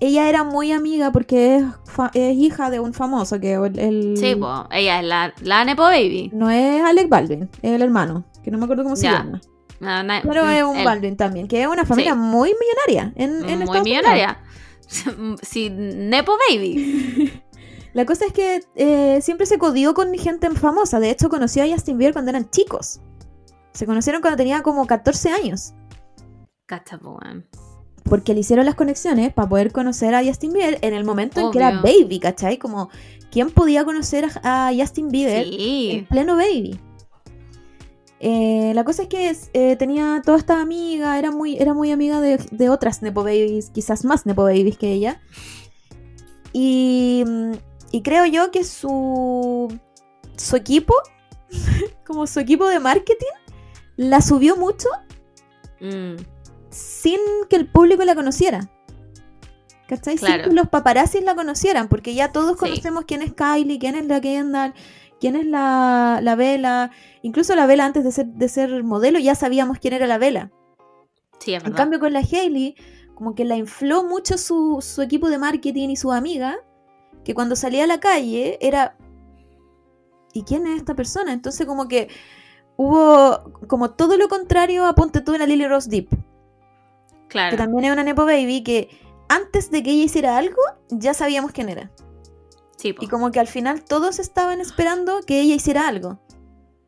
ella 0.00 0.28
era 0.28 0.42
muy 0.44 0.72
amiga 0.72 1.12
porque 1.12 1.64
es, 2.14 2.36
hija 2.36 2.70
de 2.70 2.80
un 2.80 2.92
famoso 2.92 3.38
que 3.40 3.54
el, 3.54 3.78
el- 3.78 4.16
sí, 4.16 4.34
po, 4.34 4.66
ella 4.72 5.00
es 5.00 5.06
la, 5.06 5.32
la 5.42 5.64
Nepo 5.64 5.82
Baby. 5.84 6.30
no 6.34 6.50
es 6.50 6.82
Alec 6.82 7.08
Baldwin, 7.08 7.48
es 7.62 7.70
el 7.72 7.82
hermano, 7.82 8.24
que 8.42 8.50
no 8.50 8.58
me 8.58 8.64
acuerdo 8.64 8.82
cómo 8.82 8.96
se 8.96 9.04
Ya. 9.04 9.18
llama. 9.18 9.40
Pero 10.22 10.48
es 10.48 10.62
un 10.62 10.84
Baldwin 10.84 11.16
también, 11.16 11.48
que 11.48 11.60
es 11.62 11.66
una 11.68 11.84
familia 11.84 12.12
Sí. 12.12 12.18
muy 12.18 12.54
millonaria 12.60 13.12
en, 13.16 13.48
en 13.48 13.58
Muy 13.64 13.80
millonaria. 13.82 14.38
Sí, 15.42 15.70
Nepo 15.70 16.32
Baby. 16.50 17.32
La 17.94 18.04
cosa 18.06 18.26
es 18.26 18.32
que 18.32 18.60
eh, 18.74 19.20
siempre 19.22 19.46
se 19.46 19.58
codió 19.58 19.94
con 19.94 20.12
gente 20.14 20.50
famosa. 20.50 20.98
De 21.00 21.10
hecho, 21.10 21.28
conoció 21.30 21.62
a 21.62 21.66
Justin 21.68 21.96
Bieber 21.98 22.12
cuando 22.14 22.30
eran 22.30 22.48
chicos. 22.50 23.00
Se 23.72 23.86
conocieron 23.86 24.20
cuando 24.20 24.36
tenía 24.36 24.62
como 24.62 24.86
14 24.86 25.30
años. 25.30 25.72
Cacha, 26.66 26.98
po, 26.98 27.18
weón. 27.22 27.46
Porque 28.04 28.34
le 28.34 28.40
hicieron 28.40 28.66
las 28.66 28.74
conexiones 28.74 29.32
para 29.32 29.48
poder 29.48 29.72
conocer 29.72 30.14
a 30.14 30.24
Justin 30.24 30.52
Bieber 30.52 30.78
en 30.82 30.92
el 30.94 31.04
momento 31.04 31.40
en 31.40 31.50
que 31.50 31.58
era 31.58 31.80
baby, 31.80 32.18
¿cachai? 32.20 32.58
Como, 32.58 32.90
¿quién 33.30 33.50
podía 33.50 33.84
conocer 33.84 34.26
a, 34.42 34.68
a 34.68 34.72
Justin 34.74 35.08
Bieber 35.08 35.46
en 35.46 35.52
Sí. 35.52 36.06
pleno 36.10 36.36
baby? 36.36 36.78
Eh, 38.20 38.72
la 38.74 38.84
cosa 38.84 39.02
es 39.02 39.08
que 39.08 39.34
eh, 39.52 39.76
tenía 39.76 40.20
toda 40.24 40.38
esta 40.38 40.60
amiga, 40.60 41.18
era 41.18 41.30
muy, 41.30 41.56
era 41.56 41.74
muy 41.74 41.90
amiga 41.90 42.20
de, 42.20 42.38
de 42.50 42.68
otras 42.68 43.02
Nepo 43.02 43.22
Babies, 43.24 43.70
quizás 43.70 44.04
más 44.04 44.26
Nepo 44.26 44.42
Babies 44.44 44.76
que 44.78 44.92
ella. 44.92 45.20
Y, 46.52 47.24
y 47.90 48.02
creo 48.02 48.26
yo 48.26 48.50
que 48.50 48.62
su, 48.64 49.76
su 50.36 50.56
equipo, 50.56 50.94
como 52.06 52.26
su 52.26 52.40
equipo 52.40 52.68
de 52.68 52.78
marketing, 52.78 53.26
la 53.96 54.20
subió 54.20 54.56
mucho 54.56 54.88
Mm, 55.80 56.14
sin 56.70 57.18
que 57.50 57.56
el 57.56 57.66
público 57.68 58.04
la 58.04 58.14
conociera. 58.14 58.70
¿Cachai? 59.88 60.16
Claro. 60.16 60.44
Sin 60.44 60.50
que 60.50 60.56
los 60.56 60.68
paparazzis 60.68 61.24
la 61.24 61.34
conocieran, 61.34 61.88
porque 61.88 62.14
ya 62.14 62.30
todos 62.30 62.52
Sí. 62.52 62.58
conocemos 62.60 63.04
quién 63.04 63.20
es 63.20 63.32
Kylie, 63.34 63.78
quién 63.80 63.96
es 63.96 64.06
la 64.06 64.20
Kendall, 64.20 64.74
quién 65.20 65.34
es 65.34 65.44
la, 65.44 66.20
la 66.22 66.36
Vela. 66.36 66.92
Incluso 67.22 67.56
la 67.56 67.66
Vela 67.66 67.84
antes 67.84 68.04
de 68.04 68.12
ser, 68.12 68.26
de 68.26 68.48
ser 68.48 68.84
modelo 68.84 69.18
ya 69.18 69.34
sabíamos 69.34 69.78
quién 69.80 69.94
era 69.94 70.06
la 70.06 70.18
Vela. 70.18 70.50
sí, 71.40 71.54
En 71.54 71.72
cambio 71.72 71.98
con 71.98 72.12
la 72.12 72.20
Hailey, 72.20 72.76
como 73.16 73.34
que 73.34 73.44
la 73.44 73.56
infló 73.56 74.04
mucho 74.04 74.38
su, 74.38 74.78
su 74.80 75.02
equipo 75.02 75.28
de 75.30 75.38
marketing 75.38 75.88
y 75.90 75.96
su 75.96 76.12
amiga, 76.12 76.58
que 77.24 77.34
cuando 77.34 77.56
salía 77.56 77.84
a 77.84 77.88
la 77.88 77.98
calle 77.98 78.56
era... 78.60 78.96
¿Y 80.32 80.44
quién 80.44 80.66
es 80.68 80.76
esta 80.76 80.94
persona? 80.94 81.32
Entonces 81.32 81.66
como 81.66 81.88
que 81.88 82.08
hubo 82.76 83.52
como 83.68 83.90
todo 83.90 84.16
lo 84.16 84.28
contrario 84.28 84.86
a 84.86 84.94
Ponte 84.94 85.20
tú 85.20 85.34
en 85.34 85.40
la 85.40 85.46
Lily 85.46 85.66
Rose 85.66 85.88
Deep, 85.90 86.08
claro. 87.28 87.50
que 87.50 87.56
también 87.56 87.84
es 87.84 87.92
una 87.92 88.02
Nepo 88.04 88.24
Baby, 88.24 88.62
que 88.62 88.88
antes 89.28 89.70
de 89.70 89.82
que 89.82 89.90
ella 89.90 90.04
hiciera 90.04 90.36
algo, 90.36 90.60
ya 90.90 91.14
sabíamos 91.14 91.52
quién 91.52 91.68
era. 91.68 91.90
Sí. 92.76 92.94
Y 93.00 93.06
como 93.06 93.30
que 93.30 93.38
al 93.40 93.46
final 93.46 93.82
todos 93.84 94.18
estaban 94.18 94.60
esperando 94.60 95.20
que 95.26 95.40
ella 95.40 95.54
hiciera 95.54 95.86
algo. 95.86 96.18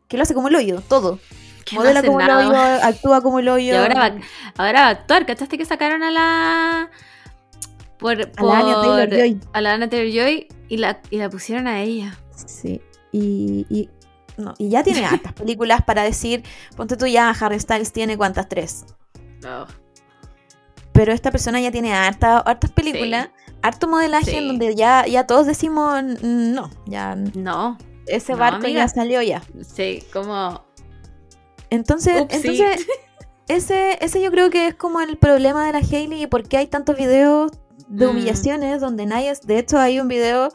Que 0.08 0.16
lo 0.16 0.24
hace 0.24 0.34
como 0.34 0.48
el 0.48 0.56
hoyo, 0.56 0.80
todo. 0.88 1.18
No 1.72 1.78
Modela 1.78 2.00
hace 2.00 2.08
como 2.08 2.20
el 2.20 2.26
nada. 2.26 2.48
hoyo, 2.48 2.84
actúa 2.84 3.20
como 3.22 3.38
el 3.38 3.48
hoyo. 3.48 3.72
Y 3.72 3.76
ahora 3.76 3.94
va, 3.94 4.16
ahora 4.58 4.80
va 4.82 4.86
a 4.88 4.90
actuar. 4.90 5.24
¿Cachaste 5.24 5.56
que 5.56 5.64
sacaron 5.64 6.02
a 6.02 6.10
la. 6.10 6.90
Por, 7.98 8.20
A 8.20 8.42
la 8.42 8.58
Anya 8.58 8.74
por- 8.74 8.82
Taylor-Joy. 8.84 9.40
a 9.52 9.60
la 9.62 9.72
Anna 9.74 9.88
Taylor-Joy 9.88 10.48
y 10.68 10.76
la, 10.76 11.00
y 11.10 11.16
la 11.16 11.30
pusieron 11.30 11.66
a 11.68 11.80
ella. 11.80 12.18
Sí. 12.34 12.82
Y, 13.12 13.64
y, 13.70 13.88
no, 14.36 14.54
y 14.58 14.68
ya 14.68 14.82
tiene 14.82 15.04
hartas 15.04 15.32
películas 15.34 15.82
para 15.84 16.02
decir, 16.02 16.42
ponte 16.76 16.96
tú 16.96 17.06
ya, 17.06 17.30
Harry 17.30 17.58
Styles 17.60 17.92
tiene 17.92 18.16
cuántas, 18.16 18.48
tres. 18.48 18.84
Pero 20.92 21.12
esta 21.12 21.30
persona 21.30 21.60
ya 21.60 21.70
tiene 21.72 21.92
harta, 21.92 22.38
hartas 22.38 22.70
películas, 22.70 23.28
harto 23.62 23.88
modelaje 23.88 24.30
Sí. 24.30 24.36
en 24.36 24.48
donde 24.48 24.74
ya, 24.76 25.06
ya 25.06 25.26
todos 25.26 25.46
decimos, 25.46 26.02
"Mm, 26.02 26.52
no, 26.54 26.70
ya 26.86 27.16
No, 27.16 27.76
ese 28.06 28.32
No, 28.32 28.38
barco 28.38 28.66
amiga. 28.66 28.80
ya 28.80 28.88
salió 28.88 29.20
ya. 29.22 29.42
sí, 29.62 30.02
como. 30.12 30.64
Entonces, 31.70 32.22
Upsi. 32.22 32.36
entonces 32.36 32.86
ese, 33.48 33.98
ese 34.04 34.22
yo 34.22 34.30
creo 34.30 34.50
que 34.50 34.68
es 34.68 34.74
como 34.74 35.00
el 35.00 35.16
problema 35.16 35.66
de 35.66 35.72
la 35.72 35.78
Hailey 35.80 36.22
y 36.22 36.26
por 36.28 36.46
qué 36.48 36.58
hay 36.58 36.66
tantos 36.68 36.96
videos 36.96 37.50
de 37.88 38.06
Mm. 38.06 38.10
humillaciones 38.10 38.80
donde 38.80 39.04
nadie, 39.06 39.32
de 39.44 39.58
hecho 39.58 39.78
hay 39.78 39.98
un 39.98 40.06
video 40.08 40.50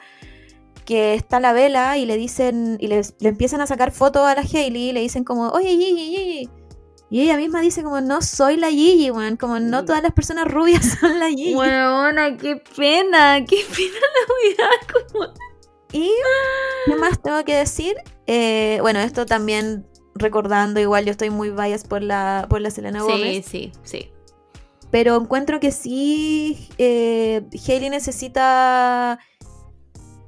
que 0.89 1.13
está 1.13 1.39
la 1.39 1.53
vela 1.53 1.97
y 1.99 2.07
le 2.07 2.17
dicen, 2.17 2.77
y 2.79 2.87
le, 2.87 3.03
le 3.19 3.29
empiezan 3.29 3.61
a 3.61 3.67
sacar 3.67 3.91
fotos 3.91 4.23
a 4.23 4.33
la 4.33 4.41
Hailey 4.41 4.89
y 4.89 4.91
le 4.91 5.01
dicen 5.01 5.23
como, 5.23 5.49
oye 5.49 5.69
Gigi, 5.69 5.95
Gigi. 5.95 6.49
Y 7.11 7.21
ella 7.21 7.37
misma 7.37 7.61
dice 7.61 7.83
como, 7.83 8.01
no 8.01 8.23
soy 8.23 8.57
la 8.57 8.71
Gigi, 8.71 9.11
weón, 9.11 9.37
como 9.37 9.59
no 9.59 9.83
Mm. 9.83 9.85
todas 9.85 10.01
las 10.01 10.13
personas 10.13 10.47
rubias 10.47 10.83
son 10.99 11.19
la 11.19 11.29
Gigi. 11.29 11.53
Buena, 11.53 12.35
qué 12.37 12.55
pena, 12.75 13.45
qué 13.47 13.57
pena 13.75 14.07
la 14.15 14.49
vida. 14.49 14.69
Como... 14.91 15.25
Y, 15.93 16.09
¿qué 16.87 16.95
más 16.95 17.21
tengo 17.21 17.43
que 17.45 17.53
decir? 17.53 17.95
Eh, 18.25 18.79
bueno, 18.81 18.99
esto 18.99 19.27
también 19.27 19.85
recordando, 20.15 20.79
igual 20.79 21.05
yo 21.05 21.11
estoy 21.11 21.29
muy 21.29 21.51
biased 21.51 21.87
por 21.87 22.01
la, 22.01 22.47
por 22.49 22.61
la 22.61 22.71
Selena 22.71 23.03
Gómez. 23.03 23.45
Sí, 23.45 23.71
sí, 23.83 24.01
sí. 24.01 24.11
Pero 24.89 25.15
encuentro 25.17 25.59
que 25.59 25.69
sí, 25.71 26.67
eh, 26.79 27.43
Hailey 27.67 27.91
necesita 27.91 29.19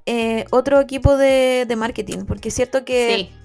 eh, 0.05 0.45
otro 0.51 0.79
equipo 0.79 1.17
de, 1.17 1.65
de 1.67 1.75
marketing. 1.75 2.25
Porque 2.25 2.49
es 2.49 2.55
cierto 2.55 2.83
que 2.85 3.29
Sí. 3.29 3.35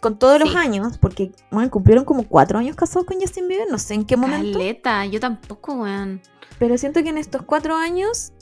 con 0.00 0.18
todos 0.18 0.38
los 0.40 0.54
años, 0.54 0.98
porque 0.98 1.32
bueno, 1.50 1.70
cumplieron 1.70 2.04
como 2.04 2.28
cuatro 2.28 2.58
años 2.58 2.76
casados 2.76 3.06
con 3.06 3.18
Justin 3.20 3.48
Bieber, 3.48 3.66
no 3.70 3.78
sé 3.78 3.94
en 3.94 4.04
qué 4.04 4.16
momento. 4.16 4.58
Caleta, 4.58 5.06
yo 5.06 5.18
tampoco, 5.20 5.74
weón. 5.74 6.20
Pero 6.58 6.76
siento 6.78 7.02
que 7.02 7.08
en 7.08 7.18
estos 7.18 7.42
cuatro 7.42 7.74
años 7.76 8.32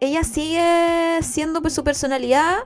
ella 0.00 0.24
sigue 0.24 1.18
siendo 1.22 1.62
pues, 1.62 1.72
su 1.74 1.82
personalidad, 1.84 2.64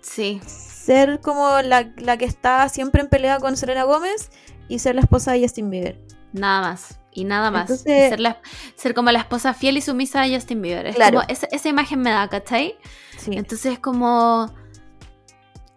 Sí, 0.00 0.40
ser 0.46 1.20
como 1.20 1.60
la, 1.62 1.92
la 1.98 2.16
que 2.16 2.24
está 2.24 2.68
siempre 2.70 3.02
en 3.02 3.08
pelea 3.08 3.38
con 3.38 3.56
Selena 3.56 3.84
Gómez 3.84 4.30
y 4.68 4.78
ser 4.78 4.94
la 4.94 5.02
esposa 5.02 5.32
de 5.32 5.42
Justin 5.42 5.68
Bieber. 5.70 6.00
nada 6.32 6.62
más. 6.62 6.99
Y 7.12 7.24
nada 7.24 7.50
más. 7.50 7.62
Entonces- 7.62 8.06
Y 8.06 8.08
ser, 8.10 8.20
la- 8.20 8.40
ser 8.76 8.94
como 8.94 9.10
la 9.10 9.18
esposa 9.18 9.52
fiel 9.54 9.76
y 9.76 9.80
sumisa 9.80 10.22
de 10.22 10.34
Justin 10.34 10.62
Bieber. 10.62 10.86
Es 10.86 10.96
Claro. 10.96 11.18
como 11.20 11.28
esa, 11.28 11.46
esa 11.50 11.68
imagen 11.68 12.00
me 12.00 12.10
da, 12.10 12.28
¿cachai? 12.28 12.76
Sí. 13.18 13.30
Entonces 13.36 13.72
es 13.74 13.78
como. 13.78 14.52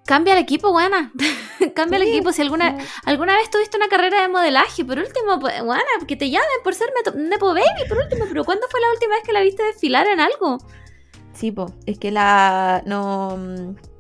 Cambia 0.06 0.34
el 0.34 0.40
equipo, 0.40 0.72
buena. 0.72 1.12
Cambia 1.76 1.96
el 1.98 2.04
equipo. 2.04 2.34
Si 2.34 2.42
alguna, 2.42 2.78
sí. 2.80 2.86
alguna 3.06 3.36
vez 3.38 3.50
tuviste 3.50 3.78
una 3.78 3.88
carrera 3.88 4.22
de 4.22 4.28
modelaje, 4.28 4.84
por 4.84 5.00
último, 5.00 5.40
pues, 5.40 5.64
buena, 5.64 5.84
que 6.08 6.16
te 6.18 6.30
llamen 6.30 6.48
por 6.64 6.76
ser 6.76 6.90
Nepo 7.16 7.48
Baby, 7.54 7.88
por 7.88 7.98
último. 8.00 8.26
Pero 8.28 8.44
¿cuándo 8.44 8.68
fue 8.70 8.82
la 8.82 8.92
última 8.92 9.16
vez 9.16 9.24
que 9.24 9.32
la 9.32 9.42
viste 9.42 9.64
desfilar 9.64 10.06
en 10.08 10.20
algo? 10.20 10.58
Sí, 11.34 11.52
po, 11.52 11.74
es 11.86 11.98
que 12.00 12.12
la 12.12 12.84
no, 12.86 13.38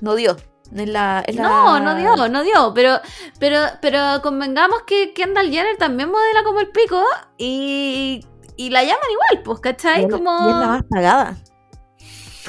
no 0.01 0.15
dio. 0.15 0.35
La, 0.73 1.23
la- 1.27 1.43
No, 1.43 1.79
no 1.79 1.95
dio, 1.95 2.27
no 2.29 2.43
dio. 2.43 2.73
Pero, 2.73 2.99
pero, 3.39 3.59
pero 3.81 4.21
convengamos 4.21 4.81
que 4.87 5.13
Kendall 5.13 5.51
Jenner 5.51 5.77
también 5.77 6.09
modela 6.09 6.43
como 6.43 6.59
el 6.61 6.69
pico 6.69 7.01
y, 7.37 8.25
y 8.57 8.69
la 8.71 8.83
llaman 8.83 9.07
igual, 9.11 9.43
pues, 9.43 9.59
Y 9.59 9.61
¿cachai? 9.61 10.03
es, 10.05 10.09
la- 10.11 10.17
Como... 10.17 10.31
y 10.31 10.49
es 10.51 10.55
la 10.57 10.67
más 10.67 10.83
pagada. 10.89 11.37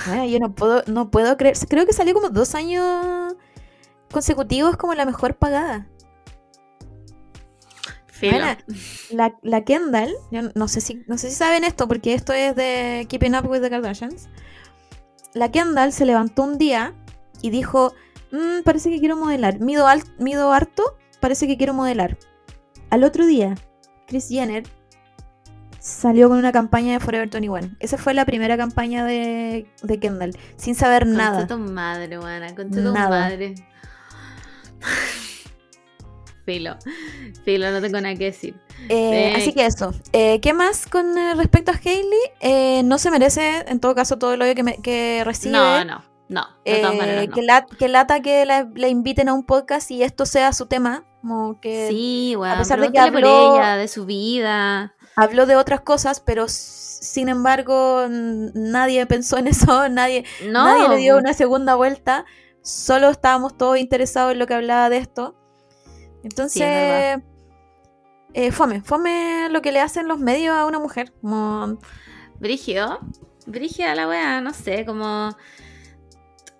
Bueno, 0.06 0.24
yo 0.26 0.38
no 0.40 0.54
puedo, 0.54 0.82
no 0.86 1.10
puedo 1.10 1.36
creer. 1.36 1.56
Creo 1.68 1.86
que 1.86 1.92
salió 1.92 2.14
como 2.14 2.28
dos 2.30 2.54
años 2.54 3.34
consecutivos 4.10 4.76
como 4.76 4.94
la 4.94 5.04
mejor 5.04 5.36
pagada. 5.36 5.86
Bueno, 8.20 8.46
la, 9.10 9.34
la 9.42 9.64
Kendall, 9.64 10.14
yo 10.30 10.42
no 10.54 10.66
sé 10.68 10.80
si, 10.80 11.02
no 11.08 11.18
sé 11.18 11.28
si 11.28 11.36
saben 11.36 11.62
esto, 11.64 11.86
porque 11.88 12.14
esto 12.14 12.32
es 12.32 12.56
de 12.56 13.06
Keeping 13.08 13.34
Up 13.36 13.46
with 13.50 13.60
the 13.60 13.68
Kardashians. 13.68 14.28
La 15.34 15.50
Kendall 15.50 15.92
se 15.92 16.06
levantó 16.06 16.42
un 16.44 16.56
día 16.56 16.94
y 17.42 17.50
dijo: 17.50 17.92
"Mm, 18.32 18.62
parece 18.64 18.90
que 18.90 18.98
quiero 19.00 19.16
modelar. 19.16 19.60
Mido, 19.60 19.86
al- 19.86 20.02
mido 20.18 20.52
harto, 20.52 20.96
parece 21.20 21.46
que 21.46 21.56
quiero 21.56 21.74
modelar. 21.74 22.16
Al 22.90 23.04
otro 23.04 23.26
día, 23.26 23.54
Chris 24.06 24.28
Jenner 24.28 24.64
salió 25.80 26.28
con 26.28 26.38
una 26.38 26.52
campaña 26.52 26.92
de 26.92 27.00
Forever 27.00 27.28
21. 27.28 27.76
Esa 27.80 27.98
fue 27.98 28.14
la 28.14 28.24
primera 28.24 28.56
campaña 28.56 29.04
de, 29.04 29.66
de 29.82 29.98
Kendall, 30.00 30.36
sin 30.56 30.74
saber 30.74 31.06
nada. 31.06 31.46
Con 31.46 31.66
tu 31.66 31.72
madre, 31.72 32.16
buena, 32.18 32.54
con 32.54 32.70
tu 32.70 32.80
Nada. 32.80 33.08
madre. 33.08 33.54
Filo, 36.46 36.76
filo, 37.42 37.70
no 37.70 37.80
tengo 37.80 37.98
nada 38.02 38.14
que 38.16 38.24
decir. 38.26 38.54
Eh, 38.90 39.32
Sí. 39.34 39.40
Así 39.42 39.52
que 39.54 39.64
eso. 39.64 39.94
Eh, 40.12 40.40
¿Qué 40.40 40.52
más 40.52 40.86
con 40.86 41.16
eh, 41.16 41.34
respecto 41.36 41.70
a 41.72 41.74
Hailey? 41.74 42.18
Eh, 42.40 42.82
no 42.84 42.98
se 42.98 43.10
merece, 43.10 43.64
en 43.66 43.80
todo 43.80 43.94
caso, 43.94 44.18
todo 44.18 44.34
el 44.34 44.42
odio 44.42 44.54
que, 44.54 44.62
me- 44.62 44.76
que 44.82 45.22
recibe. 45.24 45.52
No, 45.52 45.84
no, 45.86 46.04
no, 46.28 46.46
de 46.64 46.76
todas 46.78 46.94
Eh, 46.94 46.98
maneras 46.98 47.28
no. 47.28 47.34
que, 47.34 47.42
la- 47.42 47.66
que 47.66 47.88
lata 47.88 48.20
que 48.20 48.44
la, 48.44 48.68
la 48.74 48.88
inviten 48.88 49.28
a 49.28 49.34
un 49.34 49.44
podcast 49.44 49.90
y 49.90 50.02
esto 50.02 50.24
sea 50.26 50.52
su 50.52 50.66
tema. 50.66 51.04
Como 51.20 51.58
que 51.60 51.88
Sí, 51.88 52.34
weón, 52.36 52.58
pesar 52.58 52.80
de 52.80 52.86
que 52.88 52.92
pregúntale 52.92 53.12
por 53.12 53.30
habló- 53.30 53.56
ella, 53.56 53.76
de 53.76 53.88
su 53.88 54.04
vida. 54.06 54.94
habló 55.16 55.46
de 55.46 55.56
otras 55.56 55.80
cosas, 55.80 56.20
pero 56.20 56.46
sin 56.48 57.28
embargo 57.28 58.06
nadie 58.08 59.06
pensó 59.06 59.38
en 59.38 59.46
eso, 59.48 59.88
nadie, 59.88 60.24
No, 60.46 60.64
nadie 60.64 60.88
le 60.88 60.96
dio 60.96 61.16
una 61.18 61.32
segunda 61.32 61.74
vuelta. 61.76 62.24
Solo 62.62 63.08
estábamos 63.10 63.56
todos 63.56 63.78
interesados 63.78 64.32
en 64.32 64.38
lo 64.38 64.46
que 64.46 64.54
hablaba 64.54 64.88
de 64.90 64.96
esto. 64.98 65.34
Entonces, 66.22 67.18
eh, 68.32 68.50
fome, 68.52 68.82
fome 68.82 69.48
lo 69.50 69.62
que 69.62 69.72
le 69.72 69.80
hacen 69.80 70.08
los 70.08 70.18
medios 70.18 70.54
a 70.56 70.64
una 70.66 70.78
mujer. 70.78 71.12
Como, 71.20 71.78
Brigio, 72.38 72.98
Brigio 73.46 73.94
la 73.94 74.08
weá, 74.08 74.40
no 74.40 74.52
sé, 74.52 74.84
como... 74.84 75.36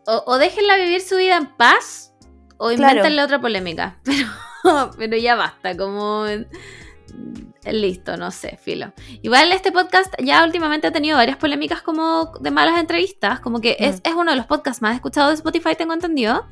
O, 0.07 0.23
o 0.27 0.39
déjenla 0.39 0.77
vivir 0.77 1.01
su 1.01 1.17
vida 1.17 1.37
en 1.37 1.47
paz, 1.57 2.13
o 2.59 2.69
Claro. 2.69 2.93
invéntenle 2.99 3.23
otra 3.23 3.41
polémica. 3.41 3.99
Pero, 4.65 4.91
pero 4.97 5.17
ya 5.19 5.35
basta, 5.35 5.77
como... 5.77 6.25
mm, 6.25 7.71
Listo, 7.71 8.17
no 8.17 8.31
sé, 8.31 8.59
filo. 8.63 8.93
Igual 9.23 9.53
este 9.53 9.73
podcast 9.73 10.13
ya 10.23 10.43
últimamente 10.45 10.87
ha 10.87 10.91
tenido 10.93 11.17
varias 11.19 11.37
polémicas 11.39 11.83
como 11.83 12.33
de 12.41 12.51
malas 12.51 12.79
entrevistas, 12.81 13.41
como 13.41 13.61
que 13.61 13.77
es, 13.79 13.97
Mm. 13.97 14.01
es 14.09 14.15
uno 14.15 14.31
de 14.31 14.37
los 14.39 14.47
podcasts 14.47 14.81
más 14.83 14.95
escuchados 14.95 15.31
de 15.31 15.35
Spotify, 15.37 15.75
tengo 15.77 15.93
entendido. 15.95 16.47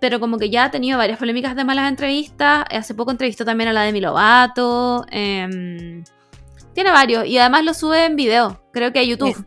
Pero 0.00 0.18
como 0.20 0.38
que 0.38 0.48
ya 0.50 0.64
ha 0.64 0.70
tenido 0.70 0.96
varias 0.98 1.18
polémicas 1.18 1.54
de 1.56 1.64
malas 1.64 1.88
entrevistas. 1.90 2.64
Hace 2.70 2.94
poco 2.94 3.10
entrevistó 3.10 3.44
también 3.44 3.68
a 3.68 3.72
la 3.74 3.82
de 3.82 3.92
Milovato. 3.92 5.04
em, 5.10 6.04
tiene 6.74 6.90
varios. 6.90 7.26
Y 7.26 7.36
además 7.38 7.64
lo 7.64 7.74
sube 7.74 8.04
en 8.06 8.16
video. 8.16 8.62
Creo 8.72 8.92
que 8.92 8.98
a 9.00 9.02
YouTube. 9.02 9.44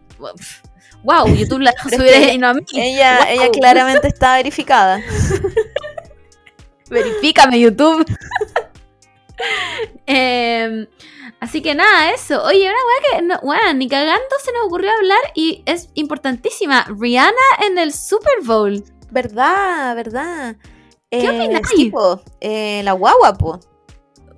Wow, 1.04 1.28
YouTube 1.28 1.60
la 1.62 1.72
dejó 1.78 1.90
subir 1.90 2.12
que 2.12 2.34
y 2.34 2.38
no 2.38 2.48
a 2.50 2.54
mí. 2.54 2.62
ella, 2.76 3.20
Wow. 3.20 3.28
ella 3.30 3.52
claramente 3.52 4.08
está 4.08 4.36
verificada. 4.38 5.02
Verifícame, 6.90 7.60
YouTube. 7.60 8.06
Em, 10.06 10.88
así 11.40 11.62
que 11.62 11.76
nada, 11.76 12.12
eso. 12.12 12.44
Oye, 12.44 12.62
una 12.70 12.72
weá 12.72 13.02
que, 13.20 13.22
no, 13.26 13.40
weá, 13.42 13.74
ni 13.74 13.88
cagando 13.88 14.24
se 14.44 14.52
nos 14.54 14.66
ocurrió 14.66 14.92
hablar 14.92 15.20
y 15.36 15.64
es 15.66 15.90
importantísima. 15.96 16.86
Rihanna 17.00 17.32
en 17.66 17.78
el 17.78 17.94
Super 17.94 18.42
Bowl. 18.44 18.84
¿Verdad? 19.12 19.96
¿Verdad? 19.96 20.56
¿Qué? 21.10 21.62
Sí, 21.76 21.92
po, 21.92 22.22
eh, 22.42 22.82
la 22.84 22.94
guagua, 22.94 23.38
po. 23.38 23.60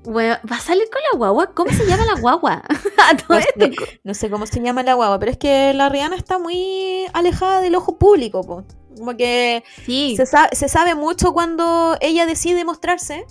¿Va 0.07 0.55
a 0.55 0.59
salir 0.59 0.87
con 0.91 1.01
la 1.11 1.17
guagua? 1.17 1.53
¿Cómo 1.53 1.71
se 1.71 1.85
llama 1.85 2.05
la 2.05 2.19
guagua? 2.19 2.63
No 3.29 3.37
esto. 3.37 3.59
sé, 3.65 3.99
no 4.03 4.13
sé 4.13 4.29
cómo 4.29 4.45
se 4.47 4.59
llama 4.61 4.81
la 4.83 4.93
guagua, 4.95 5.19
pero 5.19 5.31
es 5.31 5.37
que 5.37 5.73
la 5.73 5.89
Rihanna 5.89 6.15
está 6.15 6.39
muy 6.39 7.05
alejada 7.13 7.61
del 7.61 7.75
ojo 7.75 7.97
público, 7.97 8.41
po. 8.41 8.63
Como 8.97 9.15
que 9.15 9.63
Sí, 9.85 10.15
se, 10.17 10.25
sa- 10.25 10.49
se 10.51 10.67
sabe 10.69 10.95
mucho 10.95 11.33
cuando 11.33 11.97
ella 12.01 12.25
decide 12.25 12.63
mostrarse, 12.65 13.25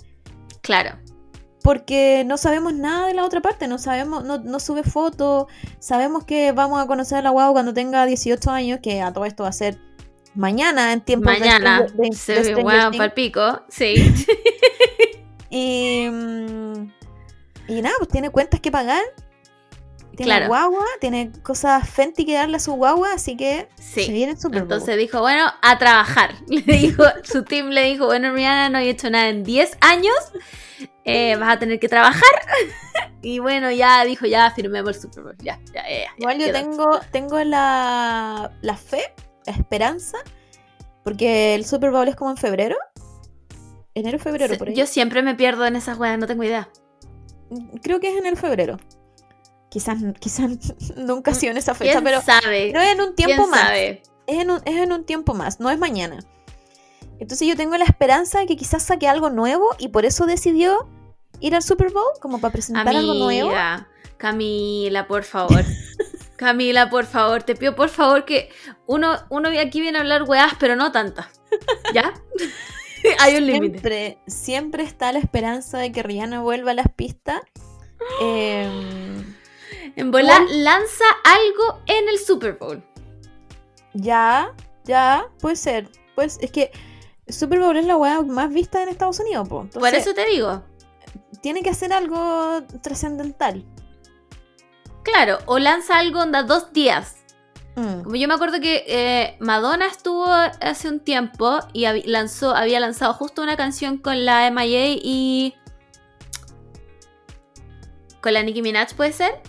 claro. 0.61 0.97
porque 1.63 2.23
no 2.25 2.37
sabemos 2.37 2.73
nada 2.73 3.07
de 3.07 3.13
la 3.15 3.25
otra 3.25 3.41
parte, 3.41 3.67
no 3.67 3.77
sabemos, 3.79 4.23
no, 4.23 4.37
no 4.37 4.59
sube 4.59 4.83
fotos, 4.83 5.45
sabemos 5.79 6.23
que 6.23 6.51
vamos 6.51 6.81
a 6.81 6.87
conocer 6.87 7.17
a 7.17 7.21
la 7.21 7.31
guagua 7.31 7.53
cuando 7.53 7.73
tenga 7.73 8.05
18 8.05 8.49
años, 8.51 8.79
que 8.81 9.01
a 9.01 9.11
todo 9.11 9.25
esto 9.25 9.43
va 9.43 9.49
a 9.49 9.53
ser 9.53 9.77
mañana 10.35 10.93
en 10.93 11.01
tiempo 11.01 11.25
Mañana 11.29 11.85
se 12.13 12.53
ve 12.53 12.63
weón 12.63 12.95
pa'l 12.95 13.11
pico. 13.13 13.61
Sí. 13.69 13.95
Y, 15.57 16.09
mm, 16.09 16.91
y 17.69 17.81
nada, 17.81 17.95
pues 17.97 18.09
tiene 18.09 18.29
cuentas 18.29 18.59
que 18.59 18.71
pagar. 18.71 19.01
Tiene 20.17 20.31
Claro. 20.31 20.47
guagua, 20.47 20.85
tiene 21.01 21.31
cosas 21.43 21.89
Fenty 21.89 22.25
que 22.25 22.33
darle 22.35 22.57
a 22.57 22.59
su 22.59 22.73
guagua, 22.73 23.13
así 23.13 23.35
que 23.37 23.67
se 23.75 24.05
Sí. 24.05 24.11
viene 24.11 24.33
el 24.33 24.37
Super 24.39 24.59
Bowl. 24.63 24.71
Entonces 24.73 24.97
dijo, 24.97 25.19
bueno, 25.21 25.45
a 25.61 25.77
trabajar. 25.77 26.35
Le 26.47 26.77
dijo, 26.77 27.03
su 27.23 27.43
team 27.43 27.69
le 27.69 27.83
dijo, 27.83 28.05
bueno, 28.05 28.33
Rihanna, 28.33 28.69
no 28.69 28.77
he 28.79 28.89
hecho 28.89 29.09
nada 29.09 29.29
en 29.29 29.43
10 29.43 29.77
años. 29.81 30.15
eh, 31.05 31.35
vas 31.37 31.55
a 31.55 31.59
tener 31.59 31.79
que 31.79 31.87
trabajar. 31.87 32.21
y 33.21 33.39
bueno, 33.39 33.69
ya 33.71 34.03
dijo, 34.05 34.25
ya 34.25 34.51
firmemos 34.51 34.95
el 34.95 35.01
Super 35.01 35.23
Bowl. 35.23 35.35
Ya, 35.39 35.59
ya, 35.73 35.83
ya. 35.87 36.09
Igual 36.17 36.39
yo 36.39 36.51
tengo, 36.51 36.99
tengo 37.11 37.41
la, 37.43 38.51
la 38.61 38.75
fe, 38.75 39.13
la 39.45 39.53
esperanza, 39.53 40.17
porque 41.03 41.55
el 41.55 41.63
Super 41.65 41.91
Bowl 41.91 42.07
es 42.07 42.15
como 42.15 42.31
en 42.31 42.37
febrero. 42.37 42.75
Enero, 43.95 44.19
febrero, 44.19 44.57
por 44.57 44.67
ahí. 44.67 44.75
Yo 44.75 44.85
siempre 44.85 45.21
me 45.21 45.35
pierdo 45.35 45.65
en 45.65 45.75
esas 45.77 45.97
weas, 45.97 46.19
no 46.19 46.27
tengo 46.27 46.43
idea. 46.43 46.69
Creo 47.81 47.99
que 47.99 48.09
es 48.09 48.17
en 48.17 48.25
el 48.25 48.35
febrero. 48.37 48.77
Quizás, 49.69 49.97
quizás 50.19 50.49
nunca 50.97 51.31
ha 51.31 51.33
sido 51.33 51.51
en 51.51 51.57
esa 51.57 51.73
fecha, 51.73 51.93
¿Quién 51.93 52.03
pero, 52.03 52.21
sabe? 52.21 52.69
pero 52.71 52.81
es 52.81 52.93
en 52.93 53.01
un 53.01 53.15
tiempo 53.15 53.35
¿Quién 53.43 53.49
más. 53.49 53.61
sabe? 53.61 54.03
es 54.27 54.39
en, 54.41 54.51
un, 54.51 54.61
es 54.65 54.75
en 54.75 54.91
un 54.91 55.05
tiempo 55.05 55.33
más, 55.33 55.59
no 55.59 55.69
es 55.69 55.79
mañana. 55.79 56.19
Entonces 57.19 57.47
yo 57.47 57.55
tengo 57.55 57.77
la 57.77 57.85
esperanza 57.85 58.39
de 58.39 58.45
que 58.47 58.57
quizás 58.57 58.83
saque 58.83 59.07
algo 59.07 59.29
nuevo 59.29 59.69
y 59.79 59.87
por 59.87 60.05
eso 60.05 60.25
decidió 60.25 60.89
ir 61.39 61.55
al 61.55 61.63
Super 61.63 61.91
Bowl, 61.91 62.11
como 62.19 62.39
para 62.39 62.51
presentar 62.51 62.95
algo 62.95 63.13
nuevo. 63.13 63.51
Camila, 64.17 65.07
por 65.07 65.23
favor. 65.23 65.63
Camila, 66.35 66.89
por 66.89 67.05
favor, 67.05 67.43
te 67.43 67.55
pido 67.55 67.75
por 67.75 67.87
favor 67.87 68.25
que 68.25 68.49
uno, 68.87 69.15
uno 69.29 69.49
aquí 69.59 69.79
viene 69.79 69.97
a 69.97 70.01
hablar 70.01 70.23
weas, 70.23 70.53
pero 70.59 70.75
no 70.75 70.91
tantas. 70.91 71.27
¿Ya? 71.93 72.13
Hay 73.19 73.35
un 73.35 73.45
límite. 73.47 73.73
Siempre, 73.79 74.17
siempre 74.27 74.83
está 74.83 75.11
la 75.11 75.19
esperanza 75.19 75.77
de 75.77 75.91
que 75.91 76.03
Rihanna 76.03 76.41
vuelva 76.41 76.71
a 76.71 76.73
las 76.73 76.87
pistas. 76.95 77.41
Em, 78.21 79.35
En 79.95 80.11
¿Cuál? 80.11 80.25
lanza 80.63 81.05
algo 81.23 81.81
en 81.87 82.09
el 82.09 82.19
Super 82.19 82.53
Bowl. 82.53 82.83
ya, 83.93 84.53
ya, 84.83 85.27
puede 85.39 85.55
ser. 85.55 85.89
Pues 86.15 86.37
es 86.41 86.51
que 86.51 86.71
el 87.25 87.33
Super 87.33 87.59
Bowl 87.59 87.77
es 87.77 87.85
la 87.85 87.97
weá 87.97 88.21
más 88.21 88.51
vista 88.53 88.83
en 88.83 88.89
Estados 88.89 89.19
Unidos, 89.19 89.47
po. 89.49 89.67
Por 89.73 89.93
eso 89.93 90.13
te 90.13 90.25
digo. 90.25 90.63
tiene 91.41 91.61
que 91.61 91.69
hacer 91.69 91.93
algo 91.93 92.63
trascendental. 92.81 93.65
Claro, 95.03 95.37
o 95.45 95.59
lanza 95.59 95.97
algo 95.99 96.19
onda 96.21 96.43
dos 96.43 96.73
días. 96.73 97.17
Mm. 97.75 98.03
Como 98.03 98.15
yo 98.15 98.27
me 98.27 98.33
acuerdo 98.33 98.59
que 98.61 98.85
eh, 98.87 99.35
Madonna 99.39 99.87
estuvo 99.87 100.25
hace 100.25 100.87
un 100.87 100.99
tiempo 101.01 101.59
y 101.73 101.85
lanzó, 102.07 102.55
había 102.55 102.79
lanzado 102.79 103.13
justo 103.13 103.41
una 103.41 103.57
canción 103.57 103.97
con 103.97 104.23
la 104.25 104.47
MIA 104.49 104.93
y. 105.01 105.55
con 108.21 108.33
la 108.33 108.41
Nicki 108.43 108.61
Minaj, 108.61 108.93
¿puede 108.95 109.11
ser? 109.13 109.41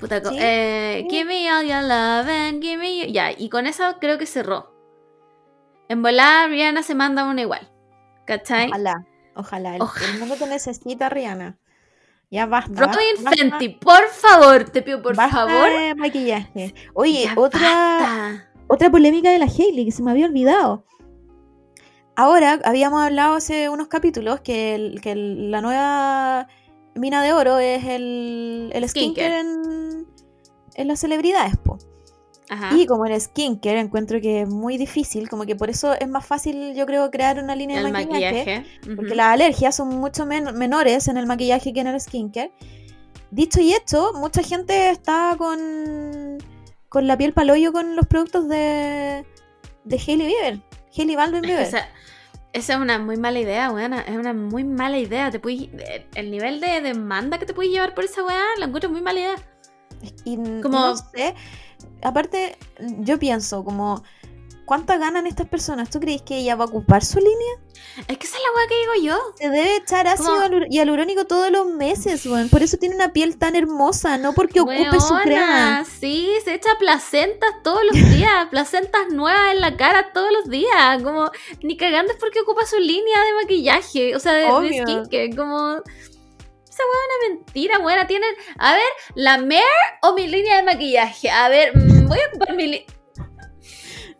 Puta, 0.00 0.20
Sí, 0.24 0.36
eh, 0.40 1.00
sí. 1.02 1.10
Give 1.10 1.24
me 1.26 1.50
all 1.52 1.64
your 1.66 1.82
love 1.82 2.28
and 2.28 2.62
give 2.62 2.76
me 2.78 2.98
your- 2.98 3.12
Ya, 3.12 3.30
y 3.36 3.48
con 3.48 3.66
eso 3.66 3.96
creo 4.00 4.16
que 4.18 4.26
cerró. 4.26 4.72
En 5.88 6.02
volada, 6.02 6.46
Rihanna 6.48 6.82
se 6.82 6.94
manda 6.94 7.24
una 7.24 7.40
igual. 7.42 7.68
¿Cachai? 8.26 8.68
Ojalá, 8.68 9.06
ojalá. 9.34 9.76
El, 9.76 9.82
Ojalá. 9.82 10.06
el 10.12 10.18
mundo 10.18 10.34
te 10.36 10.46
necesita, 10.46 11.08
Rihanna. 11.08 11.58
Ya 12.30 12.44
basta. 12.46 12.86
Basta- 12.86 13.30
Fenty, 13.36 13.70
por 13.70 14.06
favor, 14.08 14.64
te 14.70 14.82
pido 14.82 15.00
por 15.02 15.16
basta 15.16 15.46
favor. 15.46 15.70
de 15.70 15.94
maquillaje. 15.94 16.74
Oye, 16.94 17.24
Ya 17.24 17.34
otra, 17.36 17.60
basta. 17.60 18.50
otra 18.68 18.90
polémica 18.90 19.30
de 19.30 19.38
la 19.38 19.46
Hailey 19.46 19.86
que 19.86 19.92
se 19.92 20.02
me 20.02 20.10
había 20.10 20.26
olvidado. 20.26 20.84
Ahora, 22.16 22.60
habíamos 22.64 23.00
hablado 23.02 23.36
hace 23.36 23.68
unos 23.68 23.88
capítulos 23.88 24.40
que, 24.40 24.74
el- 24.74 25.00
que 25.00 25.12
el- 25.12 25.50
la 25.50 25.60
nueva 25.62 26.48
mina 26.94 27.22
de 27.22 27.32
oro 27.32 27.58
es 27.58 27.84
el, 27.84 28.70
el 28.74 28.88
Skincare. 28.88 29.40
en, 29.40 30.06
en 30.74 30.88
las 30.88 31.00
celebridades, 31.00 31.56
po. 31.56 31.77
Ajá. 32.50 32.76
Y 32.76 32.86
como 32.86 33.04
el 33.06 33.20
skincare 33.20 33.78
encuentro 33.80 34.20
que 34.20 34.42
es 34.42 34.48
muy 34.48 34.78
difícil, 34.78 35.28
como 35.28 35.44
que 35.44 35.54
por 35.54 35.68
eso 35.68 35.92
es 35.94 36.08
más 36.08 36.24
fácil, 36.24 36.74
yo 36.74 36.86
creo, 36.86 37.10
crear 37.10 37.42
una 37.42 37.54
línea 37.54 37.82
de 37.82 37.92
maquillaje. 37.92 38.62
maquillaje. 38.62 38.96
porque 38.96 39.14
las 39.14 39.26
alergias 39.34 39.76
son 39.76 39.88
mucho 39.98 40.24
men- 40.24 40.56
menores 40.56 41.08
en 41.08 41.16
el 41.18 41.26
maquillaje 41.26 41.72
que 41.72 41.80
en 41.80 41.88
el 41.88 42.00
skincare. 42.00 42.52
Dicho 43.30 43.60
y 43.60 43.74
hecho, 43.74 44.12
mucha 44.14 44.42
gente 44.42 44.88
está 44.88 45.34
con, 45.36 46.38
con 46.88 47.06
la 47.06 47.18
piel 47.18 47.34
palollo 47.34 47.72
con 47.72 47.94
los 47.96 48.06
productos 48.06 48.48
de, 48.48 49.26
de 49.84 49.96
Hailey 50.06 50.26
Bieber. 50.28 50.60
Hailey 50.96 51.16
Baldwin 51.16 51.44
Es 51.44 51.50
que 51.50 51.54
Bieber. 51.56 51.66
esa, 51.68 51.88
esa 52.54 52.72
es 52.74 52.80
una 52.80 52.98
muy 52.98 53.18
mala 53.18 53.38
idea, 53.40 53.70
weona. 53.70 54.00
Es 54.00 54.16
una 54.16 54.32
muy 54.32 54.64
mala 54.64 54.96
idea. 54.96 55.30
Te 55.30 55.38
puedes- 55.38 55.68
el 56.14 56.30
nivel 56.30 56.60
de 56.62 56.80
demanda 56.80 57.38
que 57.38 57.44
te 57.44 57.52
puedes 57.52 57.70
llevar 57.70 57.94
por 57.94 58.04
esa 58.04 58.24
weá, 58.24 58.42
la 58.56 58.64
encuentro 58.64 58.88
muy 58.88 59.02
mala 59.02 59.20
idea. 59.20 59.34
Y 60.24 60.36
como- 60.62 60.78
no 60.78 60.96
sé, 60.96 61.34
aparte, 62.02 62.56
yo 63.00 63.18
pienso 63.18 63.64
como, 63.64 64.02
¿cuántas 64.64 64.98
ganan 65.00 65.26
estas 65.26 65.48
personas? 65.48 65.90
¿Tú 65.90 66.00
crees 66.00 66.22
que 66.22 66.38
ella 66.38 66.56
va 66.56 66.64
a 66.64 66.68
ocupar 66.68 67.04
su 67.04 67.18
línea? 67.18 67.54
Es 68.06 68.18
que 68.18 68.26
esa 68.26 68.36
es 68.36 68.42
la 68.42 68.56
weá 68.56 68.68
que 68.68 68.74
digo 68.80 69.08
yo. 69.08 69.18
Se 69.36 69.48
debe 69.48 69.76
echar 69.76 70.06
ácido 70.06 70.40
alur- 70.42 70.66
hialurónico 70.70 71.24
todos 71.26 71.50
los 71.50 71.66
meses, 71.66 72.24
weón. 72.26 72.48
Por 72.48 72.62
eso 72.62 72.76
tiene 72.76 72.94
una 72.94 73.12
piel 73.12 73.36
tan 73.38 73.56
hermosa, 73.56 74.18
no 74.18 74.32
porque 74.34 74.60
ocupe 74.60 75.00
su 75.00 75.14
crema. 75.22 75.84
Sí, 76.00 76.28
se 76.44 76.54
echa 76.54 76.70
placentas 76.78 77.50
todos 77.64 77.80
los 77.84 77.94
días. 77.94 78.46
placentas 78.50 79.08
nuevas 79.10 79.52
en 79.54 79.60
la 79.60 79.76
cara 79.76 80.12
todos 80.12 80.30
los 80.32 80.48
días. 80.48 81.02
Como, 81.02 81.30
ni 81.62 81.76
cagando 81.76 82.12
es 82.12 82.18
porque 82.18 82.40
ocupa 82.40 82.66
su 82.66 82.78
línea 82.78 83.24
de 83.24 83.32
maquillaje. 83.42 84.14
O 84.16 84.20
sea, 84.20 84.32
de, 84.34 84.42
de 84.42 84.68
skincare. 84.84 85.36
Como. 85.36 85.76
Esa 86.78 86.84
weá 86.84 87.00
una 87.08 87.34
mentira, 87.34 87.78
buena. 87.80 88.06
Tienen. 88.06 88.30
A 88.58 88.72
ver, 88.72 88.82
la 89.16 89.38
Mer 89.38 89.62
o 90.02 90.14
mi 90.14 90.28
línea 90.28 90.58
de 90.58 90.62
maquillaje. 90.62 91.28
A 91.28 91.48
ver, 91.48 91.76
mm, 91.76 92.06
voy 92.06 92.18
a 92.18 92.28
ocupar 92.28 92.54
mi 92.54 92.64
línea. 92.64 92.86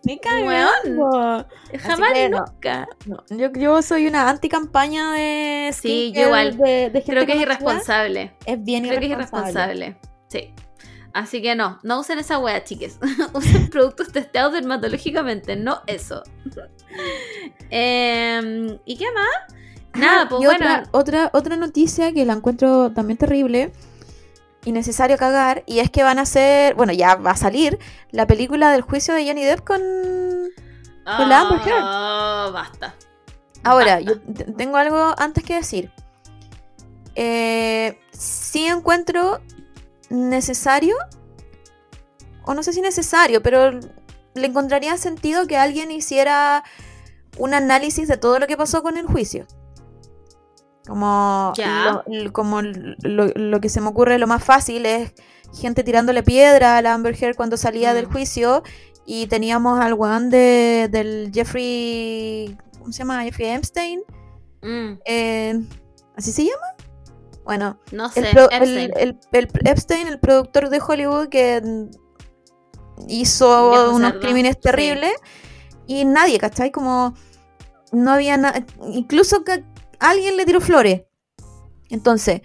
Ni 0.03 0.19
cagando. 0.19 1.47
Jamás 1.79 2.13
no. 2.31 2.39
nunca. 2.47 2.89
No, 3.07 3.23
yo, 3.31 3.53
yo 3.53 3.81
soy 3.83 4.09
una 4.09 4.29
anti-campaña 4.29 5.13
de 5.13 5.73
Sí, 5.73 6.13
yo 6.13 6.23
igual. 6.23 6.57
De, 6.57 6.91
de 6.91 7.01
gente 7.01 7.13
Creo 7.13 7.27
que 7.27 7.33
es 7.35 7.41
irresponsable. 7.43 8.37
Es 8.45 8.63
bien 8.65 8.85
Creo 8.85 8.99
que 8.99 9.07
es 9.07 9.13
irresponsable. 9.13 9.87
irresponsable. 9.87 9.97
Sí. 10.29 10.55
Así 11.13 11.41
que 11.41 11.55
no, 11.55 11.79
no 11.85 12.01
usen 12.01 12.19
esa 12.19 12.39
wea, 12.39 12.65
chiques. 12.65 12.99
usen 13.35 13.71
productos 13.71 14.11
testeados 14.11 14.53
dermatológicamente, 14.53 15.55
no 15.55 15.83
eso. 15.87 16.25
Em, 17.71 18.79
¿Y 18.85 18.97
qué 18.97 19.07
más? 19.13 19.59
Nada, 19.95 20.23
Ah, 20.23 20.27
pues 20.29 20.43
y 20.43 20.45
bueno. 20.47 20.65
otra, 20.65 20.83
otra, 20.93 21.31
otra 21.33 21.57
noticia 21.57 22.13
que 22.13 22.25
la 22.25 22.35
encuentro 22.35 22.93
también 22.93 23.17
terrible 23.19 23.73
y 24.65 24.73
necesario 24.73 25.17
cagar, 25.17 25.63
y 25.67 25.79
es 25.79 25.91
que 25.91 26.03
van 26.03 26.19
a 26.19 26.23
hacer, 26.23 26.75
bueno, 26.75 26.93
ya 26.93 27.15
va 27.15 27.31
a 27.33 27.37
salir 27.37 27.79
la 28.11 28.27
película 28.27 28.71
del 28.73 28.83
juicio 28.83 29.15
de 29.15 29.27
Johnny 29.27 29.45
Depp 29.45 29.61
con... 29.65 29.81
con 29.81 31.29
la 31.29 31.41
Amber 31.41 31.61
Heard. 31.67 31.81
Ah, 31.83 32.51
basta. 32.53 32.95
Ahora, 33.65 33.97
Basta. 33.97 34.13
yo 34.13 34.55
tengo 34.57 34.77
algo 34.77 35.15
antes 35.19 35.43
que 35.45 35.55
decir. 35.55 35.91
Eh, 37.15 37.99
sí 38.13 38.67
encuentro 38.67 39.41
necesario, 40.11 40.97
o 42.45 42.55
no 42.55 42.63
sé 42.63 42.73
si 42.73 42.81
necesario, 42.81 43.43
pero 43.43 43.79
le 44.35 44.47
encontraría 44.47 44.97
sentido 44.97 45.47
que 45.47 45.57
alguien 45.57 45.91
hiciera 45.91 46.63
un 47.39 47.55
análisis 47.55 48.07
de 48.09 48.17
todo 48.17 48.39
lo 48.39 48.47
que 48.47 48.57
pasó 48.57 48.83
con 48.83 48.97
el 48.97 49.07
juicio. 49.07 49.47
Como, 50.89 51.53
lo, 52.07 52.33
como 52.33 52.63
lo, 52.63 53.27
lo 53.35 53.61
que 53.61 53.69
se 53.69 53.81
me 53.83 53.89
ocurre 53.89 54.19
lo 54.19 54.27
más 54.27 54.43
fácil 54.43 54.87
es 54.87 55.13
gente 55.55 55.85
tirándole 55.85 56.23
piedra 56.23 56.79
a 56.79 56.83
la 56.83 56.95
Amber 56.95 57.15
Heard 57.23 57.37
cuando 57.37 57.57
salía 57.59 57.93
Mm. 57.93 57.95
del 57.95 58.07
juicio 58.07 58.63
y 59.07 59.27
teníamos 59.27 59.79
al 59.81 59.93
weón 59.95 60.31
de, 60.31 60.89
del 60.91 61.31
Jeffrey, 61.33 62.57
¿cómo 62.79 62.91
se 62.93 62.99
llama? 63.01 63.23
Jeffrey 63.23 63.49
Epstein. 63.51 64.01
Mm, 64.63 64.93
eh, 65.05 65.61
¿Así 66.17 66.33
se 66.33 66.45
llama? 66.45 66.67
Bueno, 67.45 67.79
no 67.93 68.07
el, 68.07 68.11
sé. 68.25 68.31
pro- 68.33 68.51
Epstein. 68.51 68.91
el- 68.97 69.19
el- 69.33 69.49
el 69.63 69.69
Epstein, 69.69 70.07
el 70.09 70.19
productor 70.19 70.69
de 70.71 70.81
Hollywood 70.87 71.29
que 71.29 71.61
mm, 71.63 71.91
hizo 73.09 73.71
Viejo 73.71 73.91
unos 73.93 74.11
cerdo, 74.13 74.21
crímenes 74.21 74.55
sí. 74.57 74.61
terribles 74.63 75.13
y 75.87 76.05
nadie, 76.05 76.39
¿cachai? 76.39 76.71
Como 76.71 77.15
no 77.93 78.11
había 78.13 78.37
nada, 78.37 78.65
incluso 78.91 79.45
alguien 80.01 80.37
le 80.37 80.45
tiró 80.47 80.61
flores. 80.61 81.03
Entonces, 81.91 82.43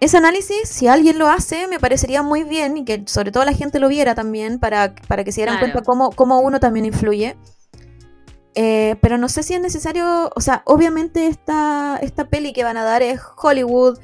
ese 0.00 0.16
análisis, 0.16 0.68
si 0.68 0.88
alguien 0.88 1.18
lo 1.18 1.28
hace, 1.28 1.68
me 1.68 1.78
parecería 1.78 2.22
muy 2.22 2.42
bien 2.44 2.76
y 2.78 2.84
que 2.84 3.02
sobre 3.06 3.30
todo 3.32 3.44
la 3.44 3.52
gente 3.52 3.78
lo 3.78 3.88
viera 3.88 4.14
también 4.14 4.58
para, 4.58 4.94
para 5.08 5.24
que 5.24 5.32
se 5.32 5.40
dieran 5.42 5.58
Claro. 5.58 5.72
cuenta 5.72 5.86
cómo, 5.86 6.10
cómo 6.12 6.40
uno 6.40 6.58
también 6.58 6.86
influye. 6.86 7.36
Eh, 8.54 8.96
pero 9.00 9.16
no 9.18 9.28
sé 9.28 9.42
si 9.42 9.54
es 9.54 9.60
necesario, 9.60 10.30
o 10.34 10.40
sea, 10.40 10.62
obviamente 10.64 11.28
esta, 11.28 11.98
esta 12.02 12.24
peli 12.28 12.52
que 12.52 12.64
van 12.64 12.76
a 12.76 12.82
dar 12.84 13.02
es 13.02 13.20
Hollywood, 13.40 13.98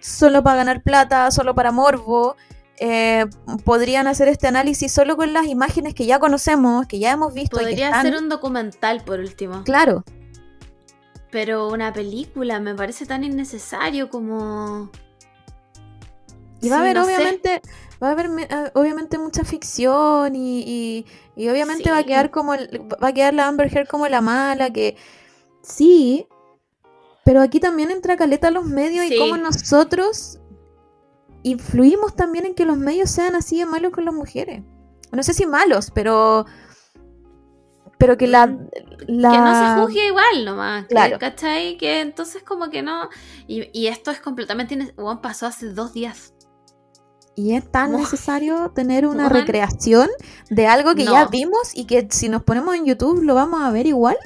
solo 0.00 0.42
para 0.42 0.56
ganar 0.56 0.82
plata, 0.82 1.30
solo 1.30 1.54
para 1.54 1.70
morbo. 1.70 2.36
Eh, 2.80 3.26
podrían 3.64 4.08
hacer 4.08 4.26
este 4.26 4.48
análisis 4.48 4.90
solo 4.90 5.16
con 5.16 5.32
las 5.32 5.46
imágenes 5.46 5.94
que 5.94 6.06
ya 6.06 6.18
conocemos, 6.18 6.86
que 6.86 6.98
ya 6.98 7.12
hemos 7.12 7.32
visto. 7.32 7.56
y 7.58 7.60
que 7.60 7.70
Podría 7.70 7.86
están- 7.90 8.02
ser 8.06 8.16
un 8.16 8.28
documental 8.28 9.04
por 9.04 9.20
último. 9.20 9.62
Claro, 9.64 10.02
Pero 11.34 11.66
una 11.68 11.92
película 11.92 12.60
me 12.60 12.76
parece 12.76 13.06
tan 13.06 13.24
innecesario 13.24 14.08
como. 14.08 14.88
Y 16.60 16.68
va 16.68 16.76
a 16.76 16.80
haber 16.80 16.94
no 16.94 17.04
sé. 17.04 17.12
obviamente, 17.16 17.60
va 18.00 18.10
a 18.10 18.12
haber 18.12 18.26
eh, 18.38 18.70
obviamente 18.74 19.18
mucha 19.18 19.42
ficción 19.42 20.36
y, 20.36 20.60
y- 20.60 21.06
y 21.34 21.48
obviamente 21.48 21.90
va 21.90 21.98
a 21.98 22.04
quedar 22.04 22.30
como 22.30 22.54
el- 22.54 22.86
va 23.02 23.08
a 23.08 23.12
quedar 23.12 23.34
la 23.34 23.48
Amber 23.48 23.66
Heard 23.76 23.88
como 23.88 24.06
la 24.06 24.20
mala, 24.20 24.72
que 24.72 24.96
sí, 25.60 26.28
pero 27.24 27.40
aquí 27.42 27.58
también 27.58 27.90
entra 27.90 28.16
caleta 28.16 28.52
los 28.52 28.64
medios 28.64 29.04
Sí. 29.08 29.16
y 29.16 29.18
cómo 29.18 29.36
nosotros 29.36 30.38
influimos 31.42 32.14
también 32.14 32.46
en 32.46 32.54
que 32.54 32.64
los 32.64 32.76
medios 32.78 33.10
sean 33.10 33.34
así 33.34 33.58
de 33.58 33.66
malos 33.66 33.90
con 33.90 34.04
las 34.04 34.14
mujeres. 34.14 34.62
No 35.10 35.24
sé 35.24 35.34
si 35.34 35.46
malos, 35.46 35.90
pero 35.92 36.46
pero 38.04 38.18
que 38.18 38.26
la, 38.26 38.46
la- 39.06 39.30
Que 39.30 39.38
no 39.38 39.76
se 39.76 39.80
juzgue 39.82 40.06
igual 40.08 40.44
nomás. 40.44 40.84
Claro. 40.86 41.18
¿Cachai? 41.18 41.78
Que 41.78 42.00
entonces 42.02 42.42
como 42.42 42.68
que 42.68 42.82
no. 42.82 43.08
Y, 43.46 43.70
y 43.72 43.86
esto 43.86 44.10
es 44.10 44.20
completamente. 44.20 44.92
Weón, 44.98 45.22
pasó 45.22 45.46
hace 45.46 45.68
dos 45.72 45.94
días. 45.94 46.34
Y 47.34 47.54
es 47.54 47.68
tan 47.70 47.92
necesario 47.92 48.70
tener 48.74 49.06
una 49.06 49.28
recreación 49.28 50.08
de 50.50 50.66
algo 50.66 50.94
que 50.94 51.04
ya 51.04 51.26
vimos 51.26 51.74
y 51.74 51.86
que 51.86 52.06
si 52.10 52.28
nos 52.28 52.42
ponemos 52.44 52.74
en 52.76 52.84
YouTube 52.84 53.22
lo 53.24 53.34
vamos 53.34 53.62
a 53.62 53.70
ver 53.72 53.86
igual. 53.86 54.16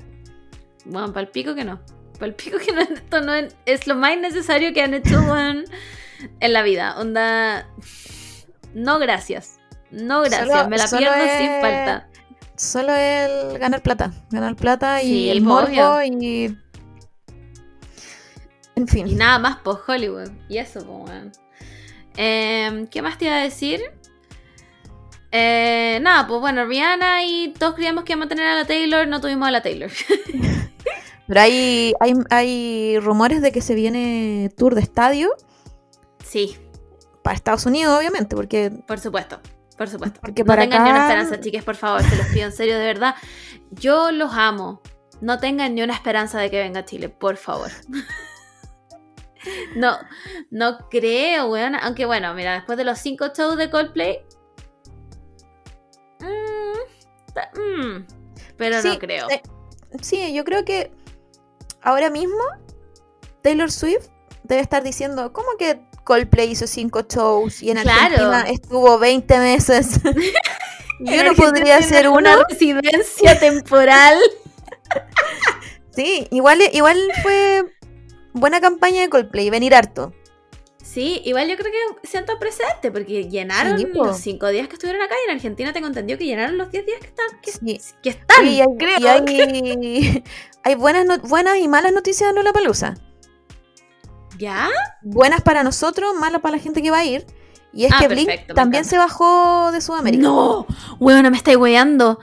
Bueno, 0.85 1.09
para 1.13 1.21
el 1.23 1.29
pico 1.29 1.55
que 1.55 1.65
no. 1.65 1.81
Para 2.15 2.27
el 2.27 2.35
pico 2.35 2.59
que 2.59 2.73
no. 2.73 2.81
Esto 2.83 3.21
no 3.21 3.33
es, 3.33 3.55
es 3.65 3.87
lo 3.87 3.95
más 3.95 4.19
necesario 4.19 4.75
que 4.75 4.83
han 4.83 4.93
hecho 4.93 5.21
weón, 5.31 5.65
en 6.41 6.53
la 6.53 6.63
vida. 6.63 6.97
Onda. 6.99 7.69
No, 8.75 8.99
gracias. 8.99 9.59
No, 9.91 10.21
gracias. 10.21 10.49
Solo- 10.49 10.69
Me 10.69 10.77
la 10.77 10.87
pierdo 10.89 11.15
sin 11.39 11.51
falta. 11.63 12.08
Solo 12.59 12.95
el 12.95 13.59
ganar 13.59 13.83
plata. 13.83 14.13
Ganar 14.31 14.57
plata 14.57 15.03
y 15.03 15.07
Sí, 15.07 15.31
el 15.31 15.43
morbo 15.43 16.03
y. 16.03 16.57
En 18.75 18.89
fin. 18.89 19.07
Y 19.07 19.15
nada 19.15 19.39
más 19.39 19.57
por 19.59 19.81
Hollywood. 19.87 20.31
Y 20.49 20.59
eso, 20.59 20.85
pues, 20.85 21.11
weón. 21.11 21.33
Em, 22.17 22.87
¿Qué 22.89 23.01
más 23.01 23.17
te 23.17 23.27
iba 23.27 23.37
a 23.37 23.43
decir? 23.43 23.81
Eh, 25.31 26.01
nada, 26.03 26.27
pues 26.27 26.41
bueno, 26.41 26.65
Rihanna 26.65 27.23
y 27.25 27.55
todos 27.57 27.75
creíamos 27.75 28.05
que 28.05 28.13
íbamos 28.13 28.27
a 28.27 28.29
tener 28.31 28.47
a 28.47 28.55
la 28.55 28.65
Taylor, 28.67 29.07
no 29.07 29.21
tuvimos 29.21 29.47
a 29.47 29.51
la 29.53 29.63
Taylor. 29.63 29.91
Pero 31.29 31.41
hay, 31.41 31.93
hay, 32.01 32.15
hay 32.31 32.99
rumores 32.99 33.43
de 33.43 33.53
que 33.53 33.61
se 33.61 33.75
viene 33.75 34.51
tour 34.57 34.75
de 34.75 34.81
estadio 34.81 35.31
sí, 36.25 36.57
para 37.23 37.37
Estados 37.37 37.67
Unidos, 37.67 37.97
obviamente, 37.99 38.35
porque 38.35 38.73
por 38.87 38.99
supuesto, 38.99 39.39
por 39.79 39.89
supuesto. 39.89 40.21
Porque 40.21 40.43
no 40.43 40.47
para 40.49 40.63
tengan 40.63 40.85
ni 40.85 40.91
una 40.91 41.03
esperanza, 41.03 41.41
chiques, 41.41 41.65
por 41.65 41.77
favor, 41.77 42.03
se 42.03 42.17
los 42.17 42.27
pido 42.27 42.45
en 42.47 42.53
serio, 42.53 42.79
de 42.79 42.85
verdad. 42.87 43.15
Yo 43.71 44.11
los 44.13 44.33
amo. 44.35 44.83
No 45.21 45.39
tengan 45.39 45.75
ni 45.75 45.83
una 45.83 45.95
esperanza 45.95 46.39
de 46.39 46.51
que 46.51 46.59
venga 46.61 46.81
a 46.81 46.85
Chile, 46.85 47.09
por 47.09 47.37
favor. 47.37 47.71
No, 49.77 49.97
no 50.51 50.79
creo, 50.91 51.47
weón. 51.47 51.75
Aunque 51.77 52.05
bueno, 52.05 52.35
mira, 52.35 52.55
después 52.55 52.77
de 52.77 52.85
los 52.85 52.99
cinco 52.99 53.29
shows 53.35 53.57
de 53.57 53.71
Coldplay. 53.71 54.19
mm, 56.21 57.33
ta- 57.35 57.51
mm, 57.55 58.07
pero 58.57 58.83
Sí, 58.83 58.89
no 58.95 58.99
creo. 58.99 59.31
eh, 59.31 59.41
sí, 60.03 60.35
yo 60.35 60.45
creo 60.45 60.65
que 60.65 60.93
ahora 61.83 62.11
mismo 62.11 62.37
Taylor 63.43 63.71
Swift 63.71 64.09
debe 64.43 64.61
estar 64.61 64.83
diciendo, 64.83 65.33
¿cómo 65.33 65.49
que 65.59 65.88
Coldplay 66.09 66.51
hizo 66.53 66.67
cinco 66.67 67.03
shows 67.07 67.63
y 67.63 67.71
en 67.71 67.77
Claro. 67.83 68.01
Argentina 68.01 68.41
estuvo 68.49 68.99
20 68.99 69.39
meses? 69.41 70.01
Yo 71.01 71.23
no 71.23 71.35
podría 71.35 71.83
ser 71.83 72.09
una 72.09 72.43
residencia 72.49 73.39
temporal. 73.41 74.19
Sí, 75.95 76.27
igual, 76.31 76.61
igual 76.73 76.99
fue 77.23 77.65
buena 78.33 78.61
campaña 78.61 79.03
de 79.03 79.09
Coldplay, 79.11 79.51
venir 79.51 79.75
harto. 79.75 80.13
Sí, 80.83 81.21
igual 81.27 81.47
yo 81.49 81.57
creo 81.59 81.71
que 81.71 82.09
siento 82.09 82.39
precedente, 82.39 82.91
porque 82.91 83.29
llenaron 83.29 83.79
Sí, 83.79 83.87
los 83.93 84.17
cinco 84.19 84.49
días 84.49 84.69
que 84.69 84.75
estuvieron 84.75 85.03
acá 85.03 85.15
y 85.23 85.29
en 85.31 85.37
Argentina 85.37 85.73
tengo 85.75 85.87
entendido 85.87 86.19
que 86.19 86.25
llenaron 86.25 86.57
los 86.57 86.71
10 86.71 86.87
días 86.87 87.01
que 87.01 87.07
están. 87.09 87.27
Que, 87.43 87.53
Sí. 87.53 87.79
que 88.03 88.09
están, 88.11 88.39
Sí, 88.45 88.55
y 88.55 88.61
hay, 88.63 88.67
creo. 88.79 88.99
y 88.99 89.07
hay, 89.07 90.25
hay 90.65 90.75
buenas, 90.77 91.05
no- 91.05 91.19
buenas 91.19 91.59
y 91.59 91.69
malas 91.69 91.93
noticias 91.93 92.31
de 92.31 92.37
Lollapalooza. 92.37 92.95
¿Ya? 94.39 94.69
Buenas 95.03 95.43
para 95.43 95.63
nosotros, 95.63 96.15
malas 96.15 96.41
para 96.41 96.57
la 96.57 96.63
gente 96.63 96.81
que 96.83 96.91
va 96.91 96.99
a 96.99 97.05
ir. 97.05 97.27
Y 97.73 97.85
es 97.85 97.93
Ah, 97.93 97.99
que 98.01 98.09
Blink 98.09 98.27
perfecto, 98.29 98.55
también 98.55 98.81
encanta. 98.85 98.91
se 98.91 98.99
bajó 98.99 99.73
de 99.73 99.81
Sudamérica. 99.81 100.23
No, 100.23 100.67
weón, 101.01 101.31
me 101.31 101.37
estáis 101.37 101.57
weando. 101.59 102.19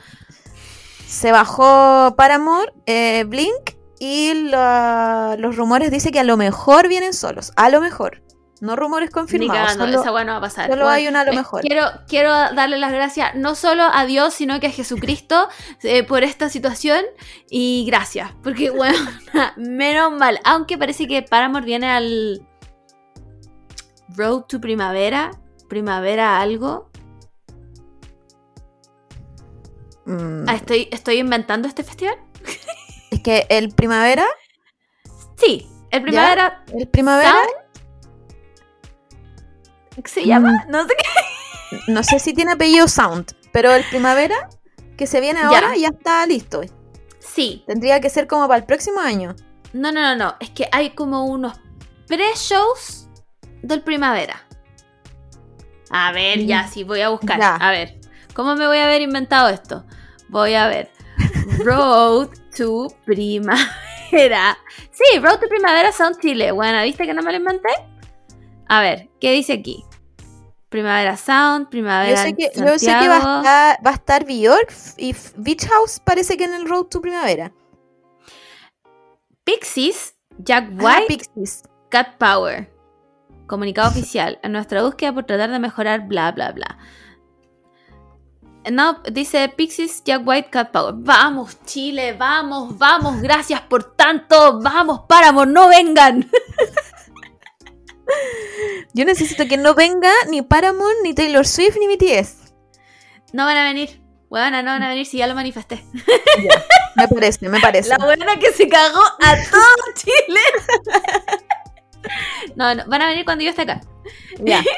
Se 1.08 1.32
bajó 1.32 2.16
Paramore, 2.18 2.74
eh, 2.88 3.26
Blink 3.28 3.76
y 4.00 4.34
la- 4.50 5.36
los 5.40 5.56
rumores 5.56 5.92
dicen 5.92 6.12
que 6.12 6.20
a 6.20 6.24
lo 6.24 6.36
mejor 6.36 6.88
vienen 6.88 7.14
solos. 7.14 7.52
A 7.56 7.70
lo 7.70 7.80
mejor. 7.80 8.22
No 8.62 8.76
rumores 8.76 9.10
Ni 9.10 9.14
confirmados. 9.14 9.54
cagando, 9.74 9.86
Solo, 9.86 10.02
esa 10.02 10.12
weá 10.14 10.24
no 10.24 10.32
va 10.32 10.38
a 10.38 10.42
pasar. 10.42 10.70
solo 10.70 10.84
Weón, 10.86 10.94
hay 10.96 11.08
una 11.08 11.22
a 11.22 11.26
lo 11.26 11.32
me- 11.32 11.38
mejor. 11.38 11.62
Quiero, 11.62 11.84
quiero 12.08 12.30
darle 12.32 12.78
las 12.78 12.92
gracias 12.94 13.36
no 13.36 13.54
solo 13.56 13.84
a 13.84 14.06
Dios, 14.06 14.34
sino 14.34 14.60
que 14.60 14.68
a 14.68 14.72
Jesucristo 14.72 15.50
eh, 15.84 16.04
por 16.04 16.24
esta 16.24 16.50
situación. 16.50 17.04
Y 17.50 17.84
gracias, 17.86 18.32
porque, 18.44 18.70
bueno, 18.72 18.98
menos 19.58 20.14
mal. 20.14 20.40
Aunque 20.46 20.78
parece 20.78 21.08
que 21.08 21.22
Paramore 21.22 21.66
viene 21.66 21.92
al 21.92 22.48
Road 24.16 24.44
to 24.44 24.62
Primavera. 24.62 25.32
Primavera 25.68 26.40
algo. 26.40 26.90
Mm, 30.06 30.48
Ah, 30.48 30.56
estoy, 30.56 30.88
estoy 30.92 31.18
inventando 31.18 31.68
este 31.68 31.84
festival. 31.84 32.16
es 33.12 33.20
que 33.22 33.48
el 33.50 33.74
primavera, 33.74 34.26
Sí, 35.38 35.68
el 35.92 36.02
Primavera 36.04 36.64
el 36.74 36.88
primavera, 36.88 37.34
¿qué 40.04 40.10
se 40.10 40.26
llama? 40.26 40.66
Mm. 40.68 40.72
No 40.72 40.84
sé 40.88 40.96
qué. 40.98 41.80
no 41.92 42.04
sé 42.04 42.20
si 42.20 42.34
tiene 42.34 42.54
apellido 42.54 42.88
Sound, 42.88 43.34
pero 43.52 43.74
el 43.74 43.84
primavera 43.86 44.50
que 44.98 45.08
se 45.08 45.20
viene 45.22 45.42
ahora 45.42 45.76
ya 45.76 45.90
está 45.90 46.26
listo. 46.26 46.62
Sí, 47.20 47.64
Tendría 47.68 48.00
que 48.00 48.10
ser 48.10 48.28
como 48.28 48.48
para 48.48 48.60
el 48.60 48.66
próximo 48.66 49.00
año. 49.02 49.36
No, 49.74 49.92
no, 49.92 50.02
no, 50.02 50.16
no. 50.16 50.36
Es 50.40 50.52
que 50.52 50.70
hay 50.72 50.92
como 50.92 51.26
unos 51.26 51.58
pre-shows 52.08 53.10
del 53.62 53.82
primavera. 53.82 54.42
A 55.90 56.12
ver, 56.14 56.46
ya, 56.46 56.64
Mm, 56.64 56.68
sí, 56.70 56.84
voy 56.84 57.02
a 57.02 57.10
buscar. 57.10 57.40
ya. 57.40 57.56
A 57.56 57.72
ver, 57.72 58.00
¿cómo 58.34 58.56
me 58.56 58.68
voy 58.68 58.78
a 58.78 58.86
haber 58.86 59.02
inventado 59.02 59.50
esto? 59.50 59.86
Voy 60.30 60.54
a 60.56 60.68
ver. 60.68 60.90
Road 61.60 62.30
to 62.58 62.88
Primavera. 63.06 64.58
Sí, 64.92 65.20
Road 65.20 65.40
to 65.40 65.48
Primavera 65.50 65.92
Sound 65.92 66.20
Chile. 66.22 66.52
Bueno, 66.52 66.82
¿viste 66.84 67.06
que 67.06 67.14
no 67.14 67.22
me 67.22 67.32
lo 67.32 67.38
inventé? 67.38 67.70
A 68.68 68.82
ver, 68.82 69.10
¿qué 69.20 69.32
dice 69.32 69.54
aquí? 69.54 69.84
Primavera 70.70 71.16
Sound, 71.16 71.66
Yo 71.66 71.70
Primavera 71.70 72.24
sé 72.24 72.36
que, 72.36 72.50
yo 72.56 72.78
sé 72.80 72.88
que 72.88 73.08
va, 73.08 73.16
a 73.16 73.38
estar, 73.38 73.86
va 73.86 73.92
a 73.92 73.94
estar 73.94 74.26
Bjork 74.26 74.74
y 74.98 75.16
Beach 75.38 75.68
House 75.68 76.00
parece 76.04 76.36
que 76.36 76.44
en 76.44 76.54
el 76.54 76.68
Road 76.68 76.86
to 76.86 77.02
Primavera. 77.02 77.54
Pixies, 79.44 80.16
Jack 80.40 80.70
Ah, 80.80 80.84
White, 80.84 81.06
Pixies. 81.08 81.64
Cat 81.90 82.18
Power. 82.18 82.70
Comunicado 83.48 83.90
oficial. 83.90 84.40
En 84.42 84.52
nuestra 84.52 84.82
búsqueda 84.84 85.14
por 85.14 85.26
tratar 85.26 85.52
de 85.52 85.60
mejorar, 85.60 86.08
bla, 86.08 86.32
bla, 86.32 86.52
bla. 86.52 86.78
No, 88.72 89.04
dice 89.12 89.48
Pixies, 89.56 90.04
Jack 90.04 90.24
White, 90.28 90.50
Cat 90.50 90.72
Power. 90.72 90.96
Vamos, 90.98 91.64
Chile, 91.66 92.14
vamos, 92.14 92.78
vamos, 92.78 93.22
gracias 93.22 93.62
por 93.62 93.96
tanto. 93.96 94.60
Vamos, 94.60 95.02
Paramore, 95.08 95.52
no 95.52 95.70
vengan. 95.70 96.30
Yo 98.94 99.06
necesito 99.06 99.48
que 99.48 99.58
no 99.58 99.74
venga 99.74 100.12
ni 100.30 100.42
Paramount, 100.42 100.98
ni 101.04 101.14
Taylor 101.14 101.46
Swift, 101.46 101.78
ni 101.80 101.88
BTS. 101.88 102.54
No 103.34 103.46
van 103.46 103.58
a 103.58 103.64
venir. 103.66 104.02
Buena, 104.30 104.62
no 104.64 104.72
van 104.72 104.84
a 104.84 104.90
venir 104.90 105.06
si 105.06 105.18
ya 105.18 105.28
lo 105.28 105.36
manifesté. 105.36 105.84
Me 106.96 107.08
parece, 107.08 107.50
me 107.50 107.60
parece. 107.60 107.90
La 107.90 107.98
buena 107.98 108.40
que 108.40 108.52
se 108.54 108.68
cagó 108.70 109.02
a 109.22 109.36
todo 109.52 109.94
Chile. 109.96 110.40
No, 112.56 112.74
no, 112.76 112.86
van 112.88 113.02
a 113.02 113.08
venir 113.08 113.26
cuando 113.26 113.44
yo 113.44 113.50
esté 113.50 113.64
acá. 113.64 113.82
Ya. 114.40 114.64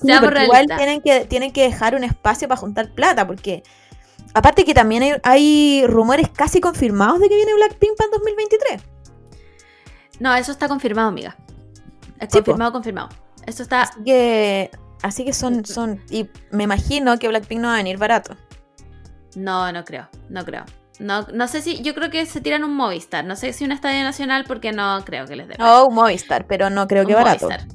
Sí, 0.00 0.12
igual 0.12 0.66
tienen 0.76 1.00
que, 1.00 1.24
tienen 1.24 1.52
que 1.52 1.62
dejar 1.62 1.96
un 1.96 2.04
espacio 2.04 2.46
para 2.46 2.60
juntar 2.60 2.94
plata, 2.94 3.26
porque 3.26 3.64
Aparte 4.36 4.66
que 4.66 4.74
también 4.74 5.02
hay, 5.02 5.12
hay 5.22 5.86
rumores 5.86 6.28
casi 6.28 6.60
confirmados 6.60 7.20
de 7.20 7.30
que 7.30 7.36
viene 7.36 7.54
Blackpink 7.54 7.96
para 7.96 8.08
el 8.08 8.18
2023. 8.18 8.82
No, 10.20 10.34
eso 10.34 10.52
está 10.52 10.68
confirmado, 10.68 11.08
amiga. 11.08 11.38
Sí, 12.20 12.26
confirmado, 12.38 12.72
confirmado. 12.72 13.08
Eso 13.46 13.62
está. 13.62 13.82
Así 13.82 14.04
que, 14.04 14.70
así 15.02 15.24
que 15.24 15.32
son, 15.32 15.64
son, 15.64 16.02
y 16.10 16.28
me 16.50 16.64
imagino 16.64 17.18
que 17.18 17.28
Blackpink 17.28 17.60
no 17.60 17.68
va 17.68 17.74
a 17.74 17.76
venir 17.78 17.98
barato. 17.98 18.36
No, 19.36 19.70
no 19.70 19.84
creo. 19.84 20.08
No 20.30 20.44
creo. 20.44 20.64
No, 20.98 21.22
no 21.32 21.46
sé 21.46 21.60
si. 21.60 21.82
Yo 21.82 21.94
creo 21.94 22.10
que 22.10 22.24
se 22.26 22.40
tiran 22.40 22.64
un 22.64 22.74
Movistar. 22.74 23.24
No 23.24 23.36
sé 23.36 23.52
si 23.52 23.64
un 23.64 23.72
estadio 23.72 24.02
nacional 24.02 24.44
porque 24.46 24.72
no 24.72 25.04
creo 25.04 25.26
que 25.26 25.36
les 25.36 25.48
dé. 25.48 25.56
No, 25.58 25.88
Movistar, 25.90 26.46
pero 26.46 26.70
no 26.70 26.86
creo 26.86 27.04
que 27.06 27.14
Un 27.14 27.22
barato. 27.22 27.46
Movistar. 27.46 27.68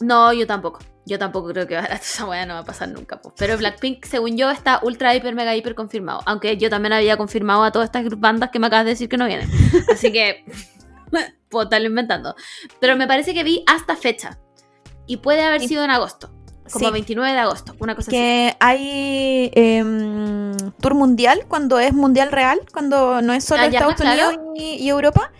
No, 0.00 0.32
yo 0.32 0.46
tampoco. 0.46 0.80
Yo 1.06 1.18
tampoco 1.18 1.48
creo 1.48 1.66
que 1.66 1.74
barato. 1.74 1.94
Esa 2.02 2.26
weá 2.26 2.44
no 2.44 2.54
va 2.54 2.60
a 2.60 2.64
pasar 2.64 2.88
nunca. 2.90 3.20
po. 3.20 3.32
Pero 3.36 3.56
Blackpink, 3.56 4.04
según 4.04 4.36
yo, 4.36 4.50
está 4.50 4.80
ultra, 4.82 5.14
hiper, 5.14 5.34
mega, 5.34 5.56
hiper 5.56 5.74
confirmado. 5.74 6.20
Aunque 6.26 6.56
yo 6.58 6.68
también 6.68 6.92
había 6.92 7.16
confirmado 7.16 7.64
a 7.64 7.72
todas 7.72 7.86
estas 7.88 8.04
bandas 8.18 8.50
que 8.50 8.58
me 8.58 8.66
acabas 8.66 8.84
de 8.84 8.90
decir 8.90 9.08
que 9.08 9.16
no 9.16 9.26
vienen. 9.26 9.48
Así 9.92 10.12
que. 10.12 10.44
puedo 11.54 11.64
estarlo 11.64 11.88
inventando. 11.88 12.34
Pero 12.80 12.96
me 12.96 13.06
parece 13.06 13.32
que 13.32 13.42
vi 13.44 13.64
hasta 13.66 13.96
fecha. 13.96 14.38
Y 15.06 15.16
puede 15.18 15.42
haber 15.42 15.62
Y- 15.62 15.68
sido 15.68 15.82
en 15.84 15.90
agosto. 15.90 16.30
Como 16.72 16.86
Sí. 16.86 16.92
29 16.92 17.32
de 17.32 17.38
agosto. 17.38 17.74
Una 17.78 17.94
cosa 17.94 18.10
así. 18.10 18.16
Que 18.16 18.56
hay 18.60 19.50
em, 19.54 20.52
tour 20.80 20.94
mundial 20.94 21.44
cuando 21.48 21.78
es 21.78 21.92
mundial 21.92 22.32
real, 22.32 22.60
cuando 22.72 23.20
no 23.22 23.32
es 23.34 23.44
solo 23.44 23.62
Ah, 23.62 23.66
Estados 23.66 23.94
claro. 23.96 24.28
Unidos 24.30 24.46
y, 24.56 24.62
y 24.84 24.88
Europa. 24.88 25.30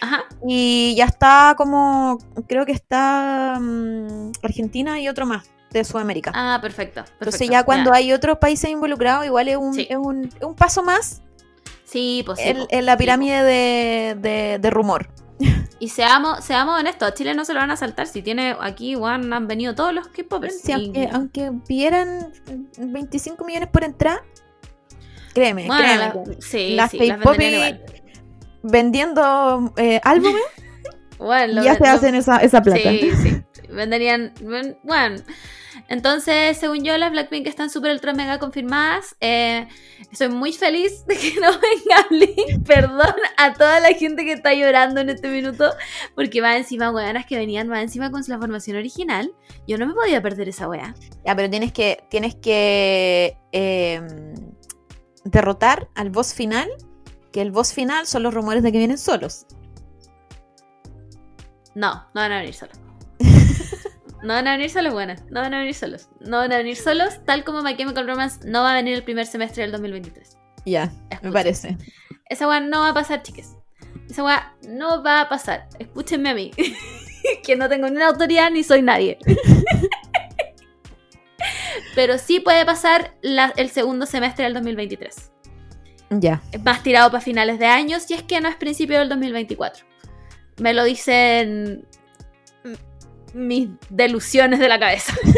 Ajá. 0.00 0.24
Y 0.46 0.94
ya 0.96 1.04
está 1.06 1.54
como, 1.56 2.18
creo 2.48 2.66
que 2.66 2.72
está 2.72 3.56
mm, 3.60 4.32
Argentina 4.42 5.00
y 5.00 5.08
otro 5.08 5.26
más 5.26 5.48
de 5.70 5.84
Sudamérica. 5.84 6.32
Ah, 6.34 6.58
perfecto. 6.60 7.04
Entonces 7.20 7.48
ya 7.48 7.62
cuando 7.64 7.92
hay 7.92 8.12
otros 8.12 8.38
países 8.38 8.68
involucrados, 8.70 9.24
igual 9.26 9.48
es 9.48 9.56
un, 9.56 9.74
Sí. 9.74 9.86
es 9.88 9.96
un, 9.96 10.24
es 10.24 10.42
un 10.42 10.54
paso 10.54 10.82
más 10.82 11.22
Sí, 11.84 12.22
pues 12.26 12.40
sí, 12.40 12.52
en, 12.70 12.86
la 12.86 12.96
pirámide 12.96 13.42
de, 13.44 14.16
de- 14.18 14.58
de 14.60 14.70
rumor. 14.70 15.08
Y 15.80 15.88
seamos, 15.88 16.44
seamos 16.44 16.78
honestos, 16.80 17.08
a 17.08 17.14
Chile 17.14 17.34
no 17.34 17.44
se 17.44 17.52
lo 17.52 17.60
van 17.60 17.70
a 17.70 17.76
saltar. 17.76 18.06
Si 18.06 18.22
tiene 18.22 18.56
aquí, 18.60 18.94
Juan, 18.94 19.30
han 19.32 19.46
venido 19.48 19.74
todos 19.74 19.92
los 19.92 20.06
K-popers. 20.08 20.66
Y- 20.68 20.72
aunque, 20.72 21.08
aunque 21.12 21.52
pidieran 21.66 22.32
25 22.78 23.44
millones 23.44 23.68
por 23.70 23.84
entrar, 23.84 24.22
créeme, 25.34 25.66
bueno, 25.66 25.82
créeme. 25.82 25.98
la- 25.98 26.40
sí, 26.40 26.70
las 26.74 26.90
sí, 26.92 26.98
las 27.00 27.18
K-pop 27.18 27.36
venderían 27.36 27.74
igual. 27.76 28.02
vendiendo 28.62 29.72
eh, 29.76 30.00
álbumes 30.04 30.42
Bueno, 31.18 31.62
ya 31.62 31.76
se 31.76 31.86
hacen 31.86 32.14
esa, 32.14 32.38
esa 32.38 32.62
plata. 32.62 32.80
Sí, 32.90 33.10
sí. 33.22 33.42
Venderían. 33.70 34.32
ven- 34.40 34.76
Bueno. 34.82 35.16
Entonces, 35.88 36.56
según 36.56 36.82
yo, 36.84 36.96
las 36.96 37.10
Blackpink 37.10 37.46
están 37.46 37.68
súper 37.68 37.90
ultra 37.92 38.14
mega 38.14 38.38
confirmadas. 38.38 39.16
Eh, 39.20 39.66
estoy 40.10 40.28
muy 40.28 40.52
feliz 40.52 41.04
de 41.06 41.16
que 41.16 41.34
no 41.40 41.50
venga 41.50 42.06
Blink. 42.10 42.64
Perdón 42.66 43.14
a 43.36 43.52
toda 43.54 43.80
la 43.80 43.88
gente 43.88 44.24
que 44.24 44.32
está 44.32 44.54
llorando 44.54 45.00
en 45.00 45.10
este 45.10 45.28
minuto. 45.28 45.70
Porque 46.14 46.40
va 46.40 46.56
encima, 46.56 46.90
weonas 46.90 47.26
que 47.26 47.36
venían, 47.36 47.70
va 47.70 47.82
encima 47.82 48.10
con 48.10 48.22
la 48.26 48.38
formación 48.38 48.76
original. 48.76 49.32
Yo 49.66 49.76
no 49.76 49.86
me 49.86 49.94
podía 49.94 50.22
perder 50.22 50.48
esa 50.48 50.68
wea. 50.68 50.94
Ya, 51.26 51.34
pero 51.36 51.50
tienes 51.50 51.72
que, 51.72 52.04
tienes 52.08 52.34
que 52.36 53.36
eh, 53.52 54.00
derrotar 55.24 55.88
al 55.94 56.10
boss 56.10 56.34
final, 56.34 56.68
que 57.32 57.40
el 57.42 57.50
boss 57.50 57.72
final 57.72 58.06
son 58.06 58.22
los 58.22 58.32
rumores 58.32 58.62
de 58.62 58.72
que 58.72 58.78
vienen 58.78 58.98
solos. 58.98 59.46
No, 61.74 61.94
no 62.14 62.20
van 62.20 62.32
a 62.32 62.38
venir 62.38 62.54
solos. 62.54 62.78
No 64.22 64.32
van 64.32 64.48
a 64.48 64.52
venir 64.52 64.70
solos, 64.70 64.94
buenas. 64.94 65.22
No 65.30 65.42
van 65.42 65.52
a 65.52 65.58
venir 65.58 65.74
solos. 65.74 66.08
No 66.20 66.38
van 66.38 66.50
a 66.50 66.56
venir 66.56 66.76
solos, 66.76 67.22
tal 67.26 67.44
como 67.44 67.60
My 67.60 67.76
Chemical 67.76 68.06
Romance 68.06 68.40
no 68.48 68.62
va 68.62 68.72
a 68.72 68.74
venir 68.76 68.94
el 68.94 69.02
primer 69.02 69.26
semestre 69.26 69.64
del 69.64 69.72
2023. 69.72 70.38
Ya, 70.64 70.90
me 71.22 71.30
parece. 71.30 71.76
Esa 72.30 72.48
weá 72.48 72.58
no 72.60 72.80
va 72.80 72.88
a 72.88 72.94
pasar, 72.94 73.22
chiques. 73.22 73.50
Esa 74.08 74.24
weá 74.24 74.56
no 74.66 75.02
va 75.02 75.20
a 75.20 75.28
pasar. 75.28 75.68
Escúchenme 75.78 76.30
a 76.30 76.34
mí. 76.34 76.52
que 77.44 77.54
no 77.56 77.68
tengo 77.68 77.86
ni 77.90 77.96
una 77.96 78.08
autoridad 78.08 78.50
ni 78.50 78.64
soy 78.64 78.80
nadie. 78.80 79.18
Pero 81.94 82.16
sí 82.18 82.40
puede 82.40 82.64
pasar 82.64 83.14
la- 83.22 83.52
el 83.56 83.68
segundo 83.70 84.06
semestre 84.06 84.44
del 84.44 84.54
2023. 84.54 85.32
Ya. 86.10 86.42
Más 86.64 86.82
tirado 86.82 87.10
para 87.10 87.20
finales 87.22 87.58
de 87.58 87.66
año, 87.66 88.00
si 88.00 88.14
es 88.14 88.22
que 88.22 88.40
no 88.40 88.48
es 88.48 88.56
principio 88.56 88.98
del 88.98 89.08
2024. 89.10 89.84
Me 90.58 90.72
lo 90.74 90.84
dicen 90.84 91.86
mis 93.34 93.68
delusiones 93.90 94.60
de 94.60 94.68
la 94.68 94.78
cabeza. 94.78 95.12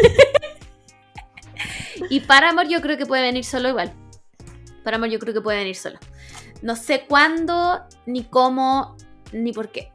y 2.09 2.19
Paramore 2.21 2.69
yo 2.69 2.81
creo 2.81 2.97
que 2.97 3.05
puede 3.05 3.23
venir 3.23 3.43
solo 3.43 3.69
igual. 3.69 3.93
Paramore 4.83 5.11
yo 5.11 5.19
creo 5.19 5.33
que 5.33 5.41
puede 5.41 5.59
venir 5.59 5.75
solo. 5.75 5.99
No 6.61 6.75
sé 6.75 7.05
cuándo, 7.07 7.83
ni 8.05 8.23
cómo, 8.23 8.95
ni 9.31 9.51
por 9.53 9.71
qué. 9.71 9.91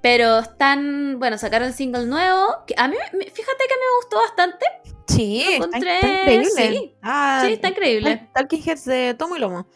Pero 0.00 0.40
están, 0.40 1.18
bueno, 1.18 1.38
sacaron 1.38 1.72
single 1.72 2.06
nuevo. 2.06 2.64
Que 2.66 2.74
a 2.76 2.88
mí, 2.88 2.96
me- 3.12 3.26
fíjate 3.26 3.64
que 3.68 3.74
me 3.74 3.96
gustó 4.00 4.16
bastante. 4.18 4.66
Sí, 5.06 5.44
está, 5.60 5.78
increíble. 5.78 6.50
sí. 6.50 6.94
Ah, 7.02 7.42
Sí, 7.46 7.52
está 7.52 7.68
increíble. 7.68 8.16
Tal- 8.16 8.32
Talking 8.48 8.62
Heads 8.64 8.84
de 8.86 9.14
tomo 9.14 9.36
y 9.36 9.40
lomo. 9.40 9.66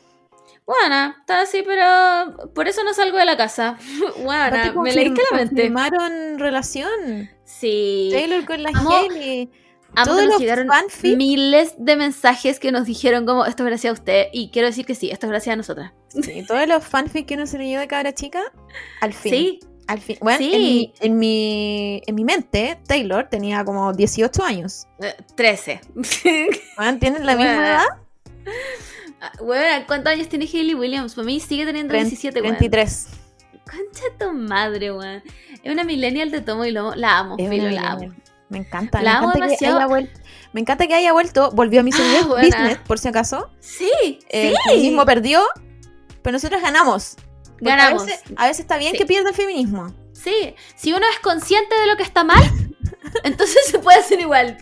Bueno, 0.66 1.14
está 1.20 1.42
así, 1.42 1.62
pero 1.64 2.50
por 2.52 2.66
eso 2.66 2.82
no 2.82 2.92
salgo 2.92 3.18
de 3.18 3.24
la 3.24 3.36
casa. 3.36 3.78
Aparte, 4.28 4.72
me 4.80 4.92
leíste 4.92 5.22
la 5.30 5.36
mente. 5.38 5.54
Confirmaron 5.54 6.38
relación. 6.38 7.30
Sí. 7.44 8.10
Taylor 8.12 8.44
con 8.44 8.62
la 8.62 8.70
Amo- 8.70 8.90
Hailey. 8.96 9.50
Amo 9.94 10.04
Todos 10.06 10.20
que 10.22 10.26
nos 10.26 10.38
llegaron 10.40 10.66
fanfic. 10.68 11.16
miles 11.16 11.74
de 11.78 11.96
mensajes 11.96 12.58
que 12.58 12.72
nos 12.72 12.84
dijeron 12.84 13.24
como 13.24 13.46
esto 13.46 13.62
es 13.62 13.68
gracias 13.68 13.90
a 13.92 13.94
usted. 13.94 14.26
Y 14.32 14.50
quiero 14.50 14.66
decir 14.66 14.84
que 14.84 14.94
sí, 14.96 15.10
esto 15.10 15.26
es 15.26 15.30
gracias 15.30 15.52
a 15.54 15.56
nosotras. 15.56 15.92
Sí, 16.08 16.44
todos 16.46 16.66
los 16.66 16.84
fanfic 16.84 17.26
que 17.26 17.34
uno 17.34 17.46
se 17.46 17.58
leyó 17.58 17.78
de 17.78 17.86
cabra 17.86 18.12
chica, 18.12 18.42
al 19.00 19.12
fin. 19.14 19.32
Sí, 19.32 19.60
Al 19.86 20.00
fin. 20.00 20.18
Bueno, 20.20 20.38
Sí. 20.38 20.52
en, 20.52 20.60
mi, 20.60 20.92
en, 21.00 21.18
mi, 21.18 22.02
en 22.06 22.14
mi 22.16 22.24
mente, 22.24 22.78
Taylor 22.88 23.28
tenía 23.30 23.64
como 23.64 23.92
18 23.92 24.42
años. 24.42 24.86
eh, 25.00 25.14
13. 25.36 25.80
Bueno, 26.76 26.98
¿Tienen 26.98 27.24
la 27.24 27.36
misma 27.36 27.54
edad? 27.68 27.84
Bueno, 29.42 29.84
¿cuántos 29.86 30.12
años 30.12 30.28
tiene 30.28 30.44
Hailey 30.46 30.74
Williams? 30.74 31.14
Para 31.14 31.26
mí 31.26 31.40
sigue 31.40 31.64
teniendo 31.64 31.92
Tre- 31.94 32.02
17, 32.02 32.40
weón. 32.42 32.56
33. 32.56 33.08
Concha 33.64 34.02
tu 34.18 34.32
madre, 34.32 34.92
weón. 34.92 35.22
Es 35.62 35.72
una 35.72 35.84
millennial 35.84 36.30
de 36.30 36.40
tomo 36.40 36.64
y 36.64 36.70
lomo. 36.72 36.94
La 36.94 37.18
amo, 37.18 37.36
filo, 37.36 37.68
la 37.70 37.92
amo. 37.92 38.14
Me 38.48 38.58
encanta. 38.58 39.02
La 39.02 39.12
me, 39.12 39.16
amo 39.18 39.26
encanta 39.28 39.38
que 39.40 39.64
demasiado. 39.64 39.76
haya 39.78 39.86
vuel- 39.88 40.10
me 40.52 40.60
encanta 40.60 40.86
que 40.86 40.94
haya 40.94 41.12
vuelto. 41.12 41.50
Volvió 41.52 41.80
a 41.80 41.82
mi 41.82 41.90
Ah, 41.92 42.24
business, 42.40 42.78
por 42.86 42.98
si 42.98 43.08
acaso. 43.08 43.50
Sí, 43.60 44.20
El 44.28 44.50
sí. 44.52 44.56
feminismo 44.68 45.04
perdió, 45.04 45.42
pero 46.22 46.32
nosotros 46.34 46.62
ganamos. 46.62 47.16
Porque 47.44 47.64
Ganamos. 47.64 48.02
A 48.02 48.06
veces, 48.06 48.22
a 48.36 48.46
veces 48.46 48.60
está 48.60 48.76
bien 48.76 48.92
Sí. 48.92 48.98
que 48.98 49.06
pierda 49.06 49.30
el 49.30 49.34
feminismo. 49.34 49.92
Sí, 50.12 50.54
si 50.76 50.92
uno 50.92 51.04
es 51.12 51.18
consciente 51.20 51.74
de 51.74 51.86
lo 51.86 51.96
que 51.96 52.02
está 52.04 52.22
mal, 52.22 52.44
entonces 53.24 53.66
se 53.66 53.78
puede 53.80 53.98
hacer 53.98 54.20
igual. 54.20 54.58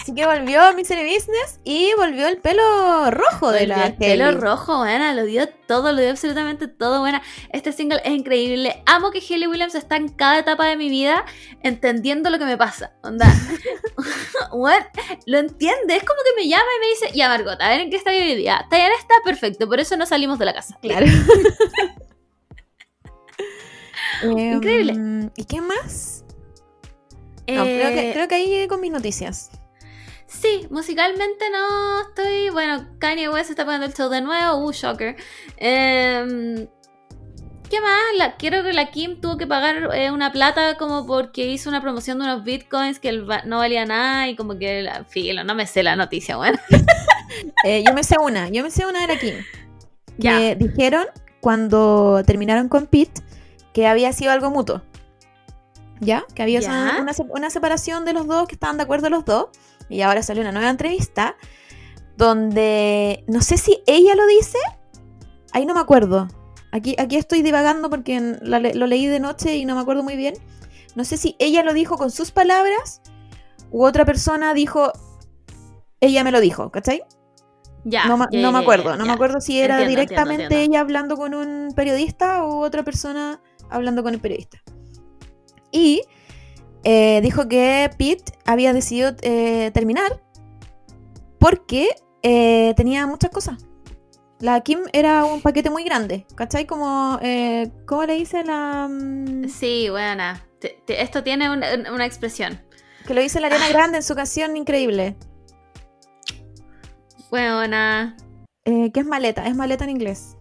Así 0.00 0.12
que 0.12 0.26
volvió 0.26 0.60
Misery 0.74 1.04
Business 1.04 1.60
y 1.62 1.92
volvió 1.96 2.26
el 2.26 2.38
pelo 2.38 3.10
rojo 3.12 3.52
de 3.52 3.68
la 3.68 3.86
el 3.86 3.94
pelo 3.94 4.32
rojo, 4.32 4.78
buena, 4.78 5.14
lo 5.14 5.24
dio 5.24 5.48
todo, 5.48 5.92
lo 5.92 6.00
dio 6.00 6.10
absolutamente 6.10 6.66
todo, 6.66 6.98
buena. 7.00 7.22
Este 7.52 7.72
single 7.72 8.00
es 8.04 8.12
increíble. 8.12 8.82
Amo 8.86 9.12
que 9.12 9.20
Hayley 9.20 9.46
Williams 9.46 9.76
está 9.76 9.96
en 9.96 10.08
cada 10.08 10.40
etapa 10.40 10.66
de 10.66 10.76
mi 10.76 10.88
vida 10.88 11.24
entendiendo 11.62 12.30
lo 12.30 12.40
que 12.40 12.44
me 12.44 12.56
pasa. 12.56 12.92
Onda, 13.04 13.26
Bueno, 14.52 14.84
lo 15.26 15.38
entiende, 15.38 15.96
es 15.96 16.04
como 16.04 16.20
que 16.24 16.42
me 16.42 16.48
llama 16.48 16.64
y 16.76 16.80
me 16.80 16.88
dice, 16.88 17.16
ya 17.16 17.28
Margot, 17.28 17.60
a 17.60 17.68
ver 17.68 17.80
en 17.80 17.90
qué 17.90 17.96
está 17.96 18.10
hoy 18.10 18.34
día. 18.34 18.60
Está 18.62 18.84
en 18.86 18.92
esta, 18.92 19.14
perfecto, 19.24 19.68
por 19.68 19.78
eso 19.78 19.96
no 19.96 20.06
salimos 20.06 20.38
de 20.38 20.44
la 20.44 20.54
casa. 20.54 20.78
Claro. 20.82 21.06
Em, 24.22 24.54
Increíble. 24.54 25.30
¿Y 25.36 25.44
qué 25.44 25.60
más? 25.60 26.24
No, 27.46 27.62
creo, 27.64 27.88
que, 27.90 28.10
Eh, 28.10 28.12
creo 28.14 28.28
que 28.28 28.34
ahí 28.36 28.46
llegué 28.46 28.68
con 28.68 28.80
mis 28.80 28.90
noticias. 28.90 29.50
Sí, 30.40 30.66
musicalmente 30.70 31.48
no 31.50 32.00
estoy. 32.00 32.50
Bueno, 32.50 32.86
Kanye 32.98 33.28
West 33.28 33.50
está 33.50 33.64
poniendo 33.64 33.86
el 33.86 33.94
show 33.94 34.10
de 34.10 34.20
nuevo. 34.20 34.56
Uh, 34.58 34.72
shocker. 34.72 35.16
Em, 35.56 36.66
¿Qué 37.70 37.80
más? 37.80 38.00
La, 38.16 38.36
quiero 38.36 38.62
que 38.62 38.72
la 38.72 38.90
Kim 38.90 39.20
tuvo 39.20 39.36
que 39.38 39.46
pagar 39.46 39.90
eh, 39.94 40.10
una 40.10 40.32
plata 40.32 40.76
como 40.76 41.06
porque 41.06 41.46
hizo 41.46 41.70
una 41.70 41.80
promoción 41.80 42.18
de 42.18 42.24
unos 42.24 42.44
bitcoins 42.44 42.98
que 42.98 43.08
el 43.08 43.26
no 43.46 43.58
valía 43.58 43.86
nada 43.86 44.28
y 44.28 44.36
como 44.36 44.58
que. 44.58 44.82
La, 44.82 45.04
filo, 45.04 45.44
no 45.44 45.54
me 45.54 45.66
sé 45.66 45.82
la 45.82 45.96
noticia, 45.96 46.36
bueno. 46.36 46.58
Eh, 47.64 47.82
yo 47.84 47.92
me 47.94 48.04
sé 48.04 48.16
una, 48.20 48.48
yo 48.50 48.62
me 48.62 48.70
sé 48.70 48.86
una 48.86 49.00
de 49.00 49.14
la 49.14 49.18
Kim. 49.18 49.34
Ya. 50.18 50.38
Que 50.38 50.54
dijeron 50.54 51.06
cuando 51.40 52.22
terminaron 52.24 52.68
con 52.68 52.86
Pete 52.86 53.22
que 53.72 53.88
había 53.88 54.12
sido 54.12 54.30
algo 54.30 54.50
mutuo. 54.50 54.82
¿Ya? 55.98 56.24
Que 56.34 56.42
había 56.42 56.60
una, 56.60 57.02
una 57.30 57.50
separación 57.50 58.04
de 58.04 58.12
los 58.12 58.28
dos, 58.28 58.46
que 58.46 58.54
estaban 58.54 58.76
de 58.76 58.84
acuerdo 58.84 59.10
los 59.10 59.24
dos. 59.24 59.48
Y 59.88 60.02
ahora 60.02 60.22
salió 60.22 60.42
una 60.42 60.52
nueva 60.52 60.70
entrevista 60.70 61.36
donde 62.16 63.24
no 63.26 63.42
sé 63.42 63.58
si 63.58 63.82
ella 63.86 64.14
lo 64.14 64.26
dice, 64.26 64.58
ahí 65.52 65.66
no 65.66 65.74
me 65.74 65.80
acuerdo. 65.80 66.28
Aquí, 66.72 66.96
aquí 66.98 67.16
estoy 67.16 67.42
divagando 67.42 67.90
porque 67.90 68.38
la 68.42 68.58
lo 68.58 68.86
leí 68.86 69.06
de 69.06 69.20
noche 69.20 69.56
y 69.56 69.64
no 69.64 69.74
me 69.74 69.80
acuerdo 69.80 70.02
muy 70.02 70.16
bien. 70.16 70.34
No 70.94 71.04
sé 71.04 71.16
si 71.16 71.36
ella 71.38 71.62
lo 71.62 71.72
dijo 71.72 71.96
con 71.96 72.10
sus 72.10 72.30
palabras 72.30 73.00
u 73.70 73.84
otra 73.84 74.04
persona 74.04 74.54
dijo, 74.54 74.92
ella 76.00 76.24
me 76.24 76.30
lo 76.30 76.40
dijo, 76.40 76.70
¿cachai? 76.70 77.02
Ya. 77.84 78.06
no, 78.06 78.16
ya, 78.16 78.26
no 78.40 78.48
ya, 78.48 78.50
me 78.50 78.58
acuerdo, 78.58 78.90
ya, 78.90 78.96
no 78.96 79.04
me 79.04 79.12
acuerdo 79.12 79.42
si 79.42 79.60
era 79.60 79.74
Entiendo, 79.74 79.90
directamente 79.90 80.44
entiendo, 80.44 80.54
entiendo. 80.54 80.74
ella 80.74 80.80
hablando 80.80 81.16
con 81.16 81.34
un 81.34 81.74
periodista 81.74 82.44
o 82.44 82.60
otra 82.60 82.82
persona 82.82 83.42
hablando 83.68 84.02
con 84.02 84.14
el 84.14 84.20
periodista. 84.20 84.58
Y 85.70 86.02
eh, 86.84 87.20
dijo 87.22 87.48
que 87.48 87.90
Pete 87.98 88.32
había 88.44 88.72
decidido 88.72 89.14
eh, 89.22 89.70
terminar 89.74 90.20
porque 91.38 91.88
eh, 92.22 92.72
tenía 92.76 93.06
muchas 93.06 93.30
cosas. 93.30 93.64
La 94.40 94.60
Kim 94.60 94.80
era 94.92 95.24
un 95.24 95.40
paquete 95.40 95.70
muy 95.70 95.84
grande, 95.84 96.26
¿cachai? 96.34 96.66
Como, 96.66 97.18
¿cómo 97.86 98.04
le 98.04 98.14
dice 98.14 98.44
la...? 98.44 98.88
mm, 98.90 99.48
Sí, 99.48 99.88
buena. 99.90 100.44
Te- 100.60 100.78
te- 100.86 101.00
esto 101.02 101.22
tiene 101.22 101.50
una, 101.50 101.66
una 101.92 102.04
expresión. 102.04 102.60
Que 103.06 103.14
lo 103.14 103.20
dice 103.20 103.40
la 103.40 103.46
Ariana 103.48 103.68
Grande 103.68 103.98
en 103.98 104.02
su 104.02 104.14
canción 104.14 104.56
increíble. 104.56 105.14
Buena. 107.30 108.16
¿Qué 108.64 108.90
es 108.94 109.06
maleta? 109.06 109.46
Es 109.46 109.54
maleta 109.54 109.84
en 109.84 109.90
inglés. 109.90 110.36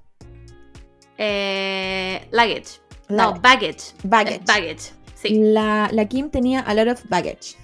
Eh, 1.17 2.27
luggage. 2.31 2.79
La- 3.09 3.25
No, 3.25 3.33
baggage. 3.41 3.93
Baggage. 4.03 4.41
Baggage. 4.45 4.91
Sí, 5.23 5.35
La, 5.35 5.89
la 5.91 6.05
Kim 6.05 6.29
tenía 6.29 6.59
a 6.59 6.73
lot 6.73 6.87
of 6.89 7.03
baggage. 7.09 7.55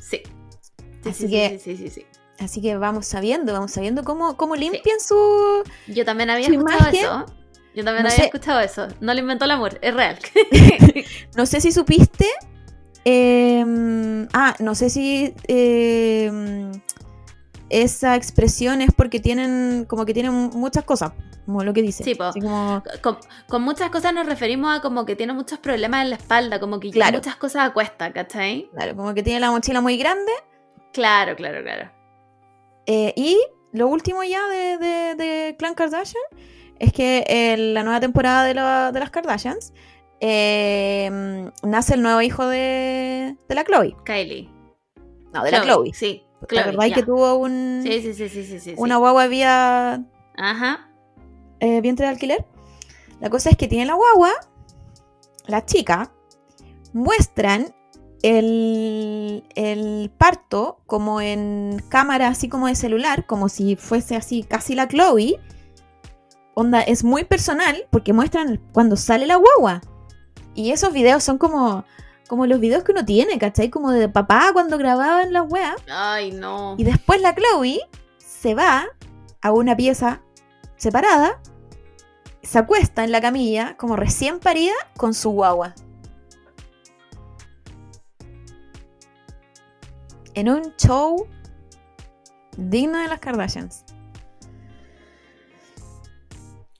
sí. 0.00 0.20
Sí, 1.02 1.10
Así 1.10 1.24
sí, 1.26 1.30
que- 1.30 1.58
sí, 1.62 1.76
sí, 1.76 1.88
sí, 1.88 1.90
sí. 2.00 2.06
Así 2.38 2.60
que 2.60 2.76
vamos 2.76 3.06
sabiendo, 3.06 3.52
vamos 3.54 3.70
sabiendo 3.72 4.04
cómo, 4.04 4.36
cómo 4.36 4.56
limpian 4.56 5.00
su... 5.00 5.62
Yo 5.86 6.04
también 6.04 6.28
había 6.30 6.46
escuchado 6.48 6.90
eso. 6.92 7.26
Yo 7.74 7.84
también 7.84 8.02
no 8.02 8.08
había 8.10 8.10
sé. 8.10 8.24
escuchado 8.24 8.60
eso. 8.60 8.88
No 9.00 9.14
lo 9.14 9.20
inventó 9.20 9.46
el 9.46 9.52
amor, 9.52 9.78
es 9.80 9.94
real. 9.94 10.18
No 11.36 11.46
sé 11.46 11.60
si 11.62 11.72
supiste... 11.72 12.26
eh, 13.04 13.64
ah, 14.32 14.54
no 14.58 14.74
sé 14.74 14.90
si... 14.90 15.32
eh, 15.48 16.70
esa 17.68 18.14
expresión 18.16 18.80
es 18.82 18.90
porque 18.94 19.20
tienen 19.20 19.84
como 19.86 20.04
que 20.06 20.14
tienen 20.14 20.32
muchas 20.54 20.84
cosas, 20.84 21.12
como 21.44 21.64
lo 21.64 21.72
que 21.72 21.82
dice. 21.82 22.04
Sí, 22.04 22.14
como, 22.16 22.82
con, 23.02 23.18
con 23.48 23.62
muchas 23.62 23.90
cosas 23.90 24.12
nos 24.14 24.26
referimos 24.26 24.76
a 24.76 24.80
como 24.80 25.04
que 25.04 25.16
tiene 25.16 25.32
muchos 25.32 25.58
problemas 25.58 26.02
en 26.04 26.10
la 26.10 26.16
espalda, 26.16 26.60
como 26.60 26.78
que 26.80 26.90
Claro. 26.90 27.18
muchas 27.18 27.36
cosas 27.36 27.68
a 27.68 27.72
cuesta, 27.72 28.12
¿cachai? 28.12 28.68
claro, 28.72 28.94
como 28.96 29.14
que 29.14 29.22
tiene 29.22 29.40
la 29.40 29.50
mochila 29.50 29.80
muy 29.80 29.96
grande. 29.96 30.32
Claro, 30.92 31.34
claro, 31.36 31.62
claro. 31.62 31.90
Eh, 32.86 33.12
y 33.16 33.36
lo 33.72 33.88
último 33.88 34.22
ya 34.22 34.46
de, 34.48 34.78
de, 34.78 35.14
de 35.16 35.56
Clan 35.58 35.74
Kardashian 35.74 36.22
es 36.78 36.92
que 36.92 37.24
en 37.26 37.74
la 37.74 37.82
nueva 37.82 38.00
temporada 38.00 38.44
de, 38.44 38.54
la- 38.54 38.92
de 38.92 39.00
las 39.00 39.10
Kardashians 39.10 39.72
eh, 40.20 41.50
nace 41.62 41.94
el 41.94 42.02
nuevo 42.02 42.20
hijo 42.22 42.46
de, 42.46 43.36
de 43.48 43.54
la 43.54 43.64
Chloe. 43.64 43.96
Kylie. 44.04 44.48
No, 45.32 45.42
de 45.42 45.50
la 45.50 45.62
Chloe. 45.62 45.92
Sí, 45.92 46.22
¿Te 46.22 46.25
Chloe, 46.46 46.88
ya. 46.88 46.94
que 46.94 47.02
tuvo 47.02 47.36
un, 47.36 47.80
Sí, 47.82 48.00
sí, 48.02 48.14
sí, 48.14 48.28
sí, 48.28 48.44
sí, 48.44 48.60
sí. 48.60 48.74
una 48.76 48.96
guagua 48.96 49.26
vía 49.26 50.04
Ajá. 50.36 50.88
eh, 51.60 51.80
vientre 51.80 52.06
de 52.06 52.12
alquiler? 52.12 52.44
La 53.20 53.30
cosa 53.30 53.50
es 53.50 53.56
que 53.56 53.66
tiene 53.68 53.86
la 53.86 53.94
guagua, 53.94 54.30
la 55.46 55.64
chica, 55.64 56.12
muestran 56.92 57.74
el, 58.22 59.44
el 59.54 60.10
parto 60.18 60.80
como 60.86 61.20
en 61.20 61.82
cámara 61.88 62.28
así 62.28 62.48
como 62.48 62.66
de 62.66 62.74
celular, 62.74 63.26
como 63.26 63.48
si 63.48 63.76
fuese 63.76 64.16
así 64.16 64.42
casi 64.42 64.74
la 64.74 64.88
Chloe. 64.88 65.40
Onda, 66.54 66.80
es 66.80 67.04
muy 67.04 67.24
personal 67.24 67.86
porque 67.90 68.12
muestran 68.12 68.60
cuando 68.72 68.96
sale 68.96 69.26
la 69.26 69.36
guagua. 69.36 69.82
Y 70.54 70.72
esos 70.72 70.92
videos 70.92 71.22
son 71.22 71.36
como, 71.36 71.84
como 72.28 72.46
los 72.46 72.60
videos 72.60 72.84
que 72.84 72.92
uno 72.92 73.04
tiene, 73.04 73.38
¿cachai? 73.38 73.70
Como 73.70 73.90
de 73.90 74.08
papá 74.08 74.50
cuando 74.52 74.78
grababan 74.78 75.32
las 75.32 75.50
weas. 75.50 75.76
Ay, 75.88 76.32
no. 76.32 76.74
Y 76.78 76.84
después 76.84 77.20
la 77.20 77.34
Chloe 77.34 77.80
se 78.18 78.54
va 78.54 78.86
a 79.40 79.52
una 79.52 79.76
pieza 79.76 80.22
separada, 80.76 81.40
se 82.42 82.58
acuesta 82.58 83.04
en 83.04 83.12
la 83.12 83.20
camilla, 83.20 83.76
como 83.76 83.96
recién 83.96 84.40
parida, 84.40 84.74
con 84.96 85.14
su 85.14 85.30
guagua. 85.30 85.74
En 90.34 90.50
un 90.50 90.74
show 90.76 91.26
digno 92.56 92.98
de 92.98 93.08
las 93.08 93.20
Kardashians. 93.20 93.84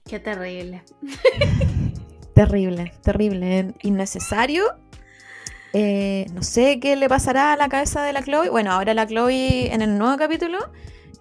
Qué 0.05 0.19
terrible. 0.19 0.83
Terrible, 2.33 2.93
terrible, 3.01 3.73
innecesario. 3.81 4.77
Eh, 5.73 6.25
no 6.33 6.41
sé 6.43 6.79
qué 6.79 6.95
le 6.95 7.09
pasará 7.09 7.53
a 7.53 7.57
la 7.57 7.67
cabeza 7.69 8.01
de 8.03 8.13
la 8.13 8.23
Chloe. 8.23 8.49
Bueno, 8.49 8.71
ahora 8.71 8.93
la 8.93 9.05
Chloe 9.05 9.73
en 9.73 9.81
el 9.81 9.97
nuevo 9.97 10.17
capítulo 10.17 10.57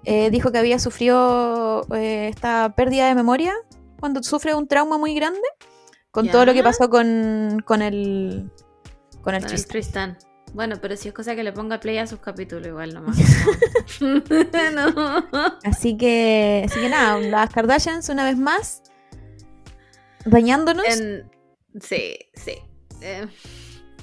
eh, 0.05 0.31
dijo 0.31 0.53
que 0.53 0.59
había 0.59 0.79
sufrido 0.79 1.85
eh, 1.95 2.29
esta 2.29 2.75
pérdida 2.77 3.09
de 3.09 3.15
memoria 3.15 3.53
cuando 3.99 4.23
sufre 4.23 4.55
un 4.55 4.69
trauma 4.69 4.99
muy 4.99 5.15
grande 5.15 5.41
con 6.11 6.27
Ya. 6.27 6.33
todo 6.33 6.47
lo 6.47 6.55
que 6.55 6.63
pasó 6.63 6.89
con, 6.89 7.61
con 7.65 7.83
el 7.83 8.51
con 9.23 9.35
el 9.35 9.45
Con. 9.45 9.57
Tristan. 9.65 10.17
Bueno, 10.55 10.77
pero 10.81 10.97
si 10.97 11.09
es 11.09 11.15
cosa 11.15 11.35
que 11.35 11.43
le 11.43 11.53
ponga 11.53 11.81
play 11.81 11.99
a 11.99 12.07
sus 12.07 12.21
capítulos, 12.21 12.67
igual 12.69 12.95
nomás. 12.95 13.17
No. 14.01 14.23
no. 15.33 15.59
Así 15.65 15.97
que, 15.97 16.63
así 16.67 16.81
que 16.81 16.89
nada, 16.89 17.19
las 17.19 17.51
Kardashians 17.51 18.09
una 18.09 18.25
vez 18.25 18.39
más 18.39 18.83
dañándonos. 20.25 20.87
En- 20.89 21.29
Sí, 21.81 22.17
sí. 22.33 22.53
Eh, 23.03 23.27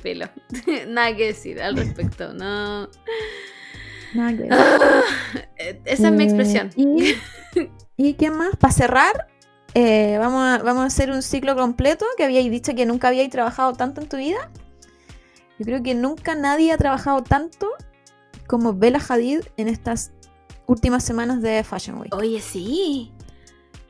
filo. 0.04 0.28
Nada 0.88 1.16
que 1.16 1.28
decir 1.28 1.62
al 1.62 1.76
respecto. 1.76 2.34
No. 2.34 2.88
Nada 4.14 4.32
que 4.38 4.44
ver. 4.44 4.54
Eh, 5.58 5.82
Esa 5.86 6.08
es 6.10 6.14
mi 6.14 6.24
Eh, 6.24 6.28
expresión. 6.28 6.70
¿Y, 6.76 7.16
¿y 7.98 8.14
qué 8.14 8.30
más? 8.30 8.56
Para 8.58 8.72
cerrar, 8.74 9.28
eh, 9.74 10.18
vamos, 10.20 10.42
a, 10.44 10.64
vamos 10.64 10.84
a 10.84 10.86
hacer 10.88 11.10
un 11.10 11.24
ciclo 11.24 11.56
completo 11.56 12.06
que 12.18 12.24
habíais 12.24 12.52
dicho 12.52 12.76
que 12.76 12.86
nunca 12.86 13.08
habíais 13.08 13.30
trabajado 13.32 13.74
tanto 13.74 14.02
en 14.02 14.08
tu 14.10 14.18
vida. 14.18 14.52
Yo 15.58 15.66
creo 15.66 15.82
que 15.82 15.96
nunca 15.96 16.36
nadie 16.36 16.72
ha 16.72 16.78
trabajado 16.78 17.24
tanto 17.24 17.70
como 18.48 18.74
Bella 18.74 19.00
Hadid 19.08 19.42
en 19.58 19.68
estas 19.68 20.12
últimas 20.68 21.04
semanas 21.04 21.42
de 21.42 21.64
Fashion 21.64 22.00
Week. 22.00 22.14
Oye, 22.14 22.40
sí. 22.42 23.12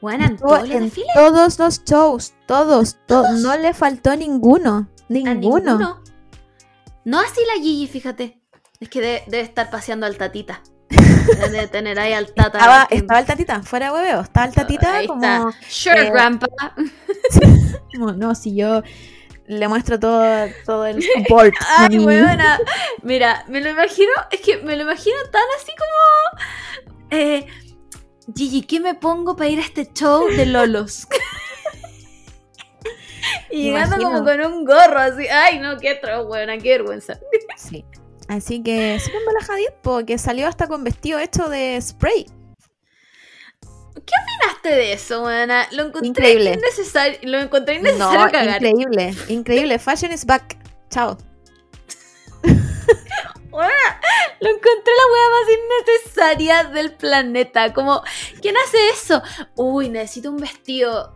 Bueno, 0.01 0.25
en 0.25 0.35
todos 0.37 0.61
los 0.63 0.69
en 0.71 0.83
desfiles. 0.83 1.09
todos 1.15 1.59
los 1.59 1.83
shows, 1.85 2.33
todos, 2.45 2.97
to- 3.07 3.31
no 3.37 3.57
le 3.57 3.73
faltó 3.73 4.15
ninguno, 4.17 4.89
A 4.99 5.05
ninguno. 5.07 6.02
No 7.05 7.19
así 7.19 7.41
la 7.47 7.61
Gigi, 7.61 7.87
fíjate. 7.87 8.39
Es 8.79 8.89
que 8.89 9.01
de- 9.01 9.23
debe 9.27 9.43
estar 9.43 9.69
paseando 9.69 10.05
al 10.05 10.17
tatita. 10.17 10.61
Debe 11.49 11.67
tener 11.71 11.99
ahí 11.99 12.13
al 12.13 12.33
tata. 12.33 12.57
Estaba, 12.57 12.87
que- 12.87 12.95
estaba 12.95 13.19
el 13.19 13.25
tatita, 13.25 13.63
fuera 13.63 13.87
de 13.87 13.91
hueveo, 13.93 14.21
estaba 14.21 14.45
el 14.47 14.53
tatita 14.53 14.97
Ahí 14.97 15.07
como, 15.07 15.21
está. 15.23 15.59
Sure, 15.69 16.07
eh, 16.07 16.11
grandpa. 16.11 16.47
como, 17.93 18.11
no, 18.13 18.35
si 18.35 18.55
yo 18.55 18.81
le 19.47 19.67
muestro 19.67 19.99
todo, 19.99 20.23
todo 20.65 20.85
el 20.85 21.01
support. 21.15 21.53
Ay, 21.77 21.97
buena. 21.97 22.59
Mira, 23.01 23.43
me 23.47 23.61
lo 23.61 23.69
imagino, 23.69 24.11
es 24.31 24.41
que 24.41 24.57
me 24.57 24.75
lo 24.75 24.83
imagino 24.83 25.15
tan 25.31 25.43
así 25.61 25.71
como. 25.77 26.89
Eh, 27.09 27.45
Gigi, 28.35 28.61
¿qué 28.63 28.79
me 28.79 28.95
pongo 28.95 29.35
para 29.35 29.49
ir 29.49 29.59
a 29.59 29.63
este 29.63 29.91
show 29.93 30.27
de 30.29 30.45
Lolos? 30.45 31.07
Y 33.49 33.71
Me 33.71 33.79
llegando 33.79 33.97
como 34.03 34.23
con 34.23 34.41
un 34.41 34.65
gorro 34.65 34.99
así. 34.99 35.27
Ay, 35.27 35.59
no, 35.59 35.77
qué 35.77 35.89
atroz, 35.89 36.27
buena, 36.27 36.57
qué 36.57 36.69
vergüenza. 36.77 37.19
Sí. 37.57 37.85
Así 38.27 38.63
que 38.63 38.99
sí 38.99 39.11
Bella 39.11 39.45
Hadid, 39.53 39.73
porque 39.81 40.17
salió 40.17 40.47
hasta 40.47 40.67
con 40.67 40.83
vestido 40.83 41.19
hecho 41.19 41.49
de 41.49 41.79
spray. 41.81 42.25
¿Qué 43.93 44.13
opinaste 44.21 44.69
de 44.69 44.93
eso, 44.93 45.21
buena? 45.21 45.67
Lo 45.71 45.83
encontré 45.83 46.07
Increíble. 46.07 46.53
innecesario. 46.53 47.19
Lo 47.23 47.39
encontré 47.39 47.75
innecesario 47.75 48.19
No, 48.25 48.31
cagar. 48.31 48.63
increíble, 48.63 49.13
increíble. 49.27 49.77
Fashion 49.79 50.11
is 50.11 50.25
back. 50.25 50.57
Chao. 50.89 51.17
Buena, 53.49 53.71
lo 54.39 54.49
encontré 54.49 54.93
la 54.97 55.13
wea 55.13 55.29
más 55.29 55.47
innecesaria 56.09 56.63
del 56.65 56.93
planeta. 56.95 57.71
Como, 57.73 58.01
¿quién 58.41 58.55
hace 58.57 58.89
eso? 58.89 59.21
Uy, 59.55 59.89
necesito 59.89 60.31
un 60.31 60.37
vestido. 60.37 61.15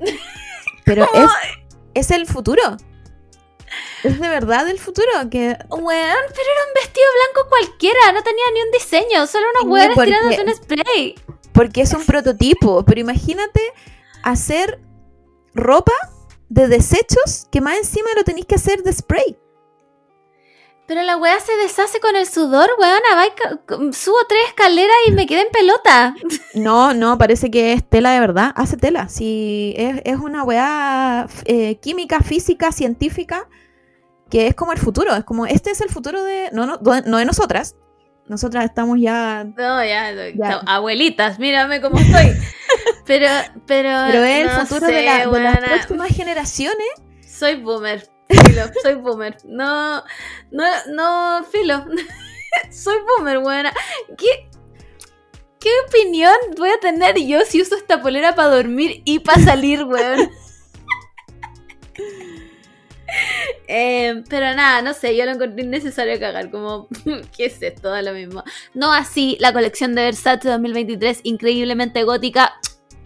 Pero 0.84 1.04
es, 1.14 1.30
es 1.94 2.10
el 2.10 2.26
futuro. 2.26 2.62
Es 4.02 4.20
de 4.20 4.28
verdad 4.28 4.68
el 4.68 4.78
futuro. 4.78 5.08
Que 5.30 5.56
Weón, 5.70 5.86
pero 5.88 6.48
era 6.52 6.66
un 6.68 6.74
vestido 6.74 7.06
blanco 7.32 7.48
cualquiera, 7.48 8.12
no 8.12 8.22
tenía 8.22 8.44
ni 8.52 8.62
un 8.62 8.70
diseño, 8.70 9.26
solo 9.26 9.46
unos 9.60 9.72
weones 9.72 9.94
porque- 9.96 10.10
tirándote 10.12 10.42
un 10.42 10.54
spray. 10.54 11.14
porque 11.52 11.80
es 11.82 11.92
un 11.94 12.04
prototipo. 12.04 12.84
Pero 12.84 13.00
imagínate 13.00 13.60
hacer 14.22 14.80
ropa 15.54 15.92
de 16.48 16.68
desechos 16.68 17.46
que 17.50 17.60
más 17.60 17.76
encima 17.78 18.08
lo 18.16 18.24
tenéis 18.24 18.46
que 18.46 18.54
hacer 18.56 18.82
de 18.82 18.92
spray. 18.92 19.36
Pero 20.86 21.02
la 21.02 21.16
wea 21.16 21.40
se 21.40 21.56
deshace 21.56 21.98
con 21.98 22.14
el 22.14 22.26
sudor, 22.26 22.68
weona, 22.78 23.92
subo 23.92 24.16
tres 24.28 24.42
escaleras 24.48 24.94
y 25.08 25.12
me 25.12 25.26
quedé 25.26 25.40
en 25.42 25.48
pelota. 25.52 26.14
No, 26.54 26.94
no, 26.94 27.18
parece 27.18 27.50
que 27.50 27.72
es 27.72 27.82
tela 27.88 28.12
de 28.12 28.20
verdad. 28.20 28.52
Hace 28.54 28.76
tela. 28.76 29.08
Sí, 29.08 29.74
es, 29.76 30.00
es 30.04 30.18
una 30.18 30.44
weá 30.44 31.26
eh, 31.46 31.76
química, 31.80 32.20
física, 32.20 32.70
científica, 32.70 33.48
que 34.30 34.46
es 34.46 34.54
como 34.54 34.72
el 34.72 34.78
futuro. 34.78 35.14
Es 35.16 35.24
como, 35.24 35.46
este 35.46 35.70
es 35.72 35.80
el 35.80 35.88
futuro 35.88 36.22
de, 36.22 36.50
no, 36.52 36.66
no, 36.66 36.78
no 37.06 37.16
de 37.18 37.24
nosotras, 37.24 37.74
Nosotras 38.26 38.64
estamos 38.66 38.98
ya. 39.00 39.44
No, 39.44 39.84
ya, 39.84 40.12
Ya. 40.34 40.60
abuelitas, 40.66 41.38
mírame 41.38 41.80
cómo 41.80 41.98
estoy. 41.98 42.32
Pero, 43.06 43.26
pero. 43.66 43.88
Pero 44.10 44.24
es 44.24 44.40
el 44.40 44.46
no 44.46 44.66
futuro 44.66 44.86
sé, 44.86 44.92
de, 44.92 45.02
la- 45.02 45.26
de 45.26 45.40
las 45.42 45.58
próximas 45.58 46.08
generaciones. 46.08 46.86
Soy 47.26 47.56
boomer. 47.56 48.08
Soy 48.82 48.94
boomer. 48.94 49.36
No, 49.44 50.02
no, 50.50 50.64
no, 50.92 51.44
filo. 51.44 51.84
soy 52.70 52.96
boomer, 53.06 53.40
buena. 53.40 53.72
¿Qué, 54.16 54.48
¿Qué 55.58 55.70
opinión 55.88 56.34
voy 56.56 56.70
a 56.70 56.78
tener 56.78 57.16
yo 57.18 57.40
si 57.46 57.62
uso 57.62 57.76
esta 57.76 58.02
polera 58.02 58.34
para 58.34 58.48
dormir 58.48 59.02
y 59.04 59.20
para 59.20 59.42
salir, 59.42 59.84
weón? 59.84 60.30
Eh, 63.68 64.24
pero 64.28 64.54
nada, 64.54 64.82
no 64.82 64.92
sé, 64.92 65.16
yo 65.16 65.24
lo 65.24 65.30
encontré 65.30 65.64
innecesario 65.64 66.18
cagar, 66.18 66.50
como, 66.50 66.88
¿qué 67.36 67.46
es 67.46 67.62
esto? 67.62 67.88
Da 67.88 68.02
lo 68.02 68.12
mismo. 68.12 68.42
No 68.74 68.92
así 68.92 69.36
la 69.40 69.52
colección 69.52 69.94
de 69.94 70.02
Versace 70.02 70.48
2023, 70.48 71.20
increíblemente 71.22 72.02
gótica. 72.02 72.54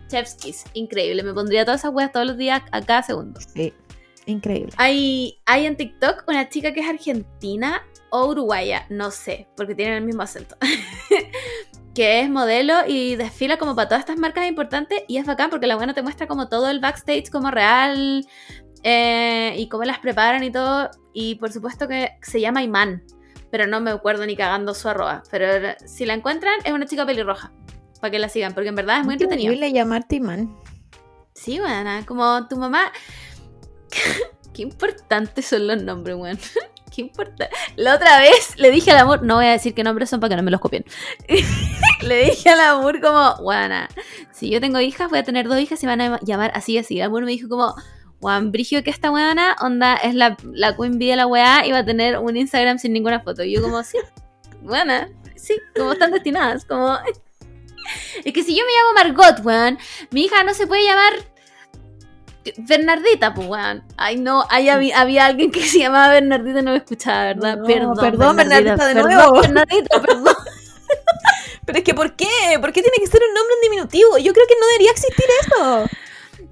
Chef's 0.09 0.35
Kiss, 0.35 0.65
increíble. 0.73 1.23
Me 1.23 1.35
pondría 1.35 1.65
todas 1.65 1.83
esas 1.83 1.93
weas 1.93 2.11
todos 2.11 2.27
los 2.27 2.39
días 2.39 2.63
a 2.73 2.81
cada 2.81 3.03
segundo. 3.03 3.39
Sí, 3.55 3.75
increíble. 4.29 4.73
Hay, 4.77 5.41
hay 5.47 5.67
en 5.67 5.77
TikTok 5.77 6.25
una 6.27 6.49
chica 6.49 6.73
que 6.73 6.81
es 6.81 6.89
argentina 6.89 7.83
o 8.11 8.27
uruguaya, 8.27 8.87
no 8.89 9.11
sé, 9.11 9.49
porque 9.57 9.75
tienen 9.75 9.95
el 9.97 10.05
mismo 10.05 10.23
acento. 10.23 10.57
que 11.95 12.21
es 12.21 12.31
modelo 12.31 12.75
y 12.87 13.17
desfila 13.17 13.59
como 13.59 13.75
para 13.75 13.89
todas 13.89 14.01
estas 14.01 14.19
marcas 14.19 14.47
importantes 14.47 15.03
y 15.09 15.17
es 15.17 15.27
bacán 15.27 15.51
porque 15.51 15.67
la 15.67 15.75
buena 15.75 15.95
te 15.95 16.03
muestra 16.03 16.29
como 16.29 16.49
todo 16.49 16.71
el 16.71 16.79
backstage 16.79 17.29
como 17.29 17.51
real 17.51 18.25
eh, 18.85 19.55
y 19.59 19.69
cómo 19.69 19.85
las 19.85 19.99
preparan 19.99 20.45
y 20.45 20.53
todo. 20.53 20.91
Y 21.13 21.35
por 21.37 21.53
supuesto 21.53 21.89
que 21.89 22.11
se 22.23 22.41
llama 22.41 22.63
Iman, 22.63 23.03
pero 23.51 23.67
no 23.67 23.81
me 23.81 23.91
acuerdo 23.91 24.27
ni 24.27 24.37
cagando 24.37 24.75
su 24.75 24.89
arroba. 24.89 25.23
Pero 25.31 25.49
si 25.87 26.07
la 26.07 26.15
encuentran, 26.15 26.55
es 26.65 26.73
una 26.73 26.87
chica 26.87 27.05
pelirroja. 27.05 27.53
Para 28.01 28.13
que 28.13 28.21
la 28.21 28.29
sigan, 28.29 28.55
porque 28.55 28.69
en 28.69 28.77
verdad 28.77 29.01
es 29.01 29.05
muy 29.05 29.15
entretenido. 29.15 29.49
horrible 29.51 29.73
llamarte 29.73 30.17
imán. 30.17 30.57
Sí, 31.35 31.59
buena, 31.59 32.07
como 32.07 32.47
tu 32.47 32.57
mamá. 32.57 32.93
Qué 34.55 34.63
importantes 34.63 35.47
son 35.47 35.67
los 35.67 35.83
nombres, 35.83 36.17
weón. 36.17 36.39
Qué 36.95 37.03
importante. 37.03 37.49
La 37.77 37.95
otra 37.95 38.19
vez 38.19 38.55
le 38.57 38.71
dije 38.71 38.91
al 38.91 38.99
amor, 38.99 39.23
no 39.23 39.37
voy 39.37 39.47
a 39.47 39.53
decir 39.53 39.73
qué 39.73 39.85
nombres 39.85 40.11
son 40.11 40.19
para 40.19 40.31
que 40.31 40.37
no 40.37 40.43
me 40.43 40.51
los 40.51 40.61
copien. 40.61 40.85
le 42.03 42.25
dije 42.25 42.49
al 42.49 42.61
amor 42.61 43.01
como, 43.01 43.37
buena, 43.43 43.89
si 44.33 44.51
yo 44.51 44.61
tengo 44.61 44.81
hijas, 44.81 45.09
voy 45.09 45.21
a 45.21 45.23
tener 45.23 45.47
dos 45.47 45.61
hijas 45.61 45.81
y 45.83 45.87
van 45.87 46.01
a 46.01 46.19
llamar 46.23 46.51
así 46.55 46.73
y 46.73 46.79
así. 46.79 46.99
El 46.99 47.07
amor 47.07 47.25
me 47.25 47.31
dijo 47.31 47.49
como, 47.49 47.75
Juan 48.21 48.51
Brigio 48.51 48.83
que 48.83 48.91
esta 48.91 49.11
weona, 49.11 49.55
onda, 49.61 49.95
es 49.97 50.15
la, 50.15 50.37
la 50.53 50.77
queen 50.77 50.99
bee 50.99 51.11
de 51.11 51.17
la 51.17 51.27
weá 51.27 51.65
y 51.67 51.73
va 51.73 51.79
a 51.79 51.85
tener 51.85 52.19
un 52.19 52.37
Instagram 52.37 52.79
sin 52.79 52.93
ninguna 52.93 53.21
foto. 53.21 53.45
Y 53.45 53.55
yo 53.55 53.63
como, 53.63 53.83
sí, 53.85 53.99
buena, 54.63 55.09
sí, 55.37 55.57
como 55.77 55.93
están 55.93 56.11
destinadas, 56.11 56.65
como... 56.65 56.99
Es 58.25 58.33
que 58.33 58.43
si 58.43 58.55
yo 58.55 58.65
me 58.65 58.73
llamo 58.73 59.15
Margot, 59.17 59.45
weón, 59.45 59.79
mi 60.11 60.25
hija 60.25 60.43
no 60.43 60.53
se 60.53 60.67
puede 60.67 60.85
llamar 60.85 61.15
Bernardita, 62.59 63.35
pues, 63.35 63.47
weón. 63.49 63.83
Ay, 63.97 64.17
no, 64.17 64.45
ahí 64.51 64.69
había, 64.69 65.01
había 65.01 65.27
alguien 65.27 65.51
que 65.51 65.63
se 65.67 65.79
llamaba 65.81 66.09
Bernardita 66.15 66.61
y 66.61 66.63
no 66.63 66.71
me 66.73 66.79
escuchaba, 66.79 67.25
¿verdad? 67.25 67.59
No, 67.59 67.65
perdón, 67.67 67.97
perdón, 68.01 68.37
Bernardita, 68.37 68.87
de 68.87 68.95
perdón, 68.95 69.13
nuevo. 69.13 69.41
Bernardita, 69.41 70.01
perdón. 70.01 70.35
Pero 71.67 71.79
es 71.79 71.85
que, 71.85 71.95
¿por 71.95 72.17
qué? 72.17 72.27
¿Por 72.61 72.73
qué 72.73 72.81
tiene 72.83 72.97
que 72.99 73.07
ser 73.07 73.21
un 73.29 73.35
nombre 73.35 73.55
en 73.57 73.61
diminutivo? 73.63 74.17
Yo 74.19 74.33
creo 74.33 74.47
que 74.47 74.55
no 74.59 74.67
debería 74.69 74.91
existir 74.91 75.25
eso. 75.43 75.87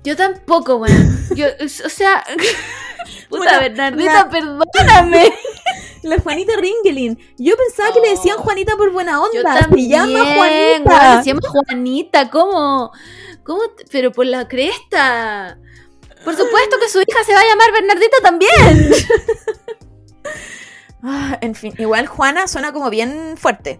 Yo 0.04 0.14
tampoco, 0.16 0.76
weón. 0.76 1.26
Yo, 1.34 1.46
o 1.64 1.88
sea, 1.88 2.22
puta, 3.28 3.44
Bueno, 3.44 3.60
Bernardita, 3.60 4.12
la- 4.24 4.30
perdóname. 4.30 5.32
La 6.02 6.18
Juanita 6.20 6.52
Ringelin. 6.56 7.18
Yo 7.38 7.56
pensaba 7.56 7.92
que 7.92 8.00
le 8.00 8.10
decían. 8.10 8.36
Juanita 8.38 8.76
por 8.76 8.92
buena 8.92 9.12
Yo 9.32 9.40
onda. 9.40 9.58
también, 9.60 10.04
Se 10.04 10.12
llama 10.12 10.34
Juanita. 10.36 11.22
se 11.22 11.28
llama 11.30 11.40
Juanita, 11.48 12.30
¿cómo? 12.30 12.92
¿Cómo? 13.42 13.62
Pero 13.90 14.12
por 14.12 14.26
la 14.26 14.46
cresta. 14.46 15.58
Por 16.26 16.36
supuesto 16.36 16.76
que 16.80 16.88
su 16.88 16.98
hija 16.98 17.24
se 17.24 17.32
va 17.32 17.40
a 17.40 17.44
llamar 17.44 17.72
Bernardita 17.72 18.16
también. 18.22 18.92
Ah, 21.08 21.38
en 21.40 21.54
fin, 21.54 21.72
igual 21.78 22.08
Juana 22.08 22.48
suena 22.48 22.72
como 22.72 22.90
bien 22.90 23.36
fuerte. 23.36 23.78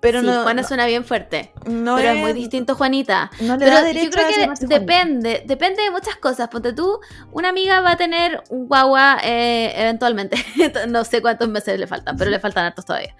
Pero 0.00 0.20
sí, 0.20 0.26
no, 0.26 0.42
Juana 0.42 0.62
no, 0.62 0.68
suena 0.68 0.86
bien 0.86 1.04
fuerte. 1.04 1.52
no 1.66 1.96
pero 1.96 2.08
es, 2.08 2.16
es 2.16 2.20
muy 2.22 2.32
distinto 2.32 2.74
Juanita. 2.76 3.30
No 3.40 3.58
le 3.58 3.66
Pero 3.66 3.76
da 3.76 3.92
yo 3.92 4.10
creo 4.10 4.26
que 4.26 4.44
Juanita. 4.46 4.66
depende, 4.68 5.42
depende 5.44 5.82
de 5.82 5.90
muchas 5.90 6.16
cosas. 6.16 6.48
Ponte 6.48 6.72
tú, 6.72 6.98
una 7.30 7.50
amiga 7.50 7.82
va 7.82 7.90
a 7.90 7.96
tener 7.98 8.42
un 8.48 8.68
guagua 8.68 9.18
eh, 9.22 9.74
eventualmente. 9.76 10.36
no 10.88 11.04
sé 11.04 11.20
cuántos 11.20 11.50
meses 11.50 11.78
le 11.78 11.86
faltan, 11.86 12.16
pero 12.16 12.30
le 12.30 12.40
faltan 12.40 12.64
hartos 12.64 12.86
todavía. 12.86 13.14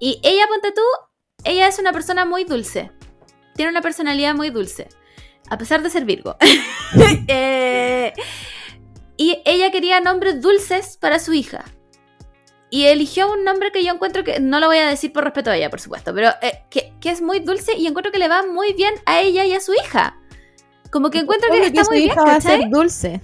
Y 0.00 0.20
ella, 0.24 0.48
ponte 0.48 0.72
tú, 0.72 0.82
ella 1.44 1.68
es 1.68 1.78
una 1.78 1.92
persona 1.92 2.24
muy 2.24 2.42
dulce. 2.42 2.90
Tiene 3.54 3.70
una 3.70 3.82
personalidad 3.82 4.34
muy 4.34 4.50
dulce. 4.50 4.88
A 5.50 5.58
pesar 5.58 5.82
de 5.82 5.90
ser 5.90 6.04
Virgo. 6.04 6.36
Eh, 7.28 8.12
y 9.16 9.40
ella 9.44 9.70
quería 9.70 10.00
nombres 10.00 10.40
dulces 10.40 10.96
para 10.96 11.20
su 11.20 11.32
hija. 11.32 11.64
Y 12.68 12.86
eligió 12.86 13.30
un 13.30 13.44
nombre 13.44 13.70
que 13.70 13.84
yo 13.84 13.92
encuentro 13.92 14.24
que, 14.24 14.40
no 14.40 14.58
lo 14.58 14.66
voy 14.66 14.78
a 14.78 14.88
decir 14.88 15.12
por 15.12 15.22
respeto 15.22 15.50
a 15.50 15.56
ella, 15.56 15.70
por 15.70 15.80
supuesto, 15.80 16.12
pero 16.12 16.30
eh, 16.42 16.64
que, 16.68 16.94
que 17.00 17.10
es 17.10 17.22
muy 17.22 17.38
dulce 17.38 17.76
y 17.76 17.86
encuentro 17.86 18.10
que 18.10 18.18
le 18.18 18.26
va 18.26 18.44
muy 18.44 18.72
bien 18.72 18.94
a 19.06 19.20
ella 19.20 19.44
y 19.44 19.52
a 19.52 19.60
su 19.60 19.72
hija. 19.72 20.16
Como 20.90 21.10
que 21.10 21.18
encuentro 21.18 21.48
que 21.50 21.66
está 21.66 21.84
su 21.84 21.90
muy 21.90 21.98
bien, 22.00 22.10
hija 22.10 22.24
va 22.24 22.34
a 22.34 22.40
ser 22.40 22.68
dulce. 22.70 23.20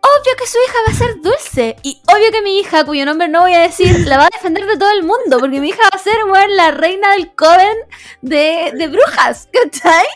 Obvio 0.00 0.32
que 0.38 0.46
su 0.46 0.58
hija 0.64 0.78
va 0.86 0.92
a 0.92 0.96
ser 0.96 1.20
dulce. 1.20 1.76
Y 1.82 2.00
obvio 2.06 2.30
que 2.30 2.42
mi 2.42 2.58
hija, 2.60 2.84
cuyo 2.84 3.04
nombre 3.04 3.28
no 3.28 3.42
voy 3.42 3.54
a 3.54 3.60
decir, 3.60 4.06
la 4.06 4.18
va 4.18 4.24
a 4.24 4.30
defender 4.32 4.64
de 4.66 4.78
todo 4.78 4.90
el 4.92 5.02
mundo. 5.02 5.38
Porque 5.38 5.60
mi 5.60 5.68
hija 5.68 5.82
va 5.82 5.98
a 5.98 6.02
ser, 6.02 6.16
weón, 6.24 6.56
la 6.56 6.70
reina 6.70 7.12
del 7.12 7.34
coven 7.34 7.76
de, 8.22 8.72
de 8.74 8.88
brujas, 8.88 9.48
¿cachai? 9.52 10.06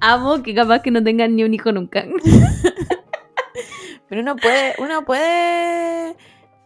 Amo 0.00 0.42
que 0.42 0.54
capaz 0.54 0.82
que 0.82 0.90
no 0.90 1.02
tengan 1.02 1.34
ni 1.36 1.44
un 1.44 1.54
hijo 1.54 1.72
nunca. 1.72 2.04
Pero 4.08 4.22
uno 4.22 4.36
puede, 4.36 4.74
uno 4.78 5.04
puede 5.04 6.16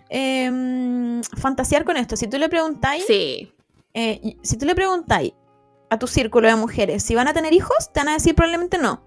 em, 0.09 1.23
fantasear 1.37 1.85
con 1.85 1.97
esto. 1.97 2.17
Si 2.17 2.27
tú 2.29 2.39
le 2.39 2.49
preguntáis, 2.49 3.05
Sí. 3.07 3.53
eh, 3.93 4.37
si 4.43 4.57
tú 4.57 4.65
le 4.67 4.75
preguntáis 4.75 5.33
a 5.91 5.99
tu 5.99 6.07
círculo 6.07 6.49
de 6.49 6.57
mujeres 6.57 7.03
si 7.03 7.15
van 7.15 7.29
a 7.29 7.35
tener 7.35 7.53
hijos, 7.53 7.93
te 7.93 8.01
van 8.01 8.09
a 8.09 8.13
decir 8.15 8.35
probablemente 8.35 8.79
no. 8.79 9.03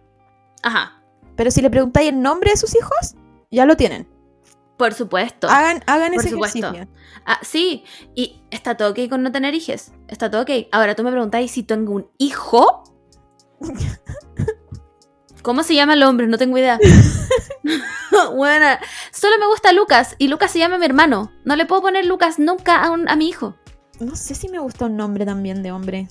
Ajá. 0.62 1.02
Pero 1.36 1.52
si 1.52 1.62
le 1.62 1.70
preguntáis 1.70 2.10
el 2.10 2.22
nombre 2.22 2.52
de 2.52 2.58
sus 2.58 2.76
hijos, 2.76 3.16
ya 3.52 3.66
lo 3.66 3.76
tienen. 3.76 4.08
Por 4.78 4.94
supuesto. 4.94 5.50
Hagan, 5.50 5.84
hagan 5.88 6.14
Por 6.14 6.22
ese 6.22 6.30
supuesto. 6.32 6.60
ejercicio. 6.60 6.88
Ah, 7.26 7.40
sí. 7.42 7.84
Y 8.14 8.44
está 8.52 8.78
todo 8.78 8.92
ok 8.92 9.10
con 9.10 9.24
no 9.24 9.32
tener 9.32 9.56
hijos. 9.56 9.92
Está 10.08 10.30
todo 10.30 10.44
ok. 10.44 10.50
Ahora 10.72 10.94
tú 10.96 11.04
me 11.04 11.12
preguntáis 11.12 11.52
si 11.52 11.64
tengo 11.64 11.94
un 11.94 12.08
hijo. 12.20 12.84
¿Cómo 15.42 15.64
se 15.64 15.76
llama 15.76 15.94
el 15.94 16.04
hombre? 16.04 16.28
No 16.28 16.38
tengo 16.38 16.58
idea. 16.58 16.78
bueno, 18.36 18.66
solo 19.14 19.38
me 19.40 19.48
gusta 19.48 19.72
Lucas 19.72 20.16
y 20.18 20.28
Lucas 20.28 20.52
se 20.52 20.60
llama 20.60 20.78
mi 20.78 20.86
hermano. 20.86 21.32
No 21.46 21.56
le 21.56 21.66
puedo 21.66 21.82
poner 21.84 22.06
Lucas 22.06 22.38
nunca 22.40 22.84
a, 22.84 22.92
un- 22.92 23.08
a 23.10 23.16
mi 23.16 23.30
hijo. 23.30 23.56
No 24.00 24.16
sé 24.16 24.36
si 24.36 24.50
me 24.50 24.60
gusta 24.60 24.86
un 24.86 24.98
nombre 24.98 25.26
también 25.26 25.64
de 25.64 25.72
hombre. 25.72 26.08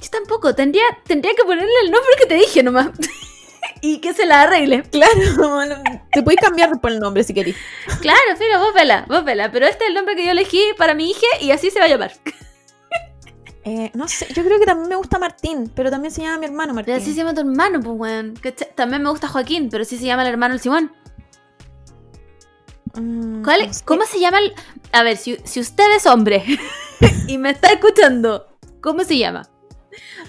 Yo 0.00 0.10
tampoco. 0.10 0.54
Tendría, 0.54 0.84
tendría 1.04 1.34
que 1.34 1.42
ponerle 1.44 1.68
el 1.84 1.90
nombre 1.90 2.10
que 2.20 2.26
te 2.26 2.34
dije 2.34 2.62
nomás. 2.62 2.88
y 3.80 3.98
que 4.00 4.14
se 4.14 4.24
la 4.24 4.42
arregle. 4.42 4.82
Claro, 4.84 5.12
te 6.12 6.22
puedes 6.22 6.40
cambiar 6.40 6.80
por 6.80 6.92
el 6.92 7.00
nombre 7.00 7.24
si 7.24 7.34
querés. 7.34 7.56
Claro, 8.00 8.20
filo, 8.38 8.60
vos 8.60 8.72
vela, 8.74 9.04
vos 9.08 9.24
vela. 9.24 9.50
Pero 9.50 9.66
este 9.66 9.84
es 9.84 9.88
el 9.88 9.94
nombre 9.94 10.14
que 10.16 10.24
yo 10.24 10.30
elegí 10.30 10.62
para 10.78 10.94
mi 10.94 11.10
hija 11.10 11.26
y 11.40 11.50
así 11.50 11.70
se 11.70 11.80
va 11.80 11.86
a 11.86 11.88
llamar. 11.88 12.12
Eh, 13.66 13.90
no 13.94 14.06
sé, 14.08 14.26
yo 14.34 14.44
creo 14.44 14.58
que 14.58 14.66
también 14.66 14.90
me 14.90 14.96
gusta 14.96 15.18
Martín, 15.18 15.72
pero 15.74 15.90
también 15.90 16.12
se 16.12 16.20
llama 16.22 16.38
mi 16.38 16.46
hermano 16.46 16.74
Martín. 16.74 16.92
Pero 16.92 17.02
así 17.02 17.12
se 17.12 17.18
llama 17.18 17.32
tu 17.34 17.40
hermano, 17.40 17.80
pues, 17.80 17.96
weón. 17.98 18.34
También 18.74 19.02
me 19.02 19.08
gusta 19.10 19.26
Joaquín, 19.28 19.68
pero 19.70 19.84
sí 19.84 19.96
se 19.96 20.04
llama 20.04 20.22
el 20.22 20.28
hermano 20.28 20.54
el 20.54 20.60
Simón. 20.60 20.92
Mm, 22.94 23.42
¿Cuál, 23.42 23.66
no 23.66 23.72
sé. 23.72 23.84
¿Cómo 23.84 24.04
se 24.04 24.20
llama? 24.20 24.38
el- 24.38 24.54
A 24.92 25.02
ver, 25.02 25.16
si, 25.16 25.36
si 25.44 25.60
usted 25.60 25.84
es 25.96 26.06
hombre 26.06 26.44
y 27.26 27.38
me 27.38 27.50
está 27.50 27.72
escuchando, 27.72 28.46
¿cómo 28.80 29.02
se 29.04 29.18
llama? 29.18 29.48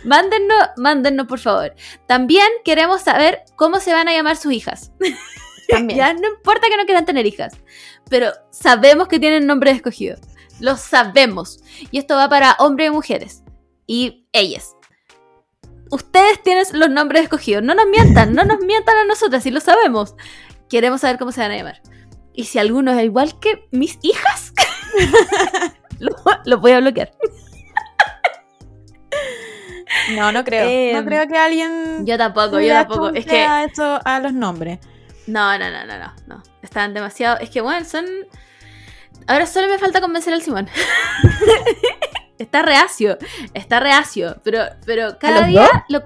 Mándennos, 0.04 0.58
mándennos, 0.78 1.28
por 1.28 1.40
favor. 1.40 1.74
También 2.08 2.48
queremos 2.64 3.02
saber 3.02 3.44
cómo 3.56 3.80
se 3.80 3.94
van 3.94 4.08
a 4.08 4.14
llamar 4.14 4.38
sus 4.38 4.52
hijas. 4.54 4.92
También. 5.68 5.98
Ya 5.98 6.14
no 6.14 6.28
importa 6.30 6.68
que 6.70 6.78
no 6.78 6.86
quieran 6.86 7.06
tener 7.06 7.26
hijas, 7.26 7.54
pero 8.08 8.32
sabemos 8.52 9.08
que 9.08 9.20
tienen 9.20 9.48
nombres 9.48 9.76
escogidos. 9.76 10.20
Lo 10.60 10.78
sabemos. 10.78 11.60
Y 11.92 11.98
esto 11.98 12.16
va 12.16 12.30
para 12.30 12.56
hombres 12.60 12.88
y 12.88 12.92
mujeres. 12.92 13.44
Y 13.88 14.28
ellas. 14.32 14.76
Ustedes 15.92 16.42
tienen 16.44 16.66
los 16.74 16.90
nombres 16.90 17.24
escogidos. 17.24 17.64
No 17.64 17.76
nos 17.76 17.88
mientan, 17.88 18.34
no 18.34 18.44
nos 18.44 18.60
mientan 18.62 18.98
a 18.98 19.06
nosotras, 19.06 19.44
si 19.44 19.52
lo 19.52 19.60
sabemos. 19.60 20.16
Queremos 20.70 21.02
saber 21.02 21.18
cómo 21.18 21.32
se 21.32 21.42
van 21.42 21.52
a 21.52 21.58
llamar. 21.58 21.82
Y 22.34 22.46
si 22.46 22.60
alguno 22.60 22.92
es 22.92 23.04
igual 23.04 23.40
que 23.40 23.68
mis 23.72 23.98
hijas, 24.02 24.54
lo, 26.00 26.12
lo 26.46 26.58
voy 26.60 26.72
a 26.72 26.80
bloquear. 26.80 27.12
No, 30.16 30.32
no 30.32 30.44
creo. 30.44 30.68
Eh, 30.68 30.92
no 30.94 31.06
creo 31.06 31.28
que 31.28 31.38
alguien 31.38 32.06
Yo 32.06 32.18
tampoco, 32.18 32.60
yo 32.60 32.74
tampoco. 32.74 33.10
Es 33.10 33.26
que. 33.26 33.44
achunte 33.44 34.02
a 34.04 34.20
los 34.20 34.34
nombres. 34.34 34.80
No, 35.28 35.58
no, 35.58 35.70
no, 35.70 35.86
no, 35.86 35.98
no, 35.98 36.14
no. 36.28 36.44
Están 36.62 36.94
demasiado. 36.94 37.40
Es 37.40 37.50
que, 37.50 37.62
bueno, 37.62 37.86
son. 37.86 38.06
Ahora 39.28 39.46
solo 39.46 39.68
me 39.68 39.78
falta 39.80 40.02
convencer 40.02 40.34
al 40.34 40.42
Simón. 40.42 40.68
está 42.38 42.62
reacio, 42.62 43.18
está 43.54 43.80
reacio, 43.80 44.38
pero, 44.44 44.64
pero 44.86 45.18
cada 45.20 45.46
día 45.48 45.86
lo- 45.90 46.04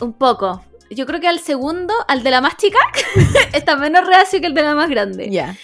un 0.00 0.12
poco. 0.12 0.64
Yo 0.90 1.06
creo 1.06 1.20
que 1.20 1.28
al 1.28 1.38
segundo, 1.40 1.94
al 2.08 2.22
de 2.22 2.30
la 2.30 2.40
más 2.40 2.56
chica, 2.56 2.78
está 3.52 3.76
menos 3.76 4.06
reacio 4.06 4.40
que 4.40 4.46
el 4.48 4.54
de 4.54 4.62
la 4.62 4.74
más 4.74 4.90
grande. 4.90 5.30
Ya. 5.30 5.56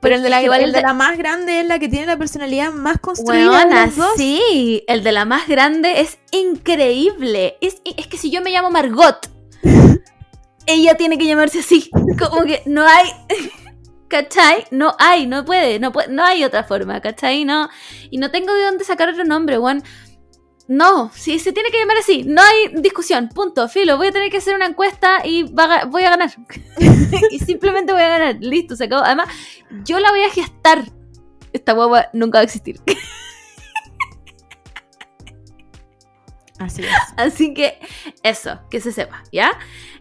Pero 0.00 0.16
el 0.16 0.22
de, 0.22 0.30
la, 0.30 0.40
el 0.40 0.72
de 0.72 0.80
la 0.80 0.94
más 0.94 1.18
grande 1.18 1.60
es 1.60 1.66
la 1.66 1.78
que 1.78 1.86
tiene 1.88 2.06
la 2.06 2.16
personalidad 2.16 2.72
más 2.72 2.98
construida 3.00 3.42
de 3.42 3.48
Weona, 3.50 3.86
los 3.86 3.96
dos. 3.96 4.12
sí, 4.16 4.82
el 4.88 5.04
de 5.04 5.12
la 5.12 5.26
más 5.26 5.46
grande 5.46 6.00
es 6.00 6.18
increíble. 6.32 7.58
Es, 7.60 7.82
es 7.84 8.06
que 8.06 8.16
si 8.16 8.30
yo 8.30 8.40
me 8.40 8.50
llamo 8.50 8.70
Margot, 8.70 9.28
ella 10.66 10.94
tiene 10.96 11.18
que 11.18 11.26
llamarse 11.26 11.58
así. 11.60 11.90
Como 12.18 12.44
que 12.46 12.62
no 12.64 12.86
hay. 12.88 13.10
¿Cachai? 14.10 14.64
No 14.72 14.96
hay, 14.98 15.28
no 15.28 15.44
puede, 15.44 15.78
no 15.78 15.92
puede, 15.92 16.08
no 16.08 16.24
hay 16.24 16.42
otra 16.42 16.64
forma, 16.64 17.00
¿cachai? 17.00 17.44
No, 17.44 17.70
y 18.10 18.18
no 18.18 18.32
tengo 18.32 18.52
de 18.52 18.64
dónde 18.64 18.84
sacar 18.84 19.08
otro 19.08 19.22
nombre, 19.24 19.56
weón. 19.56 19.84
No, 20.66 21.12
si 21.14 21.38
se 21.38 21.52
tiene 21.52 21.70
que 21.70 21.78
llamar 21.78 21.96
así, 21.98 22.24
no 22.24 22.42
hay 22.42 22.80
discusión, 22.80 23.28
punto, 23.28 23.68
filo, 23.68 23.96
voy 23.96 24.08
a 24.08 24.12
tener 24.12 24.28
que 24.30 24.38
hacer 24.38 24.56
una 24.56 24.66
encuesta 24.66 25.20
y 25.24 25.44
va 25.44 25.84
voy 25.84 26.02
a 26.02 26.10
ganar. 26.10 26.30
y 27.30 27.38
simplemente 27.38 27.92
voy 27.92 28.02
a 28.02 28.08
ganar, 28.08 28.36
listo, 28.40 28.74
se 28.74 28.84
acabó. 28.84 29.04
Además, 29.04 29.28
yo 29.84 30.00
la 30.00 30.10
voy 30.10 30.22
a 30.22 30.30
gestar. 30.30 30.84
Esta 31.52 31.72
guagua 31.72 32.08
nunca 32.12 32.38
va 32.38 32.40
a 32.40 32.44
existir. 32.44 32.80
Así 36.58 36.82
es. 36.82 36.90
Así 37.16 37.54
que 37.54 37.78
eso, 38.22 38.60
que 38.70 38.80
se 38.80 38.92
sepa, 38.92 39.22
¿ya? 39.32 39.52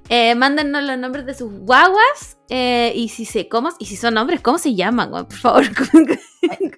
Eh, 0.10 0.34
mándennos 0.36 0.84
los 0.84 0.98
nombres 0.98 1.26
de 1.28 1.36
sus 1.36 1.54
guaguas 1.54 2.38
eh, 2.50 2.92
y 2.96 3.10
si 3.10 3.26
se 3.26 3.48
cómo 3.48 3.70
y 3.78 3.86
si 3.86 3.96
son 3.96 4.18
hombres, 4.18 4.42
¿cómo 4.42 4.58
se 4.58 4.74
llaman? 4.76 5.12
Por 5.12 5.34
favor. 5.34 5.64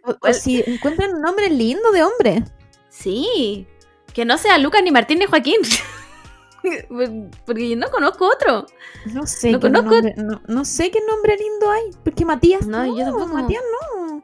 O, 0.03 0.27
o 0.29 0.33
si 0.33 0.63
encuentran 0.65 1.13
un 1.13 1.21
nombre 1.21 1.47
lindo 1.49 1.91
de 1.91 2.01
hombre. 2.03 2.43
sí, 2.89 3.67
que 4.13 4.25
no 4.25 4.37
sea 4.39 4.57
Lucas 4.57 4.81
ni 4.83 4.89
Martín 4.91 5.19
ni 5.19 5.25
Joaquín. 5.27 5.57
Porque 7.45 7.69
yo 7.69 7.75
no 7.75 7.89
conozco 7.89 8.27
otro. 8.27 8.65
No 9.13 9.25
sé, 9.25 9.51
Lo 9.51 9.59
qué 9.59 9.67
conozco. 9.67 9.91
nombre, 9.91 10.13
no, 10.17 10.41
no 10.47 10.65
sé 10.65 10.91
qué 10.91 10.99
nombre 11.07 11.37
lindo 11.37 11.69
hay. 11.71 11.83
Porque 12.03 12.25
Matías 12.25 12.67
No, 12.67 12.85
no, 12.85 12.97
yo 12.97 13.05
tampoco. 13.05 13.27
Matías 13.27 13.63
no. 13.71 14.23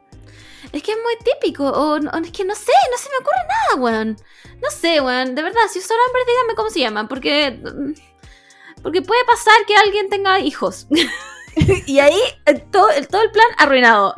Es 0.72 0.82
que 0.82 0.92
es 0.92 0.98
muy 0.98 1.14
típico. 1.24 1.64
O, 1.66 1.98
no- 1.98 2.10
es 2.10 2.30
que 2.32 2.44
no 2.44 2.54
sé, 2.54 2.72
no 2.90 2.98
se 2.98 3.08
me 3.10 3.16
ocurre 3.16 3.46
nada, 3.48 3.82
weón. 3.82 4.16
No 4.62 4.70
sé, 4.70 5.00
weón. 5.00 5.34
De 5.34 5.42
verdad, 5.42 5.60
si 5.70 5.80
son 5.80 5.96
hombres, 6.06 6.24
díganme 6.26 6.54
cómo 6.54 6.70
se 6.70 6.80
llaman. 6.80 7.08
Porque. 7.08 7.60
Porque 8.82 9.02
puede 9.02 9.24
pasar 9.24 9.54
que 9.66 9.76
alguien 9.76 10.08
tenga 10.08 10.40
hijos. 10.40 10.86
y 11.86 11.98
ahí 11.98 12.18
eh, 12.46 12.54
todo, 12.70 12.90
el- 12.90 13.08
todo 13.08 13.22
el 13.22 13.30
plan 13.30 13.46
arruinado. 13.58 14.14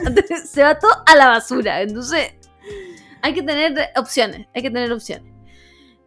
se 0.46 0.62
va 0.62 0.78
todo 0.78 0.90
a 1.06 1.16
la 1.16 1.28
basura. 1.28 1.82
Entonces, 1.82 2.34
hay 3.22 3.34
que 3.34 3.42
tener 3.42 3.90
opciones. 3.96 4.46
Hay 4.54 4.62
que 4.62 4.70
tener 4.70 4.92
opciones. 4.92 5.32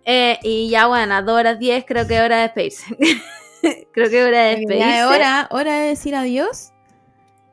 Eh, 0.05 0.37
y 0.43 0.69
ya, 0.69 0.87
bueno, 0.87 1.15
a 1.15 1.21
2 1.21 1.33
horas 1.39 1.59
10, 1.59 1.85
creo 1.87 2.05
que 2.07 2.15
es 2.17 2.21
hora 2.21 2.35
de 2.37 2.41
despedirse. 2.43 2.83
creo 3.93 4.09
que 4.09 4.19
es 4.21 4.27
hora 4.27 4.43
de 4.43 4.49
despedirse. 4.57 4.79
Ya 4.79 4.99
es 4.99 5.05
hora, 5.07 5.47
hora 5.51 5.73
de 5.79 5.87
decir 5.89 6.13
adiós. 6.15 6.69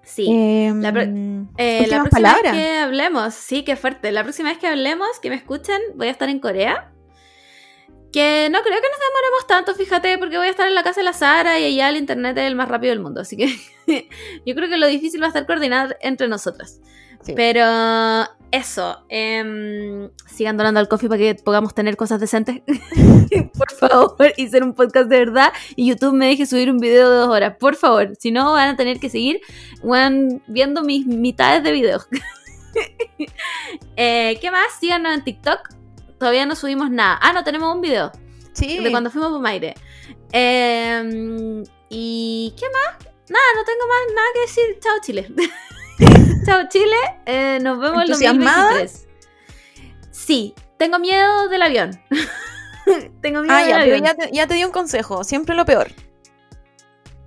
Sí. 0.02 0.26
Em, 0.28 0.80
La 0.82 0.92
pro- 0.92 1.02
Eh, 1.02 1.06
la 1.86 2.02
últimas 2.02 2.08
próxima 2.08 2.32
vez 2.34 2.52
que 2.52 2.78
hablemos, 2.78 3.34
sí, 3.34 3.62
qué 3.64 3.76
fuerte. 3.76 4.10
La 4.10 4.24
próxima 4.24 4.48
vez 4.48 4.58
que 4.58 4.66
hablemos, 4.66 5.08
que 5.22 5.30
me 5.30 5.36
escuchen, 5.36 5.80
voy 5.94 6.08
a 6.08 6.10
estar 6.10 6.28
en 6.28 6.40
Corea. 6.40 6.90
Que 8.12 8.48
no 8.50 8.60
creo 8.62 8.80
que 8.80 8.88
nos 8.88 9.00
demoremos 9.08 9.46
tanto, 9.46 9.74
fíjate, 9.74 10.18
porque 10.18 10.36
voy 10.36 10.48
a 10.48 10.50
estar 10.50 10.66
en 10.66 10.74
la 10.74 10.82
casa 10.82 11.00
de 11.00 11.04
la 11.04 11.12
Sara 11.12 11.60
y 11.60 11.64
allá 11.64 11.90
el 11.90 11.96
internet 11.96 12.36
es 12.38 12.44
el 12.44 12.56
más 12.56 12.68
rápido 12.68 12.90
del 12.90 13.00
mundo. 13.00 13.20
Así 13.20 13.36
que 13.36 13.56
yo 14.46 14.54
creo 14.54 14.68
que 14.68 14.76
lo 14.76 14.86
difícil 14.86 15.20
va 15.22 15.26
a 15.26 15.28
estar 15.28 15.46
coordinar 15.46 15.96
entre 16.00 16.28
nosotras. 16.28 16.80
Sí. 17.22 17.34
Pero 17.36 17.62
eso, 18.50 19.04
em, 19.08 20.10
sigan 20.26 20.56
donando 20.56 20.80
al 20.80 20.88
coffee 20.88 21.08
para 21.08 21.18
que 21.18 21.34
podamos 21.36 21.74
tener 21.74 21.96
cosas 21.96 22.20
decentes. 22.20 22.62
por 23.56 23.72
favor, 23.72 24.32
y 24.36 24.48
ser 24.48 24.64
un 24.64 24.74
podcast 24.74 25.08
de 25.08 25.18
verdad. 25.18 25.52
Y 25.76 25.88
YouTube 25.88 26.14
me 26.14 26.26
deje 26.26 26.46
subir 26.46 26.70
un 26.70 26.78
video 26.78 27.10
de 27.10 27.16
dos 27.16 27.28
horas, 27.28 27.56
por 27.60 27.76
favor. 27.76 28.12
Si 28.18 28.32
no, 28.32 28.52
van 28.52 28.70
a 28.70 28.76
tener 28.76 28.98
que 28.98 29.08
seguir 29.08 29.40
weón, 29.82 30.42
viendo 30.48 30.82
mis 30.82 31.06
mitades 31.06 31.62
de 31.62 31.72
videos. 31.72 32.08
Eh, 33.96 34.38
¿Qué 34.40 34.50
más? 34.50 34.68
Síganos 34.78 35.12
en 35.12 35.24
TikTok. 35.24 35.79
Todavía 36.20 36.46
no 36.46 36.54
subimos 36.54 36.90
nada. 36.90 37.18
Ah, 37.20 37.32
no, 37.32 37.42
tenemos 37.42 37.74
un 37.74 37.80
video 37.80 38.12
sí. 38.52 38.78
de 38.78 38.90
cuando 38.92 39.10
fuimos 39.10 39.30
por 39.32 39.40
Maire. 39.40 39.74
Eh, 40.32 41.64
¿Y 41.88 42.54
qué 42.56 42.66
más? 42.66 43.06
Nada, 43.28 43.44
no 43.56 43.64
tengo 43.64 43.86
más 43.88 44.14
nada 44.14 44.28
que 44.34 44.40
decir. 44.42 44.78
Chao, 44.80 44.94
Chile. 45.02 45.28
Chao, 46.46 46.68
Chile. 46.68 46.96
Eh, 47.26 47.58
nos 47.62 47.80
vemos 47.80 48.02
¿Entusiasmada? 48.04 48.64
2023. 48.74 49.08
Sí, 50.10 50.54
tengo 50.76 50.98
miedo 50.98 51.48
del 51.48 51.62
avión. 51.62 52.00
tengo 53.22 53.40
miedo 53.42 53.54
Ah, 53.54 53.60
del 53.62 53.68
ya, 53.70 53.78
pero 53.78 53.96
avión. 53.96 54.04
ya 54.04 54.14
te, 54.14 54.30
ya 54.32 54.46
te 54.46 54.54
di 54.54 54.64
un 54.64 54.72
consejo. 54.72 55.24
Siempre 55.24 55.54
lo 55.54 55.64
peor. 55.64 55.88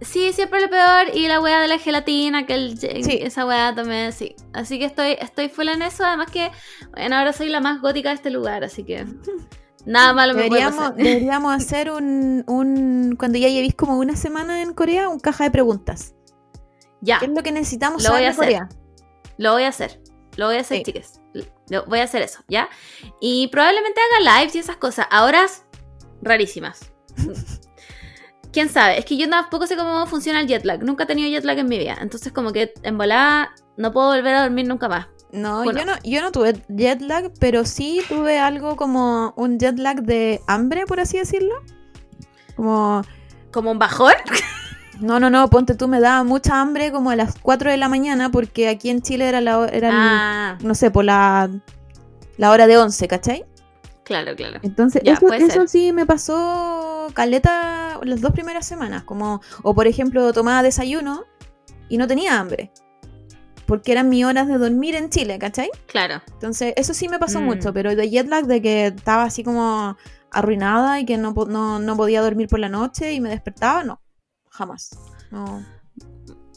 Sí, 0.03 0.34
siempre 0.34 0.61
lo 0.61 0.69
peor. 0.69 1.07
Y 1.13 1.27
la 1.27 1.39
weá 1.41 1.59
de 1.61 1.67
la 1.67 1.77
gelatina, 1.80 2.45
que 2.45 2.53
el, 2.53 2.77
Sí. 2.80 3.19
esa 3.21 3.45
weá 3.45 3.73
también, 3.75 4.11
sí. 4.13 4.35
Así 4.53 4.80
que 4.80 4.85
estoy, 4.85 5.17
estoy 5.19 5.49
full 5.49 5.69
en 5.69 5.81
eso. 5.81 6.03
Además 6.05 6.30
que, 6.31 6.51
bueno, 6.91 7.15
ahora 7.17 7.34
soy 7.34 7.49
la 7.49 7.59
más 7.61 7.81
gótica 7.81 8.09
de 8.09 8.15
este 8.15 8.30
lugar, 8.30 8.63
así 8.63 8.84
que 8.84 9.05
nada 9.85 10.13
malo 10.13 10.34
me 10.34 10.47
puede 10.47 10.61
Deberíamos, 10.61 10.80
pasar. 10.91 10.95
deberíamos 11.03 11.55
hacer 11.55 11.91
un, 11.91 12.43
un. 12.47 13.15
Cuando 13.17 13.38
ya 13.38 13.47
llevéis 13.49 13.75
como 13.75 13.97
una 13.97 14.15
semana 14.15 14.61
en 14.61 14.73
Corea, 14.73 15.09
un 15.09 15.19
caja 15.19 15.43
de 15.45 15.51
preguntas. 15.51 16.15
Ya, 17.01 17.19
¿Qué 17.19 17.25
es 17.25 17.31
lo 17.31 17.43
que 17.43 17.51
necesitamos 17.51 18.01
Lo 18.03 18.09
voy 18.11 18.19
saber 18.19 18.27
a 18.27 18.31
de 18.31 18.38
Corea? 18.38 18.69
lo 19.38 19.51
voy 19.53 19.63
a 19.63 19.67
hacer. 19.69 19.99
Lo 20.38 20.47
voy 20.47 20.55
a 20.57 20.61
hacer, 20.61 20.77
Sí. 20.77 20.84
chicas. 20.84 21.19
Lo- 21.69 21.85
voy 21.85 21.99
a 21.99 22.03
hacer 22.03 22.21
eso, 22.21 22.39
¿ya? 22.47 22.69
Y 23.19 23.47
probablemente 23.49 23.99
haga 24.19 24.39
lives 24.39 24.55
y 24.55 24.59
esas 24.59 24.77
cosas. 24.77 25.07
A 25.11 25.25
horas 25.25 25.65
rarísimas. 26.21 26.91
¿Quién 28.53 28.69
sabe? 28.69 28.99
Es 28.99 29.05
que 29.05 29.17
yo 29.17 29.27
tampoco 29.30 29.65
sé 29.67 29.75
cómo 29.75 30.05
funciona 30.07 30.39
el 30.39 30.47
jet 30.47 30.63
lag. 30.63 30.81
Nunca 30.84 31.03
he 31.03 31.07
tenido 31.07 31.27
jet 31.30 31.43
lag 31.43 31.57
en 31.57 31.67
mi 31.67 31.77
vida. 31.80 31.97
Entonces, 31.99 32.31
como 32.31 32.53
que 32.53 32.73
en 32.84 32.97
volada 32.97 33.51
no 33.77 33.91
puedo 33.91 34.07
volver 34.09 34.35
a 34.35 34.43
dormir 34.43 34.67
nunca 34.67 34.88
más. 34.88 35.07
No, 35.31 35.63
Bueno. 35.63 35.80
yo 35.80 35.85
no, 35.88 35.93
yo 36.03 36.21
no 36.21 36.31
tuve 36.31 36.61
jet 36.69 37.01
lag, 37.01 37.31
pero 37.39 37.65
sí 37.65 38.01
tuve 38.07 38.38
algo 38.38 38.75
como 38.75 39.34
un 39.35 39.57
jet 39.57 39.80
lag 39.80 40.03
de 40.03 40.39
hambre, 40.47 40.85
por 40.85 40.99
así 40.99 41.17
decirlo. 41.17 41.55
Como, 42.55 43.01
¿Como 43.51 43.71
un 43.71 43.80
bajón? 43.80 44.13
no, 44.99 45.19
no, 45.19 45.31
no, 45.31 45.49
ponte 45.49 45.73
tú, 45.73 45.88
me 45.88 45.99
daba 45.99 46.23
mucha 46.23 46.61
hambre 46.61 46.91
como 46.91 47.09
a 47.09 47.15
las 47.15 47.39
4 47.41 47.71
de 47.71 47.77
la 47.77 47.89
mañana, 47.89 48.31
porque 48.31 48.69
aquí 48.69 48.91
en 48.91 49.01
Chile 49.01 49.27
era 49.27 49.41
la, 49.41 49.67
era 49.69 49.89
el- 49.89 49.95
Ah, 49.97 50.57
no 50.61 50.75
sé, 50.75 50.91
por 50.91 51.05
la, 51.05 51.49
la 52.38 52.51
hora 52.51 52.67
de 52.67 52.77
11, 52.77 53.07
¿cachai? 53.07 53.45
Claro, 54.03 54.35
claro. 54.35 54.59
Entonces, 54.63 55.01
Ya, 55.03 55.13
eso, 55.13 55.34
eso 55.34 55.67
sí 55.67 55.91
me 55.91 56.05
pasó 56.05 57.07
caleta 57.13 57.99
las 58.03 58.21
dos 58.21 58.31
primeras 58.31 58.65
semanas. 58.65 59.03
Como, 59.03 59.41
o 59.63 59.73
por 59.73 59.88
ejemplo, 59.88 60.31
tomaba 60.34 60.63
desayuno 60.63 61.23
y 61.89 61.97
no 61.97 62.07
tenía 62.07 62.39
hambre. 62.39 62.71
Porque 63.65 63.93
eran 63.93 64.09
mis 64.09 64.25
horas 64.25 64.47
de 64.47 64.57
dormir 64.57 64.95
en 64.95 65.09
Chile, 65.09 65.39
¿cachai? 65.39 65.69
Claro. 65.88 66.21
Entonces, 66.34 66.73
eso 66.75 66.93
sí 66.93 67.07
me 67.07 67.17
pasó 67.17 67.39
Mm. 67.39 67.45
mucho, 67.45 67.73
pero 67.73 67.95
de 67.95 68.09
jet 68.09 68.27
lag, 68.27 68.45
de 68.45 68.61
que 68.61 68.88
estaba 68.88 69.23
así 69.23 69.43
como 69.43 69.95
arruinada 70.31 70.99
y 70.99 71.05
que 71.05 71.17
no, 71.17 71.34
no, 71.34 71.80
no 71.80 71.95
podía 71.97 72.21
dormir 72.21 72.47
por 72.49 72.59
la 72.59 72.67
noche 72.69 73.13
y 73.13 73.21
me 73.21 73.30
despertaba, 73.30 73.84
no, 73.84 74.01
jamás. 74.49 74.89
No, 75.31 75.63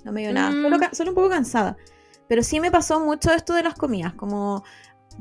no 0.05 0.13
me 0.13 0.23
dio 0.23 0.33
nada. 0.33 0.51
Mm. 0.51 0.63
Solo, 0.63 0.79
solo 0.93 1.11
un 1.11 1.15
poco 1.15 1.29
cansada. 1.31 1.77
Pero 2.29 2.43
sí 2.43 2.59
me 2.59 2.71
pasó 2.73 2.99
mucho 2.99 3.33
esto 3.33 3.55
de 3.55 3.63
las 3.63 3.75
comidas, 3.75 4.15
como 4.15 4.65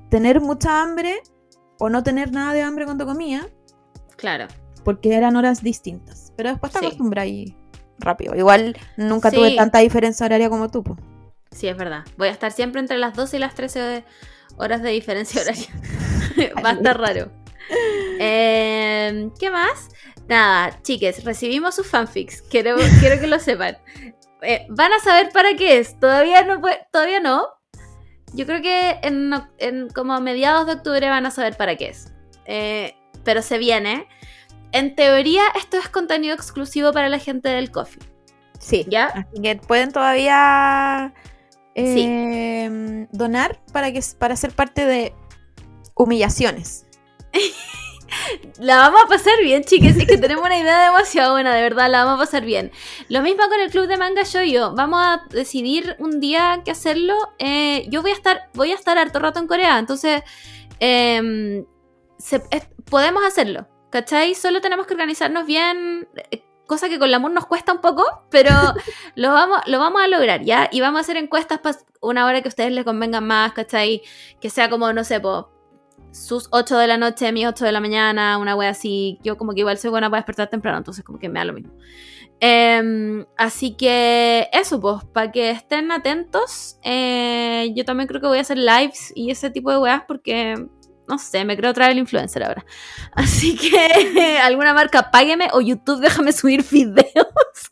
tener 0.10 0.42
mucha 0.42 0.82
hambre 0.82 1.22
o 1.80 1.90
no 1.90 2.04
tener 2.04 2.32
nada 2.32 2.54
de 2.54 2.62
hambre 2.62 2.86
cuando 2.86 3.06
comía, 3.06 3.48
Claro. 4.18 4.48
porque 4.84 5.16
eran 5.16 5.36
horas 5.36 5.62
distintas. 5.64 6.32
Pero 6.38 6.50
después 6.52 6.72
te 6.74 6.80
Sí. 6.80 6.86
acostumbras 6.86 7.28
y 7.28 7.56
rápido. 8.00 8.36
Igual 8.36 8.78
nunca 8.98 9.30
Sí. 9.30 9.38
tuve 9.38 9.56
tanta 9.56 9.80
diferencia 9.80 10.26
horaria 10.26 10.50
como 10.50 10.70
tú. 10.70 10.84
po. 10.84 10.98
Sí, 11.52 11.68
es 11.68 11.78
verdad. 11.78 12.04
Voy 12.18 12.28
a 12.28 12.32
estar 12.32 12.52
siempre 12.52 12.82
entre 12.82 12.98
las 12.98 13.14
12 13.16 13.38
y 13.38 13.40
las 13.40 13.56
13 13.56 14.04
horas 14.58 14.82
de 14.82 14.90
diferencia 14.92 15.42
horaria. 15.42 15.68
Va 16.66 16.70
a 16.72 16.74
estar 16.74 17.00
raro. 17.00 17.32
Eh, 18.20 19.30
¿Qué 19.40 19.50
más? 19.50 19.90
Nada, 20.28 20.82
chiques, 20.82 21.24
recibimos 21.24 21.76
sus 21.76 21.88
fanfics. 21.88 22.42
Quiero, 22.44 22.76
quiero 23.00 23.20
que 23.20 23.28
lo 23.28 23.40
sepan. 23.40 23.78
Eh, 24.42 24.66
Van 24.70 24.92
a 24.94 25.00
saber 25.00 25.30
para 25.32 25.56
qué 25.56 25.80
es. 25.80 26.00
Todavía 26.00 26.44
no, 26.44 26.62
todavía 26.92 27.20
no. 27.20 27.46
Yo 28.34 28.46
creo 28.46 28.62
que 28.62 29.00
en, 29.02 29.90
como 29.90 30.14
a 30.14 30.20
mediados 30.20 30.68
de 30.68 30.74
octubre 30.74 31.10
van 31.10 31.26
a 31.26 31.32
saber 31.32 31.56
para 31.56 31.76
qué 31.76 31.90
es. 31.90 32.12
Eh, 32.46 32.96
pero 33.24 33.42
se 33.42 33.58
viene. 33.58 34.08
En 34.72 34.96
teoría, 34.96 35.44
esto 35.56 35.78
es 35.78 35.88
contenido 35.88 36.36
exclusivo 36.36 36.92
para 36.92 37.08
la 37.10 37.20
gente 37.20 37.50
del 37.50 37.72
coffee. 37.72 38.04
Sí. 38.60 38.86
¿Ya? 38.90 39.06
Así 39.08 39.42
que 39.42 39.56
pueden 39.56 39.92
todavía 39.92 41.14
eh, 41.76 43.08
donar 43.12 43.60
para 43.72 43.92
que 43.92 44.02
para 44.18 44.36
ser 44.36 44.52
parte 44.52 44.86
de 44.86 45.14
humillaciones. 45.96 46.86
La 48.60 48.78
vamos 48.78 49.02
a 49.04 49.08
pasar 49.08 49.40
bien, 49.42 49.64
chicas. 49.64 49.98
Es 49.98 50.06
que 50.06 50.18
tenemos 50.18 50.46
una 50.46 50.58
idea 50.58 50.86
demasiado 50.86 51.34
buena, 51.34 51.54
de 51.54 51.62
verdad, 51.62 51.90
la 51.90 52.04
vamos 52.04 52.22
a 52.22 52.26
pasar 52.26 52.46
bien. 52.46 52.72
Lo 53.10 53.22
mismo 53.22 53.44
con 53.48 53.60
el 53.60 53.70
club 53.70 53.88
de 53.88 53.98
manga 53.98 54.24
yo 54.24 54.74
Vamos 54.76 55.00
a 55.02 55.24
decidir 55.30 55.96
un 56.00 56.20
día 56.20 56.62
qué 56.64 56.72
hacerlo. 56.72 57.16
Eh, 57.40 57.86
yo 57.90 58.02
voy 58.02 58.12
a 58.12 58.16
estar, 58.16 58.50
voy 58.54 58.72
a 58.72 58.76
estar 58.76 58.98
harto 58.98 59.20
rato 59.20 59.40
en 59.40 59.48
Corea, 59.48 59.78
entonces 59.78 60.24
em, 60.80 61.66
podemos 62.90 63.24
hacerlo. 63.26 63.68
¿Cachai? 63.92 64.36
Solo 64.36 64.62
tenemos 64.62 64.88
que 64.88 64.94
organizarnos 64.94 65.46
bien. 65.46 66.08
Eh, 66.32 66.44
cosa 66.66 66.90
que 66.90 66.98
con 66.98 67.08
el 67.08 67.14
amor 67.14 67.32
nos 67.32 67.46
cuesta 67.46 67.72
un 67.74 67.82
poco, 67.82 68.04
pero 68.30 68.52
lo, 69.16 69.32
vamos, 69.32 69.60
lo 69.68 69.80
vamos 69.80 70.02
a 70.02 70.08
lograr, 70.08 70.44
¿ya? 70.44 70.70
Y 70.72 70.82
vamos 70.82 71.00
a 71.00 71.02
hacer 71.02 71.18
encuestas 71.18 71.60
para 71.60 71.78
una 72.02 72.26
hora 72.26 72.42
que 72.42 72.48
a 72.48 72.50
ustedes 72.50 72.72
les 72.72 72.84
convengan 72.84 73.26
más, 73.26 73.54
¿cachai? 73.54 74.02
Que 74.42 74.50
sea 74.50 74.70
como, 74.70 74.92
no 74.94 75.04
sé, 75.04 75.20
po, 75.20 75.52
sus 76.16 76.48
8 76.52 76.78
de 76.78 76.88
la 76.88 76.98
noche, 76.98 77.32
mis 77.34 77.46
8 77.46 77.66
de 77.66 77.72
la 77.74 77.82
mañana, 77.82 78.38
una 78.38 78.56
wea 78.56 78.70
así. 78.70 79.20
Yo 79.22 79.38
como 79.38 79.54
que 79.54 79.60
igual 79.60 79.78
soy 79.78 79.90
buena 79.90 80.10
para 80.10 80.22
despertar 80.22 80.50
temprano, 80.50 80.78
entonces 80.78 81.04
como 81.04 81.20
que 81.20 81.28
me 81.28 81.40
da 81.40 81.46
lo 81.46 81.54
mismo. 81.54 81.74
Em, 82.40 83.26
así 83.38 83.76
que 83.76 84.50
eso, 84.54 84.80
pues, 84.80 85.04
para 85.14 85.32
que 85.32 85.52
estén 85.52 85.92
atentos. 85.92 86.78
Eh, 86.84 87.74
yo 87.76 87.84
también 87.84 88.08
creo 88.08 88.22
que 88.22 88.28
voy 88.28 88.38
a 88.38 88.42
hacer 88.42 88.58
lives 88.58 89.12
y 89.14 89.30
ese 89.30 89.50
tipo 89.50 89.72
de 89.72 89.78
weas 89.78 90.04
porque, 90.08 90.56
no 91.08 91.18
sé, 91.18 91.44
me 91.44 91.58
creo 91.58 91.74
traer 91.74 91.92
el 91.92 92.00
influencer 92.00 92.44
ahora. 92.44 92.66
Así 93.14 93.58
que 93.58 94.38
alguna 94.42 94.74
marca 94.74 95.12
págueme 95.12 95.50
o 95.52 95.60
YouTube 95.60 96.00
déjame 96.00 96.32
subir 96.32 96.64
videos. 96.72 97.70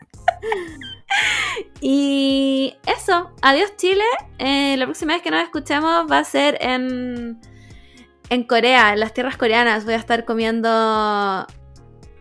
y 1.81 2.75
eso, 2.85 3.31
adiós 3.41 3.75
Chile. 3.77 4.03
Eh, 4.37 4.75
la 4.77 4.85
próxima 4.85 5.13
vez 5.13 5.21
que 5.21 5.31
nos 5.31 5.43
escuchemos 5.43 6.11
va 6.11 6.19
a 6.19 6.23
ser 6.25 6.57
en 6.61 7.39
en 8.29 8.43
Corea, 8.43 8.93
en 8.93 8.99
las 8.99 9.13
tierras 9.13 9.37
coreanas, 9.37 9.85
voy 9.85 9.93
a 9.93 9.97
estar 9.97 10.25
comiendo. 10.25 11.45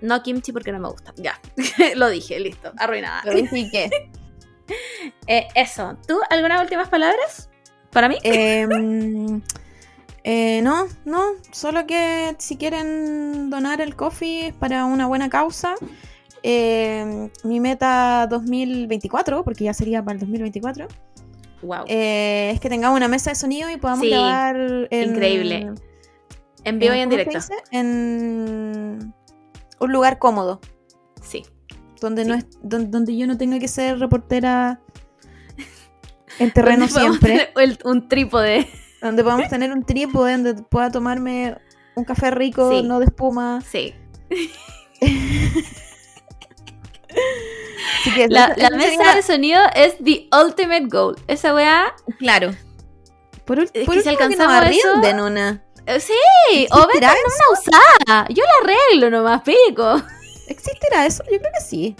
No 0.00 0.22
kimchi 0.22 0.52
porque 0.52 0.72
no 0.72 0.80
me 0.80 0.88
gusta. 0.88 1.12
Ya, 1.16 1.40
lo 1.96 2.08
dije, 2.08 2.38
listo, 2.40 2.72
arruinada. 2.76 3.22
Lo 3.24 3.32
dije 3.32 3.90
eh, 5.26 5.48
eso. 5.54 5.96
¿Tú, 6.06 6.18
algunas 6.30 6.60
últimas 6.60 6.88
palabras 6.88 7.48
para 7.90 8.08
mí? 8.08 8.18
Em, 8.24 9.40
eh, 10.24 10.60
no, 10.62 10.86
no, 11.04 11.22
solo 11.52 11.86
que 11.86 12.34
si 12.38 12.56
quieren 12.56 13.50
donar 13.50 13.80
el 13.80 13.94
coffee 13.96 14.52
para 14.58 14.84
una 14.84 15.06
buena 15.06 15.30
causa, 15.30 15.74
em, 16.42 17.30
mi 17.44 17.60
meta 17.60 18.26
2024, 18.28 19.44
porque 19.44 19.64
ya 19.64 19.74
sería 19.74 20.02
para 20.02 20.14
el 20.14 20.20
2024, 20.20 20.88
wow. 21.62 21.84
Eh, 21.86 22.50
es 22.52 22.60
que 22.60 22.68
tengamos 22.68 22.96
una 22.96 23.08
mesa 23.08 23.30
de 23.30 23.36
sonido 23.36 23.70
y 23.70 23.76
podamos 23.76 24.08
grabar. 24.08 24.88
Increíble. 24.90 25.72
En 26.64 26.78
vivo 26.78 26.94
y 26.94 26.98
en 26.98 27.08
directo. 27.08 27.38
En 27.70 29.14
un 29.80 29.92
lugar 29.92 30.18
cómodo. 30.18 30.60
Sí. 31.20 31.44
Donde, 32.00 32.24
No 32.24 32.34
es, 32.34 32.46
donde, 32.62 33.16
yo 33.16 33.26
no 33.26 33.36
tenga 33.36 33.58
que 33.58 33.68
ser 33.68 33.98
reportera 33.98 34.80
en 36.38 36.52
terreno 36.52 36.88
siempre. 36.88 37.52
un 37.84 38.08
trípode. 38.08 38.68
Donde 39.00 39.24
podamos 39.24 39.48
tener 39.48 39.72
un 39.72 39.84
trípode 39.84 40.32
donde 40.32 40.54
pueda 40.62 40.90
tomarme 40.90 41.56
un 41.94 42.04
café 42.04 42.30
rico, 42.30 42.82
no 42.84 43.00
de 43.00 43.06
espuma. 43.06 43.60
Sí. 43.60 43.94
la, 48.28 48.54
mesa 48.76 49.14
de 49.14 49.22
sonido 49.22 49.60
es 49.74 49.96
the 49.98 50.28
ultimate 50.44 50.86
goal. 50.86 51.16
Esa 51.26 51.54
weá. 51.54 51.94
Claro. 52.18 52.52
Por, 53.44 53.60
es 53.60 53.72
que 53.72 54.02
si 54.02 54.08
alcanzamos 54.08 54.70
eso. 54.70 55.26
una. 55.26 55.64
Eh, 55.86 56.00
sí, 56.00 56.66
o 56.70 56.86
vete 56.86 57.06
una 57.06 57.52
usada. 57.52 58.26
Yo 58.28 58.44
la 58.44 58.74
arreglo 58.74 59.10
nomás, 59.10 59.42
pico. 59.42 60.00
¿Existirá 60.48 61.06
eso? 61.06 61.24
Yo 61.30 61.38
creo 61.38 61.52
que 61.52 61.64
sí. 61.64 61.96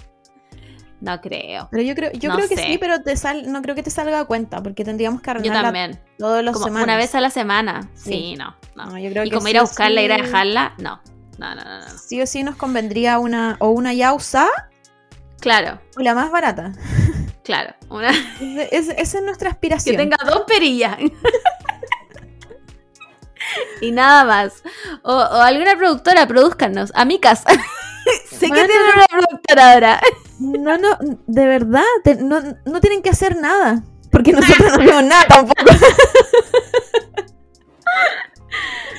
No 1.00 1.20
creo. 1.20 1.68
Pero 1.72 1.82
yo 1.82 1.94
creo, 1.96 2.12
yo 2.12 2.32
creo 2.32 2.48
que 2.48 2.56
sí, 2.56 2.78
pero 2.78 3.02
te 3.02 3.16
sal, 3.16 3.50
no 3.50 3.60
creo 3.60 3.74
que 3.74 3.82
te 3.82 3.90
salga 3.90 4.20
a 4.20 4.24
cuenta, 4.24 4.62
porque 4.62 4.84
tendríamos 4.84 5.20
que 5.20 5.30
arreglarla 5.30 5.60
yo 5.60 5.64
también. 5.64 6.00
todos 6.16 6.44
los 6.44 6.56
semanas. 6.56 6.84
Una 6.84 6.96
vez 6.96 7.14
a 7.16 7.20
la 7.20 7.30
semana. 7.30 7.90
Sí, 7.94 8.36
no, 8.36 8.54
no. 8.76 8.96
yo 8.98 9.10
creo 9.10 9.24
y 9.24 9.30
como 9.30 9.48
ir 9.48 9.58
a 9.58 9.62
buscarla, 9.62 10.00
ir 10.00 10.12
a 10.12 10.16
dejarla, 10.18 10.74
no. 10.78 11.00
No, 11.38 11.56
no, 11.56 11.64
no, 11.64 11.80
no. 11.80 11.98
Sí 11.98 12.22
o 12.22 12.26
sí 12.26 12.44
nos 12.44 12.54
convendría 12.54 13.18
una, 13.18 13.56
o 13.58 13.70
una 13.70 13.92
ya 13.94 14.12
usada. 14.12 14.70
Claro. 15.40 15.80
O 15.96 16.02
la 16.02 16.14
más 16.14 16.30
barata. 16.30 16.72
Claro. 17.42 17.74
Una... 17.88 18.10
esa 18.70 18.92
es 18.92 19.22
nuestra 19.24 19.50
aspiración. 19.50 19.96
Que 19.96 20.02
tenga 20.02 20.16
dos 20.24 20.44
perillas. 20.46 20.98
y 23.80 23.92
nada 23.92 24.24
más. 24.24 24.62
O, 25.02 25.18
alguna 25.18 25.76
productora, 25.76 26.26
produzcanos. 26.26 26.92
Amicas. 26.94 27.44
sé 28.30 28.48
que 28.48 28.52
tienen 28.52 28.76
una 28.94 29.06
productora 29.06 29.72
ahora. 29.72 30.00
no, 30.38 30.78
no, 30.78 30.98
de 31.26 31.46
verdad, 31.46 31.82
no, 32.20 32.40
no, 32.64 32.80
tienen 32.80 33.02
que 33.02 33.10
hacer 33.10 33.36
nada. 33.36 33.82
Porque 34.10 34.32
nosotros 34.32 34.72
no 34.76 34.82
hacemos 34.82 35.04
nada 35.04 35.26
tampoco. 35.26 35.64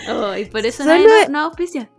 Oh, 0.10 0.36
y 0.36 0.46
por 0.46 0.66
eso 0.66 0.84
no 0.84 0.92
hay 0.92 1.06
no, 1.30 1.40
auspicia. 1.40 1.90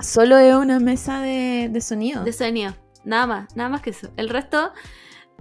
Solo 0.00 0.36
es 0.38 0.54
una 0.54 0.80
mesa 0.80 1.20
de, 1.20 1.68
de 1.70 1.80
sonido. 1.80 2.24
De 2.24 2.32
sonido. 2.32 2.74
Nada 3.04 3.26
más, 3.26 3.56
nada 3.56 3.68
más 3.70 3.80
que 3.80 3.90
eso. 3.90 4.10
El 4.16 4.28
resto, 4.28 4.72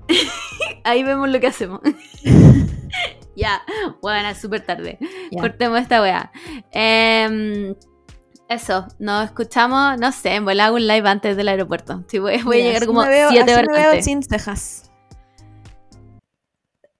ahí 0.83 1.03
vemos 1.03 1.29
lo 1.29 1.39
que 1.39 1.47
hacemos. 1.47 1.81
ya, 3.39 3.63
bueno, 4.01 4.33
súper 4.35 4.65
tarde. 4.65 4.99
Cortemos 5.39 5.79
esta 5.79 6.01
weá. 6.01 6.31
Em, 6.71 7.75
eso, 8.49 8.87
nos 8.97 9.25
escuchamos, 9.25 9.99
no 9.99 10.11
sé, 10.11 10.35
en 10.35 10.45
volar 10.45 10.71
un 10.71 10.87
live 10.87 11.07
antes 11.07 11.37
del 11.37 11.47
aeropuerto. 11.49 12.03
voy, 12.19 12.33
a 12.33 12.63
llegar 12.63 12.85
como 12.85 13.03
7 13.03 13.53
horas 13.53 13.77
antes. 13.77 14.05
sin 14.05 14.23
cejas. 14.23 14.89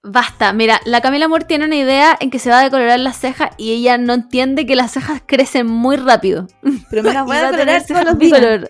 Basta, 0.02 0.54
mira, 0.54 0.80
la 0.86 1.02
Camila 1.02 1.28
Moore 1.28 1.46
tiene 1.46 1.66
una 1.66 1.76
idea 1.76 2.16
en 2.20 2.30
que 2.30 2.40
se 2.40 2.50
va 2.50 2.60
a 2.60 2.64
decolorar 2.64 3.00
las 3.00 3.18
cejas 3.18 3.50
y 3.58 3.74
ella 3.74 3.98
no 3.98 4.14
entiende 4.14 4.66
que 4.66 4.76
las 4.76 4.92
cejas 4.92 5.22
crecen 5.26 5.68
muy 5.68 5.98
rápido. 5.98 6.48
Pero 6.90 7.04
me 7.04 7.14
las 7.14 7.26
voy 7.26 7.36
a 7.36 7.52
decolorar 7.52 7.86
todos 7.86 8.06
los 8.06 8.18
días. 8.18 8.70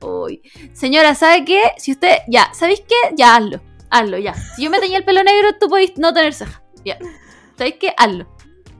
Uy. 0.00 0.42
Señora, 0.72 1.14
¿sabe 1.14 1.44
qué? 1.44 1.72
Si 1.78 1.92
usted, 1.92 2.18
ya, 2.28 2.50
¿sabéis 2.52 2.80
qué? 2.80 3.14
Ya, 3.16 3.34
hazlo, 3.34 3.60
hazlo, 3.90 4.18
ya. 4.18 4.34
Si 4.34 4.62
yo 4.62 4.70
me 4.70 4.78
tenía 4.78 4.98
el 4.98 5.04
pelo 5.04 5.24
negro, 5.24 5.56
tú 5.58 5.68
podéis 5.68 5.96
no 5.96 6.12
tener 6.12 6.34
cejas. 6.34 6.63
Ya. 6.84 6.98
¿Sabéis 7.56 7.76
qué? 7.80 7.94
Hazlo. 7.96 8.26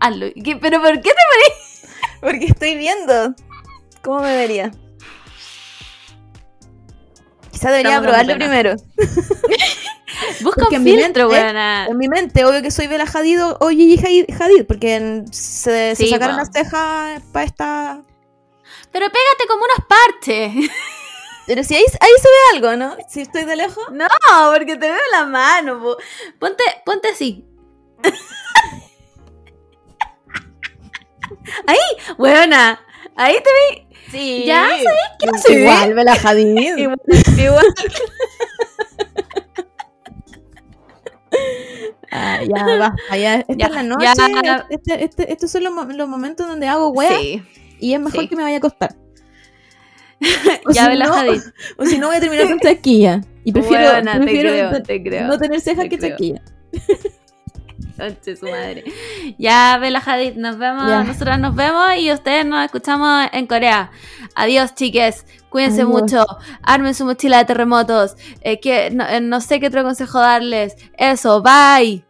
Hazlo. 0.00 0.26
¿Pero 0.34 0.82
por 0.82 0.92
qué 1.00 1.10
te 1.10 1.24
ponís? 1.30 1.94
Porque 2.20 2.46
estoy 2.46 2.76
viendo. 2.76 3.34
¿Cómo 4.02 4.20
me 4.20 4.36
vería? 4.36 4.70
Quizá 7.50 7.70
debería 7.70 8.00
probarlo 8.00 8.34
primero. 8.34 8.74
Busca 10.40 10.68
un 10.70 10.84
filtro, 10.84 11.28
buena. 11.28 11.86
En 11.86 11.96
mi 11.96 12.08
mente, 12.08 12.44
obvio 12.44 12.62
que 12.62 12.70
soy 12.70 12.86
Bella 12.86 13.06
Hadid 13.12 13.40
o 13.42 13.68
Gigi 13.68 14.26
Hadid, 14.38 14.66
porque 14.66 15.24
se, 15.30 15.94
sacaron 15.96 16.36
las 16.36 16.50
cejas 16.52 17.22
para 17.32 17.44
esta... 17.44 18.02
Pero 18.92 19.06
pégate 19.06 19.46
como 19.48 19.64
unas 19.64 19.86
parches. 19.88 20.70
Pero 21.46 21.62
si 21.62 21.74
ahí, 21.74 21.84
ahí 22.00 22.10
se 22.16 22.28
ve 22.28 22.56
algo, 22.56 22.76
¿no? 22.76 22.96
Si 23.08 23.20
estoy 23.20 23.44
de 23.44 23.56
lejos. 23.56 23.84
No, 23.92 24.06
porque 24.52 24.76
te 24.76 24.88
veo 24.88 25.00
la 25.12 25.24
mano. 25.26 25.96
Ponte, 26.38 26.64
ponte 26.86 27.08
así. 27.08 27.44
Ahí, 31.66 31.78
buena. 32.18 32.80
Ahí 33.16 33.34
te 33.34 33.50
vi. 33.50 33.86
Sí. 34.10 34.44
Ya 34.46 34.68
sabes 34.68 34.84
no 35.32 35.38
sé. 35.38 35.60
Igual, 35.60 35.94
Bela 35.94 36.16
Hadid. 36.22 36.56
Igual. 36.78 36.98
igual. 37.38 37.66
Ah, 42.16 42.38
ya, 42.44 42.64
va, 42.78 42.94
ya, 43.16 43.40
esta 43.40 43.66
es 43.66 43.72
la 43.72 43.82
noche. 43.82 44.06
Este, 44.70 45.04
este, 45.04 45.32
estos 45.32 45.50
son 45.50 45.64
los, 45.64 45.74
los, 45.96 46.08
momentos 46.08 46.46
donde 46.46 46.68
hago 46.68 46.90
wea. 46.90 47.18
Sí. 47.18 47.42
Y 47.80 47.92
es 47.92 47.98
mejor 47.98 48.28
que 48.28 48.36
me 48.36 48.44
vaya 48.44 48.54
a 48.54 48.58
acostar. 48.58 48.94
ya, 50.72 50.92
si 50.92 50.96
no, 50.96 51.12
O 51.76 51.84
si 51.84 51.98
no, 51.98 52.06
voy 52.06 52.16
a 52.16 52.20
terminar 52.20 52.48
con 52.48 52.60
chaquilla. 52.60 53.20
Y 53.42 53.50
prefiero, 53.50 54.00
prefiero 54.00 54.24
te 54.24 54.68
creo, 54.68 54.82
te 54.84 55.02
creo, 55.02 55.26
no 55.26 55.38
tener 55.38 55.60
cejas 55.60 55.88
que 55.88 55.98
chaquilla. 55.98 56.40
Conche 57.96 58.36
su 58.36 58.46
madre. 58.46 58.84
Ya, 59.38 59.78
Bella 59.80 60.02
Hadid, 60.04 60.34
nos 60.34 60.58
vemos. 60.58 60.84
Nosotras 61.06 61.38
nos 61.38 61.54
vemos 61.54 61.96
y 61.98 62.12
ustedes 62.12 62.44
nos 62.44 62.64
escuchamos 62.64 63.28
en 63.32 63.46
Corea. 63.46 63.90
Adiós, 64.34 64.74
chiques. 64.74 65.26
Cuídense 65.48 65.84
mucho. 65.84 66.26
Armen 66.62 66.94
su 66.94 67.04
mochila 67.04 67.38
de 67.38 67.44
terremotos. 67.44 68.16
Eh, 68.40 68.58
que, 68.58 68.90
no, 68.90 69.06
eh, 69.06 69.20
no 69.20 69.40
sé 69.40 69.60
qué 69.60 69.68
otro 69.68 69.84
consejo 69.84 70.18
darles. 70.18 70.74
Eso, 70.98 71.42
bye. 71.42 72.04